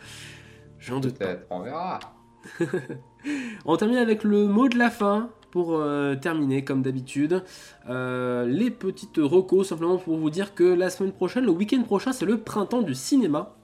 J'en 0.77 0.99
doute 0.99 1.17
pas. 1.17 1.25
Peut-être, 1.25 1.47
on 1.49 1.61
verra. 1.61 1.99
On 3.65 3.75
termine 3.75 3.97
avec 3.97 4.23
le 4.23 4.47
mot 4.47 4.69
de 4.69 4.77
la 4.77 4.89
fin 4.89 5.29
pour 5.51 5.75
euh, 5.75 6.15
terminer 6.15 6.63
comme 6.63 6.81
d'habitude. 6.81 7.43
Euh, 7.89 8.45
les 8.45 8.71
petites 8.71 9.17
recos 9.17 9.67
simplement 9.67 9.97
pour 9.97 10.17
vous 10.17 10.29
dire 10.29 10.53
que 10.53 10.63
la 10.63 10.89
semaine 10.89 11.11
prochaine, 11.11 11.45
le 11.45 11.51
week-end 11.51 11.81
prochain, 11.83 12.13
c'est 12.13 12.25
le 12.25 12.37
printemps 12.37 12.81
du 12.81 12.95
cinéma 12.95 13.55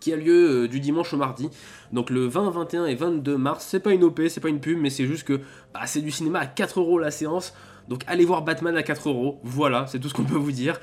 qui 0.00 0.12
a 0.12 0.16
lieu 0.16 0.64
euh, 0.64 0.68
du 0.68 0.80
dimanche 0.80 1.14
au 1.14 1.16
mardi. 1.16 1.48
Donc 1.92 2.10
le 2.10 2.26
20, 2.26 2.50
21 2.50 2.86
et 2.86 2.94
22 2.94 3.36
mars, 3.38 3.66
c'est 3.68 3.80
pas 3.80 3.92
une 3.92 4.04
OP, 4.04 4.20
c'est 4.28 4.40
pas 4.40 4.48
une 4.48 4.60
pub, 4.60 4.78
mais 4.78 4.90
c'est 4.90 5.06
juste 5.06 5.24
que 5.24 5.40
bah, 5.72 5.80
c'est 5.86 6.02
du 6.02 6.10
cinéma 6.10 6.40
à 6.40 6.46
4 6.46 6.80
euros 6.80 6.98
la 6.98 7.10
séance. 7.10 7.54
Donc 7.88 8.02
allez 8.06 8.24
voir 8.24 8.42
Batman 8.42 8.76
à 8.76 8.82
4 8.82 9.10
euros, 9.10 9.40
voilà, 9.44 9.86
c'est 9.86 9.98
tout 9.98 10.08
ce 10.08 10.14
qu'on 10.14 10.24
peut 10.24 10.38
vous 10.38 10.52
dire. 10.52 10.80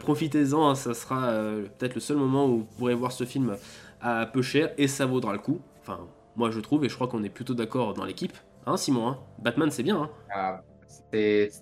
Profitez-en, 0.00 0.70
hein, 0.70 0.74
ça 0.74 0.94
sera 0.94 1.30
peut-être 1.78 1.94
le 1.94 2.00
seul 2.00 2.16
moment 2.16 2.46
où 2.46 2.58
vous 2.60 2.68
pourrez 2.78 2.94
voir 2.94 3.12
ce 3.12 3.24
film 3.24 3.54
à 4.00 4.24
peu 4.24 4.40
cher 4.40 4.70
et 4.78 4.88
ça 4.88 5.04
vaudra 5.04 5.34
le 5.34 5.38
coup. 5.38 5.60
Enfin, 5.82 6.00
moi 6.36 6.50
je 6.50 6.60
trouve, 6.60 6.86
et 6.86 6.88
je 6.88 6.94
crois 6.94 7.06
qu'on 7.06 7.22
est 7.22 7.28
plutôt 7.28 7.52
d'accord 7.52 7.92
dans 7.92 8.04
l'équipe. 8.04 8.32
Hein, 8.66 8.76
Simon 8.76 9.08
hein 9.08 9.18
Batman 9.40 9.70
c'est 9.70 9.82
bien, 9.82 9.96
hein 9.96 10.10
Ah, 10.32 10.60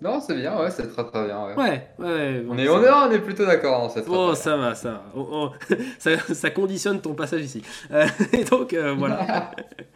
Non, 0.03 0.21
c'est 0.21 0.37
bien, 0.37 0.59
ouais, 0.61 0.71
c'est 0.71 0.87
très 0.89 1.05
très 1.05 1.27
bien. 1.27 1.47
Ouais. 1.47 1.57
Ouais, 1.57 1.89
ouais. 1.99 2.45
On 2.49 2.59
est, 2.59 2.69
on, 2.69 2.83
est, 2.83 2.91
on 2.91 3.11
est 3.11 3.19
plutôt 3.21 3.47
d'accord, 3.47 3.91
hein, 3.97 4.03
Oh, 4.09 4.35
ça 4.35 4.57
va, 4.57 4.75
ça 4.75 4.91
va. 4.91 5.05
Oh, 5.17 5.29
oh, 5.33 5.51
ça, 5.99 6.19
ça 6.19 6.51
conditionne 6.51 7.01
ton 7.01 7.15
passage 7.15 7.43
ici. 7.43 7.63
Euh, 7.91 8.07
et 8.33 8.45
donc, 8.45 8.75
euh, 8.75 8.95
voilà. 8.99 9.51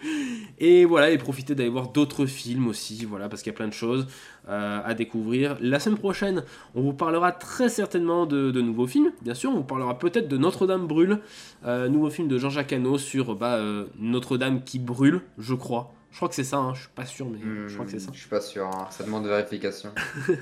et 0.59 0.87
voilà, 0.87 1.11
et 1.11 1.19
profitez 1.19 1.55
d'aller 1.55 1.69
voir 1.69 1.89
d'autres 1.89 2.25
films 2.25 2.69
aussi, 2.69 3.05
voilà, 3.05 3.29
parce 3.29 3.43
qu'il 3.43 3.53
y 3.53 3.55
a 3.55 3.57
plein 3.57 3.69
de 3.69 3.75
choses 3.75 4.07
euh, 4.49 4.81
à 4.83 4.95
découvrir. 4.95 5.59
La 5.61 5.79
semaine 5.81 5.99
prochaine, 5.99 6.43
on 6.75 6.81
vous 6.81 6.95
parlera 6.95 7.33
très 7.33 7.69
certainement 7.69 8.25
de, 8.25 8.51
de 8.51 8.61
nouveaux 8.63 8.87
films, 8.87 9.13
bien 9.21 9.35
sûr. 9.35 9.51
On 9.51 9.57
vous 9.57 9.65
parlera 9.65 9.99
peut-être 9.99 10.27
de 10.27 10.39
Notre-Dame 10.39 10.87
brûle, 10.87 11.21
nouveau 11.65 12.09
film 12.09 12.29
de 12.29 12.39
Jean-Jacques 12.39 12.73
Hano 12.73 12.97
sur 12.97 13.37
bah, 13.37 13.61
Notre-Dame 13.99 14.63
qui 14.65 14.79
brûle, 14.79 15.21
je 15.37 15.55
crois. 15.55 15.93
Je 16.15 16.19
crois 16.21 16.29
que 16.29 16.37
c'est 16.37 16.45
ça, 16.45 16.59
hein, 16.59 16.75
je 16.75 16.83
suis 16.83 16.91
pas 16.95 17.07
sûr, 17.07 17.27
mais 17.27 17.39
Hmm, 17.39 17.67
je 17.67 17.75
crois 17.75 17.87
que 17.87 17.91
c'est 17.91 17.99
ça. 17.99 18.13
Je 18.15 18.21
suis 18.21 18.29
pas 18.29 18.41
sûr, 18.41 18.69
hein, 18.69 18.87
ça 18.91 19.03
demande 19.03 19.27
vérification. 19.27 19.91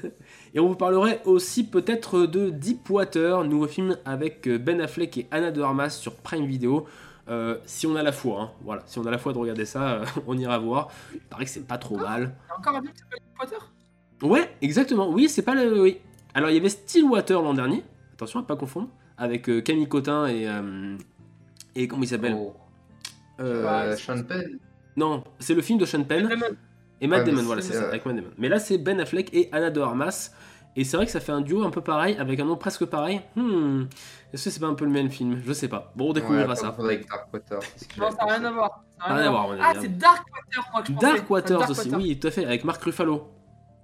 Et 0.55 0.61
on 0.61 0.69
vous 0.69 0.77
parlerait 0.77 1.23
aussi 1.25 1.65
peut-être 1.65 2.27
de 2.27 2.51
Deepwater, 2.51 3.43
nouveau 3.45 3.67
film 3.67 3.97
avec 4.05 4.47
euh, 4.49 4.59
Ben 4.59 4.83
Affleck 4.83 5.17
et 5.17 5.27
Anna 5.31 5.51
de 5.51 5.63
Armas 5.63 5.89
sur 5.89 6.17
Prime 6.17 6.45
Video. 6.45 6.87
Euh, 7.29 7.57
si 7.65 7.87
on 7.87 7.97
a 7.97 8.03
la 8.03 8.13
foi, 8.13 8.43
hein, 8.43 8.51
voilà, 8.61 8.83
si 8.85 8.99
on 8.99 9.07
a 9.07 9.11
la 9.11 9.17
foi 9.17 9.33
de 9.33 9.39
regarder 9.39 9.65
ça, 9.65 9.93
euh, 9.93 10.05
on 10.27 10.37
ira 10.37 10.59
voir. 10.59 10.91
Il 11.15 11.21
paraît 11.21 11.47
que 11.47 11.51
c'est 11.51 11.67
pas 11.67 11.79
trop 11.79 11.97
mal. 11.97 12.35
Il 12.45 12.49
y 12.51 12.53
a 12.53 12.59
encore 12.59 12.77
un 12.77 12.83
film 12.83 12.93
qui 12.93 12.99
s'appelle 12.99 13.21
Potter 13.41 14.27
Ouais, 14.27 14.55
exactement. 14.61 15.09
Oui, 15.09 15.31
c'est 15.31 15.41
pas 15.41 15.55
le. 15.55 15.81
Oui. 15.81 16.01
Alors 16.35 16.51
il 16.51 16.55
y 16.55 16.59
avait 16.59 16.69
Stillwater 16.69 17.41
l'an 17.41 17.55
dernier. 17.55 17.83
Attention 18.13 18.41
à 18.41 18.43
pas 18.43 18.57
confondre 18.57 18.89
avec 19.17 19.49
euh, 19.49 19.63
Camille 19.63 19.89
Cotin 19.89 20.27
et 20.27 20.47
euh, 20.47 20.99
et 21.75 21.89
comment 21.89 22.03
il 22.03 22.09
s'appelle? 22.09 22.37
Oh. 22.39 22.55
Sean 23.97 24.23
Penn 24.23 24.59
Non, 24.97 25.25
c'est 25.39 25.55
le 25.55 25.63
film 25.63 25.79
de 25.79 25.85
Sean 25.87 26.05
Penn. 26.05 26.29
Et 27.01 27.07
Matt 27.09 27.25
Damon, 27.27 27.43
voilà, 27.43 27.63
c'est, 27.63 27.73
ça, 27.73 27.83
euh, 27.85 27.89
avec 27.89 28.07
Matt 28.07 28.17
Damon. 28.17 28.29
Mais 28.39 28.49
là, 28.49 28.59
c'est 28.61 28.79
Ben 28.79 29.01
Affleck 29.01 29.33
et 29.35 29.49
Anna 29.53 29.71
de 29.71 29.81
Armas. 29.81 30.31
Et 30.75 30.85
c'est 30.85 30.97
vrai 30.97 31.05
que 31.05 31.13
ça 31.13 31.21
fait 31.21 31.33
un 31.33 31.43
duo 31.43 31.65
un 31.65 31.71
peu 31.71 31.83
pareil, 31.83 32.17
avec 32.19 32.41
un 32.41 32.45
nom 32.47 32.57
presque 32.57 32.87
pareil. 32.87 33.21
Hmm, 33.37 33.83
est-ce 34.33 34.45
que 34.45 34.51
c'est 34.51 34.61
pas 34.61 34.69
un 34.69 34.75
peu 34.75 34.87
le 34.87 34.91
même 34.91 35.11
film? 35.11 35.43
Je 35.45 35.53
sais 35.53 35.69
pas. 35.69 35.93
Bon, 35.97 36.11
on 36.11 36.13
découvrira 36.15 36.49
Ouais, 36.49 36.57
ça. 36.57 36.75
Dark 36.79 36.79
que 36.79 38.01
Non, 38.01 38.11
ça 38.11 38.25
n'a 38.25 38.35
rien 38.37 38.45
à 38.45 38.51
voir. 38.53 38.85
Ça 38.99 39.15
Rien 39.15 39.27
à 39.27 39.31
voir, 39.31 39.45
à 39.45 39.47
mon 39.57 39.63
Ah, 39.63 39.73
c'est 39.81 39.99
Darkwater, 39.99 40.71
moi 40.73 40.81
que 40.83 40.89
je 40.89 40.93
pensais. 40.95 41.07
Dark 41.07 41.31
Waters 41.31 41.59
Dark 41.59 41.71
aussi, 41.71 41.81
Water. 41.91 41.99
oui, 41.99 42.19
tout 42.19 42.29
à 42.29 42.31
fait, 42.31 42.45
avec 42.47 42.65
Marc 42.65 42.83
Ruffalo. 42.83 43.29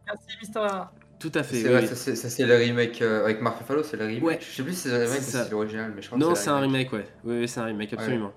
Merci, 0.07 0.39
Mister. 0.41 0.67
Tout 1.19 1.33
à 1.35 1.43
fait. 1.43 1.57
C'est 1.57 1.75
oui, 1.77 1.87
ça, 1.89 1.95
c'est- 1.97 2.15
ça, 2.15 2.31
c'est 2.31 2.47
le 2.47 2.55
remake 2.55 3.03
euh, 3.03 3.25
avec 3.25 3.43
Mark 3.43 3.59
Ruffalo, 3.59 3.83
c'est 3.83 3.97
le 3.97 4.07
remake. 4.07 4.23
Ouais. 4.25 4.39
Je 4.41 4.47
sais 4.57 4.63
plus 4.63 4.73
si 4.73 4.83
c'est 4.83 4.91
le 4.91 5.05
remake 5.05 5.19
ou 5.19 5.23
C'est 5.25 5.31
si 5.31 5.37
c'est 5.45 5.51
l'original, 5.51 5.93
mais 5.95 6.01
je 6.01 6.07
crois 6.07 6.19
Non, 6.19 6.33
que 6.33 6.39
c'est 6.39 6.49
un 6.51 6.61
remake, 6.61 6.93
ouais. 6.93 7.07
Oui, 7.25 7.41
oui, 7.41 7.49
c'est 7.49 7.61
un 7.61 7.65
remake, 7.65 7.93
absolument. 7.93 8.27
Ouais. 8.27 8.33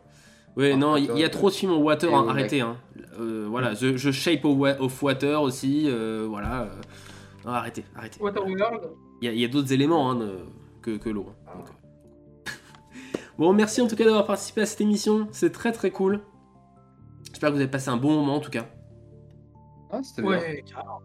Oui, 0.57 0.71
Ah, 0.73 0.77
non, 0.77 0.97
il 0.97 1.05
y 1.05 1.09
a 1.09 1.13
ouais. 1.13 1.29
trop 1.29 1.49
de 1.49 1.55
films 1.55 1.71
en 1.73 1.77
water, 1.77 2.13
hein, 2.13 2.25
arrêtez. 2.29 2.61
Hein. 2.61 2.77
Euh, 3.19 3.47
voilà, 3.49 3.73
The, 3.75 3.95
The 3.95 4.11
Shape 4.11 4.43
of, 4.45 4.57
Wa- 4.57 4.79
of 4.81 5.01
Water 5.03 5.41
aussi, 5.41 5.85
euh, 5.87 6.25
voilà. 6.29 6.63
euh, 6.63 6.69
non, 7.45 7.51
arrêtez, 7.51 7.85
arrêtez. 7.95 8.21
Waterworld. 8.21 8.89
Il 9.21 9.25
y 9.25 9.29
a, 9.29 9.33
il 9.33 9.39
y 9.39 9.45
a 9.45 9.47
d'autres 9.47 9.71
éléments 9.71 10.11
hein, 10.11 10.19
que, 10.81 10.97
que 10.97 11.09
l'eau. 11.09 11.27
hein, 11.47 11.51
euh. 12.47 12.51
Bon, 13.37 13.53
merci 13.53 13.81
en 13.81 13.87
tout 13.87 13.95
cas 13.95 14.03
d'avoir 14.05 14.25
participé 14.25 14.61
à 14.61 14.65
cette 14.65 14.81
émission, 14.81 15.27
c'est 15.31 15.51
très 15.51 15.71
très 15.71 15.89
cool. 15.91 16.19
J'espère 17.27 17.49
que 17.49 17.55
vous 17.55 17.61
avez 17.61 17.71
passé 17.71 17.89
un 17.89 17.97
bon 17.97 18.11
moment 18.13 18.35
en 18.35 18.39
tout 18.39 18.51
cas. 18.51 18.65
Ah, 19.89 20.01
c'était 20.03 20.21
bien. 20.21 20.31
Ouais, 20.31 20.63
carrément. 20.69 20.99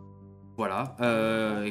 Voilà. 0.57 0.97
euh, 1.01 1.71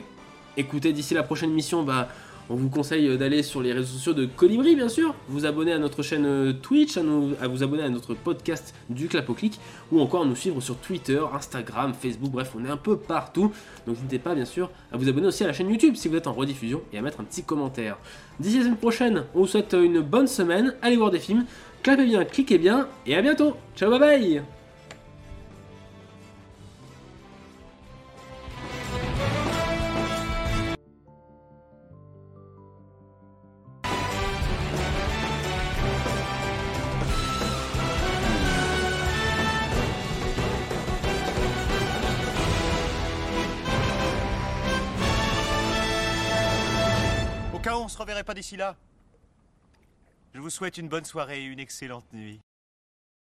écoutez, 0.57 0.93
d'ici 0.93 1.13
la 1.13 1.23
prochaine 1.23 1.49
émission, 1.51 1.83
bah, 1.83 2.07
on 2.49 2.55
vous 2.55 2.69
conseille 2.69 3.17
d'aller 3.17 3.43
sur 3.43 3.61
les 3.61 3.73
réseaux 3.73 3.93
sociaux 3.93 4.13
de 4.13 4.25
Colibri, 4.25 4.75
bien 4.75 4.89
sûr, 4.89 5.15
vous 5.29 5.45
abonner 5.45 5.73
à 5.73 5.79
notre 5.79 6.03
chaîne 6.03 6.25
euh, 6.25 6.53
Twitch, 6.53 6.97
à, 6.97 7.47
vous 7.47 7.63
abonner 7.63 7.83
à 7.83 7.89
notre 7.89 8.13
podcast 8.13 8.75
du 8.89 9.07
Clap 9.07 9.33
Clic, 9.35 9.59
ou 9.91 9.99
encore 9.99 10.25
nous 10.25 10.35
suivre 10.35 10.61
sur 10.61 10.77
Twitter, 10.77 11.21
Instagram, 11.33 11.93
Facebook, 11.93 12.31
bref, 12.31 12.51
on 12.55 12.65
est 12.65 12.69
un 12.69 12.77
peu 12.77 12.97
partout. 12.97 13.51
Donc 13.87 13.95
n'hésitez 13.95 14.19
pas, 14.19 14.35
bien 14.35 14.45
sûr, 14.45 14.69
à 14.91 14.97
vous 14.97 15.09
abonner 15.09 15.27
aussi 15.27 15.43
à 15.43 15.47
la 15.47 15.53
chaîne 15.53 15.69
YouTube 15.69 15.95
si 15.95 16.07
vous 16.07 16.15
êtes 16.15 16.27
en 16.27 16.33
rediffusion 16.33 16.81
et 16.93 16.97
à 16.97 17.01
mettre 17.01 17.19
un 17.19 17.23
petit 17.23 17.43
commentaire. 17.43 17.97
D'ici 18.39 18.57
la 18.57 18.63
semaine 18.65 18.77
prochaine, 18.77 19.23
on 19.33 19.39
vous 19.41 19.47
souhaite 19.47 19.73
une 19.73 20.01
bonne 20.01 20.27
semaine, 20.27 20.75
allez 20.81 20.97
voir 20.97 21.11
des 21.11 21.19
films, 21.19 21.45
clapez 21.83 22.05
bien, 22.05 22.25
cliquez 22.25 22.57
bien, 22.57 22.87
et 23.05 23.15
à 23.15 23.21
bientôt. 23.21 23.55
Ciao, 23.75 23.89
bye 23.89 23.99
bye 23.99 24.54
Pas 48.23 48.33
d'ici 48.33 48.55
là, 48.55 48.77
je 50.33 50.39
vous 50.39 50.49
souhaite 50.49 50.77
une 50.77 50.87
bonne 50.87 51.03
soirée 51.03 51.41
et 51.41 51.45
une 51.45 51.59
excellente 51.59 52.11
nuit. 52.13 52.39